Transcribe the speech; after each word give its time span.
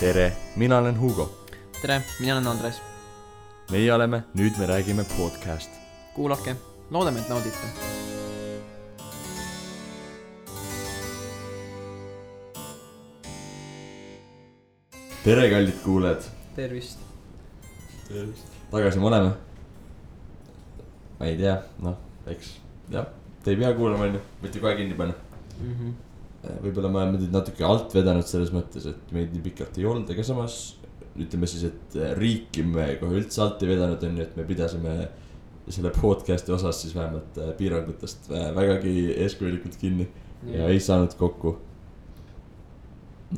tere, 0.00 0.32
mina 0.56 0.78
olen 0.78 1.00
Hugo. 1.00 1.46
tere, 1.82 2.02
mina 2.20 2.32
olen 2.32 2.46
Andres. 2.46 2.80
meie 3.70 3.94
oleme 3.94 4.22
Nüüd 4.34 4.58
me 4.58 4.66
räägime 4.66 5.04
podcast. 5.04 5.70
kuulake, 6.14 6.56
loodame, 6.90 7.20
et 7.20 7.28
naudite. 7.28 7.56
tere, 15.24 15.50
kallid 15.50 15.82
kuulajad. 15.84 16.22
tervist. 16.56 16.98
tagasi 18.70 18.98
me 18.98 19.06
oleme. 19.06 19.30
ma 21.18 21.26
ei 21.26 21.36
tea, 21.36 21.62
noh, 21.82 21.96
eks 22.26 22.56
jah, 22.88 23.06
te 23.44 23.50
ei 23.50 23.56
pea 23.56 23.74
kuulama, 23.74 24.04
onju, 24.04 24.20
võite 24.42 24.60
kohe 24.60 24.76
kinni 24.76 24.94
panna. 24.94 25.14
Mm 25.60 25.74
-hmm. 25.74 26.09
Võib-olla 26.40 26.88
me 26.88 27.02
oleme 27.02 27.20
teid 27.20 27.34
natuke 27.34 27.64
alt 27.66 27.94
vedanud 27.94 28.28
selles 28.28 28.52
mõttes, 28.54 28.86
et 28.88 29.14
meid 29.14 29.34
nii 29.34 29.44
pikalt 29.44 29.78
ei 29.78 29.88
olnud, 29.88 30.10
aga 30.12 30.24
samas 30.24 30.60
ütleme 31.20 31.48
siis, 31.50 31.66
et 31.68 31.98
riiki 32.16 32.64
me 32.64 32.94
kohe 33.00 33.18
üldse 33.20 33.42
alt 33.44 33.62
ei 33.64 33.74
vedanud, 33.74 34.02
onju, 34.08 34.24
et 34.24 34.38
me 34.38 34.46
pidasime 34.48 34.94
selle 35.70 35.92
podcast'i 35.94 36.52
osas 36.54 36.80
siis 36.82 36.94
vähemalt 36.96 37.36
äh, 37.38 37.52
piirangutest 37.58 38.30
vägagi 38.56 38.94
eeskujulikult 39.22 39.76
kinni 39.78 40.08
ja 40.48 40.68
ei 40.68 40.80
saanud 40.80 41.14
kokku. 41.18 41.58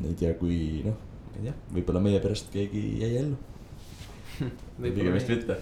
ei 0.03 0.15
tea, 0.17 0.33
kui 0.39 0.57
noh, 0.85 0.97
ei 1.35 1.47
tea, 1.47 1.53
võib-olla 1.75 2.01
meie 2.01 2.21
pärast 2.23 2.49
keegi 2.53 2.83
jäi 3.01 3.17
ellu. 3.19 3.37
pigem 4.81 5.13
vist 5.13 5.29
mitte. 5.29 5.59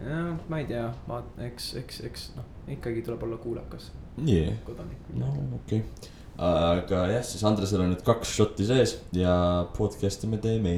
jah, 0.00 0.32
ma 0.48 0.62
ei 0.62 0.68
tea, 0.70 0.86
vaat-, 1.08 1.36
eks, 1.50 1.74
eks, 1.82 2.00
eks 2.08 2.26
noh, 2.38 2.48
ikkagi 2.78 3.04
tuleb 3.04 3.26
olla 3.26 3.40
kuulakas 3.42 3.90
nii, 4.16 4.52
kodanik. 4.64 5.08
no 5.18 5.32
okei 5.58 5.82
okay.. 5.82 6.13
Aga 6.38 7.04
jah, 7.12 7.22
siis 7.26 7.44
Andresel 7.46 7.84
on 7.84 7.92
nüüd 7.92 8.02
kaks 8.06 8.34
šotti 8.34 8.66
sees 8.66 8.96
ja 9.14 9.34
podcast'i 9.76 10.30
me 10.30 10.40
teeme. 10.42 10.74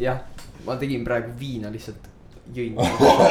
jah, 0.00 0.22
ma 0.66 0.78
tegin 0.80 1.04
praegu 1.04 1.34
viina 1.38 1.72
lihtsalt, 1.72 2.08
jõin. 2.56 2.78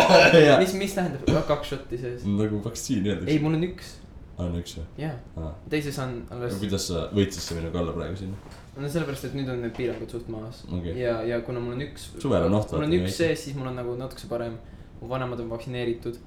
Mis, 0.62 0.76
mis 0.78 0.94
tähendab 0.98 1.48
kaks 1.50 1.74
šotti 1.74 2.00
sees? 2.02 2.26
nagu 2.28 2.62
vaktsiin 2.66 3.06
ei, 3.06 3.16
öeldakse. 3.16 3.40
mul 3.44 3.58
on 3.58 3.68
üks, 3.72 3.94
on 4.42 4.58
üks 4.62 4.78
või? 4.78 4.88
jaa, 5.02 5.54
teises 5.74 5.98
on 6.02 6.20
alles, 6.34 6.58
kuidas 6.62 6.90
sa 6.92 7.08
võitsid 7.14 7.48
sa 7.48 7.58
minuga 7.58 7.82
olla 7.82 7.98
praegu 7.98 8.22
sinna? 8.22 8.58
no 8.78 8.90
sellepärast, 8.90 9.28
et 9.28 9.38
nüüd 9.38 9.50
on 9.52 9.66
need 9.66 9.74
piirangud 9.76 10.14
suht 10.14 10.30
maas 10.32 10.62
Okei. 10.70 10.96
ja, 11.02 11.18
ja 11.28 11.42
kuna 11.46 11.60
mul 11.64 11.76
on 11.76 11.84
üks. 11.90 12.12
Suvel 12.22 12.46
on 12.48 12.56
oht, 12.60 12.72
mul 12.76 12.88
on 12.88 13.00
üks 13.02 13.18
sees, 13.20 13.48
siis 13.48 13.58
mul 13.58 13.72
on 13.72 13.78
nagu 13.82 13.96
natukese 14.00 14.30
parem, 14.32 14.56
mu 15.02 15.10
vanemad 15.12 15.42
on 15.44 15.50
vaktsineeritud. 15.52 16.20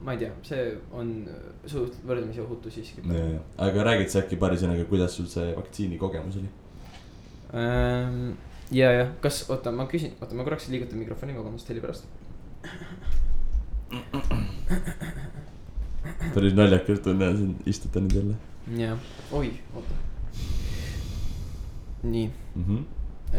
Ma 0.00 0.14
ei 0.16 0.22
tea, 0.22 0.32
see 0.46 0.78
on 0.96 1.12
suht 1.68 1.98
võrdlemisi 2.06 2.40
ohutu 2.44 2.72
siiski. 2.72 3.04
aga 3.58 3.84
räägid 3.90 4.12
sa 4.12 4.22
äkki 4.22 4.38
paari 4.40 4.56
sõnaga, 4.60 4.84
kuidas 4.88 5.16
sul 5.16 5.28
see 5.30 5.52
vaktsiini 5.56 5.98
kogemus 6.00 6.40
oli? 6.40 6.50
Ähm, 7.60 8.32
ja, 8.72 8.92
jah, 8.94 9.10
kas, 9.20 9.42
oota, 9.50 9.72
ma 9.74 9.88
küsin, 9.90 10.14
oota, 10.20 10.34
ma 10.38 10.46
korraks 10.46 10.68
liigutan 10.72 10.98
mikrofoni, 11.02 11.36
vabandust 11.36 11.68
heli 11.72 11.82
pärast. 11.84 12.04
päris 16.34 16.54
naljakas 16.54 17.00
tunne 17.04 17.28
on 17.28 17.36
siin 17.36 17.54
istuda 17.66 18.00
nüüd 18.04 18.16
jälle 18.16 18.34
jah, 18.78 18.98
oi, 19.32 19.52
oota. 19.74 19.94
nii, 22.02 22.30
mm. 22.54 22.64
-hmm. 22.64 22.84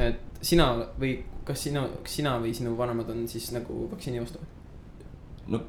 et 0.08 0.42
sina 0.42 0.68
või 1.00 1.14
kas 1.46 1.64
sina, 1.64 1.88
sina 2.06 2.38
või 2.40 2.54
sinu 2.54 2.76
vanemad 2.78 3.10
on 3.10 3.28
siis 3.28 3.52
nagu 3.56 3.88
vaktsiini 3.92 4.22
vastu 4.22 4.40
no 5.48 5.62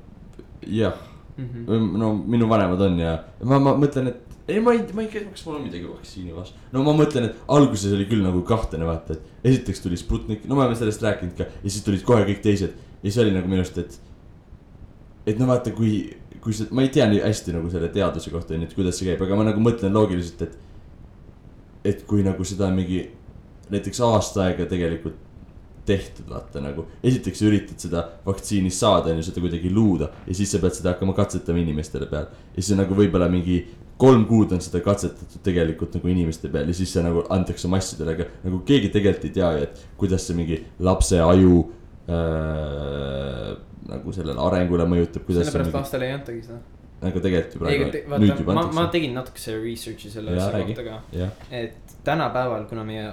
jah, 0.66 0.94
mm? 1.36 1.48
-hmm. 1.48 1.96
no 1.98 2.14
minu 2.14 2.48
vanemad 2.48 2.80
on 2.80 2.98
ja 2.98 3.16
ma, 3.44 3.58
ma 3.58 3.74
mõtlen, 3.78 4.12
et 4.12 4.32
ei, 4.48 4.60
ma 4.60 4.72
ei, 4.72 4.82
ma 4.94 5.02
ei 5.02 5.08
tea, 5.08 5.24
kas 5.30 5.44
mul 5.46 5.58
on 5.58 5.66
midagi 5.66 5.86
vaktsiini 5.86 6.34
vastu. 6.34 6.58
no 6.72 6.82
ma 6.86 6.94
mõtlen, 6.98 7.28
et 7.28 7.44
alguses 7.56 7.92
oli 7.94 8.06
küll 8.10 8.24
nagu 8.24 8.42
kahtlane 8.46 8.86
vaata, 8.86 9.14
et 9.16 9.52
esiteks 9.52 9.84
tuli 9.84 9.98
Sputnik, 10.00 10.46
no 10.48 10.56
me 10.56 10.64
oleme 10.64 10.78
sellest 10.78 11.02
rääkinud 11.02 11.36
ka 11.38 11.46
ja 11.46 11.68
siis 11.68 11.84
tulid 11.86 12.02
kohe 12.06 12.24
kõik 12.28 12.42
teised 12.42 12.74
ja 12.74 13.06
siis 13.06 13.20
oli 13.22 13.34
nagu 13.34 13.48
minu 13.48 13.62
arust, 13.62 13.78
et. 13.78 14.00
et 15.26 15.38
no 15.38 15.46
vaata, 15.46 15.70
kui, 15.76 16.10
kui 16.42 16.54
sa, 16.56 16.66
ma 16.70 16.82
ei 16.82 16.90
tea 16.94 17.06
nii 17.10 17.22
hästi 17.22 17.54
nagu 17.56 17.70
selle 17.70 17.90
teaduse 17.94 18.30
kohta 18.34 18.54
onju, 18.54 18.68
et 18.68 18.76
kuidas 18.78 18.98
see 18.98 19.10
käib, 19.10 19.22
aga 19.22 19.38
ma 19.38 19.48
nagu 19.50 19.62
mõtlen 19.62 19.94
loogiliselt, 19.94 20.42
et. 20.42 20.58
et 21.94 22.06
kui 22.06 22.22
nagu 22.26 22.44
seda 22.46 22.70
mingi 22.74 23.04
näiteks 23.70 24.02
aasta 24.04 24.48
aega 24.48 24.66
tegelikult 24.70 25.31
tehtud, 25.86 26.28
vaata 26.30 26.60
nagu. 26.62 26.86
esiteks 27.02 27.38
sa 27.42 27.46
üritad 27.48 27.82
seda 27.82 28.02
vaktsiini 28.26 28.70
saada, 28.70 29.10
on 29.10 29.20
ju, 29.20 29.28
seda 29.30 29.42
kuidagi 29.42 29.70
luuda 29.70 30.10
ja 30.26 30.34
siis 30.38 30.52
sa 30.54 30.60
pead 30.62 30.76
seda 30.78 30.92
hakkama 30.94 31.14
katsetama 31.16 31.62
inimestele 31.62 32.06
peal. 32.10 32.28
ja 32.30 32.62
siis 32.62 32.74
on 32.76 32.82
nagu 32.84 32.98
võib-olla 32.98 33.28
mingi 33.32 33.62
kolm 34.02 34.24
kuud 34.26 34.52
on 34.54 34.62
seda 34.62 34.80
katsetatud 34.82 35.42
tegelikult 35.46 35.96
nagu 35.98 36.10
inimeste 36.10 36.50
peal 36.52 36.70
ja 36.70 36.76
siis 36.76 36.92
see 36.94 37.02
nagu 37.04 37.24
antakse 37.34 37.70
massidele, 37.70 38.16
aga 38.16 38.28
nagu 38.46 38.62
keegi 38.68 38.92
tegelikult 38.94 39.28
ei 39.28 39.34
tea 39.38 39.50
ju, 39.56 39.66
et 39.66 39.82
kuidas 40.00 40.26
see 40.28 40.38
mingi 40.38 40.60
lapse 40.82 41.18
aju 41.22 41.58
äh, 42.10 43.50
nagu 43.90 44.14
sellele 44.14 44.40
arengule 44.46 44.86
mõjutab, 44.90 45.26
sellepärast 45.26 45.68
mingi, 45.68 45.78
lastele 45.78 46.08
ei 46.08 46.16
antagi 46.16 46.46
seda. 46.46 46.60
nagu 47.02 47.22
tegelikult 47.26 47.54
ju 47.56 47.62
praegu 47.64 47.86
nüüd 47.90 48.10
vaata, 48.14 48.40
juba 48.44 48.56
ma, 48.58 48.66
ma 48.78 48.88
tegin 48.94 49.14
natukese 49.18 49.58
research'i 49.58 50.10
selle 50.14 50.38
asja 50.38 50.62
kohta 50.62 50.86
ka. 50.86 51.28
et 51.62 51.96
tänapäeval, 52.06 52.66
kuna 52.70 52.86
meie 52.86 53.06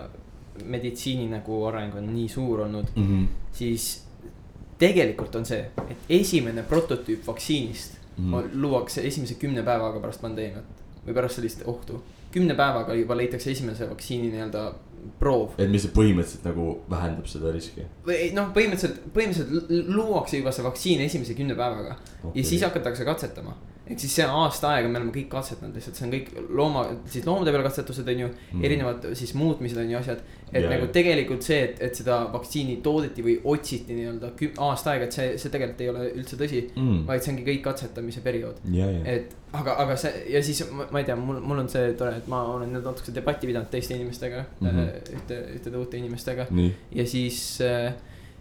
meditsiini 0.66 1.28
nagu 1.30 1.64
areng 1.70 1.96
on 1.96 2.14
nii 2.14 2.28
suur 2.30 2.66
olnud, 2.66 2.92
mm 2.96 3.08
-hmm. 3.08 3.28
siis 3.52 4.04
tegelikult 4.80 5.36
on 5.36 5.46
see, 5.46 5.72
et 5.90 6.12
esimene 6.20 6.64
prototüüp 6.64 7.28
vaktsiinist 7.28 7.98
mm. 8.18 8.34
on, 8.34 8.50
luuakse 8.54 9.08
esimese 9.08 9.36
kümne 9.40 9.64
päevaga 9.64 10.00
pärast 10.00 10.22
pandeemiat 10.22 10.78
või 11.06 11.14
pärast 11.14 11.40
sellist 11.40 11.64
ohtu. 11.66 12.04
kümne 12.32 12.54
päevaga 12.56 12.94
juba 12.94 13.18
leitakse 13.18 13.52
esimese 13.52 13.90
vaktsiini 13.90 14.30
nii-öelda 14.30 14.74
proov 15.20 15.56
et 15.58 15.72
mis 15.72 15.84
see 15.86 15.94
põhimõtteliselt 15.96 16.46
nagu 16.50 16.68
vähendab 16.92 17.28
seda 17.32 17.52
riski 17.56 17.86
või 18.06 18.16
ei, 18.16 18.30
noh, 18.36 18.52
põhimõtteliselt, 18.56 19.02
põhimõtteliselt 19.16 19.90
luuakse 19.96 20.42
juba 20.42 20.54
see 20.56 20.66
vaktsiin 20.66 21.02
esimese 21.08 21.36
kümne 21.38 21.56
päevaga 21.60 21.96
okay. 21.98 22.32
ja 22.36 22.46
siis 22.46 22.64
hakatakse 22.68 23.08
katsetama. 23.08 23.56
Ehk 23.90 24.02
siis 24.04 24.16
see 24.20 24.26
aasta 24.26 24.74
aega 24.76 24.90
me 24.92 25.00
oleme 25.00 25.14
kõik 25.14 25.30
katsetanud 25.32 25.78
lihtsalt, 25.78 25.98
see 25.98 26.06
on 26.06 26.12
kõik 26.14 26.28
looma, 26.56 26.84
siis 27.10 27.26
loomade 27.26 27.54
peal 27.56 27.64
katsetused 27.66 28.12
on 28.14 28.22
ju 28.24 28.28
mm., 28.30 28.66
erinevad 28.68 29.08
siis 29.18 29.34
muutmised 29.38 29.80
on 29.82 29.90
ju 29.90 29.98
asjad. 29.98 30.22
et 30.52 30.62
ja, 30.62 30.70
nagu 30.70 30.90
tegelikult 30.94 31.46
see, 31.46 31.60
et, 31.68 31.82
et 31.88 31.98
seda 31.98 32.20
vaktsiini 32.34 32.80
toodeti 32.86 33.26
või 33.26 33.36
otsiti 33.54 33.98
nii-öelda 33.98 34.32
aasta 34.66 34.94
aega, 34.94 35.10
et 35.10 35.18
see, 35.18 35.32
see 35.42 35.54
tegelikult 35.54 35.82
ei 35.86 35.92
ole 35.94 36.06
üldse 36.12 36.38
tõsi 36.38 36.62
mm.. 36.68 36.84
mm.. 36.86 37.06
vaid 37.10 37.26
see 37.26 37.34
ongi 37.34 37.48
kõik 37.50 37.64
katsetamise 37.66 38.24
periood. 38.26 38.62
ja, 38.74 38.92
ja, 38.94 39.02
et 39.16 39.34
aga, 39.58 39.80
aga 39.86 39.98
see 39.98 40.14
ja 40.36 40.44
siis 40.46 40.62
ma, 40.70 40.86
ma 40.94 41.02
ei 41.02 41.10
tea, 41.10 41.18
mul, 41.18 41.42
mul 41.42 41.64
on 41.64 41.72
see 41.72 41.96
tore, 41.98 42.20
et 42.22 42.30
ma 42.32 42.44
olen 42.54 42.70
nüüd 42.76 42.86
natukese 42.86 43.16
debatti 43.16 43.50
pidanud 43.50 43.74
teiste 43.74 43.98
inimestega 43.98 44.46
mm. 44.60 44.70
-hmm. 44.70 45.18
ühte, 45.18 45.42
ühtede 45.58 45.82
uute 45.82 45.98
inimestega 45.98 46.46
nii, 46.54 46.70
ja 47.02 47.08
siis 47.10 47.42
äh, 47.66 47.90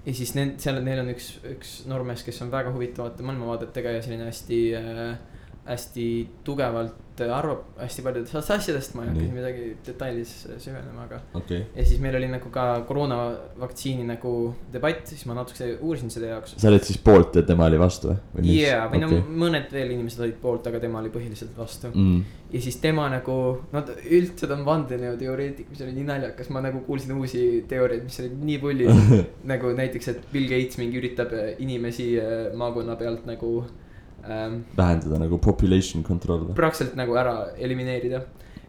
ja 0.06 0.14
siis 0.14 0.34
need, 0.36 0.56
seal, 0.62 0.80
neil 0.84 1.02
on 1.02 1.10
üks, 1.12 1.32
üks 1.48 1.74
noormees, 1.90 2.22
kes 2.26 2.40
on 2.44 2.52
väga 2.52 2.72
huvitavate 2.74 3.24
maailmavaadetega 3.26 3.98
ja 3.98 4.04
selline 4.04 4.28
hästi 4.30 4.60
äh,. 4.78 5.18
Hästi 5.68 6.08
tugevalt 6.44 7.04
arvab 7.26 7.78
hästi 7.80 8.02
paljudest 8.04 8.50
asjadest, 8.52 8.94
ma 8.94 9.02
ei 9.02 9.10
hakka 9.10 9.22
siin 9.24 9.34
midagi 9.34 9.64
detailides 9.86 10.32
süvenema, 10.62 11.06
aga. 11.06 11.20
okay.. 11.38 11.64
ja 11.74 11.86
siis 11.86 12.00
meil 12.02 12.14
oli 12.18 12.28
nagu 12.30 12.50
ka 12.54 12.66
koroonavaktsiini 12.88 14.06
nagu 14.06 14.32
debatt, 14.72 15.06
siis 15.10 15.24
ma 15.26 15.34
natukese 15.38 15.72
uurisin 15.80 16.12
selle 16.14 16.30
jaoks. 16.30 16.54
sa 16.60 16.70
oled 16.70 16.84
siis 16.86 17.00
poolt 17.02 17.40
ja 17.40 17.44
tema 17.48 17.66
oli 17.66 17.80
vastu 17.80 18.12
või? 18.12 18.44
jaa, 18.54 18.84
või 18.92 19.02
no 19.02 19.10
mõned 19.44 19.72
veel 19.74 19.96
inimesed 19.96 20.22
olid 20.26 20.38
poolt, 20.42 20.68
aga 20.70 20.82
tema 20.82 21.02
oli 21.02 21.10
põhiliselt 21.14 21.56
vastu. 21.58 21.90
mm.. 21.90 22.36
ja 22.54 22.62
siis 22.68 22.78
tema 22.84 23.08
nagu, 23.12 23.38
no 23.74 23.84
üldse 24.04 24.46
ta 24.46 24.54
on 24.54 24.64
vandenõuteoreetik, 24.68 25.72
mis 25.72 25.82
oli 25.86 25.96
nii 25.98 26.06
naljakas, 26.12 26.52
ma 26.54 26.62
nagu 26.64 26.84
kuulsin 26.86 27.16
uusi 27.18 27.44
teooriaid, 27.70 28.06
mis 28.06 28.22
olid 28.22 28.38
nii 28.52 28.62
pullid. 28.62 29.04
nagu 29.52 29.74
näiteks, 29.74 30.12
et 30.14 30.24
Bill 30.32 30.48
Gates 30.50 30.78
mingi 30.80 31.00
üritab 31.00 31.34
äh, 31.36 31.52
inimesi 31.64 32.12
äh, 32.20 32.48
maakonna 32.58 32.96
pealt 33.00 33.26
nagu 33.28 33.52
ähm, 34.26 34.60
vähendada 34.76 35.22
nagu 35.22 35.38
population 35.38 36.04
control 36.04 36.48
praktiliselt 36.54 36.96
nagu 36.98 37.16
ära 37.16 37.36
elimineerida. 37.56 38.22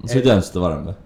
sa 0.06 0.18
ei 0.18 0.26
teadnud 0.26 0.48
seda 0.48 0.66
varem 0.66 0.90
või? 0.90 0.98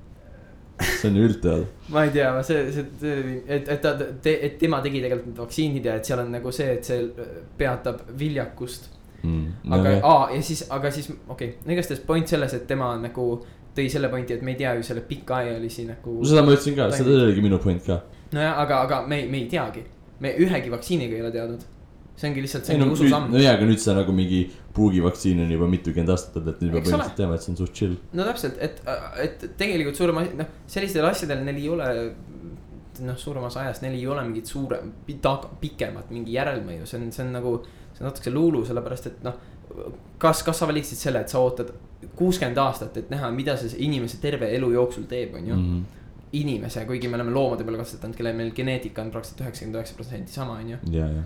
see 0.84 1.10
on 1.10 1.18
ju 1.18 1.28
üldteada. 1.28 1.66
ma 1.94 2.04
ei 2.08 2.12
tea, 2.14 2.30
see, 2.48 2.64
see, 2.74 3.16
et, 3.48 3.70
et 3.70 3.82
ta, 3.84 3.94
et 4.34 4.58
tema 4.62 4.82
tegi 4.84 5.02
tegelikult 5.04 5.32
need 5.32 5.42
vaktsiinid 5.44 5.88
ja 5.90 5.98
et 6.00 6.10
seal 6.10 6.24
on 6.24 6.32
nagu 6.34 6.54
see, 6.56 6.70
et 6.78 6.90
see 6.90 7.28
peatab 7.60 8.04
viljakust. 8.20 8.90
Mm. 9.24 9.54
aga 9.72 9.92
no,, 9.94 10.00
aa 10.04 10.24
ja 10.34 10.42
siis, 10.44 10.66
aga 10.74 10.90
siis 10.92 11.06
okei 11.08 11.54
okay., 11.54 11.74
igastahes 11.74 12.02
point 12.04 12.28
selles, 12.28 12.58
et 12.58 12.66
tema 12.68 12.90
nagu 13.00 13.28
tõi 13.74 13.86
selle 13.90 14.10
pointi, 14.12 14.36
et 14.36 14.44
me 14.44 14.52
ei 14.52 14.60
tea 14.60 14.74
ju 14.76 14.84
selle 14.84 15.06
pikaajalisi 15.08 15.86
nagu. 15.88 16.18
no 16.20 16.28
seda 16.28 16.44
ma 16.44 16.52
ütlesin 16.52 16.76
ka, 16.76 16.90
seda 16.92 17.16
oligi 17.22 17.46
minu 17.46 17.60
point 17.64 17.86
ka. 17.86 18.02
nojah, 18.36 18.60
aga, 18.66 18.82
aga 18.88 19.00
me 19.08 19.22
me 19.32 19.40
ei 19.46 19.48
teagi, 19.54 19.86
me 20.20 20.34
ühegi 20.44 20.74
vaktsiiniga 20.74 21.16
ei 21.16 21.24
ole 21.24 21.32
teadnud. 21.38 21.64
See 22.16 22.30
ongi 22.30 22.44
lihtsalt, 22.46 22.68
see 22.68 22.78
ei 22.78 22.84
on 22.84 23.32
no 23.34 23.42
jaa, 23.42 23.56
aga 23.58 23.68
nüüd 23.68 23.82
see 23.82 23.96
nagu 23.98 24.14
mingi 24.16 24.42
puugivaktsiin 24.74 25.42
on 25.44 25.54
juba 25.54 25.68
mitukümmend 25.70 26.14
aastat 26.14 26.38
olnud, 26.40 26.52
et 26.54 26.62
nüüd 26.64 26.76
me 26.76 26.82
põhimõtteliselt 26.82 27.18
teame, 27.18 27.38
et 27.38 27.46
see 27.46 27.54
on 27.54 27.60
suht 27.62 27.74
chill. 27.78 27.96
no 28.14 28.28
täpselt, 28.28 28.60
et, 28.62 28.82
et 29.24 29.48
tegelikult 29.60 30.00
suurem 30.00 30.22
asi, 30.22 30.36
noh, 30.40 30.52
sellistel 30.76 31.10
asjadel 31.10 31.42
neil 31.48 31.62
ei 31.62 31.72
ole. 31.74 31.90
noh, 33.04 33.18
suurem 33.18 33.48
osa 33.48 33.64
ajast 33.64 33.82
neil 33.86 33.98
ei 33.98 34.06
ole 34.08 34.26
mingit 34.28 34.50
suurem, 34.50 34.94
pikemat 35.08 36.14
mingi 36.14 36.38
järelmõju, 36.38 36.86
see 36.90 37.02
on, 37.02 37.10
see 37.16 37.26
on 37.26 37.34
nagu. 37.40 37.56
see 37.94 38.06
on 38.06 38.10
natuke 38.10 38.34
luulu, 38.34 38.64
sellepärast 38.70 39.10
et 39.10 39.26
noh. 39.26 39.42
kas, 40.22 40.46
kas 40.46 40.62
sa 40.62 40.70
valiksid 40.70 41.02
selle, 41.02 41.26
et 41.26 41.34
sa 41.34 41.42
ootad 41.42 41.74
kuuskümmend 42.18 42.58
aastat, 42.62 42.98
et 42.98 43.10
näha, 43.14 43.32
mida 43.34 43.58
see 43.58 43.74
inimese 43.86 44.20
terve 44.22 44.50
elu 44.54 44.74
jooksul 44.78 45.10
teeb, 45.10 45.38
on 45.40 45.52
ju. 45.52 45.60
Mhm. 45.60 45.84
inimese, 46.34 46.82
kuigi 46.90 47.06
me 47.08 47.14
oleme 47.14 47.30
loomade 47.30 47.62
peal 47.64 47.76
katsetanud, 47.78 48.16
kellel 48.18 48.34
meil 48.34 48.48
geneetika 48.58 49.04
on 49.04 49.12
praktiliselt 49.14 49.44
üheksakümmend 49.44 49.78
üheksa 49.78 49.94
protsenti 50.00 50.34
sama, 50.34 50.56
on 50.58 50.72
ju. 50.72 50.78
ja, 50.90 51.06
ja, 51.06 51.22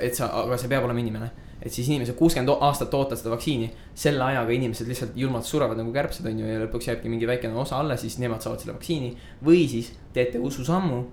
et 0.00 0.16
sa, 0.16 0.30
aga 0.42 0.58
see 0.60 0.70
peab 0.72 0.86
olema 0.88 1.02
inimene. 1.02 1.30
et 1.64 1.72
siis 1.72 1.86
inimesed 1.88 2.16
kuuskümmend 2.18 2.50
aastat 2.60 2.92
ootavad 2.92 3.16
seda 3.16 3.30
vaktsiini, 3.32 3.70
selle 3.96 4.24
ajaga 4.26 4.52
inimesed 4.52 4.88
lihtsalt 4.90 5.14
julmalt 5.16 5.46
surevad 5.48 5.78
nagu 5.80 5.92
kärbsed, 5.94 6.26
on 6.28 6.40
ju, 6.42 6.48
ja 6.50 6.60
lõpuks 6.66 6.90
jääbki 6.90 7.08
mingi 7.08 7.28
väikene 7.30 7.56
osa 7.56 7.78
alles, 7.80 8.02
siis 8.04 8.18
nemad 8.20 8.44
saavad 8.44 8.60
selle 8.60 8.74
vaktsiini. 8.76 9.14
või 9.44 9.62
siis 9.70 9.92
teete 10.12 10.42
ususammu 10.44 11.04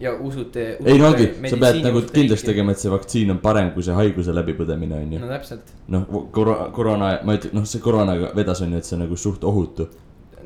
ja 0.00 0.14
usute. 0.14 0.78
ei 0.84 0.98
no 0.98 1.10
ongi, 1.10 1.26
sa 1.50 1.58
pead 1.60 1.82
nagu 1.84 2.02
kindlaks. 2.12 2.44
tegema, 2.46 2.72
et 2.72 2.80
see 2.80 2.92
vaktsiin 2.92 3.34
on 3.34 3.40
parem 3.42 3.72
kui 3.74 3.84
see 3.84 3.96
haiguse 3.96 4.32
läbipõdemine, 4.36 5.02
on 5.04 5.12
ju. 5.12 5.20
no 5.20 5.28
täpselt. 5.28 5.74
noh, 5.92 6.06
koroona, 6.32 6.70
koroona, 6.76 7.10
ma 7.28 7.36
ütlen, 7.36 7.52
noh, 7.58 7.66
see 7.68 7.82
koroonaga 7.84 8.32
vedas, 8.36 8.62
on 8.64 8.72
ju, 8.72 8.80
et 8.80 8.88
see 8.88 8.96
on 8.96 9.04
nagu 9.04 9.18
suht 9.20 9.44
ohutu. 9.44 9.90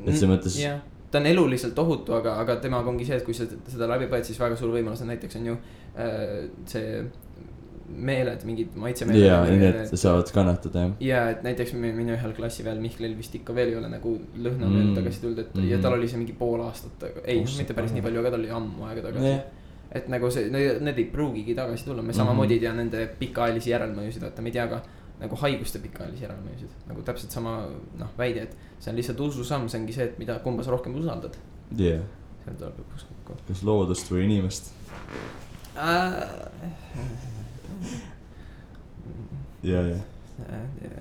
et 0.01 0.11
selles 0.11 0.29
mõttes, 0.33 0.59
jah, 0.59 0.81
ta 1.15 1.21
on 1.23 1.29
eluliselt 1.31 1.79
ohutu, 1.85 2.13
aga, 2.19 2.35
aga 2.43 2.55
temaga 2.63 2.89
ongi 2.91 3.05
see, 3.07 3.15
et 3.21 3.23
kui 3.27 3.33
sa 3.37 3.45
seda 3.71 3.87
läbi 3.93 4.09
põed, 4.11 4.23
siis 4.27 4.39
väga 4.41 4.55
suur 4.59 4.73
võimalus 4.75 5.01
on 5.05 5.13
näiteks 5.13 5.39
on 5.39 5.45
ju 5.53 5.55
äh, 5.55 6.49
see 6.67 7.05
meeled, 7.95 8.41
mingid 8.49 8.73
maitsemeeled. 8.81 9.21
ja, 9.27 9.35
need 9.45 9.91
saavad 10.01 10.31
kannatada, 10.33 10.79
jah. 10.87 10.93
ja 11.05 11.19
et 11.35 11.43
näiteks 11.45 11.73
mi- 11.77 11.91
minu 11.93 12.15
ühel 12.15 12.33
klassiväel 12.33 12.79
Mihklil 12.81 13.13
vist 13.17 13.35
ikka 13.37 13.53
veel 13.55 13.69
ei 13.75 13.77
ole 13.77 13.89
nagu 13.93 14.15
lõhna 14.41 14.65
Mm. 14.65 14.73
veel 14.79 14.95
tagasi 14.97 15.21
tulnud, 15.21 15.39
et 15.43 15.53
mm 15.53 15.61
-hmm. 15.61 15.69
ja 15.71 15.77
tal 15.83 15.93
oli 15.93 16.07
see 16.09 16.17
mingi 16.17 16.33
pool 16.33 16.61
aastat, 16.65 17.05
ei 17.23 17.43
mitte 17.57 17.73
päris 17.77 17.93
nii 17.93 18.01
palju, 18.01 18.19
aga 18.19 18.31
tal 18.33 18.39
oli 18.39 18.49
ammu 18.49 18.85
aega 18.89 19.01
tagasi 19.05 19.27
Jah.. 19.27 19.39
et 19.91 20.09
nagu 20.09 20.31
see, 20.31 20.49
need 20.49 20.97
ei 20.97 21.05
pruugigi 21.13 21.53
tagasi 21.55 21.85
tulla, 21.85 22.01
me 22.01 22.07
Mhm. 22.11 22.17
samamoodi 22.17 22.53
ei 22.57 22.59
tea 22.59 22.73
nende 22.73 23.07
pikaajalisi 23.19 23.69
järelmõjusid, 23.69 24.21
vaata 24.21 24.41
me 24.41 24.49
ei 24.49 24.53
tea 24.57 24.67
ka 24.67 24.81
nagu 25.19 25.37
haiguste 25.39 25.79
pikaajalisi 25.83 26.25
järelmõjusid, 26.25 26.71
nagu 26.89 27.03
täpselt 27.07 27.35
sama 27.35 27.57
noh, 27.99 28.11
väide, 28.19 28.47
et 28.47 28.81
see 28.83 28.91
on 28.91 28.99
lihtsalt 28.99 29.21
ususamm, 29.27 29.69
see 29.71 29.79
ongi 29.81 29.95
see, 29.95 30.09
et 30.09 30.17
mida, 30.21 30.37
kumba 30.43 30.65
sa 30.65 30.73
rohkem 30.75 30.95
usaldad, 30.99 31.37
jah, 31.79 32.03
seal 32.43 32.57
tuleb 32.59 32.81
lõpuks 32.81 33.07
kokku 33.11 33.37
kas 33.47 33.63
loodust 33.67 34.11
või 34.11 34.25
inimest. 34.27 34.73
äh,. 35.79 36.19
ja, 39.63 39.85
ja, 39.93 39.99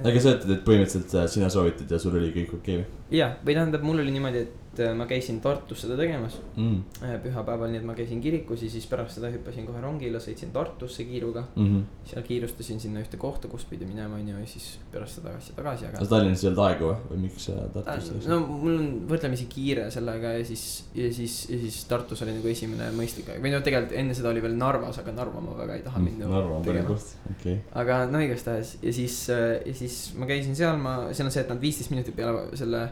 aga 0.04 0.20
sa 0.20 0.36
ütled, 0.36 0.52
et 0.54 0.66
põhimõtteliselt 0.66 1.16
äh, 1.18 1.26
sina 1.30 1.50
soovitad 1.50 1.90
ja 1.90 1.98
sul 2.02 2.14
oli 2.20 2.30
kõik 2.36 2.54
okei 2.60 2.84
okay. 2.84 3.18
jah, 3.18 3.34
või 3.42 3.58
tähendab, 3.58 3.82
mul 3.86 4.02
oli 4.04 4.14
niimoodi, 4.14 4.46
et 4.46 4.63
äh, 4.82 4.94
ma 4.96 5.06
käisin 5.10 5.40
Tartus 5.44 5.84
seda 5.84 5.96
tegemas 6.00 6.38
mm.? 6.56 6.80
äh, 7.04 7.14
pühapäeval, 7.22 7.70
nii 7.72 7.82
et 7.82 7.86
ma 7.86 7.96
käisin 7.98 8.22
kirikus 8.24 8.64
ja 8.66 8.70
siis 8.72 8.86
pärast 8.90 9.18
seda 9.18 9.30
hüppasin 9.34 9.68
kohe 9.68 9.82
rongile, 9.84 10.20
sõitsin 10.22 10.52
Tartusse 10.54 11.06
kiiruga. 11.08 11.46
Mm 11.54 11.68
-hmm. 11.70 12.08
seal 12.10 12.26
kiirustasin 12.26 12.80
sinna 12.80 13.04
ühte 13.04 13.20
kohta, 13.20 13.48
kus 13.48 13.64
pidi 13.70 13.86
minema, 13.86 14.16
onju, 14.16 14.38
ja 14.38 14.46
siis 14.46 14.78
pärast 14.92 15.20
seda 15.20 15.36
asja 15.38 15.54
tagasi, 15.56 15.86
aga. 15.86 16.06
Tallinnas 16.06 16.44
ei 16.44 16.48
olnud 16.50 16.64
aega 16.66 16.84
või, 16.90 16.96
või 17.10 17.22
miks 17.28 17.44
sa 17.50 17.52
Tartusse 17.52 18.14
läksid? 18.14 18.30
no 18.30 18.40
mul 18.40 18.78
on 18.78 18.90
võrdlemisi 19.08 19.46
kiire 19.48 19.90
sellega 19.90 20.34
ja 20.38 20.44
siis, 20.44 20.84
ja 20.94 21.12
siis, 21.12 21.38
ja 21.50 21.58
siis 21.58 21.84
Tartus 21.84 22.22
oli 22.22 22.34
nagu 22.34 22.48
esimene 22.48 22.90
mõistlik 22.96 23.28
aeg 23.30 23.42
või 23.42 23.54
no 23.54 23.60
tegelikult 23.60 23.92
enne 23.98 24.14
seda 24.14 24.32
oli 24.34 24.42
veel 24.42 24.56
Narvas, 24.58 24.98
aga 24.98 25.12
Narva 25.12 25.40
ma 25.40 25.56
väga 25.58 25.78
ei 25.78 25.82
taha 25.86 25.98
minna 26.00 26.24
Mm, 26.24 26.32
Narva 26.32 26.56
on 26.56 26.64
parem 26.64 26.86
koht, 26.88 27.14
okei. 27.30 27.56
aga 27.80 27.98
no 28.10 28.20
igastahes 28.24 28.74
ja 28.82 28.92
siis, 28.94 29.16
ja 29.28 29.74
siis 29.76 29.98
ma 30.18 30.28
käisin 30.28 30.56
seal, 30.56 30.78
ma, 30.80 30.94
seal 31.12 31.28
on 31.28 31.34
see, 31.34 31.44
et 31.44 31.52
nad 31.52 31.60
viisteist 31.62 31.92
minutit 31.92 32.16
peale 32.16 32.46
selle 32.58 32.86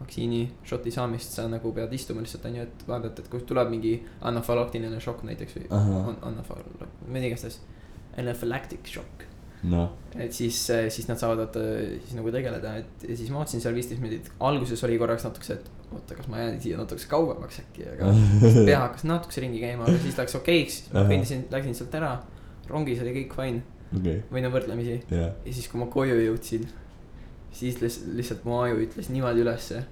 vaktsiini 0.00 0.42
šoti 0.68 0.92
saamist 0.94 1.34
sa 1.38 1.46
nagu 1.50 1.72
pead 1.74 1.92
istuma 1.96 2.22
lihtsalt 2.24 2.46
onju, 2.50 2.66
et 2.68 2.84
vaadata, 2.88 3.24
et 3.24 3.30
kui 3.32 3.42
tuleb 3.46 3.72
mingi 3.72 3.94
anafalaktiline 4.30 5.00
šokk 5.02 5.24
näiteks 5.28 5.58
või 5.58 5.66
on 5.72 6.20
anafal-, 6.30 6.66
ma 6.78 7.16
ei 7.16 7.24
tea, 7.24 7.32
igastahes. 7.32 7.58
Anaphylactic 8.18 8.88
shock, 8.90 9.22
noh, 9.70 9.92
et 10.18 10.34
siis, 10.34 10.56
siis 10.90 11.06
nad 11.06 11.20
saavad 11.20 11.44
vaata 11.44 11.60
siis 12.02 12.16
nagu 12.18 12.32
tegeleda, 12.34 12.72
et 12.80 13.04
ja 13.06 13.18
siis 13.18 13.30
ma 13.30 13.44
ootasin 13.44 13.62
seal 13.62 13.76
viisteist 13.76 14.02
minutit, 14.02 14.32
alguses 14.42 14.82
oli 14.88 14.98
korraks 14.98 15.26
natukese, 15.28 15.60
et 15.60 15.92
oota, 15.94 16.16
kas 16.18 16.26
ma 16.30 16.42
jään 16.42 16.58
siia 16.62 16.80
natukese 16.80 17.06
kauemaks 17.12 17.60
äkki, 17.62 17.86
aga 17.92 18.10
pea 18.68 18.80
hakkas 18.82 19.06
natukese 19.06 19.44
ringi 19.44 19.62
käima, 19.62 19.86
aga 19.86 20.02
siis 20.02 20.18
läks 20.18 20.34
okeiks, 20.40 20.80
kõndisin, 20.92 21.46
läksin 21.54 21.78
sealt 21.78 21.94
ära. 22.00 22.16
rongis 22.68 22.98
oli 23.04 23.14
kõik 23.22 23.38
fine. 23.38 23.62
Okei, 23.96 24.18
või 24.28 24.42
no 24.44 24.50
võrdlemisi. 24.52 24.98
Jah, 25.08 25.30
ja 25.46 25.52
siis, 25.54 25.70
kui 25.72 25.80
ma 25.80 25.86
koju 25.88 26.18
jõudsin, 26.20 26.66
siis 27.58 27.78
lihtsalt, 27.82 28.46
mu 28.46 28.60
aju 28.62 28.78
ütles 28.84 29.10
niimoodi 29.12 29.42
ülesse. 29.44 29.84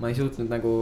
ma 0.00 0.10
ei 0.10 0.18
suutnud 0.18 0.50
nagu 0.50 0.74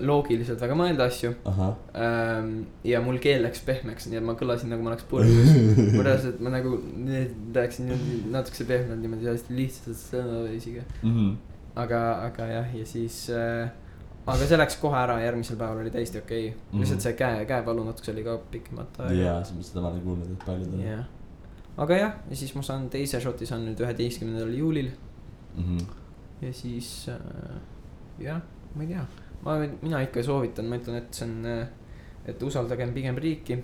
loogiliselt 0.00 0.60
väga 0.62 0.76
mõelda 0.78 1.06
asju 1.10 1.32
ähm,. 1.44 2.52
ja 2.86 3.02
mul 3.04 3.18
keel 3.22 3.42
läks 3.44 3.60
pehmeks, 3.66 4.08
nii 4.08 4.20
et 4.20 4.24
ma 4.24 4.34
kõlasin 4.38 4.72
nagu 4.72 4.84
ma 4.84 4.92
oleks 4.92 5.06
purjus. 5.10 5.52
ma 5.96 6.06
reaalselt, 6.06 6.40
ma 6.44 6.52
nagu 6.54 6.78
rääkisin 7.56 7.92
natukese 8.32 8.66
pehmelt 8.68 9.02
niimoodi 9.02 9.28
hästi 9.28 9.56
lihtsalt 9.58 10.00
sõnaviisiga. 10.00 10.86
Mhm. 11.02 11.30
aga, 11.84 12.02
aga 12.30 12.50
jah, 12.54 12.74
ja 12.78 12.88
siis 12.88 13.24
äh,. 13.34 13.70
aga 14.22 14.46
see 14.46 14.60
läks 14.60 14.78
kohe 14.80 14.96
ära, 14.96 15.18
järgmisel 15.24 15.60
päeval 15.60 15.84
oli 15.84 15.94
täiesti 15.94 16.22
okei 16.22 16.48
okay.. 16.48 16.60
Mhm. 16.70 16.84
lihtsalt 16.84 17.08
see 17.08 17.16
käe, 17.18 17.44
käevalu 17.48 17.84
natukese 17.88 18.14
oli 18.16 18.24
ka 18.28 18.38
pikemat 18.54 19.02
aega. 19.04 19.20
jaa, 19.20 19.38
seda 19.44 19.84
ma 19.84 19.92
olen 19.92 20.04
kuulnud, 20.06 20.32
et 20.32 20.46
paljud 20.46 20.72
on. 20.72 20.84
jah, 20.86 21.06
aga 21.84 22.04
jah, 22.04 22.20
ja 22.30 22.44
siis 22.44 22.56
ma 22.56 22.64
saan 22.64 22.88
teise 22.92 23.20
šoti 23.20 23.48
saan 23.48 23.66
nüüd 23.68 23.84
üheteistkümnendal 23.84 24.56
juulil 24.56 24.92
Mhm. 25.56 25.78
ja 26.42 26.52
siis 26.52 27.08
äh, 27.08 27.56
jah, 28.18 28.40
ma 28.74 28.82
ei 28.82 28.88
tea, 28.94 29.06
ma, 29.44 29.58
mina 29.82 30.00
ikka 30.02 30.22
soovitan, 30.22 30.68
ma 30.70 30.78
ütlen, 30.80 30.96
et 31.02 31.14
see 31.14 31.28
on, 31.28 31.66
et 32.26 32.42
usaldagem 32.42 32.94
pigem 32.94 33.18
riiki. 33.18 33.58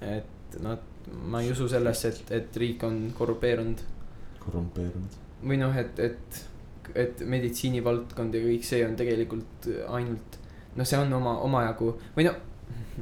et 0.00 0.58
nad, 0.62 0.82
ma 1.28 1.40
ei 1.42 1.50
usu 1.50 1.68
sellesse, 1.68 2.08
et, 2.08 2.32
et 2.32 2.56
riik 2.56 2.82
on 2.86 3.08
korrupeerunud 3.16 3.82
korrumpeerunud. 4.48 5.16
või 5.44 5.60
noh, 5.60 5.74
et, 5.78 6.00
et, 6.02 6.40
et 6.98 7.24
meditsiinivaldkond 7.26 8.36
ja 8.36 8.44
kõik 8.44 8.66
see 8.66 8.82
on 8.86 8.96
tegelikult 8.98 9.68
ainult. 9.94 10.38
noh, 10.76 10.86
see 10.88 11.00
on 11.00 11.12
oma, 11.18 11.38
omajagu 11.46 11.92
või 12.16 12.28
no, 12.28 12.34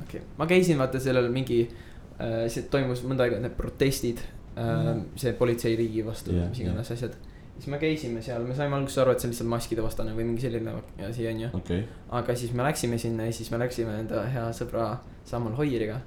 okei 0.03 0.21
okay., 0.21 0.25
ma 0.39 0.49
käisin 0.51 0.81
vaata 0.81 1.01
sellel 1.03 1.31
mingi 1.33 1.63
äh,, 1.67 2.47
see 2.53 2.67
toimus 2.73 3.05
mõnda 3.07 3.27
aega 3.27 3.41
need 3.43 3.57
protestid 3.59 4.23
äh,, 4.59 4.93
see 5.19 5.35
politseiriigi 5.39 6.05
vastu 6.07 6.35
yeah,, 6.35 6.51
mis 6.51 6.63
iganes 6.65 6.91
yeah. 6.91 6.99
asjad. 6.99 7.19
Siis 7.57 7.67
me 7.73 7.79
käisime 7.83 8.23
seal, 8.23 8.45
me 8.45 8.55
saime 8.55 8.77
alguses 8.77 8.99
aru, 9.03 9.13
et 9.13 9.21
see 9.21 9.29
on 9.29 9.33
lihtsalt 9.33 9.49
maskide 9.49 9.83
vastane 9.85 10.13
või 10.17 10.27
mingi 10.29 10.45
selline 10.45 10.75
asi 11.09 11.27
on 11.31 11.41
ju. 11.41 11.49
okei, 11.61 11.85
aga 12.19 12.35
siis 12.37 12.53
me 12.53 12.63
läksime 12.67 12.99
sinna 12.99 13.27
ja 13.29 13.33
siis 13.33 13.51
me 13.51 13.59
läksime 13.63 13.99
enda 14.03 14.25
hea 14.33 14.45
sõbra 14.57 14.91
Samuel 15.25 15.57
Hoieriga. 15.57 16.01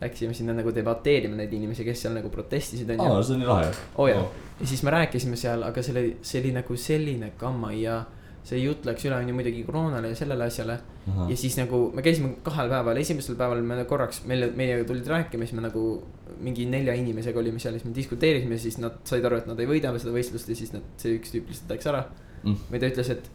Läksime 0.00 0.34
sinna 0.34 0.52
nagu 0.54 0.70
debateerima 0.70 1.34
neid 1.36 1.52
inimesi, 1.52 1.82
kes 1.84 2.04
seal 2.04 2.12
nagu 2.14 2.28
protestisid 2.30 2.90
on 2.94 3.00
ju 3.02 3.06
aa, 3.16 3.22
see 3.26 3.34
on 3.34 3.40
nii 3.42 3.48
lahe. 3.48 3.70
oo 3.98 4.06
jaa, 4.06 4.22
ja 4.60 4.66
siis 4.66 4.82
me 4.86 4.92
rääkisime 4.94 5.36
seal, 5.36 5.64
aga 5.66 5.82
see 5.82 5.92
oli, 5.96 6.04
see 6.22 6.40
oli 6.40 6.52
nagu 6.54 6.76
selline 6.78 7.32
gamma 7.40 7.72
ja 7.74 7.96
see 8.46 8.60
jutt 8.62 8.84
läks 8.86 9.06
üle 9.08 9.16
on 9.18 9.26
ju 9.26 9.34
muidugi 9.34 9.64
koroonale 9.66 10.12
ja 10.12 10.18
sellele 10.18 10.46
asjale. 10.46 10.76
ja 11.06 11.36
siis 11.38 11.56
nagu 11.58 11.80
me 11.94 12.02
käisime 12.02 12.36
kahel 12.46 12.70
päeval, 12.70 12.98
esimesel 13.00 13.38
päeval 13.38 13.62
me 13.66 13.84
korraks 13.90 14.22
meile, 14.30 14.52
meiega 14.58 14.84
tulid 14.86 15.06
rääkima, 15.10 15.46
siis 15.46 15.58
me 15.58 15.64
nagu 15.64 15.82
mingi 16.42 16.66
nelja 16.70 16.94
inimesega 16.94 17.38
olime 17.42 17.58
seal, 17.62 17.74
siis 17.78 17.86
me 17.88 17.94
diskuteerisime, 17.94 18.58
siis 18.58 18.78
nad 18.82 19.00
said 19.08 19.24
aru, 19.26 19.40
et 19.42 19.50
nad 19.50 19.60
ei 19.62 19.68
võida 19.70 19.90
seda 19.98 20.14
võistlust 20.14 20.50
ja 20.50 20.58
siis 20.58 20.72
nad, 20.74 20.86
see 21.02 21.16
üks 21.18 21.34
tüüp 21.34 21.50
lihtsalt 21.50 21.74
läks 21.74 21.90
ära. 21.90 22.06
Mm. 22.46 22.58
või 22.70 22.78
ta 22.78 22.90
ütles, 22.92 23.08
et 23.10 23.30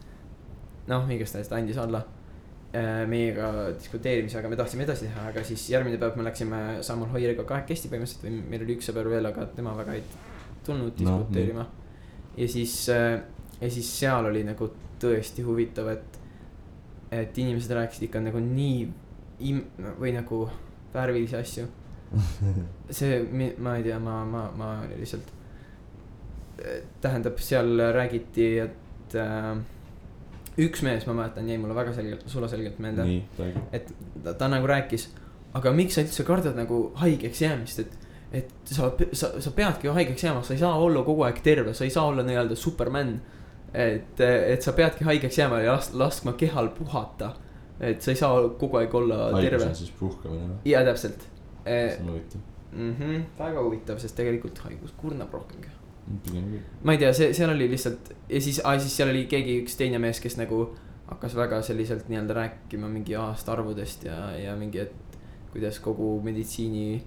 noh, 0.88 1.08
igastahes 1.12 1.50
ta 1.50 1.58
andis 1.58 1.80
alla 1.82 2.03
äh, 2.72 3.01
meiega 3.10 3.72
diskuteerimise, 3.75 4.38
aga 4.39 4.51
me 4.51 4.60
tahtsime 4.60 4.86
edasi 4.86 5.08
teha, 5.10 5.25
aga 5.34 5.44
siis 5.48 5.65
järgmine 5.74 6.00
päev 6.00 6.15
me 6.20 6.27
läksime 6.27 6.62
Samuel 6.86 7.12
Hoieriga 7.15 7.44
kahekesti 7.50 7.91
põhimõtteliselt 7.91 8.27
või 8.27 8.38
meil 8.53 8.63
oli 8.63 8.77
üks 8.77 8.88
sõber 8.91 9.10
veel, 9.12 9.27
aga 9.27 9.50
tema 9.58 9.74
väga 9.75 9.98
ei 9.98 10.06
tulnud 10.63 10.96
diskuteerima 10.96 11.65
no,. 11.65 11.89
ja 12.38 12.48
siis 12.51 12.77
äh,, 12.94 13.20
ja 13.60 13.70
siis 13.74 13.89
seal 14.00 14.30
oli 14.30 14.46
nagu 14.48 14.70
tõesti 15.01 15.46
huvitav, 15.46 15.89
et, 15.93 16.20
et 17.12 17.38
inimesed 17.43 17.74
rääkisid 17.75 18.08
ikka 18.10 18.22
nagu 18.24 18.41
nii 18.43 18.79
im- 19.51 19.65
või 20.00 20.13
nagu 20.15 20.43
värvilisi 20.93 21.38
asju. 21.39 21.67
see, 22.98 23.22
ma 23.58 23.77
ei 23.79 23.86
tea, 23.88 24.00
ma, 24.03 24.22
ma, 24.27 24.46
ma 24.58 24.72
lihtsalt, 24.91 25.29
tähendab, 27.01 27.39
seal 27.41 27.79
räägiti, 27.96 28.48
et 28.65 29.15
äh, 29.17 29.55
üks 30.62 30.84
mees, 30.86 31.08
ma 31.08 31.15
mäletan, 31.22 31.48
jäi 31.50 31.58
mulle 31.62 31.75
väga 31.77 31.93
selgelt, 31.96 32.27
sulaselgelt 32.29 32.79
meelde, 32.84 33.05
et 33.72 33.89
ta, 34.24 34.34
ta 34.38 34.50
nagu 34.51 34.67
rääkis, 34.70 35.08
aga 35.58 35.72
miks 35.75 35.96
sa 35.98 36.03
üldse 36.05 36.25
kardad 36.27 36.60
nagu 36.60 36.84
haigeks 37.01 37.41
jäämist, 37.48 37.79
et 37.86 37.98
et 38.31 38.48
sa, 38.63 38.88
sa, 39.12 39.27
sa 39.43 39.51
peadki 39.51 39.89
ju 39.89 39.93
haigeks 39.96 40.24
jääma, 40.24 40.39
sa 40.48 40.53
ei 40.55 40.60
saa 40.62 40.77
olla 40.79 41.01
kogu 41.03 41.25
aeg 41.27 41.41
terve, 41.43 41.74
sa 41.75 41.84
ei 41.84 41.91
saa 41.91 42.05
olla 42.08 42.24
nii-öelda 42.24 42.55
superman. 42.55 43.17
et, 43.74 44.20
et 44.22 44.62
sa 44.62 44.74
peadki 44.75 45.06
haigeks 45.08 45.38
jääma 45.40 45.62
ja 45.63 45.75
las-, 45.78 45.94
laskma 45.94 46.34
kehal 46.40 46.70
puhata. 46.75 47.34
et 47.80 48.01
sa 48.01 48.12
ei 48.12 48.18
saa 48.20 48.50
kogu 48.60 48.78
aeg 48.78 48.96
olla 48.96 49.18
haigus 49.32 49.50
terve 49.50 49.66
on. 49.66 49.75
siis 49.75 49.92
puhkamine 50.00 50.48
või? 50.48 50.58
ja 50.70 50.84
täpselt 50.86 51.24
see 51.24 51.78
eh,. 51.78 52.00
on 52.01 52.10
huvitav. 52.13 52.42
Mm 52.72 52.96
-hmm, 53.00 53.24
väga 53.40 53.63
huvitav, 53.63 53.98
sest 54.00 54.16
tegelikult 54.16 54.58
haigus 54.58 54.94
kurnab 54.98 55.34
rohkem. 55.34 55.62
ma 56.84 56.92
ei 56.92 56.98
tea, 56.98 57.13
see, 57.13 57.34
seal 57.34 57.50
oli 57.50 57.70
lihtsalt 57.70 58.13
ja 58.30 58.42
siis, 58.42 58.62
siis 58.80 58.98
seal 58.98 59.10
oli 59.10 59.25
keegi, 59.25 59.62
üks 59.63 59.75
teine 59.78 60.00
mees, 60.00 60.20
kes 60.20 60.38
nagu 60.38 60.63
hakkas 61.08 61.36
väga 61.36 61.62
selliselt 61.62 62.10
nii-öelda 62.10 62.34
rääkima 62.34 62.88
mingi 62.88 63.16
aastaarvudest 63.16 64.04
ja, 64.04 64.32
ja 64.38 64.56
mingi, 64.56 64.80
et 64.80 65.18
kuidas 65.51 65.80
kogu 65.80 66.22
meditsiini 66.24 67.04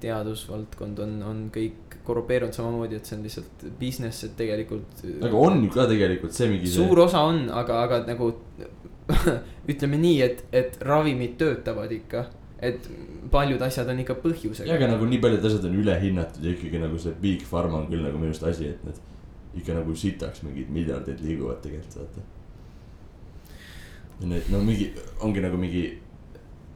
teadusvaldkond 0.00 0.98
on, 0.98 1.22
on 1.22 1.42
kõik 1.54 1.81
korrupeerunud 2.06 2.54
samamoodi, 2.56 2.98
et 2.98 3.08
see 3.08 3.16
on 3.16 3.24
lihtsalt 3.26 3.64
business, 3.80 4.24
et 4.26 4.36
tegelikult. 4.38 5.02
aga 5.22 5.38
on 5.38 5.62
ju 5.64 5.70
ka 5.74 5.86
tegelikult 5.90 6.34
see 6.36 6.50
mingi. 6.50 6.70
suur 6.70 7.04
osa 7.04 7.22
on, 7.28 7.44
aga, 7.62 7.82
aga 7.86 8.02
nagu 8.08 8.32
ütleme 9.72 9.98
nii, 10.02 10.20
et, 10.26 10.44
et 10.52 10.78
ravimid 10.86 11.36
töötavad 11.40 11.92
ikka, 11.94 12.26
et 12.62 12.86
paljud 13.32 13.62
asjad 13.62 13.88
on 13.90 14.02
ikka 14.02 14.16
ja 14.16 14.24
põhjusega. 14.24 14.76
aga 14.76 14.90
nagu 14.94 15.08
nii 15.08 15.22
paljud 15.22 15.48
asjad 15.48 15.66
on 15.70 15.80
ülehinnatud 15.82 16.44
ja 16.46 16.54
ikkagi 16.56 16.82
nagu 16.82 17.00
see 17.02 17.14
Big 17.22 17.46
Pharma 17.48 17.82
on 17.82 17.88
küll 17.90 18.04
nagu 18.04 18.20
minu 18.20 18.34
arust 18.34 18.46
asi, 18.50 18.70
et 18.74 18.84
need 18.86 19.00
ikka 19.62 19.76
nagu 19.78 19.96
sitaks 19.96 20.44
mingid 20.46 20.70
miljardid 20.72 21.20
liiguvad 21.24 21.60
tegelikult 21.64 21.98
vaata. 22.02 22.24
ja 24.20 24.30
need 24.34 24.50
no 24.54 24.62
mingi, 24.66 24.90
ongi 25.20 25.44
nagu 25.44 25.58
mingi 25.60 25.84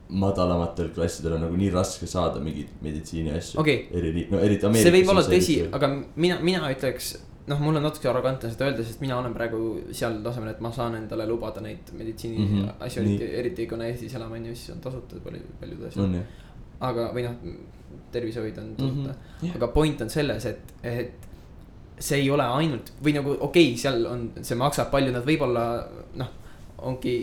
madalamatel 0.09 0.91
klassidel 0.95 1.37
on 1.37 1.47
nagu 1.47 1.57
nii 1.59 1.71
raske 1.75 2.07
saada 2.07 2.41
mingeid 2.43 2.69
meditsiiniasju 2.83 3.61
Okei. 3.61 3.89
eri, 3.91 4.27
no 4.31 4.39
eriti 4.39 4.67
Ameerikas. 4.69 4.87
see 4.87 4.95
võib 4.95 5.11
olla 5.13 5.25
tõsi, 5.27 5.57
aga 5.79 5.91
mina, 6.15 6.39
mina 6.47 6.71
ütleks, 6.71 7.17
noh, 7.51 7.63
mul 7.63 7.81
on 7.81 7.87
natuke 7.89 8.11
arrogantne 8.11 8.51
seda 8.53 8.69
öelda, 8.69 8.87
sest 8.87 9.03
mina 9.03 9.19
olen 9.19 9.35
praegu 9.35 9.63
seal 9.91 10.21
tasemel, 10.25 10.53
et 10.55 10.63
ma 10.63 10.71
saan 10.75 10.95
endale 11.01 11.27
lubada 11.27 11.63
neid 11.65 11.91
meditsiini 11.99 12.39
mm 12.39 12.55
-hmm. 12.55 12.87
asju, 12.87 13.03
eriti, 13.03 13.31
eriti 13.43 13.69
me 13.77 13.91
Eestis 13.91 14.15
elame, 14.15 14.39
on 14.39 14.47
ju, 14.47 14.55
siis 14.55 14.77
on 14.77 14.81
tasuta 14.87 15.23
palju, 15.25 15.43
paljud 15.61 15.87
asjad 15.91 16.15
jah. 16.21 16.25
aga, 16.81 17.11
või 17.15 17.27
noh, 17.27 17.37
tervishoid 18.13 18.59
on 18.59 18.75
tasuta 18.77 19.11
mm. 19.11 19.15
-hmm. 19.43 19.57
aga 19.57 19.69
point 19.69 20.01
on 20.01 20.11
selles, 20.11 20.47
et, 20.47 20.75
et 20.83 21.27
see 21.99 22.19
ei 22.21 22.31
ole 22.31 22.45
ainult 22.45 22.93
või 23.03 23.15
nagu 23.17 23.37
okei 23.41 23.71
okay,, 23.71 23.77
seal 23.77 24.07
on, 24.07 24.31
see 24.43 24.59
maksab 24.59 24.91
palju, 24.91 25.13
nad 25.13 25.25
võib-olla 25.27 25.67
noh, 26.15 26.29
ongi, 26.79 27.17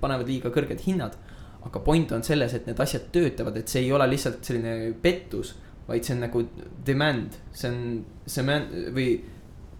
panevad 0.00 0.28
liiga 0.28 0.52
kõrged 0.54 0.84
hinnad. 0.86 1.16
aga 1.66 1.80
point 1.84 2.12
on 2.14 2.22
selles, 2.22 2.52
et 2.54 2.68
need 2.68 2.78
asjad 2.80 3.08
töötavad, 3.12 3.56
et 3.58 3.68
see 3.68 3.80
ei 3.82 3.90
ole 3.92 4.06
lihtsalt 4.08 4.44
selline 4.46 4.92
pettus, 5.02 5.56
vaid 5.88 6.04
see 6.06 6.14
on 6.14 6.20
nagu 6.22 6.42
demand, 6.86 7.34
see 7.52 7.68
on, 7.68 8.04
see 8.26 8.44
man- 8.46 8.68
või 8.94 9.08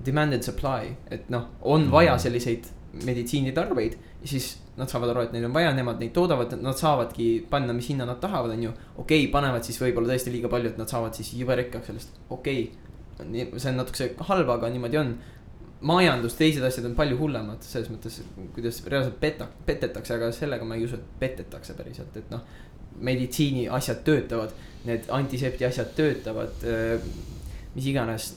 demand 0.05 0.35
and 0.35 0.43
supply, 0.43 0.91
et 1.09 1.31
noh, 1.31 1.47
on 1.63 1.87
Mhm. 1.87 1.91
vaja 1.91 2.19
selliseid 2.19 2.67
meditsiinitarbeid 3.05 3.97
siis 4.25 4.59
nad 4.77 4.91
saavad 4.91 5.13
aru, 5.13 5.25
et 5.27 5.33
neid 5.35 5.47
on 5.47 5.55
vaja, 5.55 5.71
nemad 5.75 6.01
neid 6.03 6.13
toodavad, 6.15 6.53
nad 6.63 6.79
saavadki 6.79 7.29
panna, 7.51 7.75
mis 7.75 7.89
hinna 7.91 8.07
nad 8.07 8.21
tahavad, 8.23 8.55
on 8.55 8.63
ju. 8.63 8.73
okei 8.97 9.25
okay,, 9.25 9.33
panevad 9.33 9.67
siis 9.67 9.79
võib-olla 9.83 10.13
tõesti 10.13 10.35
liiga 10.35 10.51
palju, 10.53 10.73
et 10.73 10.79
nad 10.79 10.91
saavad 10.91 11.19
siis 11.19 11.33
jube 11.39 11.57
rikkaks 11.59 11.91
sellest, 11.91 12.21
okei 12.31 12.69
okay.. 13.19 13.47
see 13.59 13.73
on 13.73 13.81
natukese 13.83 14.13
halb, 14.31 14.51
aga 14.55 14.71
niimoodi 14.75 15.01
on. 15.01 15.17
majandus, 15.81 16.35
teised 16.39 16.65
asjad 16.67 16.89
on 16.89 16.97
palju 16.99 17.19
hullemad 17.21 17.63
selles 17.63 17.91
mõttes, 17.93 18.21
kuidas 18.55 18.81
reaalselt 18.87 19.19
peta-, 19.21 19.51
petetakse, 19.67 20.17
aga 20.17 20.33
sellega 20.35 20.67
ma 20.67 20.79
ei 20.79 20.87
usu, 20.89 20.99
et 20.99 21.21
petetakse 21.21 21.77
päriselt, 21.79 22.17
et 22.19 22.33
noh. 22.35 22.43
meditsiini 22.99 23.69
asjad 23.71 24.01
töötavad, 24.07 24.55
need 24.89 25.07
antisepti 25.15 25.67
asjad 25.69 25.93
töötavad, 25.95 26.67
mis 27.77 27.87
iganes, 27.87 28.33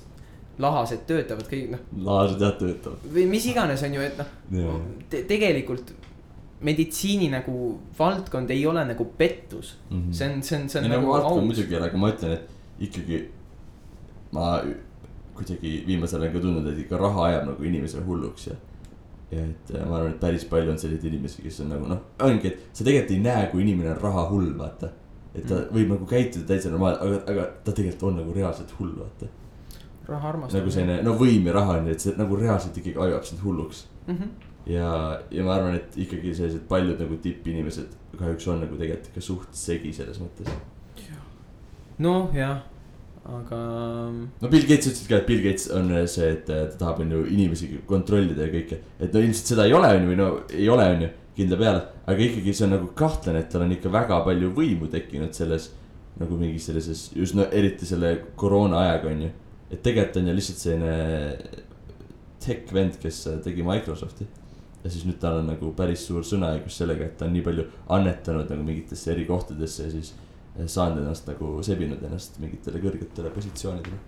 lahased 0.62 1.08
töötavad, 1.10 1.48
kõik 1.50 1.72
noh, 1.74 1.82
laased 2.06 2.44
jah 2.44 2.54
töötavad. 2.60 3.10
või 3.16 3.26
mis 3.32 3.48
iganes, 3.50 3.82
on 3.88 3.98
ju, 3.98 4.06
et 4.06 4.22
noh 4.22 4.78
te, 5.10 5.24
tegelikult 5.30 5.96
meditsiini 6.62 7.32
nagu 7.32 7.80
valdkond 7.98 8.52
ei 8.54 8.66
ole 8.70 8.84
nagu 8.86 9.06
pettus. 9.18 9.76
see 10.12 10.30
on, 10.30 10.44
see 10.44 10.60
on, 10.60 10.70
see 10.70 10.80
on 10.80 10.86
ei 10.86 10.94
nagu 10.94 11.10
valdkond 11.10 11.40
aus. 11.40 11.46
muidugi 11.50 11.80
aga 11.80 11.98
ma 11.98 12.12
ütlen, 12.14 12.38
et 12.38 12.86
ikkagi 12.88 13.22
ma 14.36 14.52
kuidagi 15.36 15.84
viimasel 15.88 16.22
ajal 16.22 16.34
ka 16.36 16.44
tundnud, 16.44 16.68
et 16.72 16.84
ikka 16.84 17.00
raha 17.02 17.26
ajab 17.30 17.48
nagu 17.52 17.68
inimesele 17.70 18.04
hulluks 18.06 18.48
ja. 18.48 18.56
ja 19.32 19.44
et 19.46 19.74
ma 19.78 20.00
arvan, 20.00 20.12
et 20.14 20.20
päris 20.20 20.46
palju 20.50 20.74
on 20.74 20.80
selliseid 20.82 21.14
inimesi, 21.14 21.44
kes 21.46 21.62
on 21.66 21.72
nagu 21.76 21.88
noh, 21.90 22.02
ongi, 22.28 22.52
et 22.52 22.66
sa 22.78 22.84
tegelikult 22.84 23.16
ei 23.16 23.22
näe, 23.24 23.46
kui 23.52 23.64
inimene 23.66 23.94
on 23.96 24.02
raha 24.02 24.26
hull, 24.32 24.52
vaata. 24.58 24.92
et 25.36 25.48
ta 25.48 25.56
Mm. 25.56 25.76
võib 25.76 25.94
nagu 25.94 26.06
käituda 26.06 26.46
täitsa 26.48 26.70
normaalselt, 26.70 27.04
aga, 27.08 27.32
aga 27.32 27.46
ta 27.64 27.72
tegelikult 27.72 28.04
on 28.10 28.18
nagu 28.20 28.34
reaalselt 28.36 28.74
hull, 28.80 28.92
vaata. 29.00 29.32
raha 30.08 30.30
armastab. 30.30 30.60
nagu 30.60 30.72
selline, 30.72 31.02
no 31.04 31.16
võim 31.16 31.46
ja 31.48 31.54
raha 31.54 31.78
on 31.80 31.88
ju, 31.88 31.92
et 31.92 32.00
see 32.00 32.16
nagu 32.18 32.36
reaalselt 32.36 32.78
ikkagi 32.78 33.00
ajab 33.08 33.24
sind 33.26 33.44
hulluks. 33.44 33.88
mm. 34.08 34.18
-hmm. 34.18 34.30
ja, 34.74 35.22
ja 35.32 35.44
ma 35.44 35.56
arvan, 35.56 35.76
et 35.76 35.98
ikkagi 35.98 36.36
sellised 36.36 36.68
paljud 36.68 37.00
nagu 37.00 37.18
tippinimesed 37.18 37.98
kahjuks 38.18 38.48
on 38.48 38.62
nagu 38.66 38.76
tegelikult 38.78 39.10
ikka 39.12 39.24
suht 39.24 39.56
segi 39.56 39.94
selles 39.94 40.20
mõttes. 40.22 40.52
noh, 42.02 42.30
jah, 42.36 42.64
aga 43.30 43.58
no 44.42 44.50
Bill 44.50 44.66
Gates 44.66 44.88
ütles 44.90 45.08
ka, 45.08 45.20
et 45.20 45.28
Bill 45.28 45.44
Gates 45.44 45.68
on 45.76 45.92
see, 46.10 46.30
et 46.34 46.50
äh, 46.50 46.64
ta 46.72 46.80
tahab 46.80 47.04
on 47.04 47.12
ju 47.14 47.26
inimesi 47.30 47.70
kontrollida 47.90 48.48
ja 48.48 48.54
kõike. 48.54 48.80
et 49.00 49.14
no 49.14 49.22
ilmselt 49.22 49.54
seda 49.54 49.68
ei 49.70 49.76
ole, 49.78 49.92
on 49.94 50.02
ju, 50.02 50.10
või 50.10 50.18
no 50.18 50.30
ei 50.50 50.70
ole, 50.74 50.88
on 50.96 51.06
ju, 51.06 51.12
kindla 51.38 51.60
peale. 51.62 51.84
aga 52.10 52.26
ikkagi 52.26 52.56
see 52.56 52.66
on 52.66 52.76
nagu 52.78 52.90
kahtlane, 52.98 53.44
et 53.44 53.54
tal 53.54 53.66
on 53.68 53.76
ikka 53.76 53.94
väga 53.94 54.24
palju 54.26 54.50
võimu 54.58 54.90
tekkinud 54.92 55.38
selles 55.38 55.70
nagu 56.22 56.38
mingis 56.38 56.66
sellises, 56.70 57.06
just 57.16 57.38
no 57.38 57.46
eriti 57.54 57.88
selle 57.88 58.16
koroona 58.36 58.82
ajaga, 58.88 59.14
on 59.14 59.24
ju. 59.28 59.32
et 59.70 59.84
tegelikult 59.86 60.22
on 60.22 60.32
ju 60.32 60.38
lihtsalt 60.40 60.66
selline 60.66 60.96
tech 62.42 62.74
vend, 62.74 62.98
kes 63.02 63.22
tegi 63.46 63.64
Microsofti. 63.66 64.28
ja 64.82 64.90
siis 64.90 65.06
nüüd 65.06 65.22
tal 65.22 65.44
on 65.44 65.52
nagu 65.54 65.72
päris 65.78 66.08
suur 66.10 66.26
sõnaõigus 66.26 66.82
sellega, 66.82 67.06
et 67.06 67.18
ta 67.20 67.30
on 67.30 67.36
nii 67.38 67.46
palju 67.46 67.70
annetanud 67.94 68.50
nagu 68.50 68.66
mingitesse 68.66 69.14
eri 69.14 69.28
kohtadesse 69.30 69.86
ja 69.86 69.94
siis 69.94 70.16
saanud 70.60 71.02
ennast 71.04 71.28
nagu, 71.32 71.54
sebinud 71.66 72.04
ennast 72.04 72.40
mingitele 72.44 72.82
kõrgetele 72.84 73.32
positsioonidele. 73.36 74.00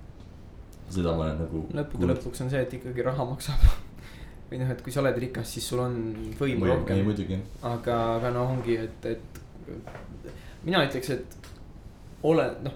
seda 0.94 1.16
ma 1.16 1.30
olen 1.30 1.42
nagu. 1.46 1.66
lõppude. 1.74 2.10
lõpuks 2.12 2.44
on 2.44 2.52
see, 2.52 2.62
et 2.62 2.74
ikkagi 2.80 3.06
raha 3.06 3.26
maksab. 3.26 3.64
või 4.50 4.60
noh, 4.62 4.70
et 4.70 4.82
kui 4.86 4.94
sa 4.94 5.02
oled 5.02 5.18
rikas, 5.18 5.56
siis 5.56 5.68
sul 5.68 5.82
on 5.82 5.96
võimu 6.40 6.68
ei 6.68 6.74
rohkem. 6.74 7.04
muidugi, 7.08 7.40
aga, 7.66 8.00
aga 8.20 8.34
noh, 8.36 8.52
ongi, 8.58 8.78
et, 8.78 9.08
et 9.10 9.42
mina 10.68 10.84
ütleks, 10.86 11.10
et 11.16 11.38
ole, 12.30 12.46
noh, 12.66 12.76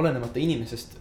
olenemata 0.00 0.40
inimesest, 0.40 0.96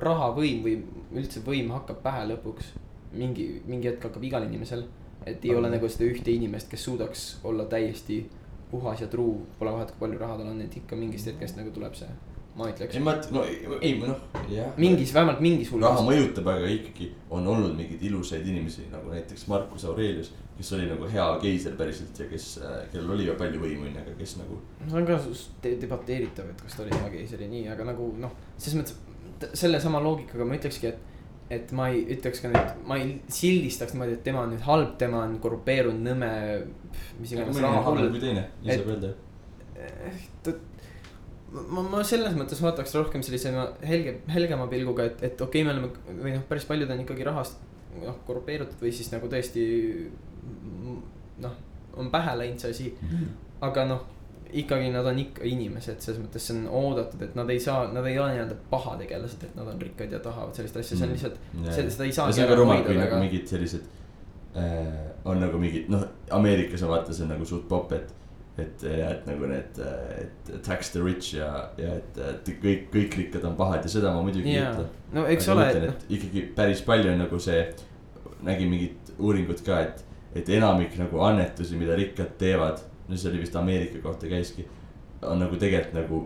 rahavõim 0.00 0.62
või 0.64 0.78
üldse 1.18 1.42
võim 1.44 1.70
hakkab 1.74 2.00
pähe 2.02 2.28
lõpuks. 2.32 2.72
mingi, 3.14 3.62
mingi 3.66 3.86
hetk 3.86 4.08
hakkab 4.08 4.24
igal 4.26 4.42
inimesel, 4.42 4.86
et 5.24 5.44
ei 5.44 5.52
ole 5.54 5.68
Aga- 5.68 5.76
nagu 5.76 5.88
seda 5.88 6.08
ühte 6.08 6.32
inimest, 6.32 6.70
kes 6.70 6.84
suudaks 6.84 7.26
olla 7.44 7.64
täiesti 7.70 8.24
puhas 8.74 9.02
ja 9.04 9.08
truu, 9.10 9.40
pole 9.58 9.72
vahet, 9.74 9.94
kui 9.94 10.04
palju 10.04 10.20
raha 10.20 10.38
tal 10.40 10.52
on, 10.52 10.62
et 10.64 10.78
ikka 10.82 10.98
mingist 11.00 11.30
hetkest 11.30 11.58
nagu 11.60 11.72
tuleb 11.74 11.96
see, 11.98 12.10
ma 12.58 12.68
ütleks 12.70 12.98
ei. 12.98 13.02
ma, 13.06 13.16
no 13.34 13.44
ei, 13.48 13.58
ei 13.80 13.94
noh, 14.02 14.20
jah. 14.50 14.72
mingis, 14.80 15.14
vähemalt 15.16 15.42
mingis 15.44 15.72
raha 15.74 15.96
hulgas. 15.96 16.08
mõjutab, 16.10 16.50
aga 16.54 16.70
ikkagi 16.76 17.10
on 17.34 17.46
olnud 17.54 17.76
mingeid 17.78 18.02
ilusaid 18.10 18.46
inimesi 18.50 18.88
nagu 18.92 19.12
näiteks 19.14 19.46
Marcus 19.50 19.86
Aurelius, 19.90 20.32
kes 20.58 20.74
oli 20.76 20.86
nagu 20.90 21.08
hea 21.10 21.24
keiser 21.42 21.74
päriselt 21.78 22.20
ja 22.22 22.28
kes, 22.30 22.50
kellel 22.92 23.16
oli 23.16 23.26
ju 23.26 23.38
palju 23.40 23.62
võimu, 23.62 23.88
onju, 23.88 24.04
aga 24.04 24.14
kes 24.20 24.36
nagu. 24.42 24.60
see 24.84 25.00
on 25.00 25.08
ka 25.08 25.18
de- 25.64 25.74
debateeritav, 25.82 26.52
et 26.52 26.62
kas 26.62 26.76
ta 26.78 26.86
oli 26.86 26.94
hea 26.94 27.10
keiser 27.16 27.42
ja 27.42 27.50
nii, 27.50 27.66
aga 27.74 27.90
nagu 27.90 28.12
noh, 28.22 28.38
selles 28.58 28.78
mõttes 28.82 29.58
sellesama 29.58 30.00
loogikaga 30.04 30.46
ma 30.46 30.56
ütlekski, 30.58 30.92
et. 30.94 31.10
Et 31.58 31.72
ma 31.76 31.88
ei 31.92 32.04
ütleks 32.16 32.42
ka 32.44 32.52
nüüd, 32.52 32.84
ma 32.88 32.98
ei 33.00 33.16
sildistaks 33.32 33.94
niimoodi, 33.94 34.18
et 34.18 34.24
tema 34.26 34.44
on 34.44 34.54
nüüd 34.54 34.64
halb, 34.66 34.94
tema 35.00 35.24
on 35.24 35.36
korrupeerunud, 35.42 36.04
nõme, 36.04 36.30
mis 37.20 37.34
iganes 37.34 37.56
mõni 37.56 37.70
on 37.70 37.84
halvem 37.88 38.14
kui. 38.14 38.22
teine, 38.22 38.46
nii 38.62 38.78
saab 38.78 38.94
öelda. 38.94 39.12
ma, 41.54 41.84
ma 41.92 42.02
selles 42.06 42.34
mõttes 42.38 42.62
vaataks 42.64 42.96
rohkem 42.98 43.22
sellise 43.26 43.52
helge, 43.86 44.18
helgema 44.34 44.66
pilguga, 44.72 45.08
et, 45.10 45.22
et 45.30 45.46
okei 45.46 45.62
okay,, 45.62 45.68
me 45.68 45.74
oleme 45.76 46.22
või 46.22 46.36
noh, 46.36 46.44
päris 46.48 46.66
paljud 46.68 46.90
on 46.90 47.04
ikkagi 47.04 47.26
rahast 47.26 47.62
noh 48.02 48.16
korrupeerutud 48.26 48.80
või 48.82 48.92
siis 48.94 49.10
nagu 49.12 49.28
tõesti 49.30 49.64
noh, 51.44 51.54
on 52.00 52.10
pähe 52.10 52.34
läinud 52.40 52.62
see 52.62 52.74
asi. 52.74 52.88
aga 53.64 53.86
noh, 53.88 54.02
ikkagi 54.60 54.90
nad 54.94 55.06
on 55.10 55.18
ikka 55.18 55.44
inimesed, 55.48 56.00
selles 56.04 56.20
mõttes 56.22 56.46
see 56.48 56.56
on 56.58 56.66
oodatud, 56.80 57.22
et 57.26 57.34
nad 57.38 57.50
ei 57.50 57.60
saa, 57.62 57.88
nad 57.92 58.06
ei 58.06 58.18
ole 58.18 58.36
nii-öelda 58.36 58.56
pahategelased, 58.70 59.46
et 59.48 59.58
nad 59.58 59.68
on 59.72 59.80
rikkad 59.82 60.12
ja 60.14 60.20
tahavad 60.24 60.54
sellist 60.56 60.78
asja, 60.80 60.98
see 60.98 61.06
on 61.06 61.14
lihtsalt, 61.14 61.38
see, 61.68 61.86
seda 61.90 62.08
ei 62.08 62.14
saa. 62.14 62.28
Mm. 62.28 62.36
see 62.36 62.44
on 62.46 62.52
ka 62.52 62.58
rumal, 62.60 62.82
kui 62.86 62.98
nagu 62.98 63.22
mingid 63.24 63.48
sellised 63.50 63.88
äh, 64.56 65.06
on 65.24 65.40
nagu 65.42 65.58
mingid 65.58 65.88
noh, 65.92 66.04
Ameerikas 66.34 66.84
on 66.86 66.92
vaata, 66.94 67.16
see 67.16 67.26
on 67.26 67.34
nagu 67.34 67.48
suht 67.48 67.66
popp, 67.70 67.92
et. 67.96 68.12
et 68.58 68.84
ja 68.86 69.08
et 69.10 69.24
nagu 69.26 69.48
need, 69.50 69.78
et 70.22 70.50
tax 70.62 70.92
the 70.94 71.00
rich 71.02 71.32
ja, 71.34 71.48
ja 71.80 71.96
et, 71.98 72.18
et 72.22 72.50
kõik, 72.62 72.84
kõik 72.92 73.16
rikkad 73.18 73.48
on 73.48 73.56
pahad 73.58 73.82
ja 73.82 73.90
seda 73.90 74.12
ma 74.14 74.20
muidugi 74.22 74.52
ei 74.52 74.60
jaa 74.60 74.68
ütle. 74.76 74.84
no 75.16 75.24
eks 75.26 75.48
aga 75.48 75.56
ole 75.56 75.88
et 75.88 76.04
ikkagi 76.18 76.44
päris 76.54 76.84
palju 76.86 77.10
on 77.10 77.18
nagu 77.24 77.40
see, 77.42 77.64
nägin 78.46 78.70
mingit 78.70 79.10
uuringut 79.18 79.64
ka, 79.66 79.80
et, 79.88 80.04
et 80.38 80.48
enamik 80.54 80.94
nagu 81.00 81.22
annetusi, 81.26 81.78
mida 81.80 81.96
rikkad 81.98 82.36
teevad. 82.38 82.82
No 83.08 83.16
see 83.16 83.30
oli 83.30 83.42
vist 83.42 83.56
Ameerika 83.56 84.00
kohta 84.04 84.30
käiski, 84.30 84.66
on 85.22 85.42
nagu 85.42 85.56
tegelikult 85.60 85.98
nagu 85.98 86.22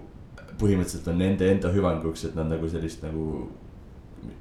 põhimõtteliselt 0.59 1.09
on 1.13 1.19
nende 1.23 1.49
enda 1.53 1.71
hüvanguks, 1.75 2.25
et 2.29 2.37
nad 2.39 2.51
nagu 2.51 2.69
sellist 2.71 3.03
nagu. 3.07 3.49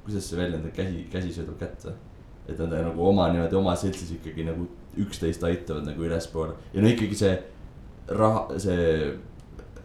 kuidas 0.04 0.26
see 0.26 0.38
väljend 0.38 0.64
on, 0.64 0.72
käsi, 0.74 1.04
käsi 1.12 1.32
söödab 1.32 1.58
kätt 1.60 1.84
või? 1.86 1.94
et 2.48 2.58
nad 2.58 2.72
nagu 2.72 3.04
oma 3.06 3.28
niimoodi 3.30 3.56
oma 3.56 3.76
seltsis 3.76 4.10
ikkagi 4.16 4.44
nagu 4.46 4.66
üksteist 4.98 5.44
aitavad 5.44 5.84
nagu 5.86 6.02
ülespoole 6.02 6.56
ja 6.72 6.82
no 6.82 6.88
ikkagi 6.90 7.14
see 7.14 7.34
raha, 8.08 8.58
see 8.58 9.12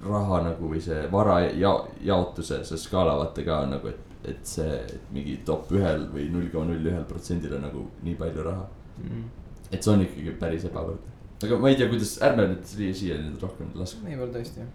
raha 0.04 0.42
nagu 0.48 0.72
või 0.72 0.82
see 0.84 1.06
vara 1.12 1.40
ja 1.46 1.74
jaotuse, 2.04 2.64
see 2.68 2.80
skaala 2.80 3.16
vaata 3.20 3.46
ka 3.46 3.60
nagu, 3.70 3.92
et, 3.92 4.28
et 4.34 4.44
see 4.48 4.76
et 4.82 5.14
mingi 5.16 5.38
top 5.46 5.72
ühel 5.76 6.08
või 6.14 6.30
null 6.34 6.50
koma 6.52 6.72
null 6.72 6.92
ühel 6.92 7.06
protsendil 7.10 7.56
on 7.58 7.66
nagu 7.68 7.86
nii 8.04 8.16
palju 8.20 8.46
raha. 8.48 8.68
mm, 9.04 9.24
et 9.72 9.80
see 9.80 9.94
on 9.94 10.06
ikkagi 10.06 10.36
päris 10.40 10.68
ebavõrdne. 10.70 11.13
Aga 11.48 11.60
ma 11.60 11.74
ei 11.74 11.78
tea, 11.80 11.90
kuidas, 11.92 12.16
ärme 12.26 12.48
nüüd 12.54 12.72
siia, 12.72 13.20
nüüd 13.22 13.44
rohkem 13.44 13.70
lasku. 13.80 14.06
võib-olla 14.08 14.34
tõesti 14.38 14.66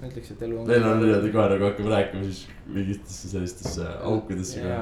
ma 0.00 0.08
ütleks, 0.10 0.32
et 0.34 0.46
elu 0.46 0.56
on. 0.60 0.68
meil 0.68 0.86
on 0.88 1.02
niimoodi 1.02 1.34
kohe 1.34 1.50
nagu 1.54 1.68
hakkame 1.68 1.92
rääkima 1.92 2.24
siis 2.26 2.46
mingitesse 2.66 3.30
sellistesse 3.30 3.86
aukudesse 4.10 4.60
Jaa. 4.60 4.80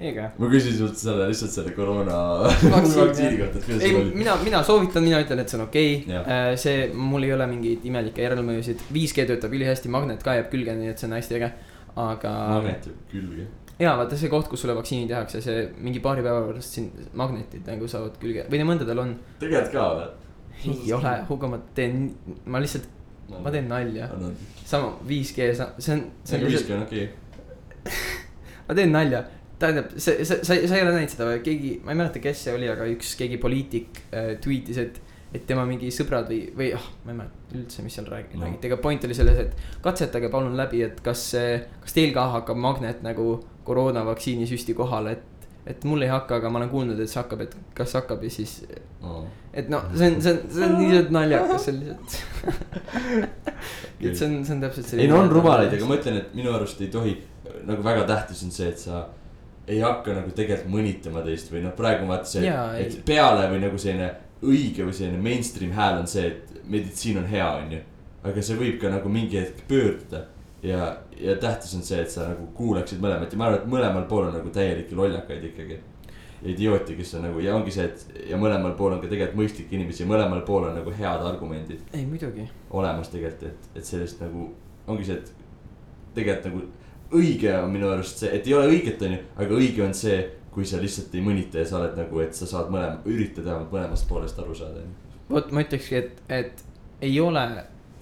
läheb. 0.00 0.20
ma 0.38 0.50
küsin 0.52 0.76
sult 0.76 1.00
selle 1.00 1.28
lihtsalt 1.30 1.54
selle 1.54 1.72
koroona 1.76 2.18
Vaktsiini, 2.74 3.38
kohta, 3.40 3.58
et 3.58 3.64
kuidas 3.64 3.82
sul, 3.82 3.98
oli? 4.02 4.14
mina, 4.20 4.36
mina 4.44 4.62
soovitan, 4.66 5.06
mina 5.06 5.22
ütlen, 5.24 5.42
et 5.42 5.52
see 5.52 5.60
on 5.60 5.66
okei 5.66 5.98
okay.. 6.04 6.56
see, 6.60 6.88
mul 7.12 7.26
ei 7.26 7.34
ole 7.36 7.48
mingeid 7.54 7.86
imelikke 7.88 8.26
järelmõjusid, 8.26 8.88
5G 8.94 9.28
töötab 9.32 9.56
ülihästi, 9.56 9.92
magnet 9.96 10.24
ka 10.26 10.36
jääb 10.40 10.50
külge, 10.52 10.76
nii 10.78 10.92
et 10.92 11.00
see 11.00 11.10
on 11.10 11.18
hästi 11.18 11.40
äge. 11.40 11.52
aga 12.08 12.38
magnet 12.56 12.90
jääb 12.90 13.04
külge. 13.14 13.50
jaa, 13.80 13.94
vaata 13.98 14.18
see 14.18 14.30
koht, 14.32 14.48
kus 14.50 14.62
sulle 14.64 14.76
vaktsiini 14.76 15.08
tehakse, 15.10 15.40
see 15.44 15.64
mingi 15.82 16.02
paari 16.04 16.22
päeva 16.24 16.44
pärast 16.46 16.76
siin 16.76 16.90
magnetid 17.18 17.66
nagu 17.70 17.88
saavad 17.90 18.18
külge 18.22 18.46
või 18.50 18.60
no 18.62 18.68
mõndadel 18.70 19.02
on. 19.02 19.16
tegelikult 19.40 19.74
ka 19.74 19.86
või? 19.98 20.10
ei 20.64 20.92
ole, 20.94 21.14
Hugo, 21.28 21.50
ma 21.50 21.60
teen, 21.76 22.04
ma 22.46 22.60
lihtsalt, 22.62 22.86
ma 23.42 23.52
teen 23.52 23.66
nalja. 23.68 24.08
sama 24.64 24.94
5G, 25.08 25.48
see 25.54 25.64
on, 25.64 25.72
see 25.78 25.96
on 25.96 26.04
nagu 26.04 26.52
lihtsalt, 26.52 26.52
viiskümmend, 26.52 26.86
okei. 26.86 27.08
ma 28.68 28.76
teen 28.78 28.94
nalja. 28.94 29.24
tähendab, 29.58 29.90
see, 29.96 30.24
see, 30.24 30.38
sa, 30.42 30.54
sa 30.54 30.78
ei 30.78 30.84
ole 30.84 30.94
näinud 30.94 31.12
seda 31.12 31.28
või 31.28 31.42
keegi, 31.44 31.74
ma 31.84 31.94
ei 31.94 32.00
mäleta, 32.00 32.22
kes 32.22 32.46
see 32.46 32.54
oli, 32.56 32.70
aga 32.70 32.86
üks 32.90 33.14
keegi 33.18 33.40
poliitik 33.42 34.04
äh, 34.10 34.34
tweetis, 34.44 34.80
et. 34.82 35.02
Et 35.34 35.46
tema 35.48 35.64
mingi 35.66 35.88
sõbrad 35.90 36.28
või, 36.30 36.40
või 36.56 36.68
ah, 36.76 36.84
ma 37.04 37.10
ei 37.12 37.16
mäleta 37.18 37.58
üldse, 37.58 37.82
mis 37.82 37.94
seal 37.98 38.06
räägi- 38.06 38.36
No. 38.38 38.44
räägiti, 38.46 38.68
aga 38.70 38.76
point 38.82 39.04
oli 39.04 39.14
selles, 39.18 39.38
et 39.38 39.56
katsetage 39.82 40.28
palun 40.30 40.56
läbi, 40.56 40.82
et 40.86 41.00
kas 41.02 41.24
kas 41.80 41.92
teil 41.96 42.12
ka 42.14 42.28
hakkab 42.38 42.56
magnet 42.56 43.02
nagu 43.02 43.40
koroonavaktsiini 43.64 44.46
süsti 44.46 44.74
kohale, 44.78 45.12
et. 45.18 45.22
et 45.66 45.84
mul 45.88 46.02
ei 46.04 46.08
hakka, 46.12 46.36
aga 46.36 46.50
ma 46.52 46.58
olen 46.60 46.68
kuulnud, 46.68 46.98
et 47.00 47.08
see 47.08 47.16
hakkab, 47.22 47.40
et 47.40 47.54
kas 47.74 47.92
hakkab 47.96 48.22
ja 48.22 48.30
siis, 48.30 48.58
et 49.54 49.68
noh, 49.72 49.82
see 49.96 50.10
on, 50.12 50.20
see 50.20 50.32
on, 50.34 50.40
see 50.52 50.64
on 50.66 50.74
lihtsalt 50.82 51.10
naljakas, 51.16 51.64
see 51.64 51.72
on 51.72 51.80
lihtsalt. 51.80 52.84
et 54.04 54.16
see 54.18 54.26
on, 54.28 54.34
see 54.44 54.54
on 54.54 54.60
täpselt 54.64 54.86
selline. 54.90 55.06
ei 55.06 55.10
no 55.12 55.20
on 55.24 55.30
rumalaid, 55.32 55.72
aga 55.72 55.88
ma 55.88 55.96
ütlen, 55.98 56.18
et 56.20 56.34
minu 56.36 56.52
arust 56.54 56.80
ei 56.84 56.90
tohi, 56.92 57.14
nagu 57.64 57.82
väga 57.86 58.04
tähtis 58.10 58.42
on 58.46 58.52
see, 58.54 58.68
et 58.74 58.78
sa 58.82 59.06
ei 59.66 59.80
hakka 59.80 60.12
nagu 60.18 60.30
tegelikult 60.36 60.68
mõnitama 60.74 61.22
teist 61.24 61.48
või 61.52 61.62
noh, 61.64 61.72
praegu 61.78 62.06
vaata 62.10 62.28
see 62.28 62.44
et 62.84 62.98
peale 63.08 63.46
või 63.54 63.62
nagu 63.64 63.78
selline 63.80 64.10
õige 64.44 64.86
või 64.86 64.96
selline 64.96 65.22
mainstream 65.22 65.74
hääl 65.76 66.00
on 66.02 66.08
see, 66.10 66.28
et 66.30 66.68
meditsiin 66.70 67.18
on 67.20 67.26
hea, 67.28 67.48
onju. 67.62 67.80
aga 68.24 68.42
see 68.42 68.56
võib 68.60 68.78
ka 68.80 68.92
nagu 68.92 69.10
mingi 69.12 69.36
hetk 69.40 69.66
pöörduda 69.68 70.24
ja, 70.64 70.96
ja 71.20 71.36
tähtis 71.40 71.74
on 71.76 71.82
see, 71.84 72.00
et 72.02 72.12
sa 72.12 72.28
nagu 72.30 72.46
kuulaksid 72.56 73.02
mõlemat 73.02 73.32
ja 73.32 73.40
ma 73.40 73.48
arvan, 73.48 73.60
et 73.60 73.72
mõlemal 73.74 74.06
pool 74.08 74.28
on 74.28 74.38
nagu 74.38 74.52
täielikke 74.54 74.96
lollakaid 74.96 75.50
ikkagi. 75.50 75.80
idiooti, 76.44 76.96
kes 76.96 77.14
on 77.14 77.22
nagu 77.24 77.40
ja 77.40 77.54
ongi 77.56 77.72
see, 77.72 77.84
et 77.84 78.30
ja 78.30 78.36
mõlemal 78.40 78.74
pool 78.76 78.92
on 78.92 79.00
ka 79.00 79.08
tegelikult 79.08 79.38
mõistlikke 79.40 79.76
inimesi 79.76 80.02
ja 80.02 80.08
mõlemal 80.08 80.42
pool 80.44 80.68
on 80.68 80.74
nagu 80.76 80.92
head 80.92 81.24
argumendid 81.24 81.80
ei 81.92 82.04
muidugi, 82.06 82.48
olemas 82.70 83.08
tegelikult, 83.12 83.48
et, 83.48 83.68
et 83.80 83.84
sellist 83.84 84.20
nagu 84.20 84.50
ongi 84.86 85.06
see, 85.08 85.20
et 85.20 85.32
tegelikult 86.14 86.50
nagu 86.50 86.64
õige 87.14 87.52
on 87.58 87.70
minu 87.72 87.88
arust 87.92 88.20
see, 88.20 88.32
et 88.34 88.46
ei 88.48 88.56
ole 88.56 88.72
õiget, 88.72 89.02
onju, 89.06 89.20
aga 89.36 89.58
õige 89.60 89.84
on 89.84 89.94
see, 89.96 90.18
kui 90.54 90.66
sa 90.68 90.80
lihtsalt 90.82 91.14
ei 91.14 91.22
mõnita 91.24 91.60
ja 91.62 91.68
sa 91.68 91.80
oled 91.80 91.96
nagu, 91.98 92.20
et 92.22 92.36
sa 92.38 92.46
saad 92.46 92.70
mõlema, 92.72 93.00
üritad 93.10 93.46
vähemalt 93.46 93.72
mõlemast 93.74 94.08
poolest 94.08 94.38
aru 94.38 94.54
saada, 94.58 94.84
vot 95.30 95.52
ma 95.54 95.64
ütlekski, 95.64 96.00
et, 96.00 96.20
et 96.32 96.64
ei 97.04 97.16
ole 97.20 97.44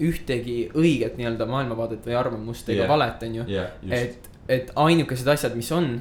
ühtegi 0.03 0.57
õiget 0.79 1.19
nii-öelda 1.19 1.47
maailmavaadet 1.49 2.07
või 2.09 2.17
arvamust 2.19 2.69
ega 2.73 2.85
yeah. 2.85 2.91
valet, 2.91 3.27
on 3.27 3.37
ju. 3.41 3.45
just. 3.51 3.93
et, 3.99 4.31
et 4.57 4.73
ainukesed 4.85 5.29
asjad, 5.35 5.55
mis 5.59 5.69
on, 5.75 5.93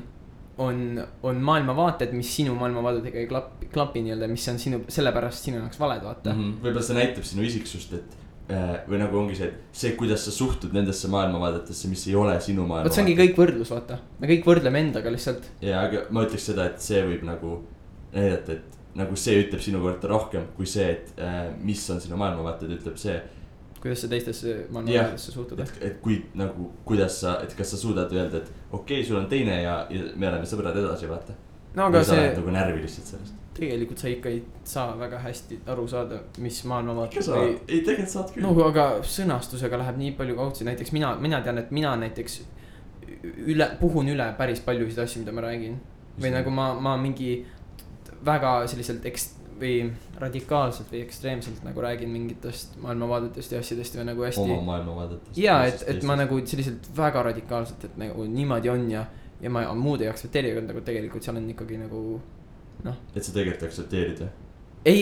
on, 0.61 0.81
on 1.27 1.43
maailmavaated, 1.49 2.13
mis 2.17 2.31
sinu 2.35 2.55
maailmavaadetega 2.59 3.21
ei 3.23 3.29
klapi, 3.29 3.69
klapi 3.73 4.03
nii-öelda, 4.07 4.29
mis 4.31 4.47
on 4.51 4.59
sinu, 4.61 4.81
sellepärast 4.91 5.49
sinu 5.49 5.61
jaoks 5.61 5.79
valed, 5.81 6.03
vaata 6.07 6.33
mm. 6.33 6.41
-hmm. 6.41 6.65
võib-olla 6.65 6.87
see 6.87 6.99
näitab 6.99 7.27
sinu 7.27 7.47
isiksust, 7.47 7.93
et 7.99 8.17
või 8.87 8.99
nagu 9.01 9.19
ongi 9.21 9.37
see, 9.37 9.49
et 9.51 9.81
see, 9.83 9.93
kuidas 9.99 10.25
sa 10.27 10.33
suhtud 10.35 10.73
nendesse 10.75 11.09
maailmavaadetesse, 11.11 11.89
mis 11.91 12.05
ei 12.09 12.15
ole 12.19 12.35
sinu 12.43 12.65
maailma. 12.67 12.89
vot 12.89 12.97
see 12.97 13.03
ongi 13.05 13.17
kõik 13.19 13.37
võrdlus, 13.39 13.71
vaata, 13.73 13.99
me 14.19 14.29
kõik 14.31 14.47
võrdleme 14.47 14.81
endaga 14.87 15.13
lihtsalt. 15.13 15.47
ja, 15.63 15.83
aga 15.85 16.05
ma 16.11 16.25
ütleks 16.27 16.49
seda, 16.51 16.67
et 16.71 16.83
see 16.83 17.03
võib 17.07 17.25
nagu 17.27 17.59
näidata, 18.15 18.57
et 18.57 18.79
nagu 18.99 19.15
see 19.19 19.43
ütleb 19.45 19.63
sinu 19.63 19.83
kohta 19.83 20.09
rohkem 20.11 20.49
kui 20.57 20.67
see, 20.69 20.89
et 20.97 21.21
äh, 21.21 21.45
mis 21.63 21.83
on 21.93 22.01
sinu 22.03 22.19
maailmavaated, 22.19 22.73
ütleb 22.79 22.99
see 22.99 23.19
kuidas 23.81 24.03
sa 24.03 24.09
teistesse 24.11 24.55
maailmavaadetesse 24.69 25.33
suhtud, 25.33 25.61
et, 25.63 25.77
et 25.81 26.01
kui 26.03 26.19
nagu, 26.37 26.69
kuidas 26.85 27.21
sa, 27.23 27.39
et 27.45 27.53
kas 27.57 27.73
sa 27.73 27.79
suudad 27.81 28.11
öelda, 28.13 28.43
et 28.43 28.51
okei 28.71 28.99
okay,, 28.99 29.07
sul 29.07 29.21
on 29.21 29.29
teine 29.31 29.61
ja, 29.63 29.77
ja 29.89 30.11
me 30.15 30.29
oleme 30.29 30.49
sõbrad 30.49 30.77
edasi, 30.77 31.09
vaata. 31.09 31.37
no 31.77 31.87
aga 31.87 32.03
või 32.03 32.11
see 32.11 32.27
nagu 32.35 32.57
närvi 32.57 32.83
lihtsalt 32.83 33.15
sellest. 33.15 33.40
Tegelikult 33.61 34.01
sa 34.01 34.09
ikka 34.11 34.31
ei 34.31 34.41
saa 34.67 34.95
väga 34.99 35.19
hästi 35.23 35.59
aru 35.73 35.85
saada, 35.89 36.21
mis 36.43 36.59
ikka 36.59 36.71
maailmavaated 36.73 37.25
sa, 37.25 37.37
või 37.37 37.53
ei 37.67 37.83
tegelikult 37.85 38.13
saad 38.15 38.33
küll 38.33 38.45
no 38.45 38.55
aga 38.65 38.87
sõnastusega 39.15 39.79
läheb 39.81 40.01
nii 40.01 40.15
palju 40.17 40.37
kaudsi, 40.39 40.67
näiteks 40.67 40.93
mina, 40.97 41.13
mina 41.21 41.41
tean, 41.45 41.61
et 41.61 41.71
mina 41.75 41.93
näiteks 42.01 42.41
üle, 43.45 43.67
puhun 43.79 44.09
üle 44.11 44.27
päris 44.37 44.63
paljusid 44.65 45.01
asju, 45.03 45.23
mida 45.23 45.35
ma 45.35 45.45
räägin. 45.47 45.77
või 46.21 46.33
nagu 46.33 46.51
ma, 46.53 46.73
ma 46.75 46.97
mingi 46.99 47.45
väga 48.25 48.67
selliselt 48.67 49.05
eks- 49.09 49.31
või 49.61 49.75
radikaalselt 50.21 50.91
või 50.91 51.03
ekstreemselt 51.05 51.63
nagu 51.65 51.81
räägin 51.81 52.09
mingitest 52.09 52.77
maailmavaadetest 52.81 53.51
ja 53.53 53.61
asjadest 53.61 53.97
või 53.97 54.05
nagu 54.09 54.25
hästi 54.25 54.43
oma. 54.43 54.61
maailmavaadetest. 54.71 55.37
ja 55.37 55.63
et, 55.69 55.83
et 55.87 56.03
ma. 56.03 56.17
nagu 56.19 56.39
selliselt 56.45 56.89
väga 56.97 57.23
radikaalselt, 57.29 57.85
et 57.85 57.97
nagu 58.01 58.25
niimoodi 58.25 58.73
on 58.73 58.87
ja, 58.91 59.05
ja 59.41 59.49
ma 59.53 59.65
muud 59.77 60.01
ei 60.01 60.09
aktsepteeri, 60.09 60.53
aga 60.55 60.65
nagu 60.71 60.81
tegelikult 60.85 61.25
seal 61.25 61.37
on 61.37 61.49
ikkagi 61.53 61.77
nagu 61.81 62.01
noh, 62.85 62.99
et 63.15 63.23
sa 63.23 63.33
tegelikult 63.35 63.69
aktsepteerid 63.69 64.21
või? 64.23 64.29
ei, 64.85 65.01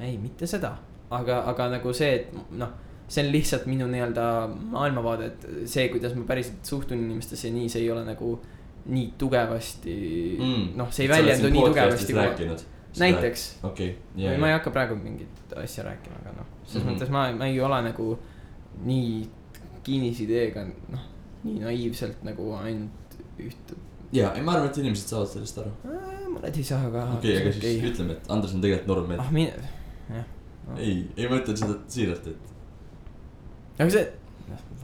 ei 0.00 0.16
mitte 0.20 0.48
seda, 0.50 0.74
aga, 1.10 1.42
aga 1.52 1.68
nagu 1.76 1.92
see, 1.96 2.14
et 2.20 2.56
noh, 2.58 2.72
see 3.12 3.24
on 3.26 3.30
lihtsalt 3.32 3.68
minu 3.68 3.86
nii-öelda 3.92 4.26
maailmavaade, 4.72 5.30
et 5.30 5.68
see, 5.70 5.88
kuidas 5.92 6.16
ma 6.16 6.26
päriselt 6.28 6.64
suhtun 6.66 7.00
inimestesse, 7.00 7.50
nii 7.52 7.68
see 7.72 7.84
ei 7.84 7.90
ole 7.92 8.04
nagu 8.06 8.34
nii 8.92 9.12
tugevasti 9.18 9.96
mm., 10.38 10.70
noh, 10.78 10.90
see 10.94 11.06
ei 11.06 11.12
väljendu 11.12 11.50
nii 11.52 11.66
tugevasti. 11.68 12.16
rääkinud. 12.18 12.64
näiteks, 12.98 13.44
okei, 13.68 13.94
või 14.16 14.40
ma 14.42 14.50
ei 14.50 14.56
hakka 14.56 14.72
praegu 14.74 14.96
mingit 14.98 15.54
asja 15.60 15.86
rääkima, 15.86 16.18
aga 16.24 16.34
noh, 16.40 16.50
selles 16.64 16.82
mm. 16.82 16.88
-hmm. 16.88 16.98
mõttes 16.98 17.12
ma, 17.14 17.28
ma 17.36 17.48
ei 17.48 17.60
ole 17.60 17.78
nagu 17.88 18.08
nii 18.88 19.22
kinnisideega, 19.86 20.66
noh, 20.94 21.06
nii 21.44 21.62
naiivselt 21.62 22.24
nagu 22.26 22.52
ainult 22.58 23.16
ühte. 23.42 23.78
ja, 24.12 24.32
ei 24.34 24.42
ma 24.42 24.56
arvan, 24.56 24.70
et 24.70 24.82
inimesed 24.82 25.14
saavad 25.14 25.30
sellest 25.34 25.62
aru. 25.62 25.72
Mõned 26.36 26.58
ei 26.58 26.64
saa, 26.66 26.80
aga. 26.88 27.04
okei, 27.18 27.36
aga 27.40 27.52
siis 27.56 27.84
ütleme, 27.92 28.16
et 28.16 28.32
Andres 28.32 28.56
on 28.56 28.64
tegelikult 28.64 28.90
norm 28.90 29.12
mees 29.12 29.22
ah, 29.22 29.30
mine, 29.34 29.70
jah. 30.08 30.26
ei, 30.78 30.96
ei 31.16 31.30
ma 31.30 31.38
ütlen 31.40 31.58
seda 31.58 31.78
siiralt, 31.92 32.26
et 32.32 32.52
aga 33.78 33.90
see. 33.94 34.04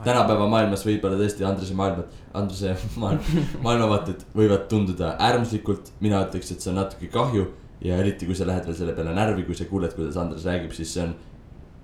tänapäeva 0.04 0.48
maailmas 0.50 0.84
võib-olla 0.86 1.18
tõesti 1.20 1.46
Andrese 1.48 1.76
maailmad, 1.78 2.18
Andrese 2.38 2.74
maailm, 3.02 3.40
maailmavaated 3.66 4.26
võivad 4.36 4.68
tunduda 4.72 5.14
äärmuslikult. 5.28 5.92
mina 6.04 6.22
ütleks, 6.26 6.52
et 6.52 6.64
see 6.64 6.72
on 6.72 6.80
natuke 6.82 7.10
kahju 7.14 7.48
ja 7.84 7.98
eriti, 8.02 8.26
kui 8.26 8.36
sa 8.38 8.46
lähed 8.48 8.66
veel 8.66 8.76
selle 8.78 8.94
peale 8.96 9.14
närvi, 9.14 9.44
kui 9.46 9.56
sa 9.58 9.68
kuuled, 9.70 9.94
kuidas 9.94 10.18
Andres 10.20 10.46
räägib, 10.48 10.74
siis 10.76 10.92
see 10.94 11.04
on. 11.04 11.14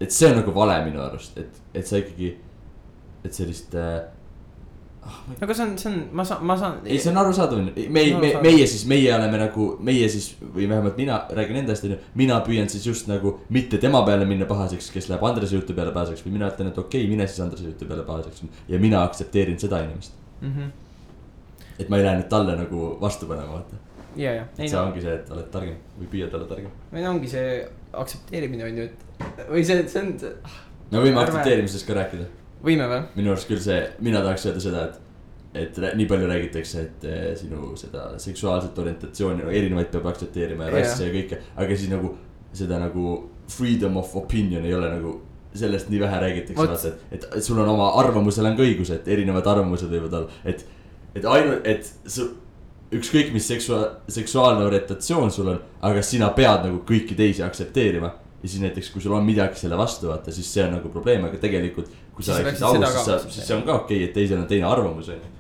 et 0.01 0.11
see 0.15 0.31
on 0.31 0.41
nagu 0.41 0.55
vale 0.55 0.81
minu 0.89 1.03
arust, 1.05 1.39
et, 1.39 1.63
et 1.75 1.87
sa 1.87 2.01
ikkagi, 2.03 2.35
et 3.25 3.33
sellist 3.43 3.75
äh,. 3.79 4.03
Aga 5.41 5.55
see 5.55 5.65
on, 5.65 5.73
see 5.79 5.91
on, 5.91 5.97
ma 6.17 6.25
saan, 6.27 6.45
ma 6.47 6.57
saan. 6.59 6.79
ei, 6.85 6.99
see 7.03 7.11
on 7.13 7.19
arusaadav, 7.23 7.61
me, 7.65 8.05
me, 8.21 8.31
meie 8.45 8.67
siis, 8.71 8.85
meie 8.91 9.11
oleme 9.15 9.41
nagu, 9.41 9.67
meie 9.85 10.09
siis 10.13 10.31
või 10.43 10.69
vähemalt 10.71 10.99
mina 11.01 11.19
räägin 11.39 11.61
endast, 11.63 11.87
on 11.87 11.95
ju. 11.95 11.99
mina 12.21 12.39
püüan 12.47 12.71
siis 12.73 12.87
just 12.87 13.09
nagu 13.11 13.37
mitte 13.55 13.81
tema 13.83 14.03
peale 14.07 14.29
minna 14.29 14.49
pahaseks, 14.51 14.91
kes 14.95 15.09
läheb 15.13 15.25
Andrese 15.29 15.59
jutu 15.59 15.77
peale 15.77 15.95
pahaseks 15.95 16.25
või 16.27 16.37
mina 16.39 16.51
ütlen, 16.53 16.73
et 16.73 16.81
okei 16.81 17.05
okay,, 17.05 17.11
mine 17.11 17.29
siis 17.31 17.41
Andrese 17.45 17.71
jutu 17.71 17.89
peale 17.91 18.07
pahaseks. 18.09 18.45
ja 18.69 18.81
mina 18.81 19.03
aktsepteerin 19.05 19.59
seda 19.61 19.83
inimest. 19.87 20.21
Mhm. 20.41 20.71
et 21.79 21.89
ma 21.91 21.99
ei 21.99 22.05
lähe 22.05 22.21
nüüd 22.21 22.29
talle 22.31 22.55
nagu 22.59 22.93
vastu 23.01 23.27
panema, 23.27 23.59
vaata. 23.59 23.81
ja, 24.17 24.35
ja, 24.41 24.45
see 24.59 24.71
no, 24.73 24.85
ongi 24.89 25.03
see, 25.03 25.15
et 25.15 25.31
oled 25.35 25.49
targem 25.51 25.81
või 25.99 26.11
püüad 26.13 26.37
olla 26.37 26.47
targem. 26.51 26.71
või 26.93 27.03
no 27.03 27.17
ongi 27.17 27.31
see 27.33 27.57
aktsepteerimine 27.95 28.69
on 28.69 28.79
ju, 28.79 28.87
et 28.91 29.45
või 29.51 29.65
see, 29.67 29.83
see 29.89 30.03
on, 30.03 30.15
me 30.91 31.03
võime 31.03 31.17
Ärme- 31.17 31.25
aktsepteerimisest 31.27 31.87
ka 31.89 31.97
rääkida. 31.99 32.27
Võime 32.65 32.89
või? 32.91 33.01
minu 33.19 33.35
arust 33.35 33.51
küll 33.51 33.63
see, 33.63 33.81
mina 34.05 34.23
tahaks 34.25 34.47
öelda 34.49 34.63
seda, 34.65 34.85
et, 35.55 35.61
et 35.65 35.83
nii 35.99 36.09
palju 36.11 36.31
räägitakse, 36.31 36.87
et 36.89 37.07
eh, 37.11 37.27
sinu 37.39 37.75
seda 37.81 38.13
seksuaalset 38.23 38.79
orientatsiooni, 38.85 39.47
erinevaid 39.51 39.93
peab 39.93 40.09
aktsepteerima 40.13 40.69
ja 40.69 40.79
rasse 40.79 41.07
ja 41.07 41.15
kõike, 41.15 41.41
aga 41.55 41.79
siis 41.79 41.93
nagu 41.93 42.15
seda 42.55 42.79
nagu 42.83 43.17
freedom 43.51 43.99
of 44.01 44.15
opinion 44.17 44.65
ei 44.65 44.75
ole 44.75 44.91
nagu 44.93 45.19
sellest 45.55 45.91
nii 45.91 46.01
vähe 46.03 46.21
räägitakse, 46.21 46.59
vaata, 46.59 46.95
et, 47.15 47.27
et, 47.31 47.43
sul 47.45 47.59
on 47.63 47.69
oma 47.71 47.93
arvamusel 48.01 48.47
on 48.49 48.57
ka 48.59 48.65
õigus, 48.65 48.91
et 48.95 49.07
erinevad 49.09 49.47
arvamused 49.47 49.91
võivad 49.91 50.17
olla, 50.19 50.41
et, 50.51 50.65
et 51.15 51.29
ainult, 51.31 51.69
et 51.71 51.93
su 52.11 52.27
ükskõik, 52.95 53.31
mis 53.35 53.47
seksua-, 53.49 53.87
seksuaalne 54.11 54.67
orientatsioon 54.67 55.31
sul 55.35 55.53
on, 55.55 55.61
aga 55.87 56.03
sina 56.03 56.31
pead 56.35 56.67
nagu 56.67 56.83
kõiki 56.87 57.17
teisi 57.19 57.43
aktsepteerima. 57.47 58.11
Ja 58.45 58.49
siis 58.49 58.61
näiteks, 58.61 58.91
kui 58.93 59.01
sul 59.01 59.15
on 59.17 59.25
midagi 59.25 59.57
selle 59.57 59.77
vastu, 59.81 60.11
vaata, 60.11 60.33
siis 60.33 60.51
see 60.53 60.67
on 60.67 60.75
nagu 60.77 60.91
probleem, 60.93 61.23
aga 61.25 61.39
tegelikult. 61.41 61.89
kui 62.15 62.25
sa 62.27 62.37
seda 62.37 62.53
aus, 62.69 62.77
siis 62.77 63.07
sa, 63.07 63.17
siis 63.25 63.47
see 63.49 63.57
on 63.57 63.65
ka 63.65 63.79
okei 63.81 64.03
okay,, 64.03 64.09
et 64.11 64.13
teisel 64.15 64.43
on 64.43 64.51
teine 64.51 64.69
arvamus, 64.69 65.09
on 65.09 65.17
ju. 65.17 65.31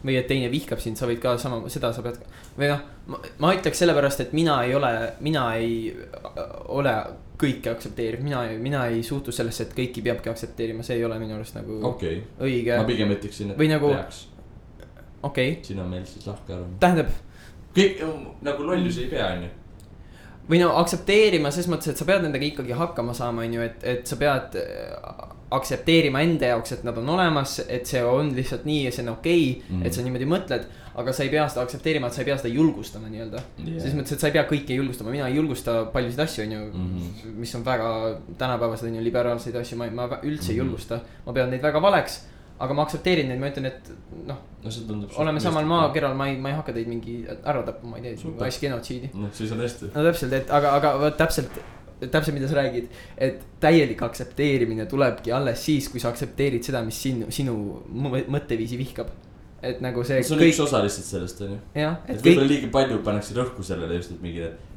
või 0.00 0.16
et 0.16 0.26
teine 0.26 0.48
vihkab 0.50 0.80
sind, 0.80 0.96
sa 0.96 1.06
võid 1.10 1.20
ka 1.20 1.34
sama, 1.38 1.60
seda 1.70 1.92
sa 1.92 2.02
pead, 2.06 2.16
või 2.56 2.70
noh, 2.72 2.80
ma, 3.44 3.52
ütleks 3.52 3.84
sellepärast, 3.84 4.24
et 4.24 4.32
mina 4.32 4.56
ei 4.64 4.72
ole, 4.74 4.94
mina 5.20 5.44
ei 5.60 5.74
äh, 5.92 6.40
ole 6.72 6.96
kõike 7.40 7.74
aktsepteeriv, 7.74 8.24
mina, 8.24 8.40
mina 8.58 8.86
ei 8.88 9.04
suhtu 9.04 9.36
sellesse, 9.36 9.68
et 9.68 9.76
kõiki 9.76 10.02
peabki 10.08 10.32
aktsepteerima, 10.32 10.84
see 10.86 10.96
ei 10.96 11.04
ole 11.04 11.20
minu 11.20 11.36
arust 11.36 11.60
nagu 11.60 11.76
okay., 11.92 12.22
õige 12.40 12.80
ma, 12.80 12.88
pigem 12.88 13.12
ütleksin, 13.18 13.52
et 13.52 13.60
Või 13.60 13.68
nagu- 13.68 13.92
peaks, 13.92 14.24
okei 15.20 15.52
okay.. 15.52 15.64
siin 15.68 15.84
on 15.84 15.92
meil 15.92 16.08
siis 16.08 16.24
lahke 16.24 16.56
arvamus. 16.56 16.80
tähendab, 16.80 17.12
kõik 17.76 18.04
nagu 18.48 18.72
lollusi 18.72 19.04
ei 19.04 19.12
pea, 19.12 19.28
onju. 19.36 19.56
Või 20.50 20.60
no 20.62 20.72
aktsepteerima 20.80 21.50
ses 21.54 21.68
mõttes, 21.70 21.92
et 21.92 22.00
sa 22.00 22.06
pead 22.08 22.24
nendega 22.26 22.46
ikkagi 22.46 22.74
hakkama 22.76 23.14
saama, 23.16 23.46
on 23.46 23.54
ju, 23.54 23.62
et, 23.62 23.84
et 23.86 24.06
sa 24.06 24.16
pead 24.20 24.56
äh, 24.58 25.28
aktsepteerima 25.50 26.22
enda 26.22 26.52
jaoks, 26.52 26.72
et 26.76 26.84
nad 26.86 26.98
on 26.98 27.08
olemas, 27.16 27.56
et 27.66 27.86
see 27.86 28.02
on 28.06 28.30
lihtsalt 28.36 28.66
nii 28.68 28.84
ja 28.84 28.92
see 28.94 29.02
on 29.06 29.12
okei 29.16 29.44
okay, 29.56 29.76
mm., 29.76 29.86
et 29.86 29.96
sa 29.96 30.04
niimoodi 30.06 30.28
mõtled. 30.30 30.68
aga 31.00 31.12
sa 31.14 31.22
ei 31.22 31.30
pea 31.32 31.44
seda 31.48 31.62
aktsepteerima, 31.64 32.08
et 32.10 32.16
sa 32.16 32.20
ei 32.20 32.26
pea 32.26 32.36
seda 32.36 32.50
julgustama 32.50 33.08
nii-öelda 33.08 33.38
Jah. 33.38 33.76
selles 33.78 33.94
mõttes, 33.94 34.16
et 34.16 34.20
sa 34.20 34.26
ei 34.26 34.34
pea 34.34 34.42
kõike 34.50 34.74
julgustama, 34.74 35.12
mina 35.14 35.28
ei 35.30 35.36
julgusta 35.38 35.84
paljusid 35.94 36.18
asju, 36.26 36.44
on 36.44 36.52
ju 36.52 36.64
mm. 36.66 36.88
-hmm. 36.98 37.36
mis 37.44 37.54
on 37.54 37.64
väga 37.64 37.92
tänapäevased, 38.38 38.88
on 38.88 38.98
ju, 38.98 39.04
liberaalseid 39.04 39.56
asju, 39.56 39.78
ma, 39.78 39.86
ma 39.90 40.08
üldse 40.22 40.50
ei 40.50 40.58
Mhm. 40.58 40.64
julgusta. 40.64 41.00
ma 41.26 41.32
pean 41.32 41.50
neid 41.50 41.62
väga 41.62 41.82
valeks, 41.82 42.24
aga 42.60 42.76
ma 42.76 42.84
aktsepteerin 42.84 43.30
neid, 43.30 43.40
ma 43.40 43.48
ütlen, 43.50 43.68
et 43.70 43.90
noh, 44.28 44.38
no 44.60 44.72
see 44.72 44.86
tundub. 44.88 45.12
oleme 45.22 45.40
samal. 45.42 45.66
maakeral, 45.68 46.14
ma 46.18 46.28
ei, 46.28 46.36
ma 46.42 46.52
ei 46.52 46.58
hakka 46.58 46.74
teid 46.76 46.90
mingi 46.90 47.22
ära 47.28 47.62
tapma, 47.66 47.94
ma 47.94 48.00
ei 48.00 48.08
tee 48.08 48.16
Super. 48.20 48.44
massgenotsiidi. 48.44 49.12
noh, 49.16 49.32
siis 49.36 49.54
on 49.56 49.62
hästi. 49.64 49.92
no 49.94 50.04
täpselt, 50.10 50.36
et 50.36 50.52
aga, 50.58 50.74
aga 50.80 50.92
vot 51.00 51.16
täpselt, 51.20 51.56
täpselt, 52.02 52.34
mida 52.36 52.50
sa 52.50 52.60
räägid, 52.60 52.92
et 53.28 53.42
täielik 53.64 54.04
aktsepteerimine 54.04 54.86
tulebki 54.90 55.32
alles 55.36 55.64
siis, 55.64 55.88
kui 55.92 56.02
sa 56.02 56.12
aktsepteerid 56.12 56.66
seda, 56.66 56.84
mis 56.84 57.00
sinu, 57.08 57.30
sinu 57.34 57.56
mõ- 58.06 58.26
mõtteviisi 58.36 58.80
vihkab. 58.80 59.12
et 59.62 59.80
nagu 59.84 60.00
see, 60.08 60.22
see 60.24 60.32
on 60.32 60.40
kõik 60.40 60.54
üks, 60.54 60.62
osa 60.64 60.78
lihtsalt 60.80 61.06
sellest, 61.06 61.40
onju. 61.44 61.56
jah, 61.76 61.98
et 62.06 62.14
et 62.14 62.22
võib-olla 62.24 62.46
kõik, 62.46 62.52
liiga 62.54 62.68
palju 62.76 63.02
pannakse 63.04 63.34
rõhku 63.36 63.64
sellele 63.64 63.98
just, 63.98 64.14
et 64.14 64.22
mingi, 64.24 64.46
et 64.48 64.69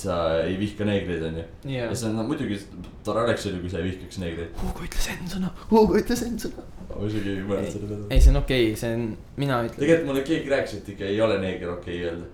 sa 0.00 0.16
ei 0.42 0.56
vihka 0.60 0.86
neegreid, 0.88 1.24
onju. 1.28 1.42
jaa 1.70 1.88
ja. 1.88 1.96
see 1.96 2.08
on 2.08 2.16
no, 2.18 2.24
muidugi 2.28 2.58
tore 3.06 3.24
oleks 3.26 3.46
ju, 3.46 3.52
kui 3.60 3.72
sa 3.72 3.80
ei 3.82 3.90
vihkaks 3.90 4.20
neegreid. 4.22 4.54
Hugo 4.62 4.86
ütles 4.86 5.08
endsõna, 5.12 5.50
Hugo 5.70 5.98
ütles 6.00 6.22
endsõna. 6.26 6.64
ma 6.92 7.08
isegi 7.10 7.34
ei 7.34 7.42
mäleta 7.42 7.74
selle 7.74 7.90
peale. 7.90 8.06
ei, 8.10 8.22
see 8.22 8.32
on 8.32 8.40
okei 8.40 8.70
okay,, 8.70 8.78
see 8.80 8.94
on, 8.96 9.04
mina 9.42 9.60
ütlen. 9.66 9.82
tegelikult 9.82 10.08
mulle 10.12 10.24
keegi 10.30 10.54
rääkis, 10.54 10.78
et 10.80 10.88
ikka 10.94 11.10
ei 11.10 11.20
ole 11.26 11.36
neeger 11.42 11.74
okei 11.74 11.98
okay 12.00 12.08
öelda. 12.12 12.30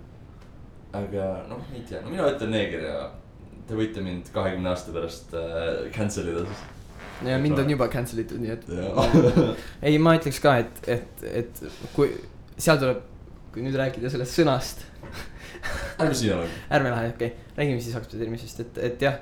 aga 1.01 1.27
noh, 1.51 1.67
ei 1.75 1.83
tea, 1.89 2.05
no 2.05 2.15
mina 2.15 2.31
ütlen 2.31 2.55
neeger 2.55 2.87
ja 2.87 2.99
te 3.69 3.79
võite 3.79 4.05
mind 4.05 4.31
kahekümne 4.35 4.73
aasta 4.73 4.95
pärast 4.95 5.35
äh, 5.39 5.89
cancel 5.97 6.31
ida 6.33 6.45
siis. 6.47 6.63
ja 7.27 7.41
mind 7.43 7.63
on 7.63 7.75
juba 7.75 7.89
cancel 7.93 8.23
itud, 8.23 8.43
nii 8.43 8.55
et. 8.55 8.69
Ei, 9.89 9.99
ma 10.03 10.15
ütleks 10.19 10.41
ka, 10.43 10.57
et, 10.63 10.83
et, 10.91 11.27
et 11.43 11.63
kui 11.97 12.11
seal 12.57 12.81
tuleb, 12.81 13.03
kui 13.55 13.65
nüüd 13.65 13.77
rääkida 13.79 14.11
sellest 14.13 14.39
sõnast, 14.39 14.87
ärme 16.01 16.33
ole. 16.35 16.49
ärme 16.71 16.91
lähe, 16.91 17.09
okei 17.15 17.27
okay., 17.29 17.55
räägime 17.57 17.81
siis 17.81 17.97
aktsepteerimisest, 17.97 18.61
et, 18.61 18.79
et 18.79 19.03
jah 19.03 19.15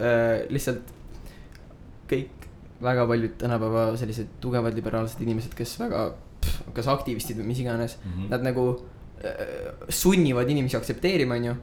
äh,, 0.00 0.46
lihtsalt 0.50 0.92
kõik 2.10 2.46
väga 2.82 3.04
paljud 3.06 3.34
tänapäeva 3.38 3.84
sellised 4.00 4.26
tugevad 4.42 4.74
liberaalsed 4.76 5.20
inimesed, 5.22 5.52
kes 5.56 5.76
väga, 5.80 6.06
kas 6.74 6.88
aktivistid 6.90 7.38
või 7.38 7.52
mis 7.52 7.60
iganes, 7.62 7.98
Mhm. 8.04 8.28
nad 8.32 8.42
nagu 8.42 8.64
äh, 9.22 9.84
sunnivad 9.88 10.48
inimesi 10.50 10.76
aktsepteerima, 10.76 11.34
onju. 11.38 11.54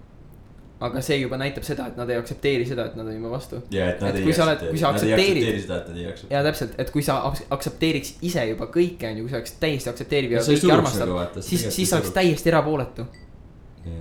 aga 0.79 1.01
see 1.03 1.17
juba 1.19 1.35
näitab 1.35 1.65
seda, 1.67 1.89
et 1.91 1.97
nad 1.99 2.07
ei 2.09 2.15
aktsepteeri 2.15 2.63
seda, 2.65 2.85
et 2.87 2.93
nad 2.95 3.05
on 3.05 3.11
juba 3.17 3.29
vastu. 3.33 3.57
ja, 3.69 3.89
et 3.91 3.99
nad 4.01 4.15
Et 4.15 4.21
ei 4.21 4.31
aktsepteeri- 4.31 4.53
nad 4.53 4.63
ei 4.63 4.83
aktsepteeri 5.13 5.61
seda, 5.61 5.77
et 5.81 5.87
nad 5.89 5.97
ei 5.97 6.05
aktsepteeri. 6.07 6.35
ja 6.37 6.43
täpselt, 6.43 6.71
et 6.79 6.91
kui 6.91 7.01
sa 7.03 7.17
aktsepteeriks 7.49 8.13
ise 8.21 8.45
juba 8.47 8.65
kõike, 8.71 9.09
onju, 9.11 9.25
kui 9.25 9.29
sa 9.29 9.35
oleks 9.41 9.51
täiesti 9.59 9.89
aktsepteeriv 9.89 10.31
ja 10.31 10.39
kõiki 10.39 10.55
suruks 10.61 10.77
armastav 10.77 11.09
nagu, 11.11 11.41
siis, 11.41 11.65
siis 11.75 11.89
sa 11.89 11.97
oleks. 11.99 12.11
täiesti 12.15 12.49
erapooletu. 12.49 13.05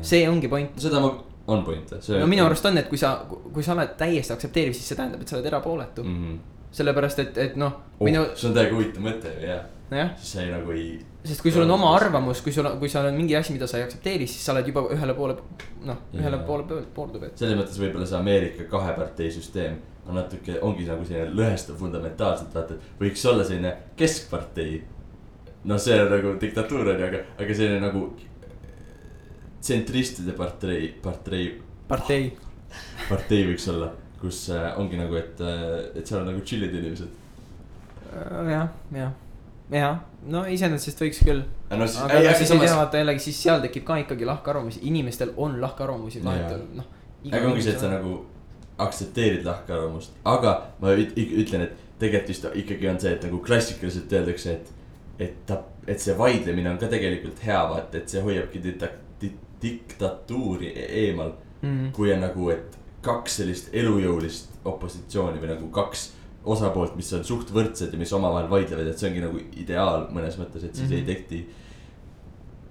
See 0.03 0.29
ongi 0.29 0.49
point. 0.49 0.79
seda 0.81 1.01
ma, 1.03 1.11
on 1.49 1.65
point 1.65 1.93
või? 1.95 2.21
no 2.21 2.29
minu 2.31 2.45
arust 2.47 2.69
on, 2.69 2.79
et 2.81 2.89
kui 2.91 3.01
sa, 3.01 3.17
kui 3.29 3.65
sa 3.65 3.75
oled 3.77 3.97
täiesti 4.01 4.35
aktsepteeriv, 4.35 4.77
siis 4.77 4.93
see 4.93 4.99
tähendab, 4.99 5.25
et 5.25 5.31
sa 5.31 5.39
oled 5.39 5.51
erapooletu 5.51 6.05
mm.. 6.05 6.31
mm. 6.31 6.71
sellepärast, 6.79 7.25
et, 7.25 7.43
et 7.47 7.59
noh, 7.61 7.77
oh, 7.99 8.09
no, 8.15 8.25
see 8.35 8.51
on 8.51 8.57
täiega 8.57 8.77
huvitav 8.77 9.05
mõte 9.05 9.35
jah, 9.43 9.63
nojah, 9.93 10.15
siis 10.21 10.35
sa 10.37 10.45
ei 10.45 10.53
nagu 10.53 10.75
ei. 10.77 10.89
sest 11.29 11.45
kui 11.45 11.53
sul 11.55 11.65
on 11.65 11.75
oma 11.79 11.93
arvamus, 11.97 12.43
kui 12.45 12.55
sul 12.55 12.69
on, 12.69 12.79
kui 12.81 12.91
sul 12.93 13.09
on 13.09 13.17
mingi 13.17 13.37
asi, 13.39 13.55
mida 13.57 13.69
sa 13.71 13.81
ei 13.81 13.87
aktsepteeri, 13.87 14.29
siis 14.31 14.45
sa 14.45 14.55
oled 14.57 14.69
juba 14.69 14.85
ühele 14.95 15.17
poole, 15.19 15.39
noh, 15.89 16.03
ühele 16.17 16.43
poole 16.49 16.83
pooldub, 16.95 17.29
et. 17.31 17.39
selles 17.41 17.59
mõttes 17.59 17.81
võib-olla 17.81 18.09
see 18.09 18.21
Ameerika 18.21 18.69
kaheparteisüsteem 18.75 19.81
on 20.09 20.17
natuke, 20.17 20.55
ongi 20.65 20.87
nagu 20.89 21.05
selline 21.05 21.35
lõhestav 21.37 21.77
fundamentaalselt, 21.81 22.55
vaata, 22.55 22.77
et 22.77 23.03
võiks 23.03 23.25
olla 23.29 23.45
selline 23.45 23.75
keskpartei. 23.97 24.81
noh, 25.69 25.81
see 25.83 25.99
on 26.01 26.09
nagu 26.13 26.33
diktatuur 26.41 26.95
on 26.95 27.03
ju, 27.03 27.09
aga, 27.09 27.21
aga 27.37 27.57
selline 27.57 27.81
nagu 27.83 28.07
tsentristide 29.61 30.35
partei, 30.39 30.89
partei, 31.03 31.49
partei, 31.89 32.29
partei 33.09 33.47
võiks 33.49 33.69
olla, 33.73 33.91
kus 34.21 34.45
äh, 34.55 34.69
ongi 34.81 34.99
nagu, 35.01 35.17
et, 35.19 35.41
et 35.95 36.05
seal 36.05 36.23
on 36.23 36.31
nagu 36.33 36.45
chill'id 36.47 36.75
inimesed. 36.79 37.17
jah, 38.49 38.69
jah, 38.95 39.13
jah, 39.75 39.99
no 40.31 40.45
iseenesest 40.49 41.03
võiks 41.05 41.23
küll. 41.25 41.43
no 41.71 41.87
siis, 41.87 42.01
aga 42.05 42.23
no, 42.23 42.37
siis 42.39 42.55
ei 42.55 42.63
tea, 42.65 42.77
vaata 42.79 43.03
jällegi, 43.03 43.25
siis 43.29 43.43
seal 43.47 43.63
tekib 43.65 43.87
ka 43.89 43.99
ikkagi 44.05 44.29
lahkarvamusi, 44.29 44.85
inimestel 44.89 45.35
on 45.37 45.59
lahkarvamusi 45.63 46.25
vahetul, 46.25 46.65
noh. 46.79 46.89
aga 47.31 47.45
ongi 47.51 47.67
see, 47.67 47.75
et 47.75 47.83
sa 47.83 47.93
nagu 47.93 48.21
aktsepteerid 48.79 49.45
lahkarvamust, 49.47 50.15
aga 50.31 50.55
ma 50.79 50.95
ütlen, 50.95 51.67
et 51.67 51.85
tegelikult 51.99 52.31
vist 52.31 52.47
ikkagi 52.63 52.89
on 52.93 53.01
see, 53.03 53.17
et 53.17 53.27
nagu 53.27 53.43
klassikaliselt 53.45 54.13
öeldakse, 54.21 54.55
et. 54.55 54.75
et 55.19 55.45
ta, 55.47 55.63
et 55.89 55.99
see 55.99 56.13
vaidlemine 56.15 56.69
on 56.71 56.77
ka 56.79 56.87
tegelikult 56.93 57.41
hea, 57.43 57.59
vaata, 57.71 57.99
et 57.99 58.13
see 58.13 58.21
hoiabki 58.23 58.61
di-, 58.63 58.91
diktatuuri 59.63 60.73
e- 60.75 60.89
eemal. 61.05 61.33
mm,. 61.63 61.93
kui 61.93 62.13
on 62.13 62.21
nagu, 62.23 62.51
et 62.55 62.79
kaks 63.03 63.41
sellist 63.41 63.75
elujõulist 63.75 64.61
opositsiooni 64.65 65.41
või 65.43 65.53
nagu 65.53 65.69
kaks 65.75 66.13
osapoolt, 66.45 66.95
mis 66.97 67.13
on 67.13 67.25
suht 67.25 67.51
võrdsed 67.55 67.93
ja 67.93 67.99
mis 67.99 68.13
omavahel 68.13 68.51
vaidlevad, 68.51 68.87
et 68.87 68.99
see 68.99 69.11
ongi 69.11 69.23
nagu 69.25 69.41
ideaal 69.59 70.09
mõnes 70.15 70.39
mõttes, 70.39 70.65
et 70.65 70.75
siis 70.75 70.89
mm 70.89 70.95
Mhm. 70.95 71.05
-hmm. 71.05 71.09
ei 71.09 71.15
teki. 71.15 71.49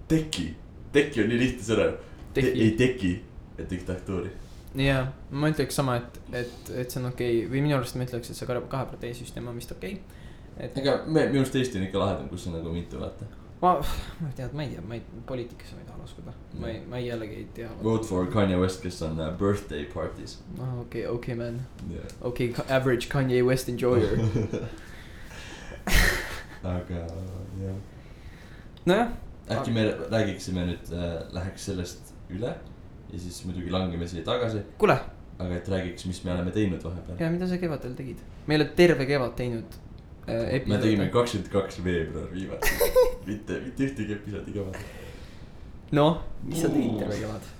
teki, 0.07 0.55
teki 0.91 1.23
on 1.23 1.29
nii 1.29 1.39
lihtne 1.39 1.63
sõna. 1.63 1.93
Teki. 2.33 2.61
ei 2.61 2.71
teki 2.77 3.21
diktatuuri 3.69 4.29
ja 4.75 5.07
ma 5.31 5.49
ütleks 5.49 5.75
sama, 5.75 5.97
et, 5.97 6.19
et, 6.33 6.69
et 6.75 6.91
see 6.91 7.01
on 7.01 7.09
okei 7.09 7.39
okay. 7.39 7.51
või 7.51 7.63
minu 7.65 7.77
arust 7.77 7.97
ma 7.97 8.05
ütleks, 8.05 8.29
et 8.31 8.37
see 8.37 8.47
kahe 8.49 8.61
kahe 8.69 8.85
partei 8.91 9.13
süsteem 9.17 9.47
on 9.49 9.57
vist 9.57 9.71
okei 9.73 9.97
okay.. 9.97 10.65
et 10.67 10.77
ega 10.81 10.99
me, 11.05 11.25
minu 11.31 11.43
arust 11.43 11.55
Eesti 11.55 11.79
on 11.79 11.87
ikka 11.87 12.01
lahedam, 12.03 12.29
kus 12.29 12.47
on 12.49 12.57
nagu 12.59 12.73
mitu, 12.73 12.99
vaata. 13.01 13.25
ma, 13.61 13.73
ma 14.21 14.31
tead, 14.35 14.53
ma 14.53 14.63
ei 14.63 14.69
tea, 14.69 14.81
ma 14.87 14.95
ei, 14.95 15.01
poliitikasse 15.25 15.75
ma 15.75 15.81
ei 15.81 15.87
taha 15.87 15.99
laskuda, 16.01 16.33
ma 16.61 16.69
ei, 16.69 16.81
ma 16.89 16.97
ei 16.97 17.07
jällegi 17.07 17.35
ei 17.41 17.47
tea. 17.53 17.69
Vote 17.83 18.07
for 18.07 18.27
Kanye 18.33 18.59
West, 18.61 18.81
kes 18.81 19.01
on 19.01 19.19
uh, 19.19 19.31
birthday 19.39 19.85
parties 19.93 20.37
ah, 20.59 20.79
okei, 20.81 21.05
okei 21.07 21.35
man, 21.35 21.61
yeah.. 21.89 22.05
okei 22.21 22.51
okay,, 22.51 22.65
average 22.69 23.09
Kanye 23.09 23.41
West 23.43 23.69
enjoyer. 23.69 24.17
aga 26.75 27.03
jah, 27.61 27.75
nojah, 28.85 29.11
äkki 29.57 29.75
me 29.75 29.85
räägiksime 30.11 30.65
nüüd 30.71 30.89
äh,, 30.93 31.19
läheks 31.35 31.69
sellest 31.71 32.13
üle 32.33 32.55
ja 33.07 33.19
siis 33.19 33.43
muidugi 33.47 33.71
langeme 33.71 34.07
siia 34.07 34.25
tagasi, 34.27 34.65
kuule 34.77 34.97
aga 35.37 35.57
et 35.57 35.69
räägiks, 35.69 36.05
mis 36.09 36.23
me 36.25 36.33
oleme 36.33 36.51
teinud 36.51 36.83
vahepeal. 36.83 37.19
ja 37.21 37.29
mida 37.31 37.47
sa 37.49 37.59
kevadel 37.61 37.93
tegid? 37.97 38.21
me 38.47 38.55
ei 38.55 38.61
ole 38.61 38.69
terve 38.75 39.05
kevad 39.09 39.35
teinud 39.37 39.77
äh, 40.29 40.67
me 40.67 40.77
tegime 40.77 41.09
kakskümmend 41.13 41.51
kaks 41.51 41.83
veebruar 41.83 42.31
viimati, 42.33 42.73
mitte, 43.29 43.59
mitte 43.65 43.87
ühtegi 43.89 44.17
episoodi 44.17 44.57
vaata. 44.59 44.79
noh, 45.97 46.19
mis 46.43 46.61
sa 46.61 46.71
tegid 46.73 46.99
terve 46.99 47.21
kevad? 47.21 47.53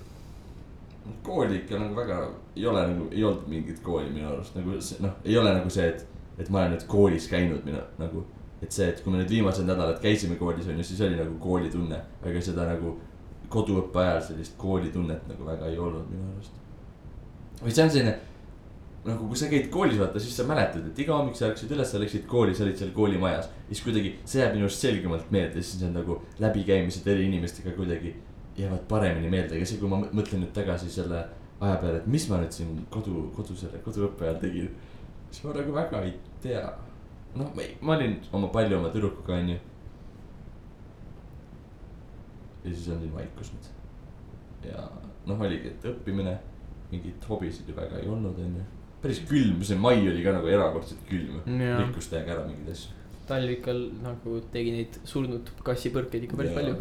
kooli 1.22 1.56
ikka 1.62 1.78
nagu 1.78 1.96
väga, 1.96 2.18
ei 2.56 2.66
ole 2.66 2.86
nagu, 2.92 3.08
ei 3.12 3.24
olnud 3.24 3.48
mingit 3.48 3.80
kooli 3.84 4.10
minu 4.12 4.28
arust 4.28 4.56
nagu 4.58 4.76
noh, 5.04 5.14
ei 5.24 5.38
ole 5.38 5.54
nagu 5.54 5.70
see, 5.72 5.88
et, 5.88 6.04
et 6.38 6.50
ma 6.52 6.62
olen 6.62 6.76
nüüd 6.76 6.86
koolis 6.90 7.28
käinud 7.32 7.64
mina 7.64 7.82
nagu. 7.98 8.24
et 8.62 8.72
see, 8.74 8.88
et 8.90 9.00
kui 9.02 9.12
me 9.14 9.20
nüüd 9.20 9.30
viimased 9.30 9.66
nädalad 9.66 10.00
käisime 10.02 10.36
koolis 10.36 10.66
on 10.66 10.80
ju, 10.80 10.84
siis 10.84 11.00
oli 11.06 11.16
nagu 11.16 11.36
koolitunne, 11.40 12.00
aga 12.26 12.40
seda 12.42 12.64
nagu 12.66 12.96
koduõppe 13.48 14.00
ajal 14.02 14.24
sellist 14.32 14.56
koolitunnet 14.60 15.28
nagu 15.30 15.46
väga 15.46 15.68
ei 15.70 15.78
olnud 15.78 16.08
minu 16.10 16.26
arust. 16.32 16.56
või 17.62 17.74
see 17.74 17.84
on 17.84 17.92
selline 17.94 18.16
nagu 19.08 19.26
kui 19.28 19.38
sa 19.40 19.48
käid 19.50 19.68
koolis 19.72 19.98
vaata, 20.00 20.20
siis 20.22 20.36
sa 20.36 20.44
mäletad, 20.48 20.86
et 20.90 20.98
iga 21.02 21.16
hommik 21.16 21.36
sa 21.38 21.48
ärkasid 21.48 21.72
üles, 21.74 21.90
sa 21.90 22.00
läksid 22.02 22.26
kooli, 22.30 22.54
sa 22.54 22.64
olid 22.66 22.78
seal 22.80 22.94
koolimajas. 22.96 23.50
siis 23.68 23.82
kuidagi 23.84 24.14
see 24.24 24.42
jääb 24.42 24.54
minu 24.56 24.68
arust 24.68 24.84
selgemalt 24.84 25.30
meelde, 25.34 25.62
siis 25.62 25.82
need 25.82 25.96
nagu 25.96 26.20
läbikäimised 26.44 27.06
eri 27.08 27.26
inimestega 27.28 27.74
kuidagi 27.76 28.14
jäävad 28.58 28.84
paremini 28.88 29.30
meelde, 29.30 29.56
aga 29.56 29.66
see, 29.66 29.78
kui 29.80 29.90
ma 29.90 30.00
mõ- 30.02 30.10
mõtlen 30.20 30.42
nüüd 30.42 30.52
tagasi 30.56 30.90
selle 30.90 31.22
aja 31.60 31.76
peale, 31.82 31.98
et 31.98 32.06
mis 32.10 32.28
ma 32.30 32.38
nüüd 32.42 32.54
siin 32.54 32.74
kodu, 32.90 33.28
kodu 33.36 33.56
selle 33.58 33.80
koduõppe 33.84 34.26
ajal 34.26 34.38
tegin. 34.42 34.70
siis 35.30 35.44
ma 35.44 35.54
nagu 35.54 35.74
väga 35.74 36.02
ei 36.06 36.14
tea. 36.42 36.62
noh, 37.34 37.50
ma 37.54 37.62
ma 37.80 37.96
olin 37.96 38.16
oma 38.32 38.48
palju 38.48 38.78
oma 38.78 38.88
tüdrukuga 38.94 39.34
onju. 39.34 39.58
ja 42.64 42.74
siis 42.74 42.88
on 42.88 43.00
siin 43.00 43.14
vaikus 43.14 43.52
nüüd. 43.52 43.70
ja 44.72 44.88
noh, 45.26 45.40
oligi, 45.40 45.68
et 45.68 45.84
õppimine, 45.92 46.38
mingeid 46.90 47.28
hobisid 47.28 47.68
ju 47.68 47.76
väga 47.76 47.98
ei 47.98 48.08
olnud 48.08 48.38
onju. 48.38 48.64
Päris 49.02 49.22
külm, 49.28 49.62
see 49.66 49.78
mai 49.78 49.96
oli 50.00 50.24
ka 50.24 50.34
nagu 50.34 50.50
erakordselt 50.50 51.00
külm. 51.08 51.40
Rikkus 51.46 52.10
täiega 52.12 52.36
ära 52.36 52.46
mingeid 52.48 52.74
asju. 52.74 52.94
talv 53.28 53.50
ikka 53.52 53.74
nagu 54.02 54.38
tegi 54.52 54.70
neid 54.72 55.00
surnud 55.08 55.50
kassipõrkeid 55.66 56.28
ikka 56.28 56.38
päris 56.40 56.54
palju. 56.56 56.76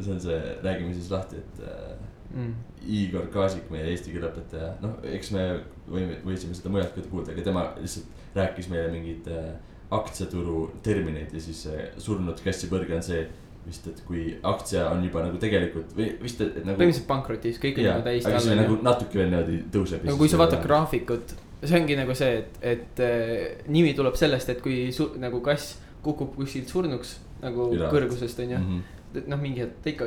see 0.00 0.14
on 0.14 0.20
see, 0.20 0.38
räägime 0.64 0.94
siis 0.96 1.10
lahti, 1.12 1.42
et 1.44 1.60
äh, 1.66 1.98
Mm. 2.34 2.54
Igor 2.86 3.26
Kaasik, 3.32 3.66
meie 3.74 3.88
eesti 3.90 4.12
keele 4.14 4.28
õpetaja, 4.30 4.70
noh, 4.80 5.00
eks 5.10 5.32
me 5.34 5.44
võime, 5.90 6.20
võisime 6.24 6.54
seda 6.54 6.70
mujalt 6.72 6.94
ka 6.94 7.02
kuulda, 7.10 7.34
aga 7.34 7.42
tema 7.44 7.64
lihtsalt 7.80 8.36
rääkis 8.36 8.68
meile 8.70 8.92
mingeid 8.94 9.26
äh, 9.34 9.48
aktsiaturu 9.92 10.68
termineid 10.86 11.34
ja 11.34 11.42
siis 11.42 11.64
äh, 11.68 11.88
surnud 11.98 12.38
kassipõrge 12.44 12.94
on 12.96 13.02
see, 13.04 13.24
vist, 13.66 13.86
et 13.86 14.00
kui 14.06 14.24
aktsia 14.42 14.86
on 14.90 15.04
juba 15.04 15.24
nagu 15.26 15.38
tegelikult 15.42 15.92
või 15.96 16.08
vist, 16.22 16.40
et 16.40 16.56
nagu. 16.64 16.76
põhimõtteliselt 16.78 17.06
pankrotis, 17.10 17.60
kõik 17.62 17.78
on 17.80 17.88
nagu 17.90 18.06
täiesti 18.08 18.32
all 18.32 18.60
nagu 18.62 18.78
natuke 18.86 19.20
veel 19.20 19.30
niimoodi 19.30 19.60
tõuseb. 19.74 20.06
aga 20.06 20.16
kui 20.16 20.28
sa 20.32 20.40
vaatad. 20.40 20.62
graafikut, 20.64 21.34
see 21.62 21.80
ongi 21.80 21.98
nagu 21.98 22.16
see, 22.16 22.38
et, 22.40 22.58
et 22.74 23.04
äh, 23.04 23.66
nimi 23.68 23.92
tuleb 23.98 24.16
sellest, 24.16 24.48
et 24.54 24.62
kui 24.64 24.88
su- 24.96 25.12
nagu 25.20 25.42
kass 25.44 25.78
kukub 26.04 26.34
kuskilt 26.36 26.68
surnuks 26.72 27.18
nagu 27.42 27.70
Ülevalt. 27.74 27.92
kõrgusest 27.94 28.40
onju. 28.44 28.56
-hmm. 28.56 28.80
noh, 29.26 29.40
mingi 29.40 29.62
hetk 29.64 29.80
ta 29.82 29.90
ikka 29.90 30.06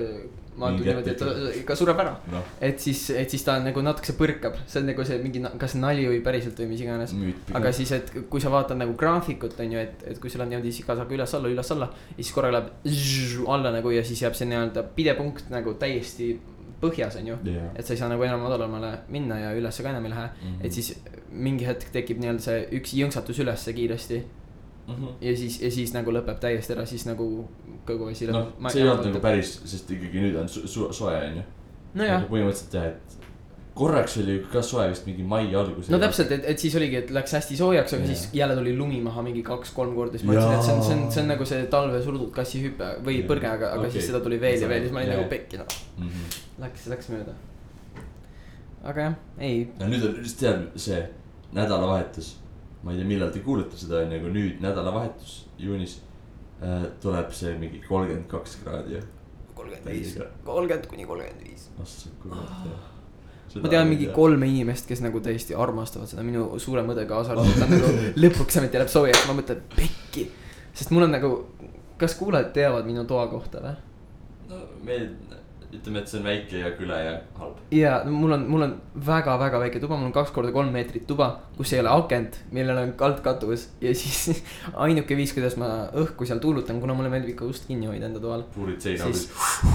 niimoodi, 0.54 0.86
hetk 0.88 1.10
et 1.12 1.20
ta 1.20 1.32
ikka 1.60 1.76
sureb 1.78 2.00
ära. 2.04 2.14
noh, 2.32 2.46
et 2.62 2.80
siis, 2.80 3.02
et 3.18 3.30
siis 3.34 3.44
ta 3.46 3.58
nagu 3.64 3.82
natukese 3.86 4.16
põrkab, 4.20 4.58
see 4.70 4.82
on 4.82 4.90
nagu 4.92 5.06
see 5.08 5.18
mingi, 5.24 5.42
kas 5.60 5.76
nali 5.80 6.06
või 6.10 6.22
päriselt 6.26 6.60
või 6.62 6.70
mis 6.74 6.84
iganes. 6.86 7.16
aga 7.54 7.74
siis, 7.76 7.92
et 7.98 8.14
kui 8.30 8.42
sa 8.44 8.54
vaatad 8.54 8.80
nagu 8.80 8.96
graafikut 9.00 9.60
on 9.60 9.76
ju, 9.76 9.84
et, 9.84 10.06
et 10.14 10.22
kui 10.22 10.30
sul 10.34 10.46
on 10.46 10.52
niimoodi 10.54 10.72
sikasaga 10.76 11.18
üles-alla, 11.18 11.52
üles-alla. 11.52 11.90
ja 12.14 12.22
siis 12.22 12.34
korraga 12.36 12.60
läheb 12.60 13.48
alla 13.58 13.76
nagu 13.76 13.94
ja 13.94 14.04
siis 14.04 14.22
jääb 14.24 14.38
see 14.38 14.50
nii-öelda 14.52 14.86
pidepunkt 14.96 15.50
nagu 15.54 15.74
täiesti 15.80 16.36
põhjas 16.84 17.18
on 17.20 17.28
ju. 17.34 17.40
jah, 17.48 17.72
et 17.76 17.86
sa 17.86 17.96
ei 17.96 18.00
saa 18.00 18.12
nagu 18.12 18.24
enam 18.24 18.44
madalamale 18.44 18.94
minna 19.10 19.40
ja 19.40 19.52
ülesse 19.58 19.84
ka 19.84 19.90
enam 19.90 20.06
ei 20.06 20.16
lähe. 20.16 20.30
Mhm. 20.44 20.64
et 20.66 20.72
siis 20.72 20.96
mingi 21.32 21.66
hetk 21.66 21.92
tekib 21.92 22.20
nii-öelda 22.22 22.44
see 22.44 22.64
üks 22.80 22.94
jõnksatus 23.00 23.40
ülesse 23.44 23.74
kiiresti 23.74 24.24
Mhm. 24.88 25.08
ja 25.22 25.38
siis, 25.38 25.62
ja 25.62 25.72
siis 25.72 25.94
nagu 25.96 26.12
lõpeb 26.12 26.40
täiesti 26.44 26.74
ära, 26.76 26.86
siis 26.86 27.06
nagu 27.08 27.48
kogu 27.88 28.08
asi 28.12 28.28
noh, 28.32 28.48
see 28.70 28.82
ei 28.84 28.90
olnud 28.90 29.10
nagu 29.10 29.22
päris, 29.24 29.58
sest 29.66 29.92
ikkagi 29.92 30.22
nüüd 30.24 30.40
on 30.40 30.48
su- 30.50 30.68
su- 30.68 30.92
soe 30.94 31.16
on 31.18 31.42
ju. 31.42 31.44
nojah, 32.00 32.26
põhimõtteliselt 32.30 32.78
jah, 32.80 32.86
et 32.94 33.20
korraks 33.74 34.18
oli 34.22 34.36
ka 34.52 34.62
soe 34.62 34.86
vist 34.92 35.08
mingi 35.10 35.24
mai 35.26 35.48
alguses. 35.58 35.90
no 35.90 35.98
täpselt, 36.02 36.32
et, 36.36 36.44
et 36.52 36.60
siis 36.62 36.76
oligi, 36.78 37.00
et 37.02 37.14
läks 37.14 37.34
hästi 37.38 37.58
soojaks, 37.58 37.96
aga 37.96 38.06
Jaa. 38.06 38.14
siis 38.14 38.28
jälle 38.38 38.58
tuli 38.60 38.76
lumi 38.78 39.00
maha 39.02 39.24
mingi 39.26 39.42
kaks-kolm 39.46 39.96
korda, 39.98 40.18
siis 40.20 40.28
ma 40.30 40.36
mõtlesin, 40.36 40.60
et 40.60 40.68
see 40.68 40.76
on, 40.76 40.84
see 40.84 40.98
on, 40.98 41.08
see 41.16 41.24
on 41.24 41.32
nagu 41.34 41.48
see 41.50 41.64
talve 41.74 42.02
surudult 42.06 42.34
kassi 42.36 42.62
hüpe 42.68 42.92
või 43.08 43.18
Jaa. 43.22 43.30
põrge, 43.32 43.50
aga, 43.50 43.72
aga 43.78 43.88
Okei. 43.88 43.96
siis 43.98 44.12
seda 44.12 44.22
tuli 44.26 44.40
veel 44.42 44.62
ja 44.62 44.70
veel 44.70 44.84
ja 44.84 44.88
siis 44.88 44.94
ma 44.94 45.02
olin 45.02 45.12
Jaa. 45.14 45.18
nagu 45.18 45.30
pekki, 45.34 45.62
noh, 45.64 45.76
-hmm. 45.98 46.38
läks, 46.66 46.86
läks 46.94 47.10
mööda. 47.16 47.36
aga 48.84 49.08
jah, 49.10 49.20
ei, 49.40 49.68
ja 49.80 49.90
nüüd 49.90 50.06
on 50.10 50.16
tead 50.40 50.66
see 50.86 51.02
nädalavahetus, 51.54 52.36
ma 52.84 52.92
ei 52.94 52.98
tea, 53.02 53.08
millal 53.08 53.32
te 53.34 53.40
kuulete 53.40 53.78
seda 53.80 54.04
onju, 54.04 54.20
aga 54.22 54.34
nüüd 54.38 54.62
nädalavahetus 54.62 55.38
juunis 55.58 56.02
tuleb 57.04 57.36
see 57.36 57.54
mingi 57.60 57.82
kolmkümmend 57.88 58.30
kaks 58.32 58.58
kraadi 58.64 59.02
kolmkümmend 59.56 59.92
viis, 59.92 60.18
kolmkümmend 60.46 60.88
kuni 60.92 61.06
kolmkümmend 61.06 61.46
viis. 61.48 61.70
ossa 61.82 62.10
kurat 62.22 62.66
jah. 62.68 63.62
ma 63.64 63.70
tean 63.70 63.88
mingi. 63.88 64.08
kolme 64.16 64.48
inimest, 64.48 64.88
kes 64.90 65.04
nagu 65.06 65.22
täiesti 65.24 65.56
armastavad 65.56 66.10
seda, 66.12 66.26
minu 66.26 66.48
suurem 66.60 66.90
õde 66.94 67.06
kaasa 67.10 67.36
arvatud, 67.36 67.60
ta 67.60 67.68
on 67.68 67.76
nagu 67.78 67.92
lõpuks 68.24 68.60
ometi 68.62 68.82
läheb 68.82 68.92
soojaks, 68.94 69.28
ma 69.30 69.38
mõtlen 69.40 69.64
pekki. 69.76 70.28
sest 70.74 70.94
mul 70.96 71.08
on 71.08 71.16
nagu, 71.18 71.34
kas 72.02 72.18
kuulajad 72.20 72.54
teavad 72.56 72.90
minu 72.90 73.06
toa 73.10 73.28
kohta 73.32 73.64
või? 73.64 73.76
no 74.50 74.64
me 74.88 75.00
ütleme, 75.78 76.02
et 76.02 76.10
see 76.12 76.20
on 76.20 76.26
väike 76.28 76.60
ja 76.62 76.72
küle 76.78 76.98
ja 77.00 77.14
halb. 77.40 77.60
ja 77.74 77.94
mul 78.10 78.36
on, 78.36 78.46
mul 78.50 78.66
on 78.68 78.74
väga-väga 79.08 79.62
väike 79.64 79.82
tuba, 79.82 79.98
mul 79.98 80.10
on 80.10 80.16
kaks 80.16 80.34
korda 80.36 80.54
kolm 80.56 80.74
meetrit 80.76 81.06
tuba, 81.10 81.30
kus 81.58 81.74
ei 81.74 81.82
ole 81.82 81.92
akent, 81.94 82.40
millel 82.56 82.82
on 82.84 82.94
kaldkatus 83.00 83.68
ja 83.84 83.94
siis 83.98 84.44
ainuke 84.86 85.18
viis, 85.18 85.34
kuidas 85.36 85.58
ma 85.62 85.72
õhku 86.04 86.28
seal 86.30 86.42
tuulutan, 86.44 86.82
kuna 86.84 86.98
mulle 86.98 87.12
meeldib 87.14 87.34
ikka 87.36 87.48
ust 87.50 87.68
kinni 87.70 87.90
hoida 87.90 88.10
enda 88.10 88.22
toal. 88.24 88.46
puurid 88.56 88.82
seina 88.84 89.10
siis 89.10 89.30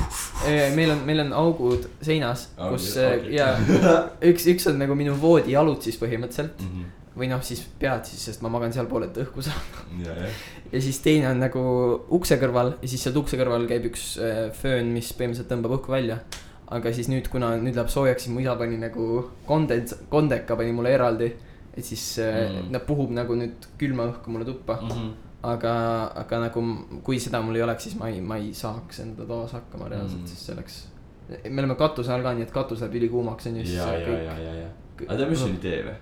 meil 0.79 0.95
on, 0.95 1.03
meil 1.09 1.25
on 1.27 1.35
augud 1.43 1.89
seinas, 2.03 2.49
Augud, 2.57 2.79
kus 2.79 2.93
okei. 3.03 3.35
ja 3.39 3.53
üks, 4.31 4.47
üks 4.55 4.71
on 4.71 4.79
nagu 4.83 4.99
minu 4.99 5.17
voodi 5.21 5.57
alutsis 5.59 5.99
põhimõtteliselt 6.01 6.63
-hmm. 6.63 6.95
Või 7.19 7.29
noh, 7.31 7.43
siis 7.45 7.61
pead 7.81 8.05
siis, 8.09 8.23
sest 8.31 8.43
ma 8.45 8.49
magan 8.53 8.73
sealpool, 8.73 9.05
et 9.09 9.17
õhku 9.25 9.43
saada. 9.45 9.85
ja, 10.05 10.15
jah. 10.25 10.43
ja 10.73 10.81
siis 10.85 11.01
teine 11.05 11.29
on 11.33 11.41
nagu 11.43 11.61
ukse 12.19 12.39
kõrval 12.41 12.75
ja 12.83 12.89
siis 12.89 13.03
sealt 13.07 13.17
ukse 13.21 13.37
kõrval 13.41 13.67
käib 13.71 13.89
üks 13.91 14.13
äh, 14.23 14.49
föön, 14.55 14.93
mis 14.95 15.11
põhimõtteliselt 15.13 15.51
tõmbab 15.53 15.79
õhku 15.81 15.93
välja. 15.97 16.21
aga 16.71 16.91
siis 16.93 17.09
nüüd, 17.09 17.29
kuna 17.33 17.55
nüüd 17.57 17.75
läheb 17.79 17.89
soojaks, 17.89 18.27
siis 18.27 18.33
mu 18.35 18.41
isa 18.45 18.55
pani 18.61 18.77
nagu 18.81 19.05
kondens, 19.49 19.95
kondeka 20.13 20.57
pani 20.57 20.73
mulle 20.77 20.91
eraldi. 20.97 21.33
et 21.79 21.85
siis 21.85 22.19
äh, 22.19 22.45
Mm. 22.51 22.73
ta 22.73 22.81
puhub 22.81 23.11
nagu 23.15 23.35
nüüd 23.39 23.67
külma 23.79 24.09
õhku 24.13 24.31
mulle 24.35 24.45
tuppa. 24.45 24.79
aga, 25.43 25.73
aga 26.19 26.39
nagu 26.49 26.63
kui 27.07 27.19
seda 27.23 27.41
mul 27.41 27.57
ei 27.57 27.63
oleks, 27.63 27.85
siis 27.87 27.95
ma 28.01 28.09
ei, 28.11 28.21
ma 28.21 28.37
ei 28.37 28.53
saaks 28.55 28.99
enda 29.05 29.25
toas 29.27 29.53
hakkama 29.55 29.89
reaalselt 29.89 30.19
Mm. 30.19 30.25
mm., 30.25 30.27
sest 30.35 30.47
see 30.47 30.55
oleks. 30.55 30.79
me 31.51 31.61
oleme 31.63 31.75
katuse 31.77 32.13
all 32.13 32.23
ka, 32.23 32.33
nii 32.35 32.43
et 32.43 32.51
katus 32.53 32.81
läheb 32.81 32.95
ülikuumaks 33.01 33.47
on 33.47 33.57
ju. 33.61 33.65
ja, 33.77 33.87
ja, 33.95 34.19
ja, 34.27 34.39
ja, 34.39 34.55
ja. 34.63 34.69
aga 35.07 35.17
tead, 35.21 35.29
mis 35.31 35.43
on 35.47 35.55
idee 35.55 35.83
või? 35.87 35.95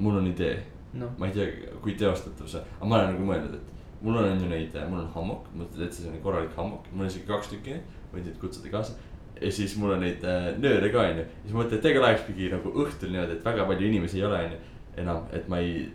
Mul 0.00 0.16
on 0.20 0.30
idee, 0.30 0.56
noh, 0.98 1.12
ma 1.18 1.28
ei 1.28 1.36
tea, 1.36 1.76
kui 1.84 1.94
teostatav 1.98 2.48
see, 2.50 2.62
aga 2.78 2.88
ma 2.88 2.98
olen 2.98 3.14
nagu 3.14 3.28
mõelnud, 3.28 3.54
et 3.58 4.02
mul 4.04 4.16
on 4.16 4.42
ju 4.42 4.48
neid, 4.48 4.76
mul 4.88 5.02
on 5.02 5.12
hammok, 5.14 5.46
mõtled, 5.54 5.86
et 5.86 5.96
see 5.96 6.08
on 6.10 6.18
korralik 6.24 6.56
hammok, 6.56 6.88
mul 6.92 7.04
on 7.04 7.12
isegi 7.12 7.28
kaks 7.28 7.52
tükki 7.52 7.78
võin 8.10 8.26
teid 8.26 8.40
kutsuda 8.42 8.72
kaasa. 8.72 8.96
ja 9.40 9.52
siis 9.52 9.76
mul 9.80 9.94
on 9.94 10.02
neid 10.04 10.24
äh, 10.26 10.50
nööre 10.60 10.90
ka 10.92 11.04
onju, 11.06 11.24
siis 11.44 11.56
mõtled, 11.56 11.78
et 11.78 11.88
ega 11.92 12.02
läheks 12.04 12.26
mingi 12.28 12.50
nagu 12.52 12.74
õhtul 12.84 13.12
niimoodi, 13.12 13.38
et 13.38 13.46
väga 13.46 13.66
palju 13.68 13.88
inimesi 13.88 14.20
ei 14.20 14.26
ole 14.28 14.44
onju. 14.44 14.60
enam, 15.00 15.24
et 15.32 15.48
ma 15.48 15.60
ei 15.62 15.88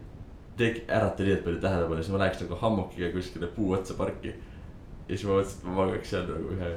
tek-, 0.57 0.83
ärata 0.87 1.25
liialt 1.25 1.43
palju 1.45 1.61
tähelepanu, 1.61 2.03
siis 2.03 2.13
ma 2.15 2.21
läheks 2.23 2.41
nagu 2.45 2.59
hammokiga 2.61 3.11
kuskile 3.13 3.49
puu 3.57 3.73
otsa 3.77 3.97
parki. 3.99 4.33
ja 5.07 5.17
siis 5.17 5.25
ma 5.27 5.39
mõtlesin, 5.39 5.59
et 5.59 5.67
ma 5.67 5.79
magaks 5.81 6.13
seal 6.13 6.29
nagu 6.29 6.53
ühe 6.55 6.71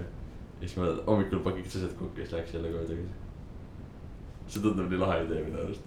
ja 0.61 0.67
siis 0.67 0.77
ma 0.81 0.91
hommikul 1.07 1.45
pakiks 1.45 1.77
asjad 1.77 1.95
kokku 1.99 2.21
ja 2.21 2.27
siis 2.27 2.33
läheks 2.33 2.55
jälle 2.55 2.73
koju 2.73 2.89
tagasi. 2.89 3.09
see 4.49 4.63
tundub 4.63 4.91
nii 4.91 4.99
lahe 4.99 5.23
idee 5.25 5.45
minu 5.45 5.61
arust. 5.63 5.85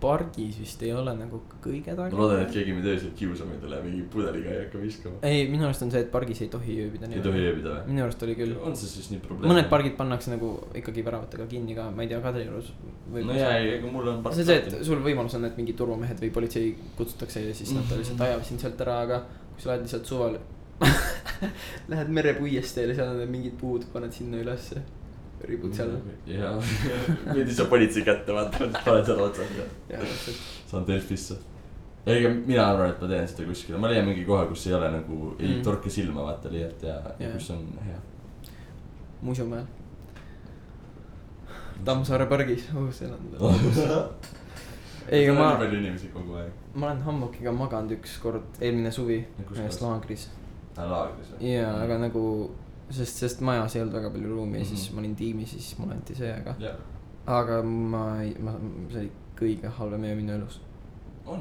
Pargis 0.00 0.56
vist 0.60 0.82
ei 0.86 0.92
ole 0.94 1.12
nagu 1.18 1.40
kõige 1.64 1.92
ma 1.94 1.96
targem. 2.02 2.18
loodan, 2.20 2.42
et 2.44 2.52
keegi 2.54 2.74
mind 2.76 2.86
öösel 2.92 3.10
kiusama 3.18 3.54
ei 3.56 3.60
tule, 3.62 3.80
mingi 3.84 4.02
pudeliga 4.12 4.50
ei 4.54 4.60
hakka 4.64 4.82
viskama. 4.82 5.16
ei, 5.26 5.46
minu 5.50 5.64
arust 5.68 5.82
on 5.86 5.90
see, 5.94 6.02
et 6.06 6.10
pargis 6.12 6.42
ei 6.44 6.48
tohi 6.52 6.76
ööbida. 6.84 7.10
ei 7.12 7.22
tohi 7.24 7.42
ööbida 7.50 7.72
või? 7.76 7.86
minu 7.92 8.04
arust 8.06 8.22
oli 8.26 8.36
küll. 8.38 8.54
on 8.62 8.76
see 8.78 8.90
siis 8.92 9.10
nii 9.14 9.22
probleem? 9.24 9.52
mõned 9.52 9.68
pargid 9.72 9.96
pannakse 9.98 10.30
nagu 10.34 10.52
ikkagi 10.78 11.04
väravatega 11.06 11.46
kinni 11.50 11.74
ka, 11.78 11.88
ma 11.90 12.02
ei 12.06 12.12
tea, 12.12 12.20
Kadriorus. 12.24 12.70
no 13.12 13.34
ja, 13.38 13.50
ei, 13.58 13.74
ega 13.78 13.90
mul 13.92 14.12
on. 14.14 14.22
see 14.32 14.44
on 14.44 14.52
see, 14.52 14.60
et 14.62 14.84
sul 14.86 15.02
võimalus 15.04 15.34
on, 15.38 15.44
et 15.50 15.56
mingid 15.60 15.76
turvamehed 15.80 16.20
või 16.26 16.30
politsei 16.38 16.70
kutsutakse 16.96 17.42
ja 17.48 17.54
siis 17.54 17.72
nad 17.74 17.84
Mhm. 17.88 17.98
lihtsalt 18.04 18.20
ajavad 18.28 18.44
sind 18.44 18.60
sealt 18.60 18.80
ära, 18.86 19.00
aga 19.06 19.22
kui 19.54 19.62
sa 19.64 19.70
lähed 19.74 19.82
lihtsalt 19.88 20.06
suval. 20.06 20.38
Lähed 21.90 22.08
merepuiesteele, 22.14 22.94
seal 22.94 23.08
on 23.14 23.30
mingid 23.30 23.56
puud, 23.60 23.84
paned 23.92 24.12
sinna 24.14 24.38
ülesse, 24.42 24.82
ripud 25.44 25.74
seal. 25.74 25.92
jaa, 26.26 26.54
mind 27.34 27.44
ei 27.48 27.54
saa 27.54 27.66
politsei 27.70 28.02
kätte 28.06 28.34
vaata, 28.34 28.58
paned 28.84 29.08
ja 29.08 29.68
ja 29.88 29.98
täpselt, 30.02 30.36
saan 30.70 30.86
Delfisse. 30.86 31.36
ega 32.06 32.30
mina 32.46 32.66
arvan, 32.70 32.90
et 32.90 33.00
ma 33.02 33.08
teen 33.08 33.28
seda 33.28 33.46
kuskile, 33.48 33.78
ma 33.78 33.88
leian 33.92 34.06
mingi 34.08 34.24
koha, 34.24 34.46
kus 34.50 34.66
ei 34.66 34.74
ole 34.74 34.90
nagu, 34.90 35.34
ei 35.38 35.54
Mm. 35.54 35.62
torka 35.62 35.90
silma 35.90 36.24
vaata 36.24 36.50
liialt 36.52 36.82
ja, 36.82 36.94
ja 37.18 37.26
Jaa. 37.28 37.32
kus 37.32 37.50
on 37.50 37.66
hea. 37.84 37.98
Musumäel. 39.22 39.64
Tammsaare 41.84 42.26
pargis, 42.26 42.68
oh 42.76 42.90
see 42.92 43.06
on. 43.06 43.18
ei, 45.08 45.22
aga 45.28 45.34
ma 45.38 45.50
palju 45.60 45.78
inimesi 45.78 46.08
kogu 46.12 46.34
aeg. 46.40 46.52
ma 46.74 46.86
olen 46.90 47.02
hammokiga 47.06 47.52
maganud 47.52 47.94
ükskord 47.96 48.58
eelmine 48.60 48.90
suvi 48.92 49.20
ühes 49.54 49.78
laagris. 49.82 50.28
laagris 50.76 51.30
või? 51.34 51.52
ja, 51.54 51.70
aga 51.84 51.98
nagu, 52.02 52.22
sest, 52.90 53.16
sest 53.22 53.40
majas 53.40 53.76
ei 53.76 53.82
olnud 53.82 53.94
väga 53.94 54.10
palju 54.10 54.28
ruumi 54.34 54.58
ja 54.58 54.64
siis 54.64 54.86
Mhm. 54.88 54.94
ma 54.94 55.00
olin 55.00 55.16
tiimis 55.16 55.52
ja 55.52 55.58
siis 55.60 55.78
mulle 55.78 55.94
anti 55.94 56.14
see, 56.14 56.32
aga, 56.32 56.54
jah, 56.58 56.76
aga 57.26 57.62
ma 57.62 58.22
ei, 58.22 58.34
ma, 58.40 58.54
see 58.90 59.00
oli 59.00 59.10
kõige 59.40 59.68
halvem 59.78 60.04
öö 60.04 60.14
minu 60.16 60.32
elus. 60.38 60.60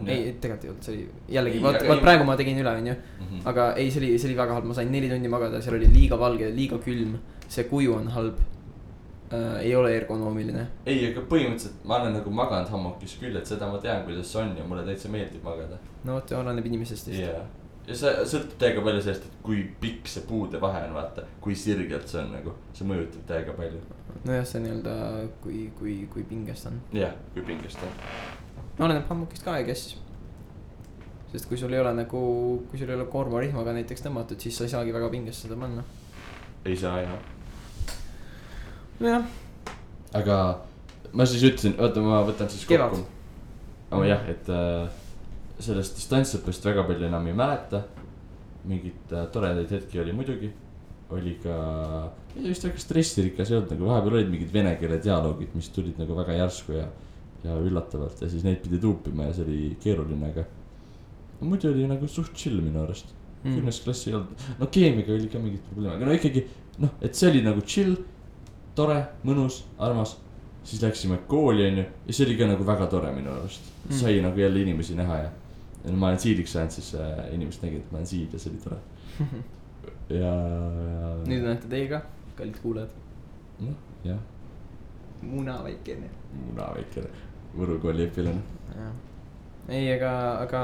ei 0.08 0.34
tegelikult 0.42 0.64
ei 0.66 0.70
olnud, 0.70 0.84
see 0.84 0.94
oli 0.94 1.08
jällegi, 1.36 1.62
vaat 1.64 1.82
ei- 1.82 2.00
praegu 2.02 2.24
ma 2.28 2.36
tegin 2.36 2.58
üle, 2.60 2.74
onju. 2.82 2.96
Mhm. 3.22 3.42
aga 3.48 3.74
ei, 3.76 3.90
see 3.92 4.00
oli, 4.02 4.18
see 4.20 4.28
oli 4.30 4.38
väga 4.38 4.54
halb, 4.54 4.66
ma 4.66 4.74
sain 4.74 4.92
neli 4.92 5.10
tundi 5.10 5.28
magada, 5.32 5.62
seal 5.62 5.76
oli 5.76 5.88
liiga 5.94 6.18
valge, 6.20 6.50
liiga 6.56 6.78
külm, 6.78 7.18
see 7.48 7.64
kuju 7.64 7.96
on 7.96 8.08
halb 8.08 8.36
äh,. 9.32 9.60
ei 9.62 9.76
ole 9.76 9.94
ergonoomiline. 9.98 10.68
ei, 10.86 11.12
aga 11.12 11.22
põhimõtteliselt 11.22 11.86
ma 11.86 11.96
olen 12.02 12.14
nagu 12.14 12.30
maganud 12.32 12.70
hammokis 12.70 13.16
küll, 13.22 13.36
et 13.38 13.46
seda 13.48 13.68
ma 13.72 13.78
tean, 13.80 14.04
kuidas 14.06 14.28
see 14.32 14.42
on 14.42 14.56
ja 14.58 14.64
mulle 14.64 14.84
täitsa 14.84 15.10
meeldib 15.10 15.44
magada. 15.44 15.78
no 16.04 16.14
vot, 16.14 16.32
oleneb 16.32 16.66
inimesest 16.66 17.08
vist 17.08 17.20
jaa, 17.22 17.46
ja 17.88 17.96
see 17.96 18.26
sõltub 18.28 18.58
täiega 18.60 18.82
palju 18.84 19.04
sellest, 19.04 19.28
et 19.28 19.38
kui 19.46 19.62
pikk 19.82 20.10
see 20.12 20.26
puude 20.28 20.60
vahe 20.62 20.82
on, 20.88 20.96
vaata, 20.98 21.24
kui 21.44 21.56
sirgelt 21.56 22.10
see 22.12 22.20
on 22.20 22.34
nagu, 22.36 22.56
see 22.76 22.88
mõjutab 22.88 23.24
täiega 23.30 23.56
palju. 23.58 23.80
nojah, 24.28 24.44
see 24.48 24.64
nii-öelda, 24.66 24.98
kui, 25.44 25.62
kui, 25.78 25.96
kui 26.12 26.26
pingest 26.28 26.68
on. 26.72 26.82
jah, 26.96 27.16
kui 27.36 27.46
pingest 27.48 27.86
on. 27.88 27.96
oleneb 28.84 29.08
hammukist 29.08 29.46
ka, 29.48 29.56
kes. 29.68 29.88
sest 31.32 31.48
kui 31.48 31.60
sul 31.60 31.74
ei 31.76 31.82
ole 31.84 31.96
nagu, 32.02 32.22
kui 32.68 32.80
sul 32.80 32.92
ei 32.92 33.00
ole 33.00 33.08
koormarihmaga 33.12 33.76
näiteks 33.80 34.04
tõmmatud, 34.06 34.44
siis 34.44 34.60
sa 34.60 34.68
ei 34.68 34.76
saagi 34.76 34.96
väga 34.96 35.12
pingest 35.14 35.48
seda 35.48 35.60
panna. 35.60 35.86
ei 36.66 36.76
saa 36.76 37.00
jah. 37.06 37.18
nojah, 39.00 39.28
aga 40.20 40.40
ma 41.14 41.26
siis 41.26 41.48
ütlesin, 41.48 41.80
oota, 41.80 42.04
ma 42.04 42.20
võtan 42.28 42.52
siis 42.52 42.68
kokku. 42.68 43.06
aga 43.92 44.08
jah, 44.12 44.32
et 44.36 44.52
äh, 44.52 45.04
sellest 45.64 45.98
distantsõppest 45.98 46.66
väga 46.68 46.86
palju 46.88 47.08
enam 47.08 47.28
ei 47.28 47.36
mäleta. 47.38 47.84
mingeid 48.68 49.14
äh, 49.16 49.28
toredaid 49.32 49.70
hetki 49.72 50.00
oli 50.00 50.14
muidugi. 50.14 50.52
oli 51.10 51.38
ka, 51.44 51.58
ei 52.36 52.50
vist 52.50 52.66
väga 52.68 52.82
stressirikas 52.84 53.52
ei 53.52 53.58
olnud, 53.58 53.72
nagu 53.72 53.86
vahepeal 53.88 54.18
olid 54.18 54.32
mingid 54.32 54.50
vene 54.54 54.74
keele 54.76 54.98
dialoogid, 55.04 55.54
mis 55.56 55.70
tulid 55.72 56.00
nagu 56.02 56.18
väga 56.18 56.36
järsku 56.36 56.76
ja, 56.76 56.88
ja 57.46 57.56
üllatavalt 57.64 58.22
ja 58.22 58.28
siis 58.30 58.44
neid 58.44 58.60
pidi 58.66 58.80
tuupima 58.84 59.30
ja 59.30 59.38
see 59.38 59.46
oli 59.46 59.62
keeruline, 59.84 60.34
aga. 60.34 60.44
muidu 61.40 61.72
oli 61.72 61.88
nagu 61.88 62.10
suht 62.12 62.36
chill 62.36 62.60
minu 62.62 62.84
arust. 62.84 63.16
Mm. 63.44 63.54
kümnes 63.54 63.80
klass 63.86 64.08
ei 64.10 64.16
olnud, 64.18 64.46
no 64.60 64.68
keemiaga 64.74 65.14
oli 65.14 65.28
ka 65.32 65.40
mingit 65.40 65.66
probleemi, 65.70 65.96
aga 65.96 66.08
no 66.10 66.16
ikkagi 66.18 66.42
noh, 66.82 66.94
et 67.06 67.16
see 67.16 67.30
oli 67.30 67.44
nagu 67.46 67.62
chill, 67.62 67.94
tore, 68.78 68.98
mõnus, 69.26 69.64
armas. 69.80 70.18
siis 70.68 70.82
läksime 70.84 71.22
kooli 71.32 71.64
onju 71.64 71.84
ja 71.86 72.14
see 72.14 72.26
oli 72.26 72.36
ka 72.36 72.48
nagu 72.50 72.66
väga 72.68 72.90
tore 72.92 73.14
minu 73.16 73.32
arust 73.32 73.70
mm., 73.86 73.94
sai 73.96 74.18
nagu 74.22 74.40
jälle 74.40 74.60
inimesi 74.60 74.96
näha 74.96 75.18
ja. 75.18 75.30
Ja 75.88 75.96
ma 75.96 76.12
olen 76.12 76.20
siidiks 76.20 76.56
jäänud, 76.56 76.76
siis 76.76 76.94
äh, 77.00 77.34
inimesed 77.34 77.64
nägid, 77.64 77.86
et 77.86 77.92
ma 77.92 78.02
olen 78.02 78.10
siid 78.10 78.34
ja 78.34 78.40
see 78.42 78.54
oli 78.54 78.64
tore. 78.64 78.80
ja, 80.22 80.32
ja. 80.32 81.12
nüüd 81.28 81.46
näete 81.48 81.72
teie 81.72 81.90
ka, 81.92 82.02
kallid 82.40 82.60
kuulajad. 82.64 82.96
noh, 83.64 83.84
jah, 84.06 84.20
muna 85.22 85.60
väikene. 85.66 86.10
muna 86.34 86.72
väikene 86.76 87.12
Võru 87.58 87.80
kooli 87.82 88.06
õpilane. 88.10 88.42
jah, 88.76 88.98
ei, 89.70 89.88
aga, 89.96 90.12
aga 90.44 90.64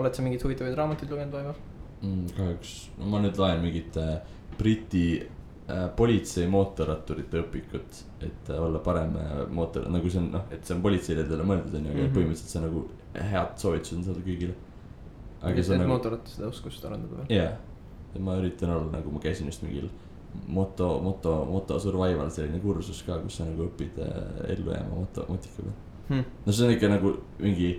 oled 0.00 0.16
sa 0.16 0.24
mingeid 0.24 0.46
huvitavaid 0.46 0.78
raamatuid 0.78 1.12
lugenud 1.12 1.36
vahepeal? 1.36 1.60
mm,. 2.02 2.32
kahjuks, 2.36 2.74
no 2.98 3.12
ma 3.12 3.20
nüüd 3.24 3.38
loen 3.40 3.62
mingit 3.64 3.98
äh, 4.00 4.16
Briti 4.58 5.04
äh, 5.20 5.86
politsei 5.96 6.48
mootorratturite 6.50 7.44
õpikut, 7.44 8.00
et 8.26 8.50
äh, 8.50 8.60
olla 8.60 8.80
parem 8.84 9.14
äh, 9.20 9.44
mootor, 9.52 9.86
nagu 9.92 10.10
see 10.12 10.20
on 10.22 10.32
noh, 10.34 10.48
et 10.52 10.64
see 10.64 10.76
on 10.76 10.82
politseidele 10.84 11.46
mõeldud 11.46 11.78
onju, 11.78 11.92
aga 11.92 11.98
mm. 11.98 12.06
-hmm. 12.06 12.16
põhimõtteliselt 12.16 12.56
see 12.56 12.64
nagu 12.66 12.88
head 13.14 13.56
soovitused 13.60 13.98
on 13.98 14.04
saadud 14.06 14.26
kõigile. 14.26 14.54
aga 15.40 15.62
see 15.62 15.74
on 15.74 15.84
nagu... 15.84 15.92
mootorratta 15.94 16.34
seda 16.34 16.48
oskust 16.50 16.84
arendada 16.84 17.22
veel. 17.22 17.32
jaa, 17.40 17.56
et 18.14 18.22
ma 18.22 18.36
üritan 18.40 18.74
olla 18.76 18.98
nagu, 18.98 19.12
ma 19.14 19.22
käisin 19.22 19.50
just 19.50 19.64
mingil 19.66 19.90
moto, 20.46 21.00
moto, 21.02 21.44
moto 21.44 21.78
survival 21.80 22.30
selline 22.30 22.60
kursus 22.62 23.02
ka, 23.06 23.18
kus 23.24 23.40
sa 23.40 23.46
nagu 23.48 23.66
õpid 23.68 23.98
äh, 24.04 24.50
ellu 24.54 24.74
jääma 24.74 24.98
moto, 25.02 25.24
motika 25.28 25.62
peal. 25.62 25.72
Hmm. 26.10 26.26
no 26.46 26.52
see 26.52 26.66
on 26.66 26.74
ikka 26.74 26.90
nagu 26.90 27.14
mingi. 27.38 27.70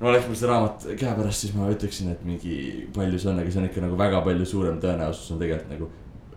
no 0.00 0.10
oleks 0.10 0.26
mul 0.28 0.38
see 0.38 0.50
raamat 0.50 0.88
käepärast, 0.98 1.44
siis 1.44 1.54
ma 1.56 1.70
ütleksin, 1.72 2.10
et 2.14 2.24
mingi 2.26 2.56
palju 2.94 3.18
see 3.18 3.30
on, 3.32 3.40
aga 3.42 3.52
see 3.52 3.62
on 3.62 3.68
ikka 3.70 3.84
nagu 3.86 3.98
väga 3.98 4.22
palju 4.26 4.46
suurem 4.46 4.80
tõenäosus 4.82 5.32
on 5.34 5.42
tegelikult 5.42 5.72
nagu. 5.74 5.90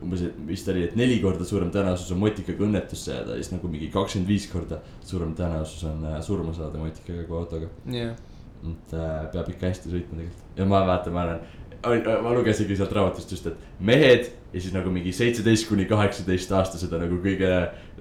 umbes, 0.04 0.24
et 0.24 0.40
vist 0.48 0.68
oli, 0.72 0.86
et 0.88 0.98
neli 1.00 1.20
korda 1.24 1.46
suurem 1.48 1.72
tõenäosus 1.74 2.14
on 2.16 2.22
motikaga 2.22 2.66
õnnetusse 2.66 3.14
jääda 3.14 3.36
ja 3.36 3.44
siis 3.44 3.54
nagu 3.54 3.72
mingi 3.72 3.90
kakskümmend 3.94 4.32
viis 4.32 4.48
korda 4.52 4.80
suurem 5.06 5.34
tõenäosus 5.38 5.86
on 5.90 6.04
äh, 6.08 6.20
surma 6.26 6.54
saada 6.56 6.80
motikaga 6.82 7.26
kui 7.28 7.40
autoga. 7.40 7.70
jah, 7.94 8.14
et 8.72 8.94
äh, 8.96 9.16
peab 9.34 9.50
ikka 9.54 9.72
hästi 9.72 9.94
sõitma 9.94 10.20
tegelikult 10.22 10.60
ja 10.60 10.68
ma 10.70 10.84
vaatan, 10.88 11.16
ma 11.16 11.26
olen, 11.26 12.06
ma 12.24 12.36
lugesingi 12.36 12.78
sealt 12.80 12.94
raamatust 12.96 13.34
just, 13.36 13.50
et 13.52 13.82
mehed 13.92 14.30
ja 14.54 14.62
siis 14.62 14.76
nagu 14.76 14.92
mingi 14.94 15.12
seitseteist 15.16 15.68
kuni 15.70 15.88
kaheksateist 15.90 16.54
aastased 16.58 16.94
on 16.96 17.04
nagu 17.06 17.20
kõige 17.24 17.52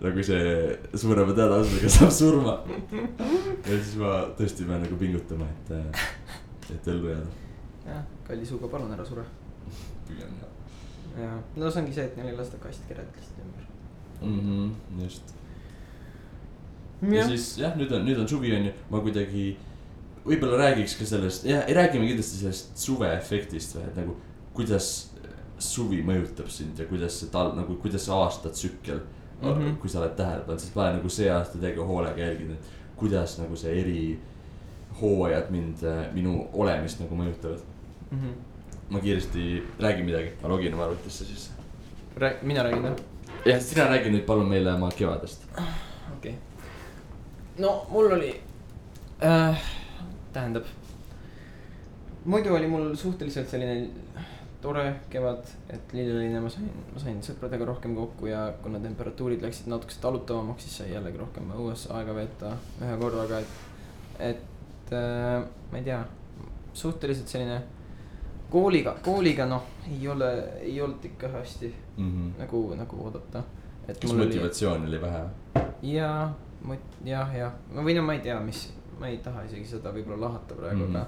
nagu 0.03 0.27
see 0.27 0.77
suurema 0.95 1.35
tõenäosusega 1.35 1.95
saab 1.97 2.15
surma. 2.15 2.61
ja 3.67 3.73
siis 3.73 3.97
ma 4.01 4.21
tõesti 4.39 4.69
pean 4.69 4.87
nagu 4.87 5.01
pingutama, 5.01 5.51
et, 5.51 5.99
et 6.77 6.93
ellu 6.95 7.11
jääda. 7.11 7.51
jah, 7.89 8.07
kalli 8.31 8.47
suuga 8.47 8.71
palun 8.71 8.95
ära 8.95 9.09
sure. 9.09 9.27
pigem 10.07 10.39
jah 10.39 10.58
jah, 11.22 11.40
no 11.57 11.70
see 11.70 11.83
ongi 11.83 11.94
see, 11.96 12.04
et 12.04 12.16
neil 12.16 12.33
ei 12.33 12.37
lasta 12.38 12.61
kastkered 12.62 13.11
lihtsalt 13.16 13.42
ümber. 13.44 13.66
mm. 14.22 14.40
-hmm, 14.40 15.02
just 15.02 15.35
ja 17.12 17.26
siis 17.26 17.59
jah, 17.59 17.76
nüüd 17.78 17.92
on, 17.94 18.07
nüüd 18.07 18.18
on 18.20 18.28
suvi 18.28 18.54
on 18.57 18.64
ju, 18.70 18.72
ma 18.90 19.00
kuidagi 19.00 19.44
võib-olla 20.26 20.57
räägiks 20.64 20.96
ka 20.98 21.07
sellest, 21.07 21.44
jah, 21.48 21.62
räägime 21.68 22.07
kindlasti 22.09 22.40
sellest 22.42 22.76
suveefektist 22.78 23.76
või, 23.76 23.85
et 23.90 23.96
nagu 23.96 24.16
kuidas 24.54 24.88
suvi 25.59 26.02
mõjutab 26.07 26.50
sind 26.50 26.78
ja 26.78 26.87
kuidas 26.87 27.20
see 27.20 27.31
talv 27.35 27.54
nagu, 27.59 27.76
kuidas 27.83 28.04
see 28.07 28.14
aastatsükkel 28.14 28.98
mm, 28.98 29.14
Mhm. 29.42 29.62
-hmm. 29.62 29.76
kui 29.78 29.90
sa 29.90 30.00
oled 30.00 30.16
tähele 30.18 30.42
pannud, 30.42 30.61
sest 30.61 30.74
ma 30.74 30.83
olen 30.83 30.96
nagu 30.96 31.09
see 31.09 31.31
aasta 31.31 31.59
täiega 31.59 31.85
hoolega 31.87 32.20
jälginud, 32.20 32.52
et 32.57 32.96
kuidas 32.96 33.38
nagu 33.38 33.57
see 33.57 33.81
eri 33.81 34.18
hooajad 35.00 35.50
mind, 35.50 35.85
minu 36.12 36.48
olemist 36.52 37.00
nagu 37.00 37.14
mõjutavad. 37.14 37.61
Mhm. 38.11 38.33
Ma 38.90 39.01
kiiresti 39.01 39.62
räägin 39.81 40.05
midagi, 40.05 40.33
ma 40.42 40.48
login 40.48 40.74
oma 40.74 40.85
arvutisse 40.85 41.24
sisse. 41.24 41.51
räägi, 42.16 42.46
mina 42.46 42.62
räägin 42.62 42.85
jah, 42.85 42.96
jah, 43.44 43.61
sina 43.61 43.88
räägi 43.88 44.11
nüüd 44.11 44.24
palun 44.27 44.48
meile 44.48 44.72
oma 44.72 44.90
kevadest. 44.90 45.44
okei 45.57 46.16
okay.. 46.16 46.35
no 47.59 47.87
mul 47.90 48.12
oli 48.12 48.33
äh,, 49.22 49.62
tähendab, 50.33 50.64
muidu 52.24 52.55
oli 52.55 52.66
mul 52.66 52.94
suhteliselt 52.96 53.48
selline 53.48 53.90
tore 54.61 54.85
kevad, 55.11 55.46
et 55.70 55.92
lilleline 55.94 56.40
ma 56.42 56.51
sain, 56.51 56.66
ma 56.92 57.01
sain 57.03 57.20
sõpradega 57.22 57.66
rohkem 57.68 57.94
kokku 57.94 58.27
ja 58.27 58.48
kuna 58.62 58.81
temperatuurid 58.83 59.42
läksid 59.44 59.68
natukese 59.70 60.01
talutavamaks, 60.03 60.64
siis 60.66 60.81
sai 60.81 60.92
jällegi 60.92 61.20
rohkem 61.20 61.53
õues 61.55 61.87
aega 61.94 62.16
veeta 62.16 62.57
ühe 62.83 62.96
korraga, 62.98 63.38
et, 63.38 64.31
et 64.33 64.94
äh, 64.96 65.44
ma 65.70 65.79
ei 65.79 65.87
tea, 65.87 66.01
suhteliselt 66.74 67.31
selline 67.31 67.61
kooliga, 68.51 68.95
kooliga 69.05 69.47
noh, 69.47 69.63
ei 69.93 70.09
ole, 70.09 70.33
ei 70.61 70.81
olnud 70.81 71.05
ikka 71.05 71.29
hästi 71.29 71.75
mm. 71.97 72.11
-hmm. 72.11 72.41
nagu, 72.41 72.75
nagu 72.75 73.05
oodata. 73.05 73.43
kas 73.87 74.13
mul 74.13 74.21
oli 74.21 74.27
motivatsiooni 74.27 74.87
oli 74.89 75.01
vähe? 75.01 75.25
jaa, 75.83 76.35
jah, 77.05 77.37
jah, 77.37 77.53
ma 77.75 77.83
või 77.83 77.95
no 77.95 78.03
ma 78.03 78.15
ei 78.15 78.21
tea, 78.21 78.41
mis, 78.41 78.73
ma 79.01 79.09
ei 79.09 79.19
taha 79.25 79.43
isegi 79.43 79.65
seda 79.65 79.93
võib-olla 79.93 80.21
lahata 80.27 80.55
praegu 80.55 80.87
mm. 80.87 80.95
-hmm. 80.95 80.97
aga 80.97 81.07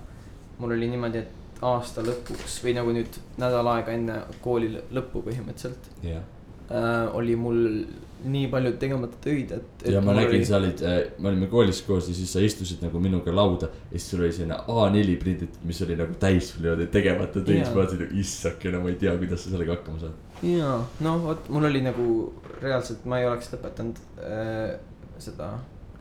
mul 0.58 0.76
oli 0.76 0.88
niimoodi, 0.88 1.18
et 1.18 1.62
aasta 1.62 2.02
lõpuks 2.04 2.60
või 2.64 2.74
nagu 2.76 2.92
nüüd 2.92 3.18
nädal 3.40 3.66
aega 3.74 3.92
enne 3.92 4.20
kooli 4.44 4.70
lõ- 4.74 4.84
lõppu 4.98 5.24
põhimõtteliselt 5.28 5.90
jah. 6.02 6.22
äh, 6.70 7.16
oli 7.16 7.36
mul 7.36 7.84
nii 8.24 8.48
palju 8.52 8.72
tegemata 8.80 9.18
töid, 9.24 9.52
et, 9.56 9.84
et. 9.84 9.92
ja 9.94 10.02
ma 10.04 10.14
nägin, 10.16 10.44
sa 10.46 10.58
olid, 10.58 10.82
me 11.18 11.30
olime 11.30 11.48
koolis 11.52 11.80
koos 11.86 12.10
ja 12.10 12.14
siis 12.16 12.32
sa 12.34 12.42
istusid 12.44 12.82
nagu 12.84 13.00
minuga 13.02 13.32
lauda 13.34 13.70
ja 13.70 13.96
siis 13.96 14.10
sul 14.12 14.24
oli 14.24 14.32
selline 14.36 14.58
A4 14.60 15.16
prinditud, 15.22 15.62
mis 15.68 15.80
oli 15.86 15.96
nagu 16.00 16.16
täis 16.20 16.52
sul 16.52 16.64
niimoodi 16.66 16.90
tegemata 16.92 17.40
töid, 17.40 17.62
siis 17.62 17.74
ma 17.74 17.84
mõtlesin, 17.84 18.14
issakene, 18.22 18.82
ma 18.82 18.92
ei 18.92 18.98
tea, 19.00 19.16
kuidas 19.20 19.44
sa 19.44 19.54
sellega 19.54 19.76
hakkama 19.78 20.02
saad. 20.04 20.38
jaa, 20.46 20.76
no 21.06 21.16
vot, 21.24 21.50
mul 21.54 21.68
oli 21.70 21.84
nagu 21.86 22.06
reaalselt, 22.60 23.06
ma 23.10 23.22
ei 23.22 23.28
oleks 23.30 23.52
lõpetanud 23.54 24.02
äh, 24.26 24.74
seda 25.20 25.54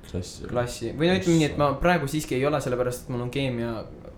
klassi. 0.09 0.49
klassi 0.49 0.93
või 0.97 1.11
no 1.11 1.17
ütleme 1.21 1.39
nii, 1.39 1.49
et 1.51 1.57
ma 1.61 1.71
praegu 1.79 2.09
siiski 2.11 2.37
ei 2.39 2.45
ole, 2.49 2.61
sellepärast 2.63 3.05
et 3.05 3.13
mul 3.13 3.25
on 3.27 3.33
keemia 3.33 3.73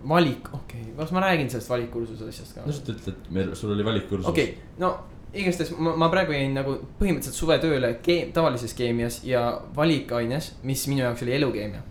valik, 0.08 0.50
okei 0.56 0.82
okay., 0.82 0.98
kas 0.98 1.14
ma 1.16 1.24
räägin 1.28 1.50
sellest 1.54 1.70
valikkursuse 1.70 2.30
asjast 2.32 2.58
ka 2.58 2.66
no? 2.66 2.74
sa 2.74 2.84
ütled, 2.84 3.08
et 3.12 3.32
meil, 3.34 3.56
sul 3.58 3.76
oli 3.76 3.86
valikkursus. 3.86 4.30
okei 4.32 4.54
okay,, 4.54 4.70
no 4.82 4.96
igastahes 5.34 5.72
ma, 5.80 5.94
ma 5.96 6.10
praegu 6.12 6.36
jäin 6.36 6.54
nagu 6.58 6.76
põhimõtteliselt 7.00 7.38
suvetööle 7.38 7.96
keem-, 8.04 8.34
tavalises 8.36 8.74
keemias 8.76 9.22
ja 9.28 9.46
valikaines, 9.76 10.56
mis 10.68 10.84
minu 10.92 11.06
jaoks 11.06 11.24
oli 11.24 11.36
elukeemia 11.38 11.82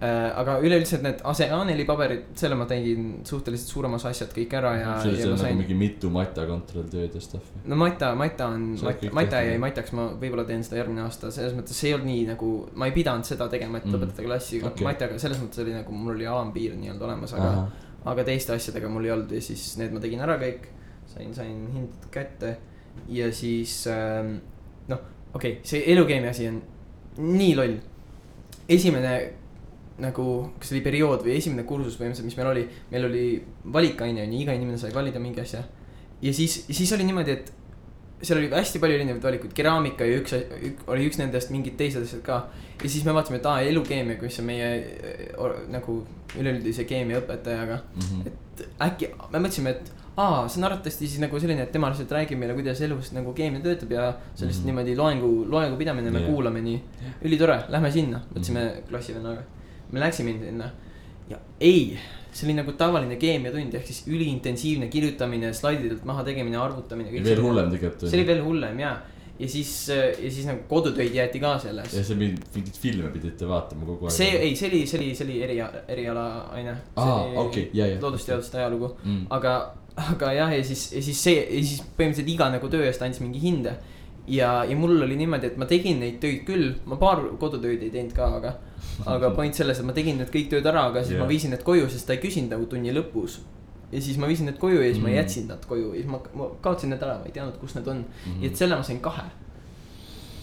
äh,. 0.00 0.38
aga 0.40 0.54
üleüldiselt 0.64 1.02
need 1.04 1.20
ase-, 1.26 1.50
A4 1.52 1.84
paberid, 1.88 2.22
selle 2.38 2.56
ma 2.56 2.64
tegin 2.70 3.10
suhteliselt 3.28 3.72
suurem 3.74 3.96
osa 3.98 4.12
asjad 4.12 4.32
kõik 4.36 4.54
ära 4.56 4.70
ja, 4.78 4.94
see, 5.02 5.16
on 5.18 5.34
nagu 5.34 5.40
sain. 5.42 5.58
mingi 5.58 5.76
mitu 5.76 6.10
mata 6.14 6.46
kontrolltööd 6.48 7.18
ja 7.18 7.22
stuff'i. 7.24 7.60
no 7.68 7.76
Mata, 7.82 8.14
Mata 8.16 8.46
on 8.54 8.70
Mata 8.72 8.94
tehtud, 8.94 9.36
jäi? 9.50 9.58
Mataks, 9.66 9.92
ma 9.98 10.06
võib-olla 10.22 10.46
teen 10.48 10.64
seda 10.64 10.80
järgmine 10.80 11.04
aasta, 11.04 11.32
selles 11.34 11.56
mõttes 11.58 11.76
see 11.76 11.90
ei 11.90 11.98
olnud 11.98 12.08
nii 12.12 12.24
nagu, 12.30 12.52
ma 12.78 12.88
ei 12.88 12.96
pidanud 12.96 13.28
seda 13.28 13.50
tegema, 13.52 13.82
et 13.82 13.88
Mm. 13.88 13.98
lõpetada 13.98 14.24
klassi 14.24 14.62
Okei. 14.62 14.70
okay. 14.70 14.88
Mataga, 14.88 15.18
selles 15.20 15.42
mõttes 15.42 15.60
oli 15.64 15.76
nagu 15.76 15.92
mul 15.92 16.14
oli 16.14 16.26
alampiir 16.30 16.78
nii-öelda 16.78 17.04
olemas, 17.10 17.36
aga 17.36 17.52
aga 18.08 18.24
teiste 18.24 18.54
asjadega 18.54 18.88
mul 18.88 19.04
ei 19.04 19.10
olnud 19.12 19.32
ja 19.34 19.40
siis 19.44 19.74
need 19.76 19.92
ma 19.92 20.00
tegin 20.00 20.20
ära 20.24 20.38
kõik. 20.40 20.70
sain, 21.08 21.34
sain 21.34 21.68
hinded 21.74 22.10
kätte 22.12 22.56
ja 23.08 23.32
siis 23.34 23.80
ähm, 23.92 24.36
noh, 24.88 25.04
okei 25.34 25.58
okay,, 25.58 25.64
see 25.66 25.84
elukeemia 25.92 26.30
asi 26.30 26.48
on 26.48 26.62
nii 27.18 27.54
loll. 27.58 27.76
esimene 28.68 29.12
nagu, 29.98 30.24
kas 30.60 30.72
oli 30.74 30.82
periood 30.84 31.24
või 31.26 31.36
esimene 31.38 31.64
kursus 31.66 31.96
põhimõtteliselt, 31.98 32.28
mis 32.28 32.38
meil 32.38 32.50
oli, 32.52 32.64
meil 32.92 33.06
oli 33.08 33.24
valikaine 33.74 34.22
on 34.22 34.34
ju, 34.34 34.42
iga 34.44 34.54
inimene 34.54 34.78
sai 34.78 34.92
valida 34.94 35.22
mingi 35.22 35.42
asja. 35.42 35.64
ja 36.22 36.34
siis, 36.34 36.60
siis 36.70 36.92
oli 36.94 37.06
niimoodi, 37.08 37.34
et 37.34 37.52
seal 38.22 38.40
oli 38.40 38.50
hästi 38.50 38.80
palju 38.82 38.98
erinevaid 38.98 39.22
valikuid, 39.22 39.52
keraamika 39.54 40.06
ja 40.06 40.18
üks, 40.18 40.34
ük, 40.68 40.82
oli 40.90 41.06
üks 41.06 41.18
nendest, 41.20 41.52
mingid 41.54 41.76
teised 41.78 42.02
asjad 42.06 42.22
ka. 42.26 42.38
ja 42.82 42.90
siis 42.90 43.04
me 43.06 43.14
vaatasime, 43.14 43.38
et 43.42 43.48
aa, 43.50 43.62
elukeemia, 43.66 44.18
mis 44.22 44.40
on 44.42 44.48
meie 44.48 44.70
äh, 44.78 45.22
or, 45.38 45.54
nagu 45.70 46.00
üleüldise 46.38 46.86
keemiaõpetajaga. 46.88 47.80
Mhm. 47.96 48.26
et 48.26 48.64
äkki, 48.84 49.12
me 49.32 49.42
mõtlesime, 49.42 49.74
et 49.76 49.92
aa, 50.18 50.48
see 50.50 50.58
on 50.60 50.66
arvatavasti 50.66 51.06
siis 51.06 51.20
nagu 51.22 51.38
selline, 51.40 51.62
et 51.62 51.72
tema 51.74 51.90
lihtsalt 51.92 52.10
räägib 52.16 52.40
meile, 52.40 52.56
kuidas 52.58 52.80
elus 52.82 53.12
nagu 53.14 53.32
keemia 53.38 53.62
töötab 53.64 53.92
ja 53.94 54.08
see 54.34 54.44
on 54.44 54.50
lihtsalt 54.50 54.64
Mhm. 54.66 54.72
niimoodi 54.72 54.96
loengu, 54.98 55.30
loengu 55.50 55.78
pidamine, 55.78 56.10
me 56.10 56.18
yeah. 56.24 56.32
kuulame 56.32 56.62
nii. 56.64 56.80
ülitore, 57.24 57.60
lähme 57.68 57.90
sinna, 57.94 58.20
mõtlesime 58.34 58.64
mm 58.64 58.70
-hmm. 58.70 58.88
klassivennaga. 58.90 59.42
me 59.92 60.00
läksime 60.00 60.32
sinna 60.44 60.70
ja 61.30 61.38
ei, 61.60 61.98
see 62.32 62.46
oli 62.48 62.54
nagu 62.56 62.72
tavaline 62.72 63.16
keemiatund 63.16 63.74
ehk 63.74 63.86
siis 63.86 64.02
üliintensiivne 64.08 64.88
kirjutamine, 64.88 65.52
slaididelt 65.52 66.04
maha 66.04 66.24
tegemine, 66.24 66.56
arvutamine. 66.56 67.24
veel 67.24 67.42
hullem 67.42 67.70
tegelikult. 67.70 68.10
see 68.10 68.18
oli 68.20 68.26
veel 68.26 68.42
hullem 68.44 68.80
ja, 68.80 68.96
ja 69.38 69.48
siis, 69.48 69.88
ja 70.24 70.30
siis 70.30 70.46
nagu 70.46 70.60
kodutöid 70.68 71.14
jäeti 71.14 71.40
ka 71.40 71.58
selles 71.58 71.94
ja 71.94 72.04
see 72.04 72.16
mingeid 72.16 72.78
filme 72.80 73.10
pidite 73.14 73.48
vaatama 73.48 73.86
kogu 73.86 74.06
aeg. 74.08 74.12
see, 74.16 74.30
ei, 74.36 74.56
see 74.56 74.68
oli, 74.68 74.86
see 74.86 75.00
oli, 75.00 75.14
see 75.14 75.26
oli 75.26 75.42
eria, 75.42 75.70
erialaaine. 75.88 76.76
aa, 76.96 77.22
okei, 77.44 77.70
ja, 77.72 77.86
ja. 77.86 78.00
loodusteaduste 78.02 78.58
ajalugu, 78.58 78.96
mm.. 79.04 79.26
aga, 79.30 79.74
aga 79.98 80.32
jah, 80.36 80.56
ja 80.56 80.64
siis, 80.64 80.92
ja 80.92 81.02
siis 81.02 81.22
see, 81.22 81.38
ja 81.42 81.62
siis 81.64 81.82
põhimõtteliselt 81.82 82.32
iga 82.34 82.50
nagu 82.54 82.70
töö 82.70 82.86
eest 82.86 83.02
andis 83.02 83.20
mingi 83.24 83.42
hinde. 83.42 83.76
ja, 84.28 84.64
ja 84.68 84.76
mul 84.76 85.02
oli 85.02 85.16
niimoodi, 85.16 85.46
et 85.46 85.56
ma 85.56 85.66
tegin 85.66 86.00
neid 86.00 86.18
töid 86.20 86.42
küll, 86.46 86.74
ma 86.86 86.98
paar 87.00 87.22
kodutöid 87.40 87.82
ei 87.82 87.90
teinud 87.90 88.12
ka, 88.16 88.26
aga, 88.40 88.56
aga 89.06 89.30
point 89.36 89.54
selles, 89.54 89.78
et 89.80 89.86
ma 89.88 89.94
tegin 89.96 90.18
need 90.20 90.32
kõik 90.34 90.50
tööd 90.52 90.66
ära, 90.68 90.88
aga 90.90 91.00
siis 91.02 91.16
yeah. 91.16 91.24
ma 91.24 91.30
viisin 91.30 91.54
need 91.54 91.64
koju, 91.64 91.86
sest 91.88 92.06
ta 92.06 92.16
ei 92.16 92.20
küsinud 92.20 92.52
nagu 92.52 92.68
tunni 92.68 92.92
lõpus 92.92 93.38
ja 93.92 94.02
siis 94.02 94.18
ma 94.20 94.28
viisin 94.28 94.46
need 94.50 94.58
koju 94.60 94.82
ja 94.82 94.92
siis 94.92 95.02
ma 95.02 95.08
Mm. 95.08 95.14
jätsin 95.14 95.48
nad 95.48 95.64
koju 95.66 95.94
ja 95.94 96.02
siis 96.02 96.06
ma, 96.06 96.20
ma 96.34 96.48
kaotasin 96.60 96.90
need 96.90 97.02
ära, 97.02 97.18
ma 97.18 97.24
ei 97.24 97.32
teadnud, 97.32 97.56
kus 97.60 97.74
need 97.74 97.86
on 97.86 97.96
mm. 97.96 98.32
-hmm. 98.32 98.42
ja 98.42 98.50
et 98.50 98.56
selle 98.56 98.76
ma 98.76 98.82
sain 98.82 99.00
kahe. 99.00 99.22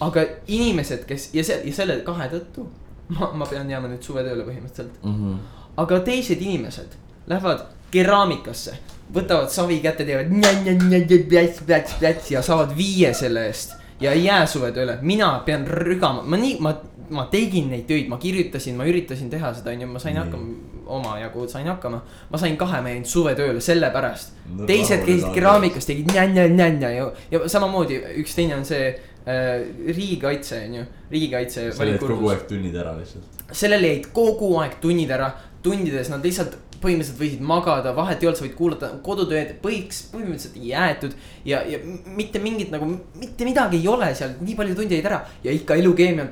aga 0.00 0.24
inimesed, 0.46 1.04
kes 1.06 1.30
ja 1.34 1.44
see 1.44 1.60
ja 1.64 1.72
selle 1.72 2.00
kahe 2.00 2.28
tõttu 2.28 2.66
ma, 3.18 3.30
ma 3.32 3.46
pean 3.46 3.70
jääma 3.70 3.88
nüüd 3.88 4.02
suvetööle 4.02 4.44
põhimõtteliselt. 4.44 4.98
Mhm. 5.02 5.34
aga 5.76 6.00
teised 6.00 6.42
inimesed 6.42 6.96
lähevad 7.26 7.66
keraamikasse, 7.90 8.76
võtavad 9.14 9.50
savi 9.52 9.78
kätte, 9.84 10.04
teevad 10.04 10.30
njä-njä-njä-njä-plats-plats-plats 10.32 12.30
ja 12.34 12.42
saavad 12.42 12.76
viie 12.76 13.12
selle 13.14 13.46
eest. 13.46 13.76
Ja 14.00 14.12
ei 14.12 14.24
jää 14.26 14.46
suvetööle, 14.46 14.98
mina 15.00 15.30
pean 15.46 15.64
rügama, 15.66 16.22
ma 16.22 16.36
nii, 16.36 16.58
ma, 16.60 16.74
ma 17.16 17.24
tegin 17.32 17.70
neid 17.72 17.86
töid, 17.88 18.10
ma 18.12 18.18
kirjutasin, 18.20 18.76
ma 18.76 18.84
üritasin 18.84 19.30
teha 19.32 19.54
seda, 19.56 19.72
onju, 19.72 19.88
ma 19.88 20.02
sain 20.02 20.18
hakkama, 20.20 20.74
omajagu 20.98 21.46
sain 21.48 21.68
hakkama. 21.70 22.02
ma 22.30 22.38
sain 22.38 22.56
kahe, 22.60 22.82
jäin 22.90 23.04
suvetööle 23.08 23.60
sellepärast. 23.60 24.34
No 24.52 24.66
teised 24.68 25.06
käisid 25.06 25.32
keraamikas, 25.34 25.88
tegid 25.88 26.12
njä-njä-njä 26.12 26.90
ja, 26.98 27.10
ja 27.30 27.48
samamoodi 27.48 28.02
üks 28.20 28.36
teine 28.36 28.58
on 28.58 28.68
see 28.68 28.90
äh, 28.90 29.64
riigikaitse 29.86 30.60
onju, 30.66 30.84
riigikaitse 31.10 31.70
sa 31.72 31.86
oled 31.86 31.98
kogu 32.02 32.34
aeg 32.34 32.44
tunnid 32.50 32.76
ära 32.76 32.92
lihtsalt. 32.98 33.42
sellele 33.52 33.94
jäid 33.94 34.12
kogu 34.12 34.52
aeg 34.60 34.76
tunnid 34.82 35.10
ära, 35.10 35.32
tundides 35.62 36.12
nad 36.12 36.24
lihtsalt 36.24 36.58
põhimõtteliselt 36.86 37.20
võisid 37.20 37.44
magada, 37.46 37.92
vahet 37.96 38.22
ei 38.22 38.30
olnud, 38.30 38.40
sa 38.40 38.46
võid 38.46 38.56
kuulata 38.58 38.92
kodutööd, 39.06 39.56
põhiks 39.64 40.06
põhimõtteliselt 40.14 40.56
jäetud. 40.62 41.18
ja, 41.44 41.60
ja 41.66 41.82
mitte 42.06 42.42
mingit 42.42 42.72
nagu, 42.74 42.88
mitte 43.18 43.48
midagi 43.48 43.82
ei 43.82 43.90
ole 43.90 44.14
seal, 44.14 44.38
nii 44.40 44.56
palju 44.58 44.78
tunde 44.78 44.98
jäid 44.98 45.10
ära 45.10 45.22
ja 45.44 45.54
ikka 45.54 45.76
elukeemia 45.82 46.30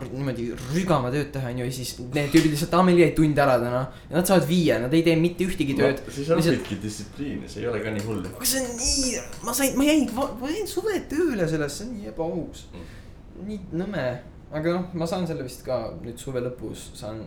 niimoodi 0.00 0.46
rügama 0.72 1.10
tööd 1.12 1.30
teha, 1.34 1.50
onju, 1.52 1.66
ja 1.66 1.74
siis 1.74 1.92
need 2.00 2.30
tüübid 2.32 2.54
lihtsalt, 2.54 2.74
aa 2.78 2.84
meil 2.86 3.00
jäi 3.02 3.10
tund 3.16 3.38
ära 3.42 3.58
täna. 3.60 3.82
ja 4.08 4.16
nad 4.16 4.28
saavad 4.28 4.46
viie, 4.48 4.78
nad 4.80 4.94
ei 4.94 5.02
tee 5.06 5.16
mitte 5.20 5.46
ühtegi 5.48 5.76
tööd. 5.78 6.00
siis 6.14 6.30
õpidki 6.32 6.78
distsipliini, 6.82 7.50
see 7.50 7.64
ei 7.64 7.68
ole 7.70 7.82
ka 7.84 7.92
nii 7.94 8.04
hull. 8.06 8.24
aga 8.30 8.48
see 8.48 8.62
on 8.62 8.76
nii, 8.78 9.22
ma 9.44 9.54
sain, 9.58 9.76
ma 9.78 9.88
jäin, 9.88 10.04
ma 10.16 10.52
jäin 10.52 10.68
suvetööle 10.70 11.48
sellest, 11.50 11.80
see 11.80 11.88
on 11.88 11.96
nii 11.98 12.12
ebaaus. 12.12 12.66
nii 13.42 13.58
nõme, 13.82 14.06
aga 14.52 14.76
noh, 14.78 14.88
ma 14.94 15.08
saan 15.10 15.26
selle 15.28 15.46
vist 15.48 15.64
ka 15.66 15.82
nüüd 16.00 16.20
suve 16.20 16.44
lõpus 16.44 16.92
saan, 16.98 17.24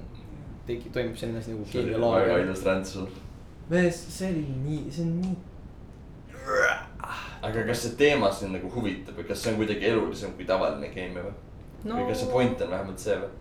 tegi, 0.68 0.92
toimub 0.94 1.18
selline 1.20 1.42
asi 1.42 1.54
nagu 1.54 1.66
see 1.70 1.82
oli 1.82 1.94
väga 1.94 2.00
keemialaager. 2.00 2.46
ilus 2.46 2.64
ränts 2.66 2.96
sul. 2.96 3.10
mees, 3.70 4.00
see 4.18 4.32
oli 4.32 4.46
nii, 4.64 4.82
see 4.96 5.06
on 5.06 5.14
nii. 5.22 5.36
aga 7.50 7.68
kas 7.70 7.86
see 7.86 8.00
teema 8.00 8.32
sind 8.34 8.58
nagu 8.58 8.72
huvitab 8.74 9.20
või 9.20 9.28
kas 9.30 9.44
see 9.44 9.54
on 9.54 9.62
kuidagi 9.62 9.92
elulisem 9.92 10.34
kui 10.38 10.48
tavaline 10.50 10.90
keemia 10.94 11.26
või? 11.28 11.38
või 11.86 12.10
kas 12.10 12.24
see 12.24 12.34
point 12.34 12.66
on 12.66 12.74
vähemalt 12.76 13.06
see 13.06 13.20
või? 13.22 13.32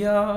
jaa, 0.00 0.36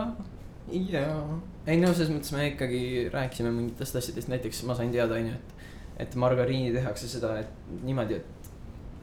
jaa, 0.93 1.19
ei 1.67 1.81
no 1.81 1.91
selles 1.93 2.13
mõttes 2.13 2.33
me 2.35 2.49
ikkagi 2.53 2.81
rääkisime 3.13 3.51
mingitest 3.55 4.01
asjadest, 4.01 4.31
näiteks 4.31 4.63
ma 4.69 4.75
sain 4.77 4.91
teada, 4.95 5.19
onju, 5.19 5.35
et, 5.35 5.69
et 6.07 6.17
margariini 6.19 6.73
tehakse 6.75 7.11
seda, 7.11 7.37
et 7.43 7.77
niimoodi, 7.83 8.21
et, 8.21 8.33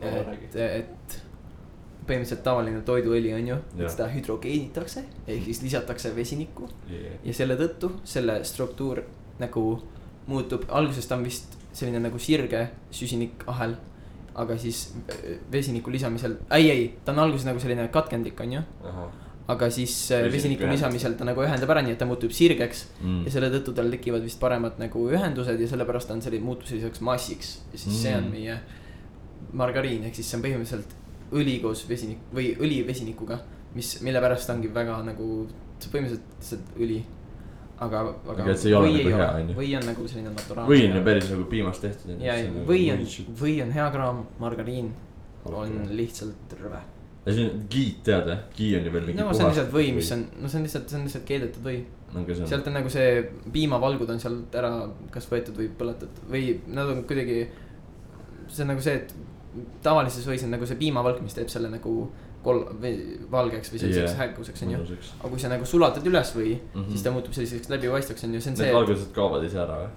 No 0.05 0.11
et, 0.33 0.57
et 0.59 1.15
põhimõtteliselt 2.07 2.43
tavaline 2.45 2.81
toiduõli 2.85 3.33
on 3.35 3.47
ju, 3.49 3.57
et 3.79 3.91
seda 3.91 4.09
hüdrogeenitakse 4.13 5.05
ehk 5.27 5.45
siis 5.45 5.63
lisatakse 5.63 6.13
vesinikku 6.17 6.69
Yeah. 6.91 7.19
ja 7.25 7.33
selle 7.35 7.57
tõttu 7.57 7.91
selle 8.05 8.41
struktuur 8.45 9.03
nagu 9.41 9.65
muutub, 10.27 10.65
alguses 10.69 11.07
ta 11.07 11.17
on 11.17 11.25
vist 11.25 11.57
selline 11.73 11.99
nagu 12.01 12.19
sirge 12.19 12.69
süsinikahel. 12.91 13.75
aga 14.35 14.57
siis 14.59 14.95
äh, 15.09 15.37
vesiniku 15.53 15.91
lisamisel, 15.95 16.37
ei, 16.51 16.71
ei, 16.71 16.87
ta 17.05 17.13
on 17.13 17.19
alguses 17.23 17.45
nagu 17.47 17.61
selline 17.61 17.89
katkendlik, 17.89 18.41
on 18.41 18.53
ju. 18.53 18.63
aga 19.49 19.69
siis 19.71 20.11
äh, 20.11 20.23
Vesiniku 20.25 20.33
vesiniku 20.65 20.71
lisamisel 20.73 21.15
ta 21.15 21.25
nagu 21.25 21.41
ühendab 21.45 21.71
ära, 21.71 21.83
nii 21.87 21.93
et 21.93 21.99
ta 21.99 22.07
muutub 22.09 22.33
sirgeks 22.33 22.87
Mm. 23.03 23.25
ja 23.27 23.31
selle 23.31 23.51
tõttu 23.53 23.75
tal 23.75 23.91
tekivad 23.91 24.23
vist 24.25 24.41
paremad 24.41 24.79
nagu 24.79 25.05
ühendused 25.11 25.61
ja 25.61 25.69
sellepärast 25.69 26.09
ta 26.09 26.15
on 26.15 26.23
selline, 26.23 26.45
muutub 26.45 26.67
selliseks 26.67 27.01
massiks. 27.01 27.61
ja 27.73 27.79
siis 27.79 28.03
see 28.03 28.15
on 28.17 28.25
Mm. 28.25 28.31
meie 28.31 28.59
margariin, 29.53 30.05
ehk 30.09 30.15
siis 30.19 30.31
see 30.31 30.39
on 30.39 30.45
põhimõtteliselt 30.47 30.95
õli 31.35 31.59
koos 31.63 31.85
vesinik 31.89 32.31
või 32.35 32.53
õli 32.61 32.81
vesinikuga. 32.87 33.41
mis, 33.75 33.97
mille 34.07 34.21
pärast 34.23 34.51
ongi 34.55 34.71
väga 34.75 35.01
nagu, 35.03 35.29
see 35.83 35.91
põhimõtteliselt 35.91 36.35
lihtsalt 36.39 36.77
õli. 36.79 37.01
aga, 37.85 38.03
aga. 38.31 38.55
See 38.55 38.71
ei 38.71 38.77
ole 38.79 38.93
nagu 38.95 39.15
hea, 39.19 39.31
ju. 39.41 39.57
või 39.59 39.71
on 39.79 39.89
nagu 39.91 40.09
selline 40.09 40.35
naturaalne. 40.35 40.71
või 40.71 40.85
on 40.89 40.99
ju 40.99 41.05
päris 41.09 41.31
nagu 41.33 41.47
piimast 41.51 41.83
tehtud. 41.83 42.15
ja, 42.23 42.37
ja 42.39 42.67
või 42.69 42.85
on, 42.95 43.07
või 43.41 43.57
on 43.65 43.73
hea 43.75 43.89
kraam, 43.97 44.27
margariin 44.43 44.93
on 45.51 45.75
lihtsalt 45.91 46.55
rõve. 46.61 46.81
ja 47.27 47.35
see 47.35 47.51
on 47.51 47.67
giid 47.73 48.01
tead 48.07 48.31
või? 48.31 48.39
gii 48.61 48.71
on 48.79 48.89
ju 48.89 48.95
veel 48.95 49.11
mingi 49.11 49.21
no 49.21 49.35
see 49.35 49.45
on 49.45 49.53
lihtsalt 49.53 49.75
või, 49.75 49.91
mis 49.99 50.15
on, 50.15 50.25
no 50.39 50.49
see 50.49 50.61
on 50.61 50.67
lihtsalt, 50.69 50.89
see 50.89 51.01
on 51.01 51.07
lihtsalt 51.09 51.29
keedetud 51.33 51.67
või. 51.67 51.83
see 52.31 52.49
sealt 52.55 52.71
on 52.71 52.79
nagu 52.79 52.95
see 52.95 53.11
piimavalgud 53.53 54.15
on 54.15 54.23
sealt 54.23 54.55
ära 54.63 54.73
kas 55.11 55.27
võetud 55.33 55.59
või 55.59 55.71
põletatud 55.83 56.31
või 56.31 56.59
nad 56.71 56.95
on 56.95 57.03
kuidagi. 57.11 57.49
see 58.47 58.63
on 58.63 58.77
nagu 58.77 58.85
see, 58.85 59.03
et 59.03 59.34
tavalises 59.83 60.27
võis 60.29 60.45
on 60.47 60.55
nagu 60.55 60.67
see 60.69 60.79
piimavalk, 60.81 61.21
mis 61.25 61.37
teeb 61.37 61.51
selle 61.53 61.71
nagu 61.73 61.97
kol- 62.45 62.65
või 62.81 63.19
valgeks 63.33 63.73
või 63.73 63.83
selliseks 63.83 64.11
yeah. 64.13 64.23
häguseks 64.23 64.65
on 64.65 64.73
ju. 64.75 64.81
mõnusaks. 64.81 65.13
aga 65.21 65.35
kui 65.35 65.43
sa 65.43 65.53
nagu 65.53 65.69
sulatad 65.69 66.09
üles 66.11 66.33
või 66.37 66.55
mm. 66.55 66.73
-hmm. 66.75 66.89
siis 66.93 67.05
ta 67.05 67.13
muutub 67.15 67.37
selliseks 67.37 67.71
läbipaistvaks 67.73 68.27
on 68.27 68.35
ju, 68.35 68.41
see 68.41 68.53
on 68.53 68.59
Need 68.59 68.69
see. 68.69 68.75
valgused 68.79 69.15
kaovad 69.17 69.47
ise 69.49 69.63
ära 69.65 69.79
või? 69.83 69.93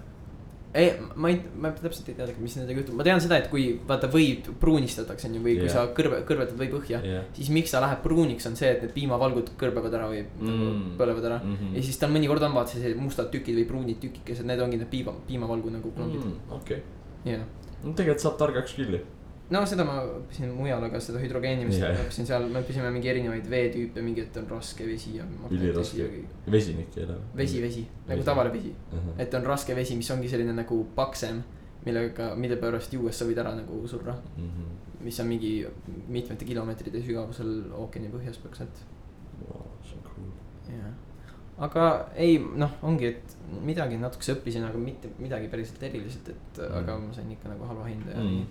ei, 0.77 0.91
ma 1.15 1.29
ei, 1.31 1.37
ma 1.57 1.71
täpselt 1.73 2.09
ei 2.11 2.15
tea, 2.17 2.27
mis 2.43 2.55
nendega 2.59 2.81
juhtub, 2.81 2.97
ma 2.99 3.05
tean 3.07 3.21
seda, 3.23 3.39
et 3.41 3.47
kui 3.51 3.65
vaata 3.87 4.09
võid 4.11 4.49
pruunistatakse 4.61 5.29
on 5.29 5.37
ju, 5.37 5.43
või 5.45 5.55
kui 5.57 5.69
Jah. 5.69 5.73
sa 5.73 5.85
kõrve, 5.97 6.19
kõrvetad 6.27 6.59
või 6.59 6.69
põhja 6.73 6.99
jah. 7.05 7.27
siis 7.37 7.49
miks 7.55 7.73
ta 7.73 7.81
läheb 7.83 8.03
pruuniks, 8.03 8.45
on 8.49 8.57
see, 8.59 8.69
et 8.75 8.83
need 8.85 8.93
piimavalgud 8.95 9.53
kõrbevad 9.59 9.97
ära 9.97 10.09
või 10.11 10.21
mm. 10.25 10.51
Mm. 10.53 10.95
põlevad 10.99 11.29
ära 11.31 11.39
mm. 11.41 11.55
-hmm. 11.55 11.75
ja 11.79 11.85
siis 11.87 11.99
tal 12.01 12.13
mõnikord 12.13 12.45
on 12.45 12.57
vaata 12.59 12.75
sellised 12.75 13.01
mustad 13.01 13.31
tükid 13.33 13.57
või 13.61 13.67
pruunid 13.71 14.01
tükikesed, 14.03 14.45
need 14.45 14.61
ongi 14.63 14.81
need 14.81 14.91
piima, 14.91 15.15
piimavalgu 15.27 15.73
nagu 15.79 15.93
klombid 15.95 16.23
mm., 16.23 16.57
okei, 16.59 16.83
jah. 17.25 17.47
no 17.83 17.93
tegelikult 17.93 18.27
saab 18.27 18.37
targaks 18.43 18.77
küll 18.77 18.99
ju. 18.99 19.03
No 19.49 19.61
seda 19.69 19.83
ma 19.87 19.97
õppisin 20.03 20.49
mujal, 20.55 20.83
aga 20.83 20.99
seda 20.99 21.19
hüdrogeenimist 21.23 21.79
Jah. 21.79 21.93
yeah. 21.93 22.01
õppisin 22.05 22.25
seal, 22.27 22.47
me 22.51 22.59
õppisime 22.63 22.89
mingi 22.91 23.07
erinevaid 23.11 23.45
veetüüpe, 23.51 24.01
mingi, 24.03 24.21
et 24.27 24.37
on 24.41 24.47
raske 24.51 24.87
vesi 24.87 25.13
ja. 25.17 25.23
üliraske. 25.51 26.07
vesinik 26.51 26.97
ei 26.97 27.05
ole. 27.05 27.15
vesi, 27.35 27.61
vesi, 27.63 27.85
nagu 28.07 28.17
Vesi. 28.19 28.25
tavaline 28.27 28.53
vesi, 28.57 28.73
vesi. 28.91 29.13
et 29.23 29.33
on 29.39 29.45
raske 29.47 29.75
vesi, 29.77 29.95
mis 29.95 30.11
ongi 30.11 30.27
selline 30.31 30.53
nagu 30.57 30.81
paksem, 30.95 31.39
millega, 31.85 32.33
mille 32.35 32.57
pärast 32.59 32.93
juues 32.93 33.15
sa 33.15 33.25
võid 33.29 33.39
ära 33.39 33.55
nagu 33.55 33.79
surra, 33.87 34.17
Mhm. 34.37 34.67
mis 35.05 35.19
on 35.23 35.27
mingi 35.29 35.65
mitmete 36.09 36.43
kilomeetrite 36.45 36.99
sügavusel 37.05 37.71
ookeani 37.77 38.09
põhjas 38.11 38.39
põhimõtteliselt 38.43 38.83
see 39.87 39.95
on 39.95 40.03
cool. 40.03 40.31
jah, 40.67 40.93
aga 41.63 41.83
ei 42.15 42.37
noh, 42.39 42.71
ongi, 42.83 43.05
et 43.13 43.35
midagi 43.63 43.97
natukese 44.01 44.33
õppisin, 44.35 44.65
aga 44.67 44.77
mitte 44.81 45.09
midagi 45.19 45.47
päriselt 45.47 45.81
eriliselt, 45.83 46.27
et 46.33 46.57
mm. 46.59 46.65
Mm. 46.67 46.77
aga 46.81 46.97
ma 46.99 47.13
sain 47.13 47.31
ikka 47.31 47.49
nagu 47.53 47.63
halva 47.69 47.85
hinde 47.87 48.11
ja 48.11 48.17
Mm. 48.23 48.33
nii. 48.33 48.47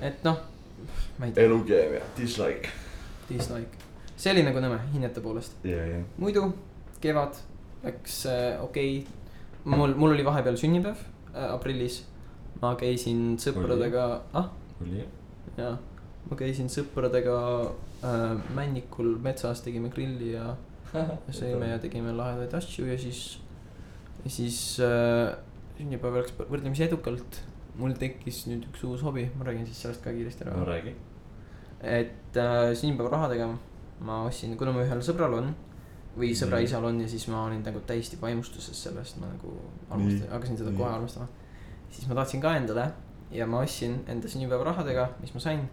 Et 0.00 0.24
noh, 0.26 0.40
ma 1.18 1.28
ei 1.28 1.34
tea, 1.34 1.46
elukeemia, 1.46 2.02
dislike. 2.16 2.70
dislike, 3.28 3.80
see 4.16 4.34
oli 4.34 4.44
nagu 4.46 4.62
nõme 4.62 4.80
hinnete 4.92 5.24
poolest, 5.24 5.58
ja, 5.68 5.82
ja. 5.94 6.02
muidu 6.22 6.48
kevad 7.02 7.38
läks 7.82 8.24
äh, 8.30 8.62
okei 8.62 8.98
okay.. 9.02 9.76
mul, 9.76 9.94
mul 9.98 10.14
oli 10.14 10.26
vahepeal 10.26 10.58
sünnipäev 10.60 11.00
äh, 11.32 11.48
aprillis, 11.50 12.02
ma 12.62 12.74
käisin 12.80 13.38
sõpradega, 13.42 14.08
ah 14.38 14.52
oli 14.82 15.02
jah? 15.02 15.16
jaa, 15.58 15.76
ma 16.28 16.38
käisin 16.38 16.70
sõpradega 16.72 17.38
äh, 18.02 18.36
Männikul 18.56 19.16
metsas, 19.22 19.64
tegime 19.64 19.90
grilli 19.92 20.32
ja 20.36 20.52
sõime 21.32 21.72
ja 21.72 21.80
tegime 21.82 22.12
lahedaid 22.16 22.52
asju 22.58 22.86
ja 22.90 22.98
siis, 23.00 23.22
siis 24.26 24.58
äh, 24.84 25.32
sünnipäev 25.78 26.20
läks 26.20 26.36
võrdlemisi 26.38 26.86
edukalt. 26.86 27.40
Mul 27.78 27.94
tekkis 27.98 28.46
nüüd 28.50 28.66
üks 28.68 28.84
uus 28.88 29.02
hobi, 29.06 29.26
ma 29.38 29.46
räägin 29.48 29.66
siis 29.68 29.82
sellest 29.84 30.04
ka 30.04 30.12
kiiresti 30.12 30.44
no 30.44 30.56
ära. 30.60 30.74
räägi. 30.74 30.94
et 31.80 32.36
äh, 32.36 32.72
sünnipäevarahadega 32.78 33.48
ma 34.00 34.24
ostsin, 34.26 34.56
kuna 34.58 34.72
mu 34.74 34.82
ühel 34.84 35.00
sõbral 35.04 35.38
on 35.38 35.52
või 36.18 36.32
sõbra 36.36 36.60
Nii. 36.60 36.68
isal 36.68 36.84
on 36.84 37.00
ja 37.00 37.08
siis 37.08 37.24
ma 37.32 37.46
olin 37.46 37.62
nagu 37.64 37.80
täiesti 37.88 38.18
vaimustuses 38.20 38.82
sellest, 38.84 39.16
ma 39.22 39.30
nagu 39.30 39.54
armastasin, 39.88 40.28
hakkasin 40.34 40.60
seda 40.60 40.72
Nii. 40.72 40.80
kohe 40.80 40.90
armastama. 40.90 41.28
siis 41.90 42.08
ma 42.08 42.18
tahtsin 42.20 42.42
ka 42.42 42.56
endale 42.56 42.90
ja 43.32 43.46
ma 43.46 43.62
ostsin 43.64 44.02
enda 44.08 44.28
sünnipäevarahadega, 44.28 45.08
mis 45.20 45.32
ma 45.34 45.40
sain, 45.40 45.64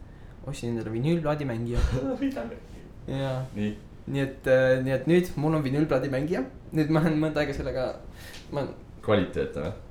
ostsin 0.48 0.72
endale 0.72 0.94
vinüülplaadimängija 0.94 1.80
ja 3.20 3.34
nii, 3.56 3.74
nii 4.08 4.24
et, 4.24 4.50
nii 4.86 4.96
et 4.96 5.12
nüüd 5.12 5.34
mul 5.36 5.60
on 5.60 5.66
vinüülplaadi 5.66 6.12
mängija, 6.14 6.46
nüüd 6.72 6.94
ma 6.94 7.04
olen 7.04 7.20
mõnda 7.20 7.44
aega 7.44 7.56
sellega, 7.58 7.92
ma 8.56 8.64
kvaliteetne 9.04 9.68
või? 9.68 9.89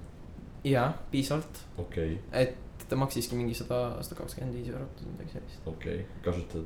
jaa, 0.64 0.92
piisavalt, 1.10 1.62
okei, 1.78 2.18
et 2.32 2.56
ta 2.88 2.96
maksiski 2.96 3.36
mingi 3.36 3.54
sada, 3.54 3.98
sada 4.02 4.16
kakskümmend 4.22 4.54
viis 4.56 4.68
eurot 4.72 5.02
või 5.04 5.12
midagi 5.12 5.34
sellist. 5.36 5.66
okei, 5.66 6.04
kasutad. 6.24 6.64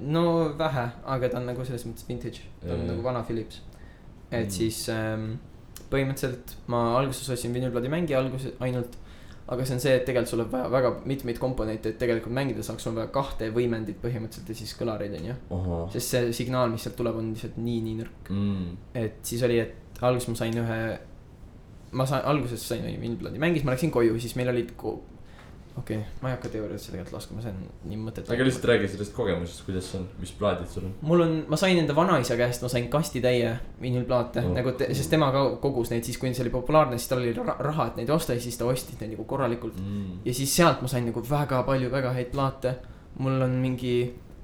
no 0.00 0.24
vähe, 0.58 0.86
aga 1.04 1.28
ta 1.28 1.38
on 1.40 1.46
nagu 1.50 1.64
selles 1.66 1.84
mõttes 1.88 2.06
vintage, 2.08 2.42
ta 2.62 2.72
on 2.74 2.84
Jaa. 2.84 2.90
nagu 2.92 3.02
vana 3.04 3.22
Philips. 3.26 3.60
et 4.32 4.46
Mm. 4.46 4.50
siis 4.50 4.88
ähm, 4.88 5.34
põhimõtteliselt 5.90 6.54
ma 6.72 6.96
alguses 6.98 7.28
ostsin 7.30 7.52
vinüülplaadi 7.54 7.88
mängija 7.92 8.18
alguses 8.18 8.52
ainult. 8.60 8.96
aga 9.48 9.64
see 9.66 9.74
on 9.74 9.80
see, 9.80 9.92
et 9.96 10.04
tegelikult 10.06 10.30
sul 10.30 10.40
on 10.40 10.50
vaja 10.52 10.68
väga 10.70 10.90
mitmeid 11.04 11.38
komponente, 11.38 11.88
et 11.90 11.98
tegelikult 11.98 12.32
mängida 12.32 12.62
saaks, 12.62 12.82
sul 12.86 12.92
on 12.92 12.96
vaja 13.02 13.08
kahte 13.12 13.50
võimendit 13.52 13.98
põhimõtteliselt 14.00 14.48
ja 14.48 14.54
siis 14.54 14.72
kõlareid 14.78 15.16
on 15.18 15.26
ju. 15.26 15.34
sest 15.92 16.08
see 16.14 16.32
signaal, 16.32 16.70
mis 16.70 16.82
sealt 16.86 16.96
tuleb, 16.96 17.16
on 17.16 17.32
lihtsalt 17.34 17.56
nii, 17.58 17.80
nii 17.82 17.96
nõrk. 17.98 18.30
Mm. 18.30 18.76
et 18.94 19.18
siis 19.22 19.42
oli, 19.42 19.58
et 19.58 19.74
alguses 20.00 20.28
ma 20.28 20.34
sain 20.34 20.54
ühe 20.62 20.98
ma 21.92 22.06
sain, 22.08 22.24
alguses 22.28 22.68
sain 22.68 22.84
vinylplaadi, 23.00 23.40
mängis, 23.42 23.64
ma 23.64 23.74
läksin 23.74 23.90
koju, 23.94 24.18
siis 24.20 24.36
meil 24.38 24.48
olid 24.52 24.72
ko-. 24.80 25.00
okei 25.76 25.96
okay,, 25.98 26.08
ma 26.20 26.28
ei 26.28 26.34
hakka 26.36 26.50
teooriasse 26.52 26.90
tegelikult 26.92 27.14
laskuma, 27.16 27.42
see 27.44 27.52
on 27.52 27.62
nii 27.88 27.98
mõttetu. 28.00 28.32
aga 28.34 28.44
lihtsalt 28.44 28.66
räägi 28.68 28.90
sellest 28.92 29.14
kogemusest, 29.16 29.62
kuidas 29.64 29.86
see 29.88 30.00
on, 30.00 30.06
mis 30.20 30.32
plaadid 30.36 30.68
sul 30.72 30.84
on? 30.88 30.94
mul 31.08 31.24
on, 31.24 31.34
ma 31.48 31.56
sain 31.60 31.78
enda 31.80 31.96
vanaisa 31.96 32.36
käest, 32.40 32.64
ma 32.64 32.68
sain 32.72 32.88
kastitäie 32.92 33.54
vinülplaate 33.80 34.42
Oh. 34.44 34.50
oh. 34.50 34.56
nagu, 34.58 34.74
sest 34.82 35.10
tema 35.12 35.30
ka 35.32 35.44
kogus 35.62 35.92
neid 35.92 36.04
siis, 36.04 36.18
kui 36.20 36.32
see 36.34 36.44
oli 36.44 36.52
populaarne, 36.52 36.98
siis 37.00 37.08
tal 37.12 37.22
oli 37.24 37.32
ra- 37.38 37.56
raha, 37.68 37.88
et 37.92 38.02
neid 38.02 38.12
osta 38.12 38.36
ja 38.36 38.44
siis 38.44 38.58
ta 38.60 38.68
ostis 38.68 39.00
neid 39.00 39.14
nagu 39.14 39.24
korralikult. 39.28 39.80
Mm. 39.80 40.20
ja 40.24 40.34
siis 40.36 40.52
sealt 40.56 40.82
ma 40.84 40.92
sain 40.92 41.08
nagu 41.08 41.24
väga 41.30 41.62
palju 41.68 41.90
väga 41.92 42.12
häid 42.18 42.32
plaate. 42.32 42.74
mul 43.18 43.42
on 43.44 43.56
mingi, 43.60 43.96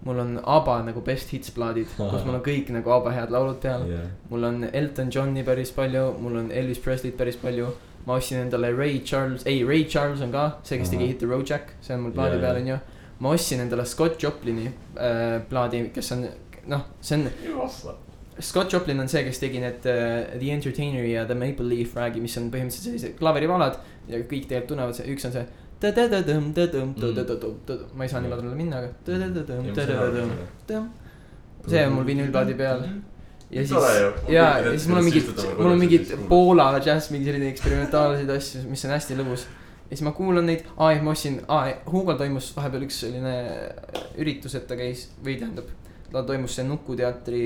mul 0.04 0.18
on 0.22 0.38
ABBA 0.38 0.76
nagu 0.86 1.02
best 1.04 1.32
hits 1.34 1.50
plaadid, 1.50 1.90
kus 1.96 2.24
mul 2.26 2.38
on 2.38 2.44
kõik 2.50 2.70
nagu 2.74 2.92
ABBA 2.98 3.14
head 3.16 3.34
laulud 3.34 3.60
peal. 3.62 3.86
Yeah. 3.90 4.08
mul 4.30 4.46
on 4.48 4.64
Elton 4.72 5.12
Johni 5.14 5.44
päris 5.44 5.72
palju, 5.74 6.12
mul 6.22 6.38
on 6.44 6.50
Elvis 6.54 6.80
Presley't 6.84 7.18
päris 7.18 7.38
palju. 7.40 7.74
ma 8.06 8.14
ostsin 8.16 8.38
endale 8.40 8.70
Ray 8.72 9.02
Charles, 9.04 9.42
ei 9.46 9.64
Ray 9.68 9.84
Charles 9.84 10.22
on 10.24 10.30
ka 10.32 10.58
see, 10.62 10.78
kes 10.80 10.88
tegi. 10.88 11.06
Hit 11.10 11.18
the 11.18 11.26
Road 11.26 11.50
Jack, 11.50 11.74
see 11.80 11.94
on 11.94 12.06
mul 12.06 12.14
plaadi 12.16 12.38
Jaa, 12.38 12.44
peal 12.46 12.62
onju. 12.62 12.78
ma 13.20 13.32
ostsin 13.36 13.60
endale 13.60 13.84
Scott 13.84 14.22
Joplini 14.22 14.68
äh, 14.68 15.40
plaadi, 15.50 15.88
kes 15.94 16.12
on 16.16 16.28
noh, 16.72 16.86
see 17.00 17.18
on 17.18 17.28
Scott 18.40 18.72
Joplin 18.72 19.00
on 19.00 19.08
see, 19.10 19.24
kes 19.26 19.40
tegi 19.42 19.60
need 19.62 19.86
uh, 19.90 20.38
The 20.38 20.50
Entertaineri 20.54 21.10
ja 21.12 21.24
The 21.26 21.34
Maple 21.34 21.66
Leaf 21.66 21.96
Rag'i, 21.98 22.22
mis 22.22 22.36
on 22.38 22.52
põhimõtteliselt 22.52 22.86
sellised 22.92 23.16
klaverivalad 23.18 23.80
ja 24.08 24.20
kõik 24.22 24.46
tegelikult 24.46 24.70
tunnevad, 24.72 24.96
see 24.98 25.10
üks 25.12 25.26
on 25.28 25.34
see. 25.34 25.46
Ma 27.94 28.06
ei 28.06 28.10
saa 28.10 28.22
niimoodi 28.24 28.54
minna, 28.58 28.80
aga. 28.82 28.88
see 31.68 31.84
on 31.86 31.94
mul 31.94 32.08
vinüülplaadi 32.08 32.56
peal. 32.58 32.82
ja 33.50 33.66
siis, 33.66 33.86
ja, 34.28 34.48
ja 34.64 34.72
siis 34.72 34.88
mul 34.90 35.02
on 35.02 35.08
mingid, 35.08 35.30
mul 35.60 35.70
on 35.70 35.78
mingid 35.84 36.12
Poola 36.28 36.68
džäss, 36.80 37.12
mingi 37.14 37.30
selline 37.30 37.52
eksperimentaalseid 37.52 38.34
asju, 38.34 38.66
mis 38.68 38.84
on 38.88 38.94
hästi 38.96 39.18
lõbus. 39.20 39.46
ja 39.86 39.94
siis 39.94 40.04
ma 40.08 40.12
kuulan 40.18 40.50
neid, 40.50 40.66
aa, 40.76 40.98
ma 41.02 41.14
ostsin, 41.14 41.40
aa, 41.46 41.70
Hugo'l 41.86 42.18
toimus 42.20 42.50
vahepeal 42.56 42.88
üks 42.88 43.02
selline 43.06 43.34
üritus, 44.18 44.58
et 44.58 44.66
ta 44.68 44.78
käis 44.78 45.08
või 45.22 45.38
tähendab, 45.40 45.70
tal 46.12 46.26
toimus 46.28 46.58
see 46.58 46.66
Nuku 46.66 46.98
teatri 46.98 47.44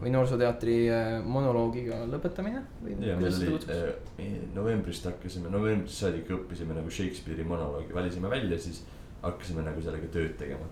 või 0.00 0.12
Noorsooteatri 0.14 0.76
äh, 0.92 1.10
monoloogiga 1.24 2.02
lõpetamine 2.10 2.62
või 2.82 2.96
ja 3.06 3.16
äh, 3.20 4.34
novembrist 4.54 5.06
hakkasime, 5.08 5.52
novembrist 5.52 6.02
saadik 6.04 6.30
õppisime 6.36 6.76
nagu 6.76 6.92
Shakespeare'i 6.92 7.46
monoloogi, 7.46 7.94
valisime 7.96 8.30
välja, 8.32 8.58
siis 8.60 8.82
hakkasime 9.22 9.64
nagu 9.66 9.82
sellega 9.84 10.08
tööd 10.12 10.36
tegema 10.40 10.66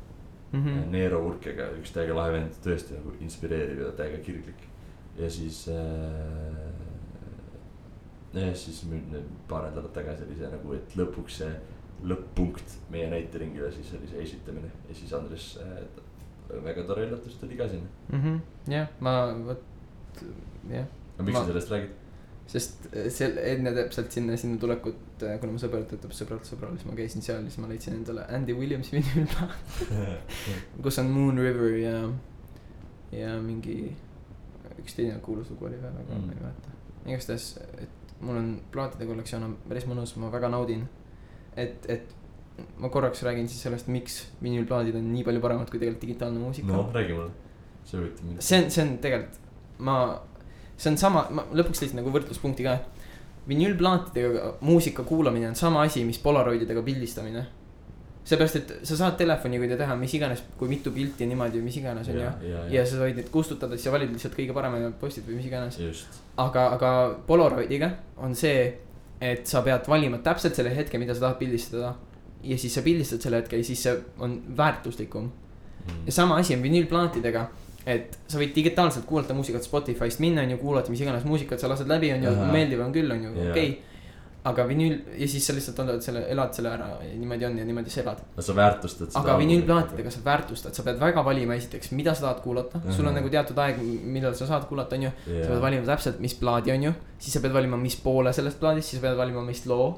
mm. 0.53 0.65
-hmm. 0.65 0.91
Neero 0.91 1.23
Urkega, 1.27 1.71
üks 1.81 1.93
täiega 1.93 2.17
lahe 2.17 2.33
vend, 2.33 2.61
tõesti 2.65 2.97
nagu 2.97 3.15
inspireeriv 3.21 3.83
ja 3.85 3.93
täiega 3.93 4.23
kirglik. 4.25 4.69
ja 5.19 5.31
siis 5.31 5.69
äh,. 5.69 6.69
jah, 8.35 8.55
siis 8.55 8.85
nüüd 8.87 9.17
paar 9.49 9.71
nädalat 9.71 9.93
tagasi 9.93 10.25
oli 10.25 10.37
see 10.39 10.51
nagu, 10.53 10.75
et 10.75 10.97
lõpuks 10.97 11.41
see 11.43 11.53
lõpp-punkt 12.05 12.77
meie 12.91 13.09
näiteringile, 13.11 13.73
siis 13.73 13.93
oli 13.99 14.07
see 14.07 14.23
esitamine 14.23 14.71
ja 14.89 14.95
siis 14.95 15.13
Andres 15.13 15.59
äh,. 15.63 16.05
Väga 16.65 16.83
tore 16.89 17.07
üllatus 17.09 17.39
tuli 17.41 17.57
ka 17.57 17.69
sinna. 17.69 17.89
Mhm. 18.13 18.41
jah, 18.73 18.89
ma 19.01 19.15
vot, 19.47 19.63
jah, 20.71 20.87
aga 21.17 21.25
miks 21.27 21.35
Ma- 21.39 21.45
sa 21.45 21.51
sellest 21.53 21.71
räägid? 21.75 21.97
sest 22.49 22.87
äh, 22.97 23.11
seal 23.13 23.37
enne 23.45 23.75
täpselt 23.77 24.13
sinna, 24.13 24.37
sinna 24.41 24.57
tulekut, 24.61 24.97
kuna 25.21 25.53
mu 25.53 25.59
sõber 25.61 25.83
töötab 25.91 26.15
sõbralt 26.17 26.47
sõbral, 26.49 26.73
siis 26.79 26.87
ma 26.89 26.95
käisin 26.97 27.21
seal, 27.23 27.43
siis 27.45 27.59
ma 27.61 27.69
leidsin 27.69 27.99
endale 27.99 28.25
Andy 28.33 28.55
Williamsi 28.57 28.97
vinüülplaat, 28.97 29.83
kus 30.85 30.99
on 31.03 31.11
Moon 31.13 31.37
River 31.37 31.75
ja, 31.77 31.99
ja 33.13 33.35
mingi 33.45 33.93
üks 34.81 34.95
teine 34.97 35.19
kuulus 35.25 35.51
lugu 35.53 35.67
oli 35.69 35.77
veel, 35.83 35.93
aga 36.01 36.15
Mm. 36.15 36.27
ma 36.27 36.33
ei 36.33 36.41
mäleta. 36.41 36.71
igastahes, 37.07 37.51
et 37.85 38.15
mul 38.25 38.37
on 38.41 38.49
plaatide 38.73 39.07
kollektsioon 39.07 39.45
on 39.45 39.57
päris 39.69 39.85
mõnus, 39.87 40.17
ma 40.17 40.31
väga 40.33 40.49
naudin. 40.49 40.87
et, 41.57 41.85
et 41.91 42.15
ma 42.79 42.89
korraks 42.89 43.23
räägin 43.27 43.49
siis 43.51 43.63
sellest, 43.67 43.91
miks 43.93 44.21
vinüülplaadid 44.43 44.97
on 44.99 45.11
nii 45.13 45.25
palju 45.27 45.43
paremad 45.43 45.71
kui 45.71 45.81
tegelikult 45.81 46.05
digitaalne 46.07 46.41
muusika 46.43 46.73
noh, 46.73 46.89
räägi 46.95 47.15
mulle, 47.17 47.31
see 47.87 48.01
huvitab 48.01 48.31
mind. 48.31 48.41
see 48.45 48.63
on, 48.63 48.71
see 48.75 48.85
on 48.85 48.95
tegelikult, 49.03 49.37
ma, 49.89 49.99
see 50.77 50.93
on 50.93 50.99
sama, 51.01 51.27
ma 51.35 51.45
lõpuks 51.59 51.83
leidsin 51.83 52.01
nagu 52.01 52.15
võrdluspunkti 52.15 52.67
ka. 52.67 52.79
vinüülplaatidega 53.49 54.57
muusika 54.61 55.05
kuulamine 55.09 55.49
on 55.51 55.55
sama 55.57 55.87
asi, 55.87 56.05
mis 56.05 56.19
polaroididega 56.23 56.83
pildistamine. 56.87 57.47
seepärast, 58.29 58.57
et 58.57 58.73
sa 58.85 58.97
saad 58.97 59.15
telefoniga 59.17 59.77
teha 59.81 59.95
mis 59.97 60.15
iganes, 60.19 60.43
kui 60.59 60.69
mitu 60.69 60.91
pilti 60.93 61.27
niimoodi, 61.27 61.63
mis 61.65 61.79
iganes 61.81 62.11
on 62.13 62.19
ju. 62.19 62.27
ja, 62.51 62.65
ja 62.75 62.85
sa 62.87 62.99
võid 63.05 63.23
neid 63.23 63.31
kustutada, 63.33 63.79
siis 63.79 63.89
sa 63.89 63.95
valid 63.95 64.13
lihtsalt 64.13 64.37
kõige 64.37 64.57
parema 64.57 64.91
postid 65.01 65.25
või 65.29 65.39
mis 65.39 65.49
iganes. 65.49 65.79
aga, 66.37 66.69
aga 66.75 66.93
Polaroidiga 67.27 67.95
on 68.19 68.35
see, 68.37 68.69
et 69.21 69.47
sa 69.47 69.63
pead 69.67 69.89
valima 69.89 70.21
täpselt 70.23 70.59
selle 70.59 70.75
hetke, 70.75 70.99
mida 70.99 71.15
sa 71.15 71.29
tahad 71.29 71.41
pildistada. 71.41 71.95
Ja 72.43 72.59
siis 72.59 72.75
sa 72.75 72.83
pildistad 72.83 73.23
selle 73.25 73.43
hetke 73.43 73.59
ja 73.59 73.65
siis 73.65 73.83
see 73.83 73.95
on 74.23 74.41
väärtuslikum 74.57 75.31
ja 76.07 76.13
sama 76.13 76.37
asi 76.37 76.55
on 76.57 76.63
vinüülplaatidega, 76.63 77.45
et 77.89 78.17
sa 78.29 78.41
võid 78.41 78.55
digitaalselt 78.57 79.07
kuulata 79.09 79.37
muusikat 79.37 79.65
Spotify'st 79.65 80.23
minna, 80.25 80.45
on 80.45 80.55
ju, 80.55 80.63
kuulata 80.63 80.93
mis 80.93 81.03
iganes 81.05 81.27
muusikat 81.29 81.61
sa 81.61 81.71
lased 81.71 81.89
läbi, 81.89 82.13
on 82.15 82.25
ju 82.27 82.33
meeldiv 82.53 82.83
on 82.85 82.95
küll, 82.95 83.13
on 83.15 83.29
ju, 83.29 83.37
Jaa. 83.37 83.53
okei. 83.53 83.77
aga 84.49 84.65
vinüül 84.69 84.95
ja 85.19 85.27
siis 85.29 85.45
sa 85.45 85.53
lihtsalt 85.53 85.81
oled 85.83 86.01
selle, 86.01 86.23
elad 86.33 86.55
selle 86.57 86.71
ära 86.71 86.87
ja 87.05 87.09
niimoodi 87.19 87.45
on 87.45 87.57
ja 87.59 87.65
niimoodi 87.69 87.91
sa 87.93 88.01
elad. 88.01 88.21
no 88.37 88.43
sa 88.45 88.55
väärtustad 88.57 89.11
seda. 89.11 89.21
aga 89.21 89.35
vinüülplaatidega 89.41 90.13
sa 90.15 90.23
väärtustad, 90.25 90.77
sa 90.79 90.85
pead 90.87 91.01
väga 91.01 91.25
valima 91.25 91.57
esiteks, 91.59 91.91
mida 91.99 92.15
sa 92.15 92.29
tahad 92.29 92.41
kuulata, 92.45 92.81
sul 92.89 93.05
on 93.05 93.11
Ahah. 93.11 93.19
nagu 93.19 93.33
teatud 93.35 93.59
aeg, 93.65 93.83
millal 94.05 94.37
sa 94.39 94.49
saad 94.49 94.69
kuulata, 94.71 94.97
on 94.97 95.09
ju. 95.09 95.15
sa 95.25 95.33
pead 95.33 95.51
yeah.. 95.51 95.65
valima 95.65 95.89
täpselt, 95.91 96.21
mis 96.25 96.37
plaadi 96.39 96.73
on 96.77 96.89
ju, 96.89 96.95
siis 97.19 97.37
sa 97.37 97.45
pead 97.45 97.57
valima, 97.57 97.81
mis 97.81 97.99
poole 98.05 98.33
sellest 98.33 98.61
plaadist, 98.63 98.93
siis 98.93 99.03
sa 99.03 99.09
pead 99.09 99.19
valima, 99.21 99.45
mis 99.49 99.67
loo. 99.67 99.91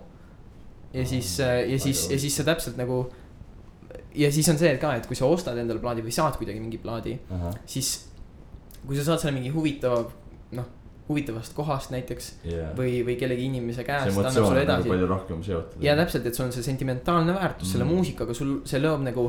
Ja 0.94 1.06
siis, 1.06 1.38
ja 1.38 1.78
siis, 1.78 2.04
ja 2.10 2.18
siis 2.18 2.36
sa 2.36 2.46
täpselt 2.46 2.78
nagu. 2.80 3.04
ja 4.14 4.32
siis 4.32 4.48
on 4.50 4.58
see 4.58 4.72
et 4.74 4.80
ka, 4.80 4.94
et 4.98 5.06
kui 5.06 5.18
sa 5.18 5.28
ostad 5.30 5.58
endale 5.58 5.82
plaadi 5.82 6.02
või 6.02 6.14
saad 6.14 6.38
kuidagi 6.40 6.60
mingi 6.62 6.80
plaadi, 6.82 7.18
siis 7.66 7.92
kui 8.86 8.96
sa 8.98 9.04
saad 9.06 9.22
selle 9.22 9.36
mingi 9.36 9.52
huvitava, 9.54 10.02
noh, 10.56 10.68
huvitavast 11.10 11.54
kohast 11.56 11.90
näiteks 11.90 12.28
yeah. 12.46 12.70
või, 12.76 13.00
või 13.06 13.16
kellegi 13.18 13.48
inimese 13.50 13.80
see 13.80 13.86
käest, 13.88 14.10
annab 14.12 14.30
emotsioon 14.30 14.58
on 14.60 14.68
nagu 14.70 14.92
palju 14.92 15.08
rohkem 15.10 15.40
seotud. 15.46 15.82
ja 15.82 15.96
täpselt, 15.98 16.26
et 16.30 16.38
sul 16.38 16.46
on 16.46 16.52
see 16.54 16.66
sentimentaalne 16.66 17.34
väärtus 17.34 17.66
mm. 17.66 17.72
selle 17.74 17.88
muusikaga, 17.88 18.36
sul, 18.36 18.52
see 18.70 18.82
loob 18.82 19.02
nagu 19.06 19.24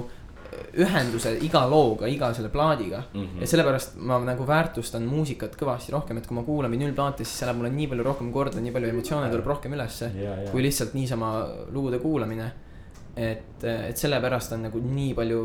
ühenduse 0.83 1.33
iga 1.45 1.61
looga, 1.69 2.07
iga 2.07 2.31
selle 2.33 2.49
plaadiga. 2.49 3.03
mm. 3.13 3.21
-hmm. 3.21 3.41
ja 3.41 3.47
sellepärast 3.47 3.95
ma 3.97 4.19
nagu 4.25 4.47
väärtustan 4.47 5.05
muusikat 5.05 5.55
kõvasti 5.59 5.91
rohkem, 5.91 6.17
et 6.17 6.27
kui 6.27 6.35
ma 6.35 6.43
kuulan 6.43 6.71
vinüülplaate, 6.71 7.23
siis 7.23 7.39
see 7.39 7.49
läheb 7.49 7.59
mulle 7.61 7.71
nii 7.75 7.87
palju 7.87 8.03
rohkem 8.03 8.31
korda, 8.31 8.61
nii 8.61 8.71
palju 8.71 8.89
emotsioone 8.89 9.29
tuleb 9.29 9.45
rohkem 9.45 9.73
ülesse. 9.73 10.11
ja, 10.15 10.35
ja. 10.43 10.51
kui 10.51 10.63
lihtsalt 10.63 10.93
niisama 10.93 11.31
lugude 11.71 11.99
kuulamine. 11.99 12.51
et, 13.15 13.63
et 13.63 13.97
sellepärast 13.97 14.53
on 14.55 14.63
nagu 14.69 14.79
nii 14.79 15.13
palju, 15.13 15.41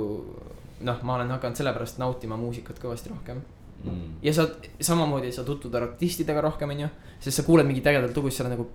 noh, 0.80 1.02
ma 1.02 1.14
olen 1.14 1.30
hakanud 1.30 1.56
sellepärast 1.56 1.98
nautima 1.98 2.36
muusikat 2.36 2.78
kõvasti 2.82 3.10
rohkem. 3.10 3.42
mm.. 3.84 4.18
ja 4.22 4.32
sa 4.32 4.48
samamoodi 4.80 5.32
sa 5.32 5.44
tutvud 5.44 5.74
artistidega 5.74 6.40
rohkem, 6.40 6.70
onju, 6.70 6.88
sest 7.20 7.36
sa 7.36 7.42
kuuled 7.42 7.66
mingit 7.66 7.86
ägedat 7.86 8.16
lugu, 8.16 8.30
siis 8.30 8.38
sa 8.38 8.44
oled 8.44 8.58
nagu. 8.58 8.70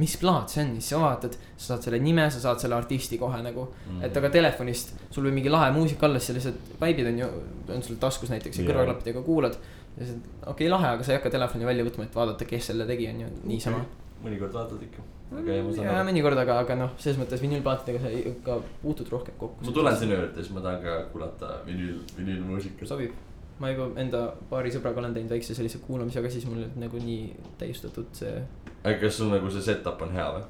Mis 0.00 0.14
plaat 0.16 0.48
see 0.52 0.62
on, 0.64 0.72
siis 0.80 0.94
sa 0.94 0.98
vaatad, 1.02 1.34
sa 1.56 1.72
saad 1.72 1.86
selle 1.86 1.98
nime, 2.00 2.24
sa 2.32 2.40
saad 2.40 2.60
selle 2.62 2.76
artisti 2.78 3.18
kohe 3.20 3.42
nagu 3.44 3.66
mm.. 3.68 4.04
et 4.06 4.16
aga 4.16 4.30
telefonist 4.32 4.94
sul 5.12 5.26
võib 5.28 5.36
mingi 5.36 5.52
lahe 5.52 5.68
muusika 5.74 6.08
siis 6.14 6.30
sa 6.30 6.36
lihtsalt 6.38 6.76
vaibid 6.80 7.10
on 7.10 7.18
ju, 7.20 7.30
on 7.76 7.82
sul 7.84 7.98
taskus 8.00 8.32
näiteks 8.32 8.60
ja 8.60 8.64
Jaa. 8.64 8.70
kõrvaklappidega 8.72 9.24
kuulad. 9.26 9.58
ja 9.98 10.06
siis, 10.06 10.14
okei 10.40 10.52
okay,, 10.52 10.70
lahe, 10.72 10.94
aga 10.96 11.04
sa 11.04 11.12
ei 11.12 11.18
hakka 11.18 11.34
telefoni 11.34 11.68
välja 11.68 11.84
võtma, 11.88 12.06
et 12.08 12.16
vaadata, 12.16 12.48
kes 12.48 12.70
selle 12.72 12.86
tegi, 12.88 13.10
on 13.12 13.20
ju, 13.24 13.32
niisama. 13.50 13.82
mõnikord 14.22 14.56
vaatad 14.56 14.86
ikka. 14.88 15.04
aga 15.42 15.58
ja 15.58 15.66
ma 15.66 15.74
saan 15.76 15.90
aru. 15.92 16.06
mõnikord, 16.08 16.40
aga, 16.46 16.56
aga 16.64 16.78
noh, 16.86 16.94
selles 17.02 17.20
mõttes 17.20 17.44
vinüülplaatidega 17.44 18.00
sa 18.06 18.14
ikka 18.32 18.56
puutud 18.80 19.12
rohkem 19.12 19.36
kokku. 19.42 19.68
ma 19.68 19.76
tulen 19.76 20.00
sinu 20.00 20.16
juurde, 20.16 20.40
siis 20.40 20.56
ma 20.56 20.64
tahan 20.64 20.80
ka 20.86 20.96
kuulata 21.12 21.52
vinüül, 21.68 22.00
vinüülmuusikat. 22.16 22.88
sobib, 22.88 23.12
ma 23.60 23.74
juba 23.74 23.92
enda 24.00 24.24
paari 24.48 24.72
sõbraga 24.72 25.04
olen 25.04 25.12
teinud 25.20 25.36
väikse 25.36 25.54
sellise 25.58 25.84
kuulamise, 25.84 26.22
aga 26.22 26.32
siis 26.32 26.48
mul 26.48 26.64
nagu 26.80 27.04
nii 27.04 27.52
täiustatud 27.60 28.08
see. 28.16 28.40
Aga 28.84 28.98
kas 29.00 29.18
sul 29.20 29.30
nagu 29.32 29.50
see 29.54 29.62
setup 29.62 30.02
on 30.02 30.12
hea 30.16 30.28
või? 30.36 30.42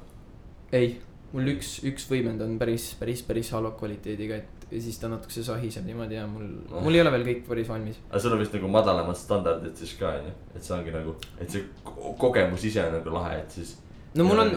ei, 0.73 0.89
mul 1.33 1.53
üks, 1.55 1.75
üks 1.89 2.07
võimend 2.09 2.41
on 2.45 2.57
päris, 2.61 2.91
päris, 2.99 3.21
päris 3.25 3.51
halva 3.53 3.73
kvaliteediga, 3.77 4.41
et 4.41 4.63
ja 4.73 4.81
siis 4.81 4.97
ta 4.97 5.09
natukese 5.11 5.43
sahiseb 5.45 5.85
niimoodi 5.85 6.17
ja 6.17 6.25
mul, 6.29 6.47
mul 6.71 6.97
ei 6.97 7.03
ole 7.03 7.11
veel 7.13 7.25
kõik 7.27 7.45
päris 7.47 7.69
valmis. 7.69 7.99
aga 8.09 8.21
sul 8.23 8.33
on 8.33 8.41
vist 8.41 8.55
nagu 8.57 8.71
madalamad 8.73 9.19
standardid 9.19 9.77
siis 9.77 9.93
ka 9.99 10.15
onju, 10.17 10.33
et 10.55 10.65
see 10.65 10.75
ongi 10.77 10.93
nagu, 10.95 11.15
et 11.39 11.53
see 11.57 11.65
ko- 11.85 12.15
kogemus 12.21 12.65
ise 12.69 12.85
on 12.87 12.97
nagu 12.97 13.13
lahe, 13.13 13.37
et 13.43 13.57
siis. 13.59 13.75
no 14.17 14.25
mul 14.29 14.41
on, 14.45 14.51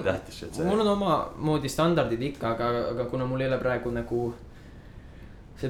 mul 0.64 0.84
on 0.84 0.92
omamoodi 0.94 1.68
standardid 1.72 2.22
ikka, 2.32 2.54
aga, 2.56 2.72
aga 2.94 3.08
kuna 3.12 3.28
mul 3.28 3.44
ei 3.44 3.50
ole 3.52 3.60
praegu 3.60 3.92
nagu 3.92 4.22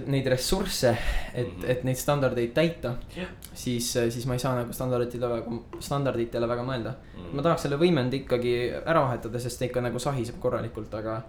neid 0.06 0.26
ressursse, 0.26 0.90
et 1.34 1.46
mm. 1.46 1.60
-hmm. 1.62 1.70
et 1.70 1.84
neid 1.84 1.96
standardeid 1.96 2.52
täita 2.54 2.96
Jah., 3.16 3.28
siis, 3.54 3.92
siis 3.92 4.26
ma 4.26 4.34
ei 4.34 4.42
saa 4.42 4.54
nagu 4.56 4.72
standarditele 4.72 5.28
väga, 5.28 5.58
standarditele 5.80 6.48
väga 6.48 6.62
mõelda. 6.62 6.94
mm. 7.16 7.36
ma 7.36 7.42
tahaks 7.42 7.62
selle 7.62 7.78
võimendi 7.78 8.22
ikkagi 8.24 8.54
ära 8.84 9.04
vahetada, 9.06 9.38
sest 9.38 9.58
ta 9.58 9.64
ikka 9.64 9.80
nagu 9.80 9.98
sahiseb 9.98 10.40
korralikult, 10.40 10.94
aga, 10.94 11.22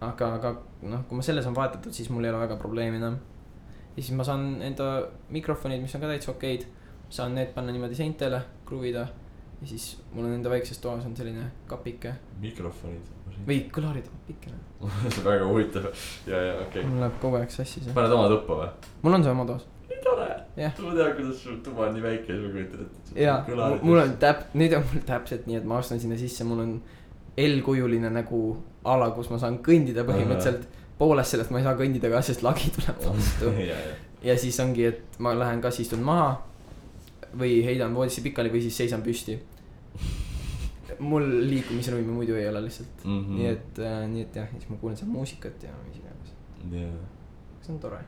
aga, 0.00 0.34
aga 0.34 0.56
noh, 0.82 1.04
kui 1.08 1.16
ma 1.16 1.22
selle 1.22 1.42
saan 1.42 1.56
vahetatud, 1.56 1.92
siis 1.92 2.10
mul 2.10 2.24
ei 2.24 2.30
ole 2.30 2.44
väga 2.44 2.56
probleemi 2.56 2.96
enam. 2.96 3.18
ja 3.96 4.02
siis 4.02 4.12
ma 4.16 4.24
saan 4.24 4.62
enda 4.62 5.08
mikrofonid, 5.30 5.82
mis 5.82 5.94
on 5.94 6.00
ka 6.00 6.06
täitsa 6.06 6.30
okeid, 6.30 6.66
saan 7.08 7.34
need 7.34 7.54
panna 7.54 7.72
niimoodi 7.72 7.94
seintele, 7.94 8.42
kruvida. 8.66 9.08
Ja 9.64 9.68
siis 9.68 9.84
mul 10.12 10.26
on 10.28 10.34
enda 10.36 10.50
väikses 10.52 10.78
toas 10.78 11.04
on 11.08 11.14
selline 11.16 11.46
kapike 11.66 12.12
mikrofonid. 12.40 13.12
või 13.48 13.62
kõlarid 13.72 14.10
kapike. 14.10 14.50
see 14.50 15.22
on 15.22 15.28
väga 15.30 15.46
huvitav 15.48 15.86
ja, 16.28 16.40
ja 16.40 16.58
okei 16.58 16.82
okay.. 16.82 16.90
mul 16.90 17.00
läheb 17.00 17.16
kogu 17.22 17.40
aeg 17.40 17.54
sassi 17.54 17.80
see. 17.80 17.94
paned 17.96 18.12
oma 18.12 18.28
tuppa 18.32 18.58
või? 18.60 18.68
mul 19.06 19.18
on 19.18 19.24
see 19.24 19.32
oma 19.32 19.48
toas. 19.48 19.64
nii 19.88 20.02
tore. 20.04 20.28
Jah. 20.60 20.76
ma 20.84 20.94
tean, 20.98 21.16
kuidas 21.16 21.40
su 21.40 21.56
tuba 21.64 21.88
on 21.88 21.96
nii 21.96 22.04
väike 22.04 22.28
siis 22.28 22.44
ma 22.44 22.52
kujutan 22.58 22.84
ette. 22.84 23.16
ja 23.24 23.38
mul 23.80 24.04
on 24.04 24.14
täp-, 24.26 24.46
nüüd 24.52 24.76
on 24.76 24.86
mul 24.92 25.08
täpselt 25.08 25.48
nii, 25.48 25.62
et 25.62 25.68
ma 25.72 25.80
astun 25.80 26.04
sinna 26.04 26.20
sisse, 26.20 26.44
mul 26.48 26.64
on 26.66 26.78
L-kujuline 27.40 28.12
nagu 28.14 28.40
ala, 28.86 29.08
kus 29.16 29.32
ma 29.32 29.40
saan 29.42 29.62
kõndida 29.64 30.04
põhimõtteliselt. 30.06 30.68
poolest 31.00 31.34
sellest 31.34 31.50
ma 31.50 31.58
ei 31.58 31.64
saa 31.64 31.74
kõndida 31.78 32.12
ka, 32.12 32.20
sest 32.22 32.44
lagi 32.46 32.68
tuleb 32.76 33.00
vastu. 33.08 33.54
ja, 33.64 33.78
ja, 33.80 33.94
ja 34.28 34.36
siis 34.38 34.60
ongi, 34.62 34.92
et 34.92 35.18
ma 35.24 35.32
lähen 35.38 35.64
kas 35.64 35.80
istun 35.82 36.04
maha 36.04 36.36
või 37.38 37.58
heidan 37.66 37.94
voodisse 37.94 38.22
pikali 38.22 38.52
või 38.52 38.62
siis 38.64 38.76
seisan 38.76 39.02
püsti. 39.02 39.38
Mul 40.98 41.26
liikumisruumi 41.48 42.12
muidu 42.12 42.34
ei 42.34 42.48
ole 42.48 42.62
lihtsalt 42.64 43.04
mm. 43.04 43.20
-hmm. 43.20 43.36
nii 43.38 43.46
et 43.46 43.78
äh,, 43.78 44.08
nii 44.08 44.22
et 44.22 44.36
jah, 44.36 44.48
siis 44.50 44.68
ma 44.68 44.76
kuulen 44.76 44.96
seal 44.96 45.10
muusikat 45.10 45.62
ja 45.62 45.74
mis 45.86 45.98
iganes, 45.98 46.32
jaa. 46.72 47.04
see 47.62 47.74
on 47.74 47.80
tore. 47.80 48.00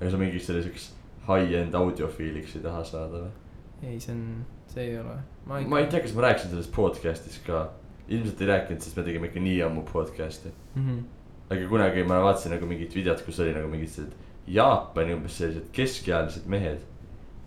aga 0.00 0.10
sa 0.10 0.18
mingiks 0.18 0.46
selliseks 0.46 0.92
high-end 1.28 1.74
audiofiiliks 1.74 2.56
ei 2.56 2.62
taha 2.62 2.84
saada 2.84 3.24
või? 3.24 3.30
ei, 3.82 4.00
see 4.00 4.14
on, 4.14 4.44
see 4.74 4.84
ei 4.90 4.98
ole. 4.98 5.16
ma 5.46 5.60
ma 5.74 5.80
ei 5.82 5.86
tea, 5.86 6.00
kas 6.04 6.14
ma 6.14 6.26
rääkisin 6.28 6.54
sellest 6.54 6.74
podcast'is 6.76 7.40
ka. 7.46 7.64
ilmselt 8.08 8.40
ei 8.40 8.52
rääkinud, 8.52 8.80
sest 8.80 8.96
me 8.96 9.02
tegime 9.08 9.30
ikka 9.30 9.40
nii 9.40 9.62
ammu 9.68 9.82
podcast'i. 9.92 10.52
mm. 10.74 10.86
-hmm. 10.86 11.02
aga 11.50 11.68
kunagi 11.68 12.04
ma 12.04 12.22
vaatasin 12.28 12.56
nagu 12.56 12.66
mingit 12.66 12.94
videot, 12.94 13.22
kus 13.26 13.40
oli 13.40 13.54
nagu 13.54 13.68
mingid 13.68 13.88
sellised 13.88 14.30
Jaapani 14.46 15.14
umbes 15.14 15.36
sellised 15.38 15.68
keskealised 15.72 16.46
mehed. 16.46 16.80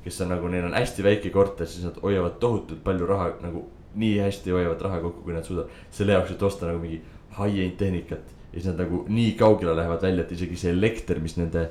kes 0.03 0.21
on 0.21 0.29
nagu, 0.29 0.47
neil 0.47 0.65
on 0.65 0.73
hästi 0.73 1.03
väike 1.03 1.29
korter, 1.33 1.67
siis 1.67 1.85
nad 1.85 1.95
hoiavad 2.01 2.35
tohutult 2.39 2.83
palju 2.83 3.05
raha 3.09 3.31
nagu 3.41 3.63
nii 3.95 4.19
hästi 4.23 4.53
hoiavad 4.55 4.81
raha 4.87 5.01
kokku, 5.03 5.23
kui 5.25 5.35
nad 5.35 5.47
suudavad. 5.47 5.71
selle 5.91 6.15
jaoks, 6.17 6.31
et 6.35 6.43
osta 6.43 6.69
nagu 6.69 6.81
mingi 6.83 7.01
high-end 7.37 7.77
tehnikat 7.79 8.35
ja 8.51 8.59
siis 8.61 8.69
nad 8.71 8.85
nagu 8.85 9.03
nii 9.11 9.33
kaugele 9.39 9.75
lähevad 9.75 10.01
välja, 10.07 10.23
et 10.23 10.31
isegi 10.31 10.59
see 10.59 10.71
elekter, 10.71 11.19
mis 11.23 11.35
nende 11.39 11.67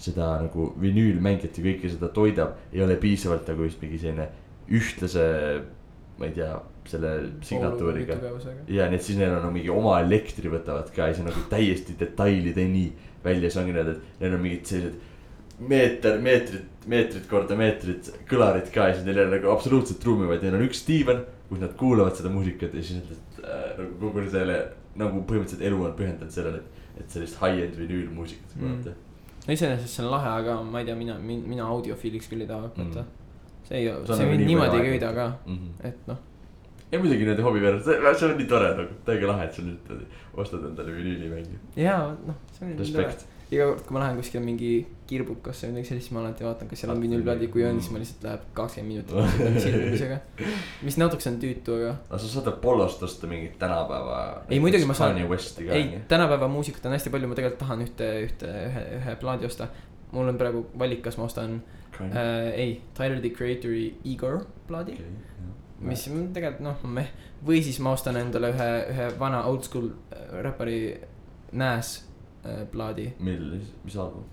seda 0.00 0.34
nagu 0.42 0.70
vinüülmängijat 0.80 1.56
ja 1.56 1.64
kõike 1.64 1.90
seda 1.92 2.10
toidab, 2.12 2.58
ei 2.72 2.82
ole 2.84 2.98
piisavalt 3.00 3.48
nagu 3.48 3.64
just 3.64 3.80
mingi 3.80 4.00
selline 4.02 4.28
ühtlase, 4.76 5.24
ma 6.18 6.28
ei 6.28 6.34
tea, 6.36 6.50
selle 6.86 7.12
signatuuriga. 7.44 8.18
ja 8.68 8.88
nii, 8.90 8.98
et 8.98 9.04
siis 9.04 9.18
neil 9.18 9.32
on 9.38 9.46
no, 9.48 9.52
mingi 9.54 9.72
oma 9.72 9.98
elektri 10.04 10.52
võtavad 10.52 10.92
ka 10.94 11.08
ja 11.08 11.16
on 11.22 11.30
nagu 11.30 11.44
täiesti 11.50 11.96
detailideni 11.98 12.86
välja, 13.24 13.48
siis 13.48 13.60
ongi 13.62 13.76
need, 13.76 13.94
et 13.94 14.20
neil 14.22 14.36
on 14.36 14.44
mingid 14.44 14.68
sellised 14.70 15.14
meeter, 15.72 16.18
meetrid, 16.20 16.68
meetrid 16.90 17.24
korda 17.30 17.56
meetrid 17.58 18.10
kõlarid 18.28 18.68
ka 18.74 18.90
ja 18.90 18.98
siis 18.98 19.06
neil 19.06 19.22
ei 19.22 19.24
ole 19.24 19.38
nagu 19.38 19.50
absoluutselt 19.54 20.04
ruumi, 20.04 20.28
vaid 20.28 20.44
neil 20.44 20.58
on 20.58 20.66
üks 20.66 20.84
diivan, 20.86 21.24
kus 21.48 21.62
nad 21.62 21.74
kuulavad 21.78 22.16
seda 22.18 22.32
muusikat 22.34 22.74
ja 22.74 22.82
siis 22.82 23.02
nad 23.02 23.42
äh, 23.44 23.66
nagu 23.78 23.96
kogu 24.00 24.26
selle 24.30 24.60
nagu 24.96 25.22
põhimõtteliselt 25.28 25.66
elu 25.68 25.82
on 25.84 25.96
pühendanud 25.98 26.32
sellele, 26.32 26.62
et, 26.62 27.02
et 27.02 27.18
sellist 27.18 27.38
high-end 27.42 27.76
vinüülmuusikat 27.80 28.56
kuulata 28.56 28.94
no 29.46 29.54
iseenesest 29.54 29.98
see 29.98 30.06
on 30.06 30.10
lahe, 30.14 30.32
aga 30.42 30.56
ma 30.66 30.82
ei 30.82 30.88
tea, 30.88 30.96
mina, 30.98 31.18
mina 31.22 31.68
audiofiiliks 31.74 32.30
küll 32.32 32.46
ei 32.46 32.50
taha 32.50 32.70
hakata 32.70 33.04
Mm. 33.06 33.12
mm.. 33.12 33.68
see 33.68 33.78
ei, 33.78 33.86
See 33.86 33.96
on 33.98 34.06
see 34.06 34.16
nagu 34.16 34.30
mind 34.30 34.42
nii 34.42 34.48
niimoodi 34.52 34.80
ei 34.80 34.88
köida 34.90 35.12
ka, 35.14 35.26
mm. 35.46 35.56
-hmm. 35.60 35.86
et 35.88 36.10
noh, 36.10 36.18
ja 36.92 36.98
muidugi 37.02 37.28
nende 37.28 37.42
hobi 37.42 37.62
versus, 37.62 37.86
see 38.18 38.28
on 38.28 38.36
nii 38.38 38.50
tore 38.50 38.68
nagu, 38.80 38.98
täiega 39.06 39.30
lahe, 39.32 39.46
et 39.48 39.54
sa 39.54 39.62
nüüd 39.62 39.94
ostad 40.42 40.66
endale 40.68 40.94
vinüülimängi, 40.96 41.58
jaa, 41.82 42.12
noh, 42.26 42.36
see 42.52 42.66
on 42.66 42.72
nii 42.72 42.92
tore. 42.92 43.06
respekt. 43.06 43.26
Iga 43.50 43.66
kord, 43.68 43.82
kui 43.86 43.94
ma 43.94 44.00
lähen 44.02 44.16
kuskile 44.18 44.42
mingi 44.42 44.70
kirbukasse 45.06 45.68
või 45.68 45.76
midagi 45.76 45.88
sellist, 45.92 46.08
siis 46.08 46.14
ma 46.16 46.22
alati 46.24 46.42
vaatan, 46.46 46.66
kas 46.70 46.80
seal 46.82 46.90
on 46.90 47.02
vinüülplaadid, 47.02 47.50
kui 47.54 47.62
on, 47.66 47.76
siis 47.78 47.92
ma 47.94 48.00
lihtsalt 48.02 48.24
läheb 48.26 48.46
kakskümmend 48.56 49.12
minutit 49.12 49.36
selle 49.36 49.60
silmimisega. 49.62 50.16
mis 50.88 50.96
natukese 50.98 51.30
on 51.30 51.36
tüütu, 51.44 51.76
aga 51.78 51.92
aga 52.08 52.18
sa 52.24 52.30
saad 52.32 52.50
Apollost 52.50 53.04
osta 53.06 53.30
mingit 53.30 53.54
tänapäeva. 53.60 54.16
Ei, 54.50 54.58
muidugi 54.62 54.88
ma 54.88 54.96
saan- 54.98 55.14
ei 55.78 56.00
tänapäeva 56.10 56.48
muusikat 56.50 56.86
on 56.90 56.96
hästi 56.96 57.12
palju, 57.14 57.28
ma 57.30 57.38
tegelikult 57.38 57.62
tahan 57.62 57.84
ühte, 57.86 58.08
ühte, 58.26 58.50
ühe, 58.70 58.82
ühe 58.98 59.14
plaadi 59.22 59.46
osta. 59.46 59.68
mul 60.12 60.28
on 60.28 60.38
praegu 60.38 60.66
valik, 60.78 61.02
kas 61.02 61.16
ma 61.18 61.24
ostan 61.30 61.60
äh,, 62.00 62.50
ei, 62.54 62.80
Tyler 62.94 63.20
the 63.20 63.30
Creator'i 63.30 63.94
Igor 64.04 64.44
plaadi, 64.66 64.98
mis 65.80 66.08
on 66.08 66.28
tegelikult 66.34 66.62
noh, 66.64 66.82
meh. 66.98 67.08
või 67.46 67.62
siis 67.62 67.78
ma 67.84 67.92
ostan 67.92 68.16
endale 68.16 68.50
ühe, 68.54 68.68
ühe 68.90 69.08
vana 69.18 69.44
oldschool 69.46 69.90
äh, 69.90 70.42
räppari 70.42 70.78
Nas 71.52 72.06
plaadi. 72.72 73.10
mil, 73.20 73.52
mis 73.84 73.96
album 73.96 74.24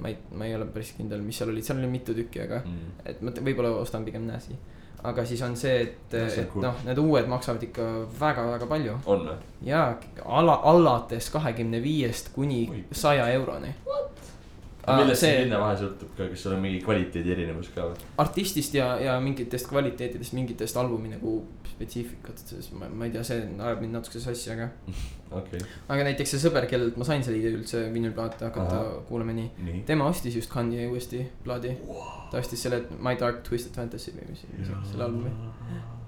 ma 0.00 0.08
ei, 0.08 0.16
ma 0.32 0.46
ei 0.46 0.54
ole 0.56 0.66
päris 0.72 0.94
kindel, 0.96 1.20
mis 1.24 1.38
seal 1.38 1.50
olid, 1.52 1.64
seal 1.66 1.80
oli 1.80 1.90
mitu 1.90 2.14
tükki, 2.16 2.44
aga 2.46 2.62
mm.? 2.64 2.94
et 3.10 3.20
ma 3.24 3.34
võib-olla 3.36 3.74
ostan 3.80 4.04
pigem 4.06 4.24
Nasi. 4.28 4.56
aga 5.04 5.24
siis 5.28 5.42
on 5.44 5.56
see, 5.60 5.82
et, 5.84 6.14
et 6.16 6.48
cool. 6.52 6.64
noh, 6.64 6.80
need 6.86 7.00
uued 7.02 7.28
maksavad 7.28 7.66
ikka 7.66 7.88
väga-väga 8.20 8.68
palju 8.70 8.96
on 9.04 9.26
või? 9.28 9.36
ja 9.68 9.82
ala, 10.24 10.56
alates 10.72 11.28
kahekümne 11.34 11.82
viiest 11.84 12.32
kuni 12.36 12.86
saja 12.92 13.28
euroni. 13.36 13.74
Millest 14.86 15.24
see 15.24 15.32
see 15.32 15.42
hinnavahe 15.44 15.76
sõltub 15.80 16.14
ka, 16.18 16.28
kas 16.30 16.44
seal 16.44 16.56
on 16.56 16.62
mingi 16.64 16.80
kvaliteedi 16.84 17.34
erinevus 17.34 17.70
ka 17.74 17.88
või? 17.88 18.08
artistist 18.24 18.76
ja, 18.76 18.94
ja 19.00 19.16
mingitest 19.22 19.68
kvaliteetidest, 19.70 20.34
mingitest 20.36 20.78
albumi 20.80 21.12
nagu 21.14 21.36
spetsiifikatest, 21.74 22.72
ma, 22.78 22.88
ma 22.90 23.08
ei 23.08 23.14
tea, 23.14 23.24
see 23.26 23.40
ajab 23.42 23.80
mind 23.82 23.96
natuke 23.98 24.20
sassi, 24.22 24.50
aga. 24.54 24.68
okay., 25.34 25.62
aga 25.90 26.06
näiteks 26.08 26.34
see 26.36 26.42
sõber, 26.44 26.68
kellelt 26.70 26.98
ma 27.00 27.06
sain 27.08 27.24
selle 27.26 27.40
idee 27.40 27.54
üldse 27.56 27.82
vinüülplaate 27.94 28.46
hakata 28.46 28.76
Ahah. 28.80 29.00
kuulama 29.08 29.34
nii. 29.36 29.48
nii. 29.68 29.80
tema 29.88 30.06
ostis 30.10 30.36
just 30.38 30.52
Kanye 30.52 30.86
uuesti 30.90 31.24
plaadi 31.46 31.74
wow.. 31.88 32.04
ta 32.30 32.42
ostis 32.42 32.62
selle 32.66 32.84
My 32.98 33.16
Dark 33.20 33.42
Twisted 33.48 33.74
Fantasy 33.78 34.14
või 34.14 34.30
mis, 34.30 34.44
mis 34.52 34.70
selle 34.92 35.08
albumi. 35.08 35.32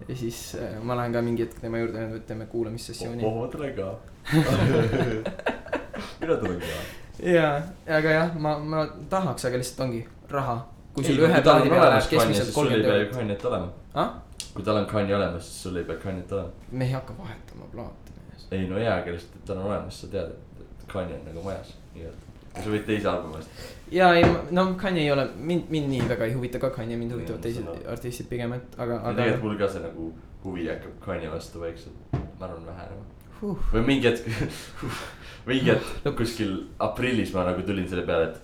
ja 0.06 0.18
siis 0.18 0.42
äh, 0.60 0.76
ma 0.82 0.98
lähen 1.00 1.16
ka 1.16 1.24
mingi 1.26 1.46
hetk 1.46 1.58
tema 1.64 1.82
juurde 1.82 2.06
teeme 2.28 2.46
kuulamissessiooni. 2.52 3.26
oh, 3.26 3.40
ma 3.40 3.50
tulen 3.50 3.74
ka. 3.78 3.90
mina 6.20 6.38
tulen 6.38 6.62
ka. 6.62 7.05
jaa, 7.22 7.62
aga 7.98 8.10
jah, 8.18 8.34
ma, 8.38 8.58
ma 8.58 8.86
tahaks, 9.10 9.44
aga 9.48 9.60
lihtsalt 9.62 9.84
ongi 9.88 10.06
raha. 10.30 10.56
kui 10.94 11.04
sul 11.04 11.20
ühe 11.26 11.42
plaadi 11.42 11.70
peale 11.70 11.90
läheb 11.90 12.10
keskmiselt 12.10 12.50
siis 12.50 12.54
sul 12.54 12.72
ei 12.72 12.82
kolmkümmend 12.82 12.88
pea 12.88 12.96
ju 12.96 13.04
eurot. 13.04 13.16
Kanye't 13.16 13.44
olema. 13.50 14.10
kui 14.54 14.64
tal 14.64 14.82
on 14.82 14.86
Kanye 14.90 15.16
olemas, 15.16 15.48
siis 15.48 15.62
sul 15.62 15.76
ei 15.76 15.84
pea 15.84 16.02
Kanye't 16.04 16.32
olema. 16.32 16.50
me 16.72 16.84
ei 16.84 16.92
hakka 16.92 17.18
vahetama 17.18 17.70
plaate 17.72 18.06
ei 18.50 18.68
no 18.68 18.78
jaa, 18.78 19.00
aga 19.00 19.14
lihtsalt, 19.14 19.40
et 19.40 19.44
tal 19.48 19.58
on 19.60 19.70
olemas, 19.70 20.00
sa 20.00 20.10
tead, 20.12 20.30
et 20.60 20.86
Kanye 20.92 21.18
on 21.18 21.26
nagu 21.26 21.42
majas, 21.42 21.72
nii-öelda. 21.94 22.34
sa 22.56 22.70
võid 22.72 22.86
teise 22.88 23.10
albumi 23.10 23.40
osta. 23.40 23.66
ja 23.92 24.12
ei, 24.18 24.28
no 24.54 24.66
Kanye 24.80 25.02
ei 25.02 25.10
ole 25.12 25.26
mind, 25.36 25.70
mind 25.74 25.90
nii 25.92 26.06
väga 26.12 26.28
ei 26.28 26.36
huvita 26.36 26.62
ka 26.62 26.70
Kanye, 26.76 26.98
mind 27.00 27.16
huvitavad 27.16 27.42
teised 27.42 27.90
artistid 27.92 28.30
pigem, 28.30 28.54
et 28.56 28.78
aga, 28.78 29.00
ja 29.00 29.02
aga 29.02 29.16
tegelikult 29.18 29.48
mul 29.48 29.60
ka 29.62 29.70
see 29.74 29.84
nagu 29.84 30.08
huvi 30.44 30.68
hakkab 30.70 30.98
Kanye 31.08 31.32
vastu 31.32 31.62
vaikselt, 31.64 32.14
ma 32.14 32.46
arvan, 32.48 32.66
vähenema. 32.70 33.04
huh, 33.40 33.66
või 33.74 33.86
mingi 33.90 34.10
hetk, 34.10 34.30
mingi 35.46 35.70
hetk 35.70 36.16
kuskil 36.18 36.56
aprillis 36.82 37.32
ma 37.34 37.46
nagu 37.46 37.62
tulin 37.66 37.88
selle 37.88 38.06
peale, 38.06 38.30
et. 38.30 38.42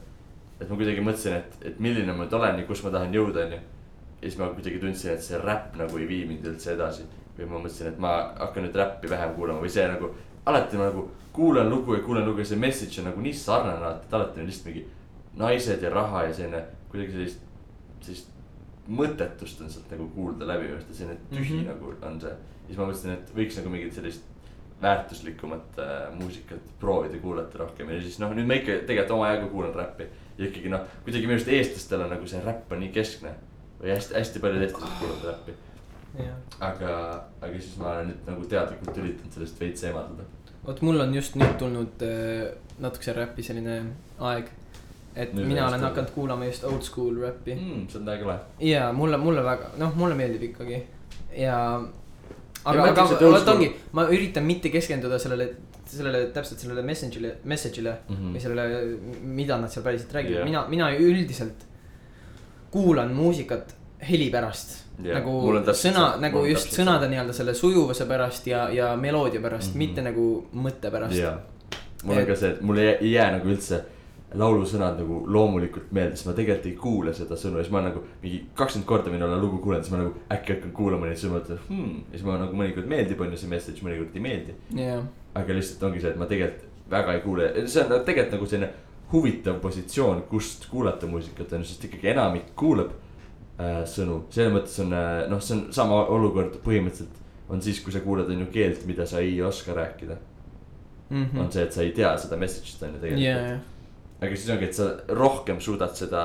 et 0.62 0.68
ma 0.70 0.78
kuidagi 0.78 1.02
mõtlesin, 1.02 1.38
et, 1.40 1.56
et 1.72 1.80
milline 1.82 2.14
ma 2.14 2.24
nüüd 2.24 2.36
olen 2.38 2.60
ja 2.60 2.66
kus 2.68 2.84
ma 2.84 2.92
tahan 2.94 3.14
jõuda, 3.14 3.46
onju. 3.46 3.58
ja 4.20 4.28
siis 4.28 4.38
ma 4.38 4.50
kuidagi 4.54 4.78
tundsin, 4.82 5.16
et 5.16 5.24
see 5.24 5.40
räpp 5.42 5.76
nagu 5.80 5.98
ei 5.98 6.06
vii 6.10 6.26
mind 6.30 6.46
üldse 6.52 6.76
edasi. 6.76 7.08
või 7.38 7.48
ma 7.48 7.58
mõtlesin, 7.64 7.88
et 7.90 7.98
ma 7.98 8.12
hakkan 8.38 8.66
nüüd 8.66 8.76
räppi 8.76 9.10
vähem 9.10 9.34
kuulama 9.34 9.64
või 9.64 9.72
see 9.72 9.86
nagu, 9.88 10.10
alati 10.46 10.78
ma 10.78 10.90
nagu 10.90 11.08
kuulan 11.32 11.70
lugu 11.70 11.96
ja 11.96 12.02
kuulan 12.04 12.26
lugu 12.28 12.44
ja 12.44 12.50
see 12.50 12.60
message 12.60 13.00
on 13.00 13.08
nagu 13.10 13.24
nii 13.24 13.32
sarnane 13.34 13.80
alati, 13.80 14.06
et 14.06 14.14
alati 14.18 14.40
on 14.40 14.50
lihtsalt 14.50 14.68
mingi 14.68 14.84
naised 15.40 15.82
ja 15.82 15.90
raha 15.90 16.26
ja 16.28 16.34
selline 16.36 16.60
kuidagi 16.92 17.16
sellist, 17.16 17.46
sellist 18.04 18.28
mõttetust 18.92 19.62
on 19.64 19.70
sealt 19.72 19.90
nagu 19.94 20.08
kuulda 20.14 20.46
läbi 20.46 20.68
ja 20.68 20.80
selline 20.90 21.16
tühi 21.30 21.54
mm. 21.54 21.58
-hmm. 21.58 21.68
nagu 21.72 21.94
on 22.06 22.20
see. 22.20 22.34
siis 22.66 22.78
ma 22.78 22.84
mõtlesin, 22.84 23.16
et 23.16 23.34
võiks 23.36 23.56
nagu 23.58 23.70
mingit 23.72 23.94
sellist 23.94 24.28
väärtuslikumat 24.82 25.78
äh, 25.78 26.12
muusikat 26.18 26.58
proovida 26.80 27.18
kuulata 27.22 27.58
rohkem 27.58 27.90
ja 27.90 28.00
siis 28.02 28.18
noh, 28.22 28.32
nüüd 28.34 28.46
ma 28.48 28.54
ikka 28.58 28.80
tegelikult 28.88 29.16
omajagu 29.18 29.48
kuulan 29.52 29.74
räppi. 29.74 30.06
ja 30.38 30.46
ikkagi 30.48 30.68
noh, 30.72 30.86
kuidagi 31.04 31.26
minu 31.26 31.36
arust 31.38 31.48
eestlastel 31.48 32.00
on 32.06 32.10
nagu 32.14 32.26
see 32.26 32.40
räpp 32.44 32.72
on 32.72 32.80
nii 32.82 32.92
keskne 32.94 33.34
või 33.82 33.92
hästi, 33.94 34.14
hästi 34.18 34.40
paljud 34.42 34.62
eestlased 34.66 34.98
kuulavad 35.00 35.28
räppi. 35.30 35.54
aga, 36.60 36.94
aga 37.40 37.52
siis 37.60 37.76
ma 37.80 37.92
olen 37.94 38.10
nüüd 38.12 38.26
nagu 38.32 38.48
teadlikult 38.54 38.98
üritanud 39.04 39.36
sellest 39.36 39.60
veits 39.60 39.84
eemaldada. 39.88 40.26
vot 40.66 40.82
mul 40.82 41.00
on 41.06 41.14
just 41.14 41.36
nüüd 41.40 41.54
tulnud 41.60 42.02
äh, 42.08 42.50
natukese 42.82 43.12
räpi 43.16 43.42
selline 43.46 43.78
aeg. 44.18 44.50
et 45.14 45.32
Nüüd 45.34 45.46
mina 45.46 45.66
olen 45.66 45.80
tulnud. 45.80 45.88
hakanud 45.90 46.10
kuulama 46.14 46.44
just 46.50 46.64
old 46.64 46.82
school 46.82 47.16
räppi 47.20 47.54
Mm, 47.54 47.86
see 47.88 47.98
on 48.00 48.06
täiega 48.06 48.26
lahe. 48.26 48.40
ja 48.60 48.92
mulle, 48.92 49.16
mulle 49.16 49.44
väga, 49.44 49.70
noh, 49.78 49.94
mulle 49.96 50.14
meeldib 50.14 50.42
ikkagi 50.50 50.82
ja. 51.36 51.58
Aga 52.64 52.84
aga 52.92 53.04
vot 53.18 53.48
ongi, 53.54 53.68
ma 53.96 54.04
üritan 54.12 54.44
mitte 54.46 54.70
keskenduda 54.70 55.18
sellele, 55.18 55.48
sellele 55.90 56.26
täpselt 56.34 56.62
sellele 56.62 56.84
message'ile, 56.86 57.34
message'ile 57.48 57.94
mm. 58.08 58.16
-hmm. 58.16 58.34
või 58.36 58.42
sellele, 58.44 58.82
mida 59.40 59.58
nad 59.58 59.72
seal 59.72 59.84
päriselt 59.84 60.14
räägivad 60.14 60.38
yeah., 60.38 60.46
mina, 60.46 60.66
mina 60.70 60.90
üldiselt 60.94 61.66
kuulan 62.70 63.10
muusikat 63.14 63.74
heli 64.08 64.30
pärast 64.30 64.78
Jah, 65.02 65.18
nagu 65.18 65.34
sõna 65.74 66.04
nagu 66.20 66.44
just 66.46 66.68
täpselt 66.68 66.82
sõnade 66.82 67.08
nii-öelda 67.10 67.34
selle 67.34 67.54
sujuvuse 67.54 68.06
pärast 68.06 68.46
ja, 68.46 68.68
ja 68.70 68.92
meloodia 68.96 69.40
pärast 69.40 69.72
mm. 69.72 69.74
-hmm. 69.74 69.78
mitte 69.78 70.02
nagu 70.02 70.26
mõtte 70.54 70.90
pärast 70.90 71.18
jaa, 71.18 71.38
mul 72.04 72.22
on 72.22 72.26
ka 72.26 72.36
see, 72.36 72.50
et 72.50 72.60
mul 72.60 72.78
ei, 72.78 72.94
ei 73.00 73.12
jää 73.12 73.30
nagu 73.38 73.48
üldse 73.48 73.82
laulusõnad 74.38 74.98
nagu 75.00 75.22
loomulikult 75.28 75.90
meelde, 75.92 76.16
siis 76.16 76.28
ma 76.28 76.34
tegelikult 76.36 76.68
ei 76.70 76.76
kuule 76.80 77.14
seda 77.16 77.36
sõnu 77.38 77.60
ja 77.60 77.66
siis 77.66 77.74
ma 77.74 77.82
nagu 77.84 78.04
mingi 78.22 78.42
kakskümmend 78.58 78.88
korda 78.88 79.12
võin 79.12 79.24
olla 79.26 79.40
lugu 79.40 79.60
kuulanud, 79.64 79.86
siis 79.86 79.94
ma 79.94 80.02
nagu 80.02 80.14
äkki 80.32 80.56
hakkan 80.56 80.74
kuulama 80.76 81.08
neid 81.08 81.20
sõnu, 81.20 81.36
mõtlen 81.36 81.60
hmm.. 81.68 81.98
ja 82.08 82.16
siis 82.16 82.26
ma 82.28 82.38
nagu 82.40 82.58
mõnikord 82.58 82.88
meeldib, 82.92 83.20
on 83.20 83.34
ju 83.34 83.42
see 83.42 83.52
message, 83.52 83.84
mõnikord 83.84 84.16
ei 84.16 84.24
meeldi. 84.24 84.56
jah, 84.78 85.04
aga 85.38 85.58
lihtsalt 85.58 85.86
ongi 85.88 86.02
see, 86.02 86.14
et 86.14 86.20
ma 86.20 86.30
tegelikult 86.30 86.90
väga 86.92 87.16
ei 87.16 87.22
kuule, 87.24 87.52
see 87.66 87.84
on 87.84 87.94
nagu 87.94 88.08
tegelikult 88.08 88.36
nagu 88.38 88.50
selline 88.50 88.72
huvitav 89.12 89.58
positsioon, 89.60 90.22
kust 90.28 90.68
kuulata 90.70 91.08
muusikat 91.08 91.52
on 91.52 91.64
ju, 91.64 91.68
sest 91.68 91.88
ikkagi 91.88 92.12
enamik 92.14 92.54
kuulab 92.56 92.94
äh, 93.60 93.82
sõnu. 93.88 94.22
selles 94.32 94.54
mõttes 94.54 94.78
on 94.84 94.94
äh, 94.96 95.10
noh, 95.32 95.42
see 95.44 95.58
on 95.58 95.66
sama 95.76 96.04
olukord 96.14 96.56
põhimõtteliselt 96.64 97.20
on 97.52 97.62
siis, 97.62 97.80
kui 97.84 97.92
sa 97.92 98.00
kuulad 98.00 98.30
on 98.32 98.46
ju 98.46 98.46
keelt, 98.52 98.86
mida 98.88 99.06
sa 99.06 99.20
ei 99.20 99.42
oska 99.42 99.74
rääkida. 99.76 100.16
on 101.12 101.52
see, 101.52 101.62
et 101.62 101.72
sa 101.72 101.82
ei 101.84 101.90
tea 101.92 102.14
seda 102.16 102.38
message'it 102.40 102.86
on 102.86 102.94
ju 102.94 103.00
tegelikult. 103.02 103.26
ja, 103.26 103.58
aga 104.22 104.36
siis 104.38 104.50
ongi, 104.54 104.68
et 104.70 104.74
sa 104.78 104.90
rohkem 105.18 105.58
suudad 105.60 105.94
seda 105.98 106.24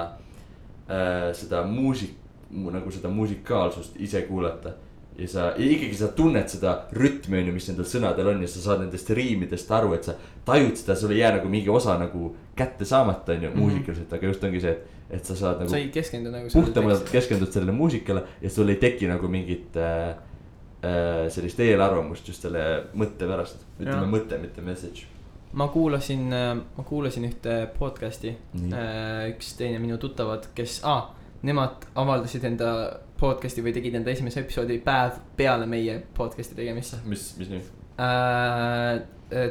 äh,, 0.90 1.32
seda 1.36 1.64
muusik, 1.68 2.14
nagu 2.54 2.92
seda 2.94 3.10
musikaalsust 3.12 3.98
ise 4.00 4.22
kuulata. 4.28 4.76
ja 5.18 5.28
sa 5.28 5.46
ja 5.58 5.66
ikkagi 5.66 5.96
sa 5.98 6.08
tunned 6.14 6.46
seda 6.48 6.76
rütmi 6.94 7.40
on 7.40 7.48
ju, 7.50 7.54
mis 7.56 7.68
nendel 7.72 7.88
sõnadel 7.90 8.28
on 8.36 8.42
ja 8.46 8.48
sa 8.48 8.60
saad 8.62 8.84
nendest 8.84 9.10
riimidest 9.18 9.72
aru, 9.74 9.96
et 9.98 10.06
sa 10.06 10.14
tajud 10.46 10.78
seda, 10.78 10.96
sul 10.96 11.12
ei 11.16 11.24
jää 11.24 11.32
nagu 11.40 11.50
mingi 11.50 11.70
osa 11.74 11.96
nagu 11.98 12.36
kätte 12.56 12.86
saamata, 12.86 13.34
on 13.34 13.44
ju, 13.44 13.50
Mhm. 13.50 13.60
muusikaliselt, 13.60 14.14
aga 14.14 14.28
just 14.28 14.44
ongi 14.44 14.62
see, 14.62 14.72
et, 14.78 14.88
et 15.18 15.26
sa 15.26 15.36
saad 15.36 15.60
nagu 15.64 15.70
sa 15.74 15.78
ei 15.82 15.90
keskendu 15.90 16.30
nagu. 16.32 16.50
puhtamalt 16.54 17.10
keskendud 17.10 17.50
sellele 17.52 17.72
muusikale 17.74 18.24
ja 18.42 18.50
sul 18.50 18.70
ei 18.70 18.76
teki 18.76 19.08
nagu 19.10 19.28
mingit 19.28 19.76
äh, 19.78 20.16
äh, 20.86 21.26
sellist 21.34 21.60
eelarvamust 21.66 22.28
just 22.28 22.42
selle 22.46 22.84
mõtte 22.94 23.26
pärast. 23.28 23.66
ütleme 23.82 24.06
mõte, 24.14 24.38
mitte 24.42 24.62
message. 24.62 25.08
Ma 25.54 25.68
kuulasin, 25.72 26.28
ma 26.30 26.84
kuulasin 26.86 27.28
ühte 27.30 27.60
podcast'i, 27.78 28.34
nii, 28.58 28.82
üks 29.34 29.54
teine 29.60 29.80
minu 29.84 29.98
tuttavad, 30.02 30.50
kes 30.58 30.82
ah,, 30.88 31.14
nemad 31.48 31.88
avaldasid 31.96 32.46
enda 32.50 32.72
podcast'i 33.20 33.64
või 33.66 33.74
tegid 33.76 33.98
enda 33.98 34.12
esimese 34.14 34.42
episoodi 34.44 34.80
päev 34.84 35.18
peale 35.38 35.68
meie 35.70 36.00
podcast'i 36.18 36.58
tegemist 36.58 37.00
mis, 37.10 37.30
mis 37.40 37.52
nüüd? 37.54 37.72
äh,. 38.02 39.02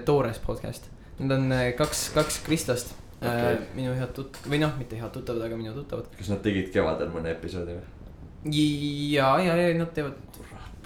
toores 0.07 0.39
podcast, 0.45 0.89
need 1.19 1.35
on 1.35 1.51
äh, 1.53 1.69
kaks, 1.79 2.09
kaks 2.15 2.41
kristlast 2.47 2.95
okay. 3.21 3.57
Äh,, 3.57 3.67
minu 3.77 3.95
head 3.99 4.15
tut- 4.17 4.41
või 4.47 4.61
noh, 4.63 4.75
mitte 4.79 4.99
head 5.01 5.13
tuttavad, 5.15 5.47
aga 5.49 5.59
minu 5.59 5.75
tuttavad. 5.77 6.11
kas 6.19 6.31
nad 6.33 6.43
tegid 6.45 6.71
kevadel 6.75 7.13
mõne 7.15 7.35
episoodi 7.35 7.77
või? 7.77 7.93
ja, 8.55 9.33
ja, 9.43 9.57
ja 9.59 9.75
nad 9.79 9.93
teevad 9.97 10.19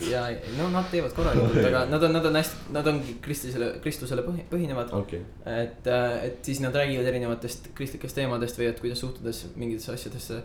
ja, 0.08 0.22
no 0.56 0.68
nad 0.72 0.86
teevad 0.92 1.12
korralikult, 1.16 1.58
aga 1.68 1.82
nad 1.90 2.04
on, 2.06 2.14
nad 2.14 2.26
on 2.30 2.38
hästi, 2.38 2.70
nad 2.74 2.86
ongi 2.90 3.16
kristlusele, 3.24 3.70
kristlusele 3.84 4.24
põhi-, 4.24 4.44
põhinevad. 4.50 4.92
okei, 4.96 5.22
et, 5.50 5.90
et 6.26 6.38
siis 6.46 6.62
nad 6.64 6.76
räägivad 6.76 7.08
erinevatest 7.10 7.70
kristlikest 7.76 8.16
teemadest 8.16 8.60
või 8.60 8.70
et 8.70 8.80
kuidas 8.82 9.02
suhtudes 9.04 9.42
mingitesse 9.60 9.92
asjadesse. 9.96 10.40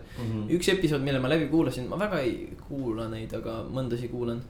üks 0.52 0.70
episood, 0.72 1.04
mille 1.06 1.22
ma 1.22 1.30
läbi 1.32 1.48
kuulasin, 1.52 1.88
ma 1.90 2.00
väga 2.00 2.20
ei 2.24 2.50
kuula 2.66 3.08
neid, 3.12 3.32
aga 3.38 3.62
mõndasi 3.70 4.10
kuulan. 4.12 4.42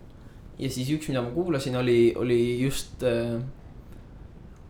ja 0.59 0.70
siis 0.72 0.90
üks, 0.96 1.11
mida 1.12 1.22
ma 1.22 1.34
kuulasin, 1.34 1.76
oli, 1.78 2.14
oli 2.16 2.40
just 2.62 3.04
äh, 3.07 3.36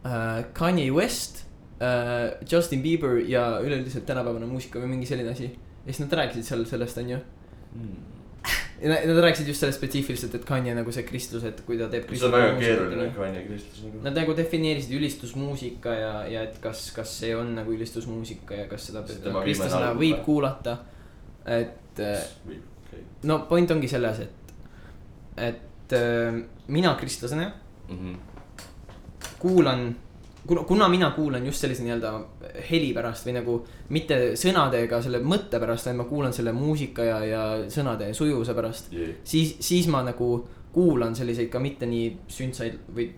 äh, 0.04 0.42
Kanye 0.52 0.90
West 0.92 1.46
äh,, 1.80 2.34
Justin 2.50 2.82
Bieber 2.82 3.22
ja 3.24 3.60
üleüldiselt 3.62 4.06
tänapäevane 4.06 4.50
muusika 4.50 4.82
või 4.82 4.96
mingi 4.96 5.08
selline 5.08 5.32
asi. 5.32 5.48
ja 5.86 5.88
siis 5.92 6.04
nad 6.04 6.20
rääkisid 6.20 6.50
seal 6.50 6.68
sellest, 6.68 6.98
on 7.00 7.16
ju. 7.16 7.24
Nad, 8.82 9.18
rääkisid 9.24 9.48
just 9.48 9.62
sellest 9.62 9.78
spetsiifiliselt, 9.80 10.34
et 10.36 10.44
Kanye 10.48 10.74
nagu 10.76 10.92
see 10.92 11.04
kristlus, 11.08 11.44
et 11.48 11.60
kui 11.66 11.78
ta 11.80 11.88
teeb. 11.92 12.08
see 12.12 12.26
on 12.28 12.34
väga 12.34 12.54
keeruline 12.60 13.08
Kanye 13.16 13.44
Kristus 13.48 13.84
nagu. 13.86 14.02
Nad 14.04 14.18
nagu 14.20 14.36
defineerisid 14.36 14.96
ülistusmuusika 14.98 15.94
ja, 15.96 16.14
ja 16.28 16.42
et 16.48 16.58
kas, 16.62 16.90
kas 16.96 17.18
see 17.22 17.34
on 17.36 17.54
nagu 17.56 17.72
ülistusmuusika 17.72 18.62
ja 18.62 18.66
kas 18.70 18.90
seda 18.90 19.04
tema 19.08 19.44
kristlasena 19.46 19.92
võib 19.96 20.18
või? 20.18 20.24
kuulata. 20.28 20.78
et 21.46 22.00
äh, 22.04 22.58
no 23.24 23.38
point 23.48 23.70
ongi 23.70 23.88
selles, 23.88 24.20
et, 24.26 24.56
et 25.36 25.96
äh, 25.96 26.42
mina 26.68 26.94
kristlasena 27.00 27.52
Mhm. 27.88 28.14
kuulan, 29.38 29.96
kuna, 30.46 30.64
kuna 30.68 30.88
mina 30.88 31.10
kuulan 31.16 31.46
just 31.46 31.62
sellise 31.62 31.84
nii-öelda 31.84 32.12
heli 32.70 32.92
pärast 32.96 33.26
või 33.28 33.36
nagu 33.38 33.56
mitte 33.94 34.18
sõnadega 34.38 35.00
selle 35.04 35.20
mõtte 35.24 35.60
pärast, 35.62 35.88
vaid 35.90 36.00
ma 36.00 36.08
kuulan 36.08 36.34
selle 36.36 36.52
muusika 36.56 37.06
ja, 37.06 37.18
ja 37.24 37.44
sõnade 37.72 38.12
sujuvuse 38.14 38.54
pärast. 38.54 38.92
siis, 39.24 39.56
siis 39.60 39.88
ma 39.92 40.02
nagu 40.06 40.30
kuulan 40.72 41.16
selliseid 41.16 41.48
ka 41.52 41.62
mitte 41.62 41.88
nii 41.88 42.12
sündsaid 42.28 42.78
või 42.94 43.10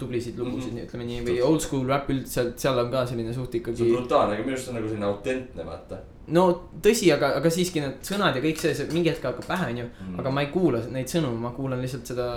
tublisid 0.00 0.38
lugusid 0.38 0.72
mm. 0.72 0.78
-hmm. 0.78 0.86
ütleme 0.88 1.04
nii, 1.06 1.20
või 1.26 1.42
old 1.44 1.60
school 1.64 1.86
rap 1.88 2.08
üldiselt, 2.10 2.56
seal 2.58 2.78
on 2.80 2.90
ka 2.92 3.04
selline 3.06 3.34
suht 3.36 3.52
see 3.52 3.60
on 3.60 3.62
ikkagi. 3.62 3.90
brutaalne, 3.92 4.38
aga 4.38 4.46
minu 4.46 4.56
arust 4.56 4.66
see 4.66 4.72
on 4.72 4.80
nagu 4.80 4.88
selline 4.88 5.08
autentne, 5.10 5.66
vaata. 5.66 5.98
No 6.30 6.44
tõsi, 6.82 7.12
aga, 7.14 7.34
aga 7.36 7.50
siiski 7.50 7.80
need 7.80 8.00
sõnad 8.06 8.36
ja 8.36 8.42
kõik 8.42 8.58
see, 8.62 8.74
see 8.74 8.86
mingi 8.92 9.10
hetk 9.10 9.24
hakkab 9.24 9.46
pähe, 9.46 9.70
onju. 9.72 9.86
Mhm. 10.00 10.18
aga 10.20 10.30
ma 10.30 10.40
ei 10.44 10.50
kuula 10.52 10.80
neid 10.90 11.06
sõnu, 11.10 11.32
ma 11.38 11.50
kuulan 11.56 11.80
lihtsalt 11.82 12.06
seda 12.06 12.34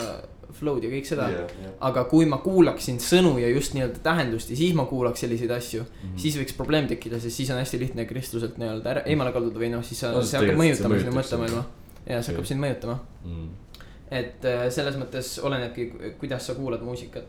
flow'd 0.53 0.83
ja 0.85 0.89
kõik 0.91 1.05
seda. 1.09 1.29
Jah, 1.33 1.49
jah. 1.63 1.71
aga 1.81 2.03
kui 2.11 2.25
ma 2.29 2.37
kuulaksin 2.37 2.99
sõnu 3.01 3.39
ja 3.41 3.47
just 3.49 3.73
nii-öelda 3.73 3.99
tähendust 4.05 4.49
ja 4.53 4.55
siis 4.55 4.73
ma 4.77 4.85
kuulaks 4.85 5.19
selliseid 5.25 5.51
asju 5.51 5.81
mm, 5.81 5.87
Mhm. 6.03 6.13
-hmm. 6.13 6.19
siis 6.21 6.35
võiks 6.37 6.53
probleem 6.57 6.87
tekkida, 6.87 7.19
sest 7.19 7.35
siis 7.37 7.49
on 7.49 7.57
hästi 7.57 7.79
lihtne 7.79 8.05
kristluselt 8.05 8.57
nii-öelda 8.57 8.89
ära- 8.93 9.05
eemale 9.05 9.31
kalduda 9.33 9.59
või 9.59 9.69
noh, 9.71 9.83
siis 9.83 9.99
sa 9.99 10.11
No, 10.11 10.21
see 10.21 10.39
hakkab 10.39 10.57
mõjutama 10.61 10.99
sinu 10.99 11.11
mõttemaailma. 11.11 11.63
ja 12.05 12.21
see 12.21 12.33
hakkab 12.35 12.45
sind 12.45 12.61
mõjutama, 12.61 12.99
Mhm. 13.25 13.47
et 14.11 14.45
äh, 14.45 14.69
selles 14.69 14.95
mõttes 14.95 15.39
olenebki, 15.43 15.91
kuidas 16.19 16.45
sa 16.45 16.53
kuulad 16.53 16.81
muusikat. 16.81 17.25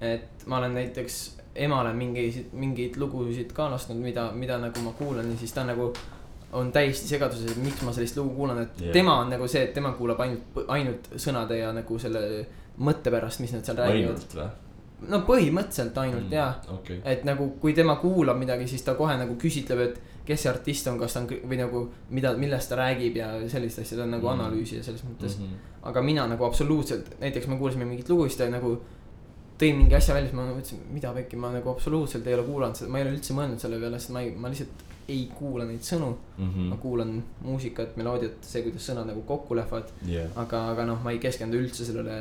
et 0.00 0.46
ma 0.46 0.58
olen 0.58 0.74
näiteks 0.74 1.37
emale 1.58 1.92
mingeid, 1.96 2.52
mingeid 2.52 2.96
lugusid 3.00 3.52
ka 3.56 3.68
lasknud, 3.72 3.98
mida, 4.02 4.30
mida 4.32 4.58
nagu 4.62 4.84
ma 4.84 4.94
kuulan 4.98 5.30
ja 5.32 5.40
siis 5.40 5.52
ta 5.52 5.64
nagu 5.68 5.92
on 6.52 6.70
täiesti 6.72 7.08
segaduses, 7.10 7.52
et 7.52 7.60
miks 7.60 7.82
ma 7.84 7.92
sellist 7.92 8.16
lugu 8.16 8.32
kuulan, 8.36 8.62
et 8.62 8.80
yeah. 8.80 8.92
tema 8.92 9.18
on 9.20 9.28
nagu 9.32 9.48
see, 9.50 9.66
et 9.66 9.74
tema 9.76 9.92
kuulab 9.96 10.20
ainult, 10.24 10.62
ainult 10.72 11.10
sõnade 11.20 11.58
ja 11.60 11.72
nagu 11.76 11.98
selle 12.00 12.22
mõtte 12.78 13.12
pärast, 13.12 13.42
mis 13.44 13.52
nad 13.52 13.66
seal 13.66 13.76
räägivad. 13.76 14.38
no 15.08 15.20
põhimõtteliselt 15.26 15.98
ainult 16.00 16.24
mm. 16.26 16.36
jaa, 16.38 16.52
okei. 16.78 17.00
et 17.04 17.24
nagu 17.28 17.50
kui 17.60 17.74
tema 17.76 17.98
kuulab 18.00 18.38
midagi, 18.40 18.68
siis 18.70 18.86
ta 18.86 18.96
kohe 18.98 19.16
nagu 19.20 19.36
küsitleb, 19.40 19.82
et 19.84 20.24
kes 20.28 20.44
see 20.44 20.50
artist 20.50 20.88
on, 20.90 20.98
kas 21.00 21.14
ta 21.16 21.22
on 21.22 21.28
või 21.28 21.60
nagu 21.60 21.82
mida, 22.14 22.32
millest 22.40 22.72
ta 22.72 22.80
räägib 22.80 23.16
ja 23.20 23.30
sellist 23.48 23.82
asja, 23.84 23.98
ta 23.98 24.06
on 24.06 24.16
nagu 24.16 24.26
mm. 24.26 24.40
analüüsija 24.40 24.84
selles 24.84 25.04
mõttes 25.04 25.36
mm. 25.38 25.44
-hmm. 25.44 25.74
aga 25.90 26.02
mina 26.02 26.26
nagu 26.32 26.44
absoluutselt, 26.48 27.14
näiteks 27.20 27.46
me 27.46 27.60
kuulasime 27.60 27.84
mingit 27.84 28.08
lugu, 28.08 28.28
siis 28.28 28.40
ta 28.40 28.48
nagu 28.52 28.78
tõi 29.58 29.72
mingi 29.74 29.94
asja 29.98 30.14
välja, 30.14 30.28
siis 30.30 30.36
ma 30.38 30.44
mõtlesin, 30.48 30.82
mida 30.94 31.12
pekki, 31.16 31.36
ma 31.40 31.50
nagu 31.54 31.70
absoluutselt 31.72 32.26
ei 32.26 32.34
ole 32.36 32.44
kuulanud 32.46 32.78
seda, 32.78 32.90
ma 32.92 33.00
ei 33.00 33.06
ole 33.06 33.16
üldse 33.16 33.34
mõelnud 33.36 33.62
selle 33.62 33.80
peale, 33.82 33.98
sest 33.98 34.12
ma 34.14 34.22
ei, 34.22 34.30
ma 34.36 34.52
lihtsalt 34.52 34.84
ei 35.08 35.22
kuula 35.34 35.64
neid 35.64 35.80
sõnu 35.86 36.10
mm.. 36.36 36.66
ma 36.68 36.76
kuulan 36.82 37.14
muusikat, 37.42 37.96
meloodiat, 37.96 38.42
see, 38.44 38.62
kuidas 38.66 38.84
sõnad 38.90 39.08
nagu 39.08 39.22
kokku 39.26 39.56
lähevad, 39.56 39.88
jah, 40.06 40.28
aga, 40.36 40.66
aga 40.74 40.84
noh, 40.90 41.00
ma 41.04 41.14
ei 41.14 41.18
keskendu 41.22 41.56
üldse 41.58 41.86
sellele 41.88 42.18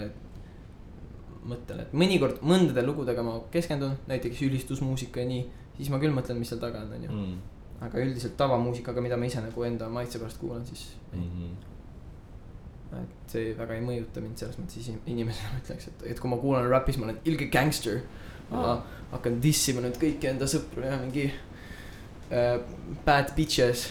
mõttele, 1.47 1.85
et 1.87 1.93
mõnikord 1.95 2.41
mõndade 2.47 2.83
lugudega 2.85 3.23
ma 3.23 3.37
keskendun, 3.53 3.93
näiteks 4.09 4.41
ülistusmuusika 4.47 5.21
ja 5.23 5.29
nii, 5.29 5.45
siis 5.77 5.91
ma 5.93 5.99
küll 6.01 6.15
mõtlen, 6.15 6.39
mis 6.41 6.49
seal 6.51 6.59
taga 6.63 6.81
on, 6.85 6.91
onju. 6.97 7.11
Mhm. 7.11 7.37
aga 7.85 7.99
üldiselt 8.01 8.33
tavamuusikaga, 8.39 9.01
mida 9.05 9.17
ma 9.21 9.27
ise 9.29 9.41
nagu 9.43 9.63
enda 9.67 9.85
maitse 9.93 10.17
pärast 10.19 10.39
kuulan, 10.41 10.65
siis 10.65 10.87
Mhm. 11.13 11.51
Et 12.95 13.31
see 13.31 13.53
väga 13.57 13.75
ei 13.75 13.81
mõjuta 13.83 14.21
mind 14.23 14.37
selles 14.39 14.55
mõttes 14.61 14.87
inimesena 15.05 15.59
ütleks, 15.61 15.87
et, 15.91 16.03
et 16.13 16.19
kui 16.19 16.29
ma 16.31 16.37
kuulan 16.39 16.69
räppi, 16.71 16.93
siis 16.93 17.01
ma 17.03 17.09
olen 17.09 17.19
ilge 17.25 17.49
gangster. 17.51 18.01
ma 18.49 18.77
hakkan 19.11 19.41
dissima 19.43 19.81
nüüd 19.83 19.97
kõiki 19.99 20.29
enda 20.29 20.47
sõpru 20.47 20.83
ja 20.85 20.95
mingi 21.01 21.25
äh, 22.31 22.59
bad 23.05 23.33
bitches, 23.35 23.89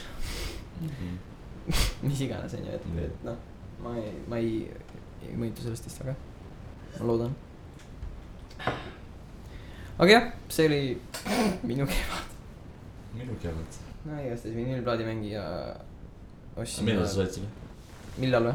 Mhm. 0.80 1.14
mis 2.08 2.20
iganes 2.20 2.52
onju, 2.54 2.68
et, 2.72 2.86
Mm. 2.86 2.98
et 3.04 3.22
noh, 3.24 3.36
ma 3.82 3.94
ei, 3.96 4.10
ma 4.28 4.36
ei, 4.36 4.68
ei 5.24 5.32
mõjuta 5.36 5.62
sellest 5.64 5.84
vist 5.88 6.00
väga, 6.04 6.14
ma 7.00 7.06
loodan. 7.08 7.32
aga 9.98 10.10
jah, 10.10 10.26
see 10.52 10.66
oli 10.68 10.80
minu 11.64 11.86
kevad, 11.88 12.28
minu 13.16 13.36
kevad. 13.42 13.78
no 14.06 14.18
igastahes 14.22 14.54
vinüülplaadimängija 14.56 15.44
ostsin. 16.56 16.84
millal 16.84 17.06
sa 17.08 17.22
said 17.22 17.32
selle? 17.38 17.48
Millal 18.18 18.44
või? 18.50 18.54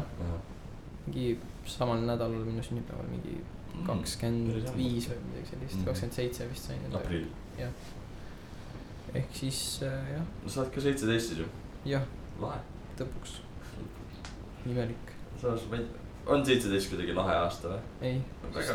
mingi 1.06 1.38
samal 1.66 1.98
nädalal 2.06 2.44
minu 2.46 2.62
sünnipäeval, 2.62 3.08
mingi 3.10 3.40
Mm. 3.72 3.86
kakskümmend 3.86 4.66
viis 4.76 5.06
või 5.08 5.16
midagi 5.30 5.46
sellist, 5.50 5.76
Mhm. 5.78 5.84
kakskümmend 5.86 6.14
seitse 6.14 6.48
vist 6.50 6.66
sain. 6.68 6.78
aprill. 6.94 7.24
ehk 9.14 9.28
siis 9.32 9.80
äh, 9.82 10.12
jah, 10.12 10.24
no 10.42 10.48
sa 10.48 10.60
oled 10.60 10.72
ka 10.74 10.80
seitseteist 10.80 11.28
siis 11.32 11.38
ju, 11.40 11.46
jah, 11.88 12.02
lahe. 12.40 12.58
lõpuks, 12.98 13.38
imelik, 14.66 15.12
samas 15.40 15.64
ma 15.70 15.76
ei, 15.80 15.86
on 16.26 16.44
seitseteist 16.46 16.90
kuidagi 16.92 17.14
lahe 17.16 17.34
aasta 17.46 17.68
või? 17.72 17.80
ei, 18.10 18.20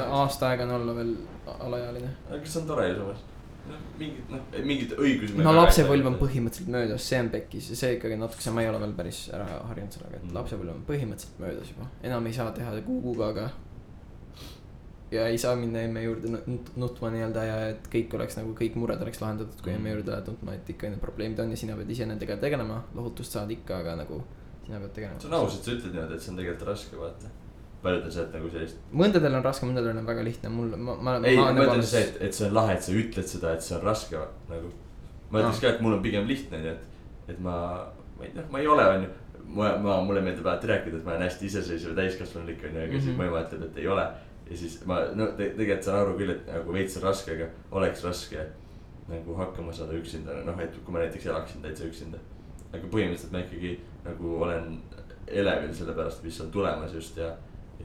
aasta 0.10 0.50
aega 0.50 0.64
on 0.68 0.72
olla 0.82 0.96
veel 0.96 1.14
alaealine. 1.60 2.10
aga 2.30 2.46
see 2.46 2.62
on 2.62 2.68
tore 2.68 2.88
ju 2.90 2.96
samas? 3.00 3.24
noh, 3.70 3.84
mingid 4.00 4.30
noh, 4.34 4.42
mingid 4.72 4.92
õigused. 4.98 5.38
no 5.44 5.54
lapsepõlv 5.58 6.06
on. 6.12 6.18
põhimõtteliselt 6.22 6.72
möödas, 6.74 7.06
see 7.10 7.20
on 7.24 7.30
pekkis 7.34 7.70
ja 7.74 7.76
see 7.84 7.94
ikkagi 7.98 8.18
natukese, 8.20 8.52
ma 8.56 8.62
ei 8.66 8.70
ole 8.72 8.80
veel 8.84 8.94
päris 8.98 9.24
ära 9.34 9.46
harjunud 9.70 9.92
sellega, 9.98 10.18
et 10.22 10.24
Mm. 10.28 10.36
lapsepõlv 10.40 10.74
on 10.76 10.84
põhimõtteliselt 10.90 11.40
möödas 11.46 11.72
juba, 11.76 11.90
enam 12.04 12.26
ei 12.28 12.34
saa 12.34 12.52
teha 12.52 12.76
kuukuga, 12.86 13.30
aga 13.36 13.50
ja 15.12 15.28
ei 15.32 15.38
saa 15.40 15.56
minna 15.56 15.80
emme 15.88 16.02
juurde 16.04 16.28
nut- 16.34 16.72
nutma 16.76 17.10
nii-öelda 17.14 17.44
ja 17.48 17.58
et 17.70 17.88
kõik 17.94 18.14
oleks 18.18 18.36
nagu 18.38 18.54
kõik 18.58 18.76
mured 18.76 19.02
oleks 19.02 19.22
lahendatud, 19.24 19.62
kui 19.64 19.72
emme 19.72 19.94
juurde 19.94 20.12
lähed 20.12 20.28
nutma, 20.34 20.54
et 20.58 20.70
ikka 20.74 20.90
need 20.92 21.00
probleemid 21.00 21.40
on 21.40 21.50
ja 21.54 21.58
sina 21.58 21.76
pead 21.80 21.90
ise 21.96 22.06
nendega 22.10 22.36
tegelema, 22.42 22.82
lohutust 22.96 23.32
saad 23.32 23.52
ikka, 23.56 23.80
aga 23.86 23.96
nagu 24.04 24.22
sina 24.66 24.80
pead 24.84 24.94
tegelema. 24.98 25.20
see 25.20 25.30
on 25.32 25.34
aus, 25.40 25.56
et 25.60 25.64
sa 25.64 25.72
ütled 25.72 25.94
niimoodi, 25.96 26.14
et 26.20 26.22
see 26.22 26.32
on 26.34 26.38
tegelikult 26.42 26.68
raske, 26.68 26.98
vaata. 27.00 27.32
Paljudel 27.84 28.12
see, 28.12 28.24
et 28.24 28.34
nagu 28.34 28.50
sellist. 28.54 28.82
mõndadel 29.04 29.38
on 29.38 29.46
raske, 29.46 29.70
mõndadel 29.70 30.00
on 30.02 30.10
väga 30.10 30.26
lihtne, 30.26 30.50
mul, 30.54 30.74
ma, 30.78 30.96
ma. 30.96 31.16
ei, 31.28 31.38
ma 31.38 31.52
ütlen 31.54 31.84
see, 31.86 32.02
et, 32.08 32.20
et 32.28 32.34
see 32.38 32.48
on 32.50 32.58
lahe, 32.58 32.76
et 32.78 32.84
sa 32.84 32.96
ütled 33.04 33.32
seda, 33.32 33.54
et 33.54 33.66
see 33.66 33.78
on 33.78 33.86
raske 33.86 34.22
nagu. 34.50 34.72
ma 35.32 35.44
ütleks 35.44 35.62
ka, 35.64 35.74
et 35.76 35.82
mul 35.86 35.98
on 35.98 36.04
pigem 36.04 36.28
lihtne, 36.30 36.62
nii 36.64 36.74
et, 36.74 36.86
et 37.34 37.40
ma, 37.44 37.56
ma 38.18 38.26
ei 38.28 38.32
tea, 38.36 38.46
ma 38.52 38.62
ei 38.64 38.70
ole, 38.74 38.88
onju. 38.98 39.10
ma, 39.58 39.74
ma, 39.84 40.00
mulle 40.04 40.22
meeldib 40.26 40.48
alati 40.48 40.72
rääkida, 40.74 41.02
et 41.02 41.06
ma 41.06 41.16
olen 41.16 41.28
hästi 41.28 41.46
iseseisev 41.52 41.94
ja 41.94 42.00
täiskasvanulik 42.02 42.64
onju, 42.64 42.80
aga 42.80 42.88
mm 42.88 42.98
-hmm. 42.98 43.02
siis 43.02 43.14
Mhm. 43.14 43.22
mu 43.22 43.28
ema 43.30 43.44
ütleb, 43.46 43.64
et 43.70 43.78
ei 43.78 43.88
ole. 43.88 44.08
ja 44.50 44.58
siis 44.58 44.86
ma, 44.86 45.02
no 45.16 45.26
te, 45.28 45.50
tegelikult 45.50 45.84
saan 45.84 46.00
aru 46.02 46.18
küll, 46.18 46.32
et 46.32 46.48
nagu 46.48 46.74
veits 46.74 46.98
on 46.98 47.04
raske, 47.04 47.32
aga 47.32 47.48
oleks 47.72 48.04
raske 48.04 48.46
nagu 49.08 49.36
hakkama 49.36 49.74
saada 49.74 49.94
üksinda, 49.94 50.34
noh, 50.46 50.60
et 50.60 50.74
kui 50.84 50.94
ma 50.94 51.00
näiteks 51.00 51.26
elaksin 51.26 51.62
täitsa 51.62 51.84
üksinda. 51.84 52.18
aga 52.74 52.88
põhimõtteliselt 52.92 53.32
ma 53.32 53.40
ikkagi 53.40 53.80
nagu 54.06 54.42
olen 54.44 54.80
elevil 55.28 55.74
selle 55.74 55.94
pärast, 55.94 56.24
mis 56.24 56.42
on 56.42 56.52
tulemas 56.52 56.94
just 56.94 57.18
ja 57.18 57.32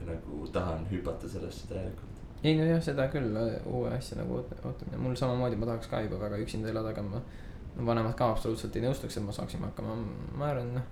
nagu 0.07 0.47
tahan 0.53 0.87
hüpata 0.91 1.29
sellesse 1.29 1.67
täielikult. 1.69 2.23
ei 2.43 2.57
nojah, 2.59 2.81
seda 2.83 3.07
küll, 3.11 3.37
uue 3.65 3.93
asja 3.95 4.17
nagu 4.19 4.41
oot- 4.41 4.57
ootamine, 4.65 4.99
mul 4.99 5.15
samamoodi, 5.15 5.59
ma 5.59 5.71
tahaks 5.71 5.87
ka 5.91 6.01
juba 6.03 6.19
väga 6.25 6.41
üksinda 6.43 6.71
elada, 6.71 6.89
aga 6.89 7.05
ma. 7.05 7.21
no 7.75 7.85
vanemad 7.85 8.17
ka 8.19 8.31
absoluutselt 8.31 8.75
ei 8.75 8.83
nõustuks, 8.83 9.17
et 9.17 9.23
ma 9.23 9.31
saaksin 9.35 9.63
hakkama, 9.63 9.95
ma 10.37 10.49
arvan, 10.51 10.73
noh. 10.75 10.89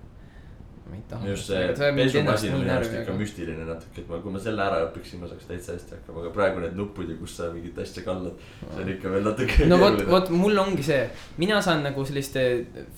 ma 0.88 0.96
ei 0.96 1.02
taha. 1.10 1.28
just 1.28 1.46
see 1.46 1.90
pesumasin 1.98 2.54
on 2.54 2.64
minu 2.64 2.72
arust 2.74 2.96
ikka 3.02 3.18
müstiline 3.18 3.66
natuke, 3.68 4.00
et 4.00 4.08
ma, 4.08 4.22
kui 4.24 4.32
ma 4.32 4.40
selle 4.46 4.64
ära 4.64 4.80
õpiksin, 4.88 5.20
ma 5.20 5.28
saaks 5.30 5.50
täitsa 5.50 5.76
hästi 5.76 5.98
hakkama, 5.98 6.24
aga 6.24 6.32
praegu 6.38 6.64
need 6.64 6.80
nupud 6.80 7.12
ja 7.12 7.18
kus 7.20 7.36
sa 7.36 7.52
mingit 7.52 7.78
asja 7.84 8.02
kallad, 8.08 8.40
see 8.64 8.82
on 8.86 8.90
ikka 8.96 9.12
veel 9.12 9.28
natuke. 9.28 9.68
no 9.68 9.78
vot, 9.84 10.02
vot 10.08 10.32
mul 10.34 10.64
ongi 10.64 10.88
see, 10.88 11.04
mina 11.38 11.60
saan 11.62 11.84
nagu 11.86 12.08
selliste 12.08 12.48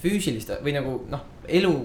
füüsiliste 0.00 0.62
või 0.64 0.78
nagu 0.78 0.96
noh, 1.10 1.28
elu, 1.60 1.76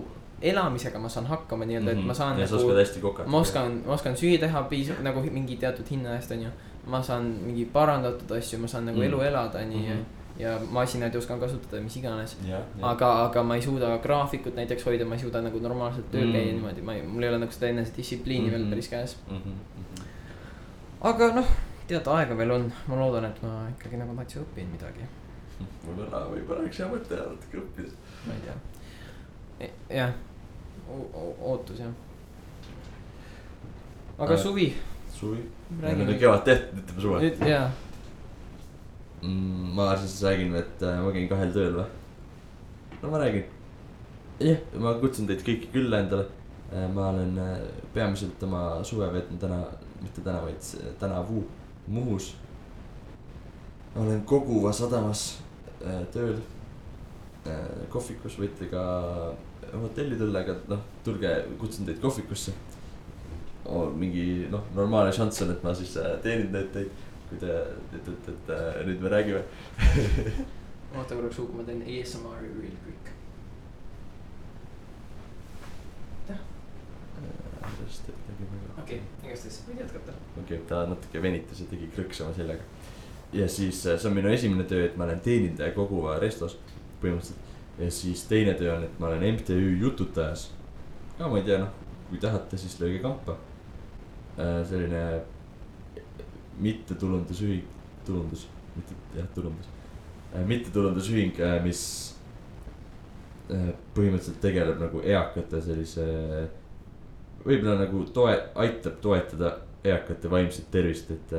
elamisega 0.41 0.99
ma 0.99 1.09
saan 1.09 1.25
hakkama 1.27 1.65
nii-öelda, 1.65 1.91
et 1.91 2.05
ma 2.05 2.13
saan 2.13 2.31
Mhm. 2.33 2.39
ja 2.41 2.47
sa 2.47 2.55
nagu 2.55 2.67
oskad 2.67 2.79
hästi 2.79 2.99
kokata. 3.01 3.29
ma 3.29 3.37
oskan, 3.39 3.81
ma 3.85 3.93
oskan 3.93 4.13
süüa 4.15 4.39
teha 4.39 4.63
piisav 4.63 5.01
nagu 5.03 5.21
mingi 5.31 5.55
teatud 5.57 5.85
hinna 5.91 6.15
eest 6.15 6.31
onju. 6.31 6.49
ma 6.87 7.01
saan 7.03 7.23
mingi 7.45 7.65
parandatud 7.65 8.31
asju, 8.37 8.59
ma 8.59 8.67
saan 8.67 8.85
nagu 8.85 8.97
Mm. 8.97 9.03
elu 9.07 9.19
elada 9.21 9.59
onju 9.59 9.79
ja 10.39 10.55
Mhm., 10.57 10.73
masinaid 10.73 11.15
oskan 11.15 11.39
kasutada, 11.39 11.81
mis 11.81 11.95
iganes. 11.97 12.37
aga, 12.81 13.25
aga 13.25 13.43
ma 13.43 13.55
ei 13.55 13.61
suuda 13.61 13.97
graafikut 13.97 14.55
näiteks 14.55 14.85
hoida, 14.85 15.05
ma 15.05 15.15
ei 15.15 15.19
suuda 15.21 15.41
nagu 15.41 15.59
normaalselt 15.59 16.11
tööl 16.11 16.25
Mm. 16.25 16.31
käia 16.33 16.53
niimoodi, 16.53 16.81
ma 16.81 16.93
ei, 16.93 17.01
mul 17.01 17.23
ei 17.23 17.29
ole 17.29 17.37
nagu 17.39 17.51
seda 17.51 17.67
enesedistsipliini 17.67 18.51
veel 18.51 18.61
Mhm. 18.61 18.69
päris 18.69 18.87
käes. 18.89 19.17
jah. 19.29 19.37
aga 21.01 21.31
noh, 21.35 21.45
tead 21.87 22.07
aega 22.07 22.35
veel 22.37 22.51
on, 22.51 22.71
ma 22.87 22.95
loodan, 22.95 23.25
et 23.25 23.41
ma 23.43 23.67
ikkagi 23.77 23.97
nagu 23.97 24.13
natsi 24.13 24.39
õpin 24.39 24.67
midagi, 24.71 25.05
võib-olla, 25.85 26.25
võib-olla 26.31 26.59
oleks 26.63 26.77
hea 26.79 26.87
mõte 26.87 27.15
natuke 27.15 27.57
õppida. 27.57 27.91
ma 28.27 28.33
ei 28.33 28.39
tea. 28.45 29.69
jah, 29.97 30.13
ootus 31.41 31.79
jah. 31.79 31.93
aga 34.19 34.33
Äh, 34.33 34.39
suvi, 34.39 34.73
suvi. 35.13 35.43
Nüüd 35.81 36.09
on 36.09 36.17
kevad 36.19 36.43
tehtud, 36.45 36.75
nüüd 36.77 36.87
teeme 36.89 37.01
suve. 37.01 37.21
nüüd 37.23 37.47
jaa, 37.47 37.69
Mm, 39.21 39.73
ma 39.75 39.97
siis 39.97 40.21
räägin, 40.23 40.53
et 40.55 40.81
äh, 40.81 40.99
ma 41.03 41.11
käin 41.11 41.25
kahel 41.27 41.49
tööl 41.51 41.73
või? 41.75 41.87
no 43.01 43.09
ma 43.11 43.19
räägin. 43.19 43.43
jah, 44.39 44.61
ma 44.79 44.93
kutsun 45.01 45.27
teid 45.27 45.41
kõiki 45.43 45.67
külla 45.73 45.99
endale. 46.05 46.29
ma 46.93 47.09
olen 47.09 47.33
äh, 47.43 47.57
peamiselt 47.93 48.43
oma 48.47 48.83
suve 48.87 49.09
veetnud 49.11 49.41
täna, 49.41 49.57
mitte 49.99 50.21
täna, 50.21 50.39
vaid 50.45 50.63
tänavu 51.01 51.43
Muhus. 51.87 52.35
olen 53.97 54.23
Koguva 54.23 54.71
sadamas 54.71 55.41
äh, 55.83 55.99
tööl 56.13 56.37
äh, 57.43 57.87
kohvikus, 57.89 58.39
võite 58.39 58.69
ka 58.71 58.83
hotelli 59.73 60.17
tulla, 60.17 60.43
aga 60.45 60.55
noh, 60.71 60.83
tulge, 61.03 61.31
kutsun 61.61 61.87
teid 61.87 62.01
kohvikusse 62.03 62.53
oh,. 63.65 63.89
mingi 63.95 64.47
noh, 64.51 64.63
normaalne 64.75 65.13
šanss 65.15 65.45
on, 65.45 65.53
et 65.53 65.63
ma 65.63 65.73
siis 65.77 65.95
äh, 66.01 66.15
teenin 66.23 66.51
need 66.55 66.71
teid, 66.75 67.05
kui 67.29 67.41
te 67.41 67.59
ütlete, 67.99 68.33
et 68.33 68.53
äh, 68.55 68.81
nüüd 68.87 69.03
me 69.03 69.13
räägime. 69.13 69.43
oota 70.97 71.15
korraks, 71.15 71.41
ma 71.53 71.65
teen 71.67 71.83
ASMR-i 71.85 72.53
real 72.57 72.77
quick. 72.85 73.15
okei, 78.79 78.99
igastahes 79.25 79.59
võid 79.67 79.83
jätkata. 79.83 80.15
okei, 80.41 80.59
ta 80.69 80.83
natuke 80.89 81.21
venitas 81.21 81.61
ja 81.61 81.67
tegi 81.69 81.89
krõksu 81.93 82.25
oma 82.25 82.33
seljaga. 82.37 82.65
ja 83.33 83.47
siis 83.49 83.83
äh, 83.85 83.99
see 83.99 84.09
on 84.09 84.17
minu 84.17 84.31
esimene 84.33 84.65
töö, 84.69 84.87
et 84.89 84.97
ma 84.97 85.05
olen 85.05 85.21
teenindaja 85.25 85.75
Koguva 85.77 86.17
restos 86.21 86.57
põhimõtteliselt. 87.01 87.48
Ja 87.79 87.91
siis 87.91 88.23
teine 88.27 88.53
töö 88.59 88.75
on, 88.75 88.83
et 88.83 88.99
ma 88.99 89.07
olen 89.07 89.23
MTÜ 89.33 89.77
Jututajas. 89.79 90.49
ka 91.17 91.27
ma 91.27 91.37
ei 91.37 91.43
tea, 91.43 91.59
noh, 91.63 91.73
kui 92.09 92.19
tahate, 92.19 92.57
siis 92.57 92.79
lööge 92.79 92.99
kampa. 93.03 93.37
selline 94.69 95.21
mittetulundusühing, 96.59 97.63
tulundus, 98.05 98.47
mitte 98.75 98.95
jah, 99.15 99.27
tulundus. 99.35 99.67
mittetulundusühing, 100.45 101.35
mis 101.63 101.81
äh, 103.51 103.73
põhimõtteliselt 103.95 104.39
tegeleb 104.41 104.79
nagu 104.79 105.01
eakate 105.03 105.61
sellise 105.61 106.05
võib-olla 107.45 107.77
nagu 107.83 108.03
toe-, 108.13 108.41
aitab 108.59 108.99
toetada 109.01 109.55
eakate 109.83 110.31
vaimset 110.31 110.71
tervist, 110.71 111.11
et. 111.11 111.33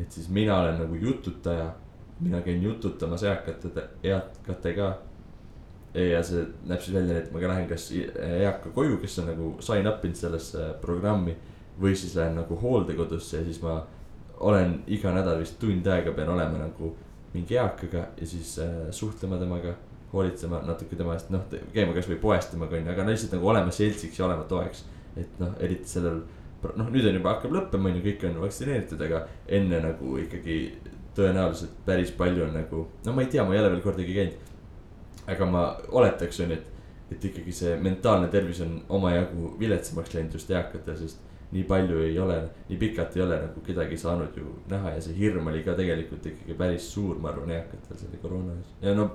et 0.00 0.12
siis 0.12 0.28
mina 0.32 0.56
olen 0.58 0.78
nagu 0.80 0.94
jututaja, 0.94 1.74
mina 2.20 2.40
käin 2.40 2.62
jututamas 2.62 3.22
eakate, 3.22 3.88
eakatega. 4.02 4.94
Ja 5.94 6.22
see 6.22 6.44
näeb 6.70 6.82
siis 6.82 6.94
välja, 6.94 7.18
et 7.18 7.32
ma 7.34 7.40
lähen 7.42 7.68
kas 7.68 7.88
eaka 7.92 8.70
koju, 8.74 8.98
kes 9.02 9.18
on 9.22 9.30
nagu 9.32 9.54
sign 9.64 9.88
up 9.90 10.04
inud 10.04 10.18
sellesse 10.18 10.74
programmi. 10.82 11.36
või 11.80 11.94
siis 11.96 12.12
lähen 12.14 12.34
nagu 12.36 12.56
hooldekodusse 12.60 13.38
ja 13.38 13.44
siis 13.44 13.62
ma 13.62 13.78
olen 14.40 14.82
iga 14.86 15.12
nädal 15.14 15.38
vist 15.40 15.58
tund 15.60 15.86
aega 15.86 16.12
pean 16.12 16.28
olema 16.28 16.58
nagu 16.58 16.90
mingi 17.32 17.56
eakaga 17.56 18.02
ja 18.20 18.26
siis 18.26 18.58
äh, 18.58 18.90
suhtlema 18.90 19.38
temaga 19.38 19.74
hoolitsema 20.12 20.60
natuke 20.66 20.96
tema 20.98 21.14
eest, 21.14 21.30
noh, 21.30 21.44
käima 21.74 21.94
kasvõi 21.94 22.18
poes 22.20 22.48
temaga 22.50 22.76
onju, 22.76 22.90
aga 22.90 23.04
no 23.06 23.14
lihtsalt 23.14 23.36
nagu 23.36 23.50
olema 23.52 23.72
seltsiks 23.74 24.18
ja 24.18 24.26
olema 24.26 24.44
toeks. 24.50 24.84
et 25.16 25.38
noh, 25.42 25.54
eriti 25.58 25.88
sellel, 25.90 26.20
noh 26.62 26.90
nüüd 26.90 27.06
on 27.08 27.16
juba 27.18 27.34
hakkab 27.34 27.54
lõppema 27.54 27.90
onju, 27.90 28.02
kõik 28.04 28.26
on 28.28 28.40
vaktsineeritud, 28.44 29.02
aga 29.06 29.24
enne 29.58 29.80
nagu 29.84 30.16
ikkagi 30.22 30.58
tõenäoliselt 31.16 31.80
päris 31.86 32.12
palju 32.16 32.44
on 32.46 32.54
nagu, 32.54 32.84
no 33.06 33.14
ma 33.14 33.24
ei 33.24 33.30
tea, 33.30 33.44
ma 33.46 33.54
ei 33.54 33.62
ole 33.62 33.72
veel 33.74 33.82
kordagi 33.84 34.14
käinud. 34.16 34.49
Aga 35.26 35.46
ma 35.46 35.64
oletaks 35.88 36.40
onju, 36.40 36.56
et, 36.56 37.10
et 37.10 37.24
ikkagi 37.30 37.52
see 37.52 37.74
mentaalne 37.82 38.28
tervis 38.32 38.60
on 38.64 38.78
omajagu 38.88 39.54
viletsamaks 39.60 40.14
läinud 40.14 40.38
just 40.38 40.50
eakatel, 40.50 40.96
sest 40.96 41.26
nii 41.50 41.64
palju 41.66 41.98
ei 42.06 42.18
ole, 42.22 42.36
nii 42.68 42.78
pikalt 42.78 43.16
ei 43.16 43.22
ole 43.24 43.38
nagu 43.42 43.60
kedagi 43.66 43.96
saanud 43.98 44.36
ju 44.38 44.52
näha 44.70 44.94
ja 44.94 45.00
see 45.02 45.16
hirm 45.18 45.50
oli 45.50 45.64
ka 45.66 45.74
tegelikult 45.78 46.26
ikkagi 46.30 46.54
päris 46.58 46.86
suur, 46.92 47.18
ma 47.18 47.32
arvan, 47.32 47.50
eakatel 47.56 47.98
selle 47.98 48.20
koroona 48.22 48.54
ees. 48.54 48.70
ja 48.82 48.94
no 48.94 49.08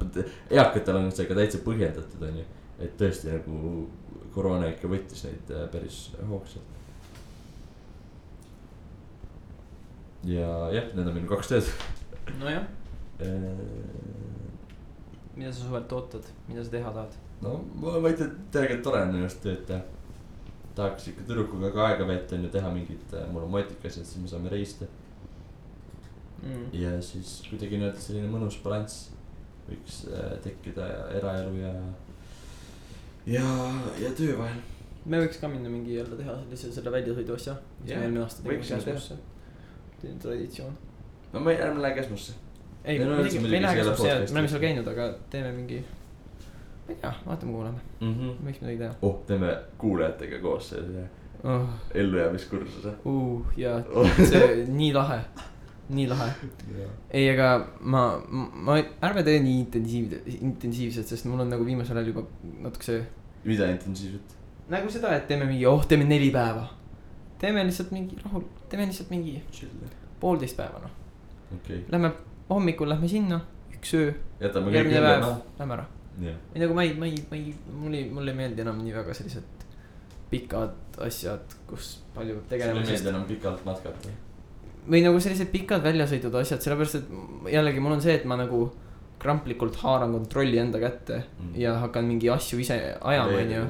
eakatel 0.52 1.00
on 1.00 1.12
see 1.16 1.30
ka 1.30 1.38
täitsa 1.38 1.64
põhjendatud, 1.64 2.26
on 2.28 2.42
ju, 2.42 2.48
et 2.84 2.98
tõesti 3.00 3.32
nagu 3.32 3.88
koroona 4.36 4.68
ikka 4.74 4.92
võttis 4.92 5.24
neid 5.24 5.54
äh, 5.56 5.68
päris 5.72 6.00
hoogsalt. 6.28 6.74
ja 10.28 10.52
jah, 10.76 10.92
need 10.92 11.08
on 11.08 11.16
minu 11.16 11.32
kaks 11.32 11.54
tööd. 11.54 11.72
nojah, 12.42 12.68
mida 15.36 15.52
sa 15.52 15.66
suvelt 15.66 15.92
ootad, 15.92 16.28
mida 16.48 16.64
sa 16.64 16.72
teha 16.78 16.92
tahad? 17.00 17.18
no 17.42 17.58
ma 17.82 18.00
ma 18.00 18.12
ei 18.12 18.20
tea, 18.20 18.30
tegelikult 18.52 18.84
tore 18.90 19.06
on 19.08 19.18
arust 19.22 19.42
tööd 19.44 19.66
teha. 19.72 19.82
tahaks 20.76 21.10
ikka 21.12 21.26
tüdrukuga 21.28 21.72
ka 21.72 21.90
aega 21.90 22.08
veeta 22.08 22.36
on 22.36 22.46
ju, 22.48 22.54
teha 22.58 22.72
mingit, 22.76 23.18
mul 23.32 23.48
on 23.48 23.58
motikas, 23.58 23.98
et 23.98 24.08
siis 24.08 24.22
me 24.22 24.32
saame 24.32 24.52
reisida 24.54 24.88
Mm. 26.46 26.66
ja 26.74 27.02
siis 27.02 27.40
kuidagi 27.50 27.80
nii-öelda 27.80 28.02
selline 28.02 28.28
mõnus 28.30 28.60
balanss 28.62 29.08
võiks 29.66 30.04
äh, 30.14 30.34
tekkida 30.44 30.86
eraelu 31.18 31.56
ja, 31.58 31.72
ja, 33.26 33.46
ja 33.98 34.12
töö 34.18 34.36
vahel. 34.38 34.60
me 35.10 35.24
võiks 35.24 35.40
ka 35.42 35.50
minna 35.50 35.72
mingi 35.74 35.96
jälle 35.96 36.20
teha 36.20 36.36
sellise 36.44 36.74
selle 36.76 36.94
väljasõidu 36.94 37.34
asja, 37.38 37.56
mis 37.80 37.90
me 37.96 38.02
eelmine 38.04 38.22
aasta 38.26 38.46
tegime 38.46 38.68
selline 38.68 40.20
traditsioon. 40.22 40.78
no 41.34 41.42
ma 41.42 41.56
ei, 41.56 41.62
ärme 41.66 41.82
lähe 41.82 41.98
Käsmusse. 41.98 42.38
ei, 42.86 43.00
me 43.00 43.56
ei 43.56 43.62
lähe 43.62 43.74
see 43.74 43.84
Käsmusse, 43.84 44.08
podcast'i. 44.08 44.34
me 44.34 44.40
oleme 44.40 44.50
seal 44.52 44.62
käinud, 44.62 44.88
aga 44.92 45.08
teeme 45.34 45.52
mingi. 45.56 45.82
ma 46.86 46.94
ei 46.94 46.98
tea, 47.02 47.14
vaatame, 47.26 47.52
kuhu 47.52 47.64
läheme, 47.64 47.82
mm. 48.00 48.14
-hmm. 48.14 48.48
võiks 48.48 48.62
midagi 48.62 48.78
teha 48.84 48.94
oh, 49.02 49.16
teeme 49.28 49.52
kuulajatega 49.82 50.40
koos 50.44 50.70
sellise 50.70 51.08
oh,. 51.44 51.70
ellujäämiskursuse. 51.94 52.94
Uh, 53.06 53.46
ja 53.58 53.76
see 54.30 54.66
nii 54.68 54.92
lahe, 54.94 55.20
nii 55.90 56.08
lahe. 56.12 56.30
ei, 57.10 57.30
aga 57.34 57.50
ma, 57.82 58.06
ma, 58.30 58.78
ärme 59.10 59.26
tee 59.26 59.40
nii 59.40 59.60
intensiiv, 59.64 60.14
intensiivselt, 60.38 61.10
sest 61.10 61.30
mul 61.30 61.46
on 61.46 61.54
nagu 61.56 61.66
viimasel 61.66 61.98
ajal 61.98 62.14
juba 62.14 62.28
natuke 62.68 62.92
see. 62.92 63.02
mida 63.46 63.70
intensiivselt? 63.74 64.38
nagu 64.70 64.94
seda, 64.94 65.16
et 65.18 65.28
teeme 65.32 65.50
mingi, 65.50 65.66
oh, 65.70 65.86
teeme 65.90 66.06
neli 66.10 66.30
päeva. 66.34 66.68
teeme 67.42 67.66
lihtsalt 67.66 67.92
mingi 67.98 68.22
rahul, 68.24 68.46
teeme 68.70 68.86
lihtsalt 68.92 69.10
mingi, 69.14 69.40
chill. 69.52 69.90
poolteist 70.22 70.58
päeva 70.58 70.86
noh, 70.86 70.96
okei, 71.58 71.84
lähme 71.90 72.14
hommikul 72.50 72.90
lähme 72.90 73.08
sinna, 73.10 73.42
üks 73.74 73.94
öö, 73.98 74.14
järgmine 74.42 75.02
päev 75.02 75.28
lähme 75.60 75.78
ära. 75.80 75.86
ei 76.54 76.62
nagu 76.64 76.74
ma 76.78 76.84
ei, 76.84 76.94
ma 77.00 77.10
ei, 77.10 77.20
ma 77.30 77.38
ei, 77.38 77.56
mulle 77.82 77.98
ei, 77.98 78.10
mulle 78.12 78.32
ei 78.32 78.38
meeldi 78.38 78.62
enam 78.66 78.80
nii 78.84 78.94
väga 78.96 79.14
sellised 79.18 79.66
pikad 80.30 81.00
asjad, 81.06 81.58
kus 81.68 82.00
palju 82.16 82.38
peab 82.38 82.46
sulle 82.46 82.54
tegelema, 82.54 82.80
ei 82.80 82.86
sest 82.86 83.04
meeldi 83.04 83.16
enam 83.16 83.28
pikalt 83.30 83.66
matkata? 83.68 84.16
või 84.86 85.02
nagu 85.06 85.20
sellised 85.20 85.50
pikad 85.52 85.84
väljasõidud 85.86 86.36
asjad, 86.42 86.62
sellepärast 86.62 87.00
et 87.02 87.54
jällegi 87.56 87.82
mul 87.82 87.98
on 87.98 88.04
see, 88.06 88.16
et 88.20 88.26
ma 88.30 88.38
nagu 88.38 88.68
kramplikult 89.22 89.80
haaran 89.82 90.12
kontrolli 90.14 90.60
enda 90.62 90.80
kätte 90.80 91.16
Mm. 91.16 91.46
mm. 91.50 91.60
ja 91.62 91.74
hakkan 91.82 92.06
mingi 92.06 92.30
asju 92.30 92.60
ise 92.60 92.78
ajama, 93.02 93.38
onju. 93.42 93.62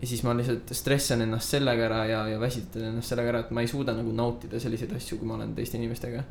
ja 0.00 0.06
siis 0.06 0.22
ma 0.22 0.34
lihtsalt 0.34 0.70
stressan 0.74 1.22
ennast 1.22 1.54
sellega 1.54 1.84
ära 1.88 2.04
ja, 2.06 2.20
ja 2.28 2.38
väsitan 2.40 2.84
ennast 2.90 3.08
sellega 3.08 3.28
ära, 3.34 3.40
et 3.40 3.50
ma 3.50 3.60
ei 3.60 3.70
suuda 3.70 3.94
nagu 3.96 4.12
nautida 4.12 4.60
selliseid 4.60 4.92
asju, 4.96 5.18
kui 5.18 5.26
ma 5.28 5.34
olen 5.34 5.54
teiste 5.54 5.78
inimestega. 5.78 6.22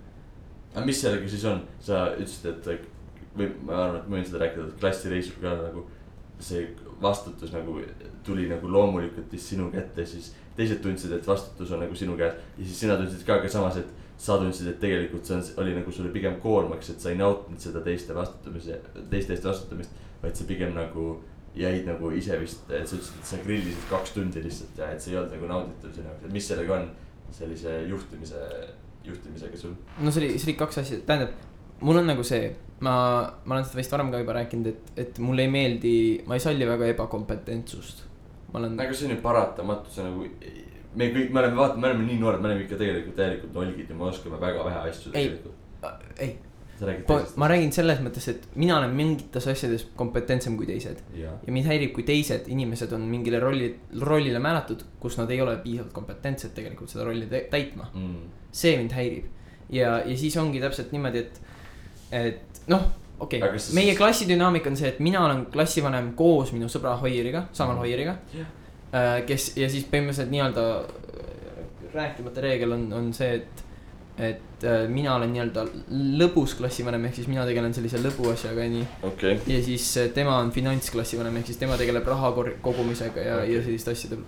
Aga 0.74 0.86
mis 0.88 1.02
sellega 1.02 1.30
siis 1.30 1.46
on, 1.50 1.64
sa 1.84 2.06
ütlesid, 2.16 2.52
et 2.52 2.90
või 3.38 3.48
ma 3.64 3.78
arvan, 3.86 3.98
et 4.02 4.08
ma 4.10 4.18
võin 4.18 4.28
seda 4.28 4.44
rääkida, 4.44 4.68
et 4.68 4.80
klassireisil 4.82 5.40
ka 5.42 5.56
nagu 5.62 5.86
see 6.42 6.66
vastutus 7.02 7.54
nagu 7.54 7.80
tuli 8.26 8.48
nagu 8.50 8.70
loomulikult 8.70 9.32
siis 9.34 9.50
sinu 9.54 9.70
kätte, 9.74 10.06
siis 10.06 10.32
teised 10.58 10.82
tundsid, 10.84 11.14
et 11.16 11.28
vastutus 11.28 11.72
on 11.72 11.82
nagu 11.84 11.96
sinu 11.98 12.18
käes. 12.20 12.38
Ja 12.58 12.66
siis 12.66 12.80
sina 12.84 12.98
tundsid 13.00 13.24
ka, 13.26 13.40
aga 13.40 13.50
samas, 13.50 13.80
et 13.82 13.90
sa 14.22 14.38
tundsid, 14.42 14.68
et 14.70 14.80
tegelikult 14.82 15.26
see 15.26 15.38
on, 15.38 15.44
oli 15.64 15.76
nagu 15.78 15.94
sulle 15.96 16.12
pigem 16.14 16.38
koormaks, 16.44 16.92
et 16.94 17.04
sa 17.04 17.10
ei 17.14 17.20
nautinud 17.20 17.62
seda 17.62 17.82
teiste 17.86 18.16
vastutamise, 18.18 18.82
teiste 19.10 19.38
eest 19.38 19.48
vastutamist, 19.48 20.02
vaid 20.22 20.38
sa 20.38 20.48
pigem 20.50 20.76
nagu 20.78 21.16
jäid 21.58 21.88
nagu 21.88 22.12
ise 22.16 22.38
vist, 22.40 22.68
et 22.70 22.88
sa 22.88 22.96
ütlesid, 22.96 23.18
et 23.18 23.32
sa 23.32 23.40
grillisid 23.42 23.88
kaks 23.90 24.14
tundi 24.16 24.44
lihtsalt 24.44 24.78
ja 24.80 24.92
et 24.94 25.04
see 25.04 25.16
ei 25.16 25.18
olnud 25.20 25.34
nagu 25.36 25.50
nauditav 25.50 25.96
sinu 25.96 26.08
jaoks, 26.08 26.28
et 26.28 26.36
mis 26.36 26.48
sellega 26.48 26.78
on 26.78 26.86
sellise 27.36 27.74
juhtimise, 27.90 28.44
juhtimisega 29.06 29.58
sul? 29.58 29.76
no 30.00 30.12
see 30.12 30.24
oli, 30.24 30.40
see 30.40 30.52
oli 30.52 30.58
kaks 30.60 30.82
asja, 30.84 31.00
tähendab, 31.08 31.34
mul 31.82 32.02
on 32.02 32.10
nagu 32.12 32.26
see, 32.28 32.52
ma, 32.86 32.96
ma 33.46 33.58
olen 33.58 33.68
seda 33.68 33.82
vist 33.82 33.96
varem 33.96 34.12
ka 34.14 34.22
juba 34.22 34.38
rääkinud, 34.40 34.70
et, 34.72 34.92
et 35.06 35.22
mulle 35.24 35.48
ei 35.48 35.54
meeldi, 35.54 35.96
ma 36.28 36.38
ei 36.38 36.44
salli 36.44 36.68
väga 36.70 36.92
ebakompetentsust. 36.96 38.06
ma 38.52 38.62
olen, 38.62 38.78
aga 38.80 38.94
see 38.94 39.10
on 39.10 39.16
ju 39.16 39.24
paratamatu, 39.24 39.96
see 39.96 40.06
nagu, 40.08 40.28
me 40.96 41.10
kõik, 41.16 41.34
me 41.34 41.44
oleme, 41.44 41.60
vaata, 41.60 41.82
me 41.82 41.92
oleme 41.92 42.08
nii 42.08 42.22
noored, 42.22 42.44
me 42.44 42.52
oleme 42.52 42.66
ikka 42.68 42.80
tegelikult 42.82 43.20
täielikult 43.20 43.58
nolgid 43.58 43.92
ja 43.92 44.00
me 44.00 44.08
oskame 44.12 44.40
väga 44.42 44.66
vähe 44.70 44.88
asju 44.92 45.14
tegelikult. 45.16 45.60
ei, 46.20 46.36
sa 46.82 46.88
räägid 46.90 47.04
teisest. 47.08 47.38
ma 47.38 47.48
räägin 47.52 47.72
selles 47.76 48.00
mõttes, 48.02 48.26
et 48.32 48.48
mina 48.58 48.78
olen 48.80 48.94
mingites 48.98 49.48
asjades 49.52 49.84
kompetentsem 49.96 50.56
kui 50.58 50.66
teised. 50.66 51.02
ja 51.22 51.54
mind 51.54 51.68
häirib, 51.70 51.92
kui 51.96 52.04
teised 52.08 52.48
inimesed 52.50 52.94
on 52.98 53.02
mingile 53.10 53.40
rolli, 53.44 53.68
rollile 54.02 54.40
määratud, 54.42 54.82
kus 55.00 55.18
nad 55.22 55.30
ei 55.32 55.42
ole 55.42 55.58
piisavalt 55.64 55.94
kompetentsed 55.94 56.56
tegelikult 56.58 56.90
seda 56.90 57.06
rolli 57.06 57.28
tä- 57.30 57.46
täitma. 57.54 57.88
mm. 57.94 58.16
see 58.52 58.78
mind 58.78 58.92
häirib. 58.98 59.26
ja, 59.70 60.00
ja 60.06 60.18
siis 60.18 60.38
ongi 60.42 60.60
täpselt 60.64 60.92
niimoodi, 60.92 61.20
et, 61.20 61.42
et 62.12 62.62
noh, 62.68 62.82
okei 63.20 63.40
okay. 63.44 63.52
meie 63.74 63.92
siis- 63.94 63.98
klassidünaamika 63.98 64.70
on 64.70 64.78
see, 64.78 64.90
et 64.90 65.00
mina 65.00 65.22
olen 65.26 65.46
klassivanem 65.54 66.14
koos 66.18 66.52
minu 66.52 66.66
sõbra 66.68 66.98
Hoieriga, 67.02 67.46
samal 67.54 67.76
Mhm. 67.76 67.80
Hoieriga 67.86 68.16
Jah. 68.34 68.48
äh,. 68.94 69.26
kes 69.26 69.52
ja 69.58 69.70
siis 69.70 69.86
põhimõtteliselt 69.86 70.32
nii-öelda 70.34 70.66
rääkimata 71.94 72.42
reegel 72.42 72.72
on, 72.72 72.94
on 72.94 73.14
see, 73.14 73.36
et, 73.36 73.64
et 74.18 74.64
äh, 74.68 74.88
mina 74.92 75.16
olen 75.16 75.32
nii-öelda 75.34 75.64
lõbus 76.20 76.56
klassivanem, 76.60 77.06
ehk 77.08 77.20
siis 77.20 77.30
mina 77.32 77.46
tegelen 77.48 77.74
sellise 77.74 78.02
lõbuasjaga, 78.04 78.66
onju. 78.68 78.84
okei 79.08 79.36
okay., 79.38 79.54
ja 79.56 79.62
siis 79.66 79.86
äh, 80.02 80.10
tema 80.16 80.38
on 80.42 80.52
finantsklassivanem, 80.56 81.40
ehk 81.40 81.52
siis 81.52 81.62
tema 81.62 81.78
tegeleb 81.80 82.08
raha 82.12 82.34
kogumisega 82.62 83.26
ja 83.26 83.40
okay., 83.40 83.56
ja 83.56 83.64
selliste 83.66 83.96
asjade, 83.96 84.20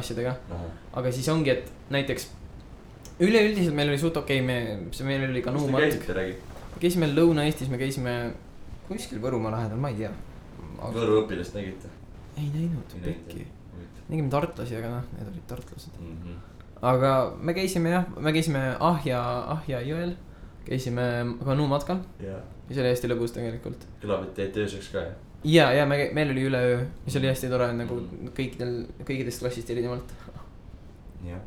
asjadega. 0.00 0.36
aga 0.92 1.12
siis 1.12 1.28
ongi, 1.32 1.54
et 1.54 1.94
näiteks 1.94 2.28
üleüldiselt 3.22 3.76
meil 3.76 3.92
oli 3.92 4.00
suht 4.00 4.16
okei 4.16 4.40
okay,, 4.40 4.48
me, 4.48 4.90
see 4.96 5.06
meil 5.06 5.28
oli 5.28 5.44
ka 5.44 5.54
kus 5.54 5.68
te 5.68 5.86
käisite, 5.86 6.18
räägi. 6.18 6.36
käisime 6.80 7.12
Lõuna-Eestis, 7.12 7.72
me 7.72 7.80
käisime 7.80 8.18
kuskil 8.88 9.20
Võrumaa 9.22 9.54
lähedal, 9.58 9.80
ma 9.80 9.92
ei 9.92 10.02
tea. 10.02 10.14
Võru 10.82 11.22
õpilast 11.22 11.54
nägite? 11.58 11.92
ei 12.40 12.48
näinud, 12.48 12.96
pekki 13.04 13.44
nägime 14.12 14.32
tartlasi, 14.32 14.76
aga 14.76 14.96
noh, 14.96 15.04
need 15.16 15.28
olid 15.30 15.44
tartlased. 15.48 16.00
Mhm. 16.00 16.40
Aga 16.82 17.10
me 17.40 17.54
käisime 17.54 17.90
jah, 17.94 18.04
me 18.20 18.32
käisime 18.34 18.62
Ahja, 18.80 19.20
Ahja 19.56 19.80
jõel, 19.86 20.14
käisime 20.66 21.02
kanuumatkal 21.44 22.00
ja 22.22 22.38
see 22.70 22.80
oli 22.82 22.88
hästi 22.92 23.08
lõbus 23.10 23.34
tegelikult. 23.34 23.86
kõlab, 24.02 24.22
et 24.28 24.34
teete 24.34 24.60
ööseks 24.64 24.88
ka 24.92 24.98
jah? 25.06 25.14
ja, 25.44 25.66
ja 25.74 25.86
me, 25.86 25.98
meil 26.14 26.30
oli 26.34 26.46
üleöö, 26.48 26.80
mis 27.06 27.16
oli 27.18 27.26
hästi 27.30 27.48
tore 27.50 27.72
nagu 27.76 27.94
Mhm. 28.00 28.28
kõikidel, 28.36 28.72
kõikidest 29.04 29.40
klassist 29.42 29.70
erinevalt. 29.70 30.12
jah. 31.26 31.40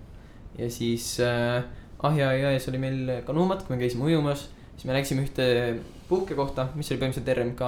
ja 0.57 0.69
siis 0.69 1.19
äh, 1.19 1.63
Ahja 2.05 2.31
jões 2.38 2.67
oli 2.69 2.77
meil 2.77 3.11
kanuumatk, 3.25 3.69
me 3.69 3.77
käisime 3.77 4.03
ujumas, 4.05 4.49
siis 4.75 4.86
me 4.86 4.93
läksime 4.93 5.23
ühte 5.25 5.79
puhkekohta, 6.09 6.67
mis 6.75 6.91
oli 6.91 6.99
põhimõtteliselt 6.99 7.38
RMK 7.38 7.61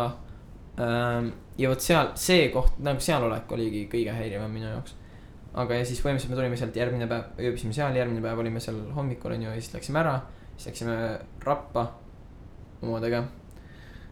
ähm,. 0.79 1.29
ja 1.57 1.69
vot 1.71 1.81
seal, 1.81 2.11
see 2.15 2.49
koht, 2.53 2.75
nagu 2.83 2.99
seal 3.01 3.23
olek 3.23 3.51
oligi 3.51 3.87
kõige 3.91 4.13
häirivam 4.13 4.51
minu 4.53 4.67
jaoks. 4.69 4.93
Aga 5.57 5.79
ja 5.79 5.85
siis 5.87 6.01
põhimõtteliselt 6.03 6.33
me 6.33 6.39
tulime 6.39 6.59
sealt 6.59 6.77
järgmine 6.77 7.07
päev, 7.09 7.29
ööbisime 7.41 7.73
seal, 7.73 7.95
järgmine 7.97 8.21
päev 8.21 8.41
olime 8.43 8.61
seal 8.63 8.77
hommikul 8.95 9.33
on 9.33 9.47
ju 9.47 9.49
ja 9.49 9.61
siis 9.61 9.73
läksime 9.73 10.01
ära, 10.03 10.19
siis 10.55 10.69
läksime 10.71 10.97
Rappa 11.45 11.87
omadega. 12.81 13.23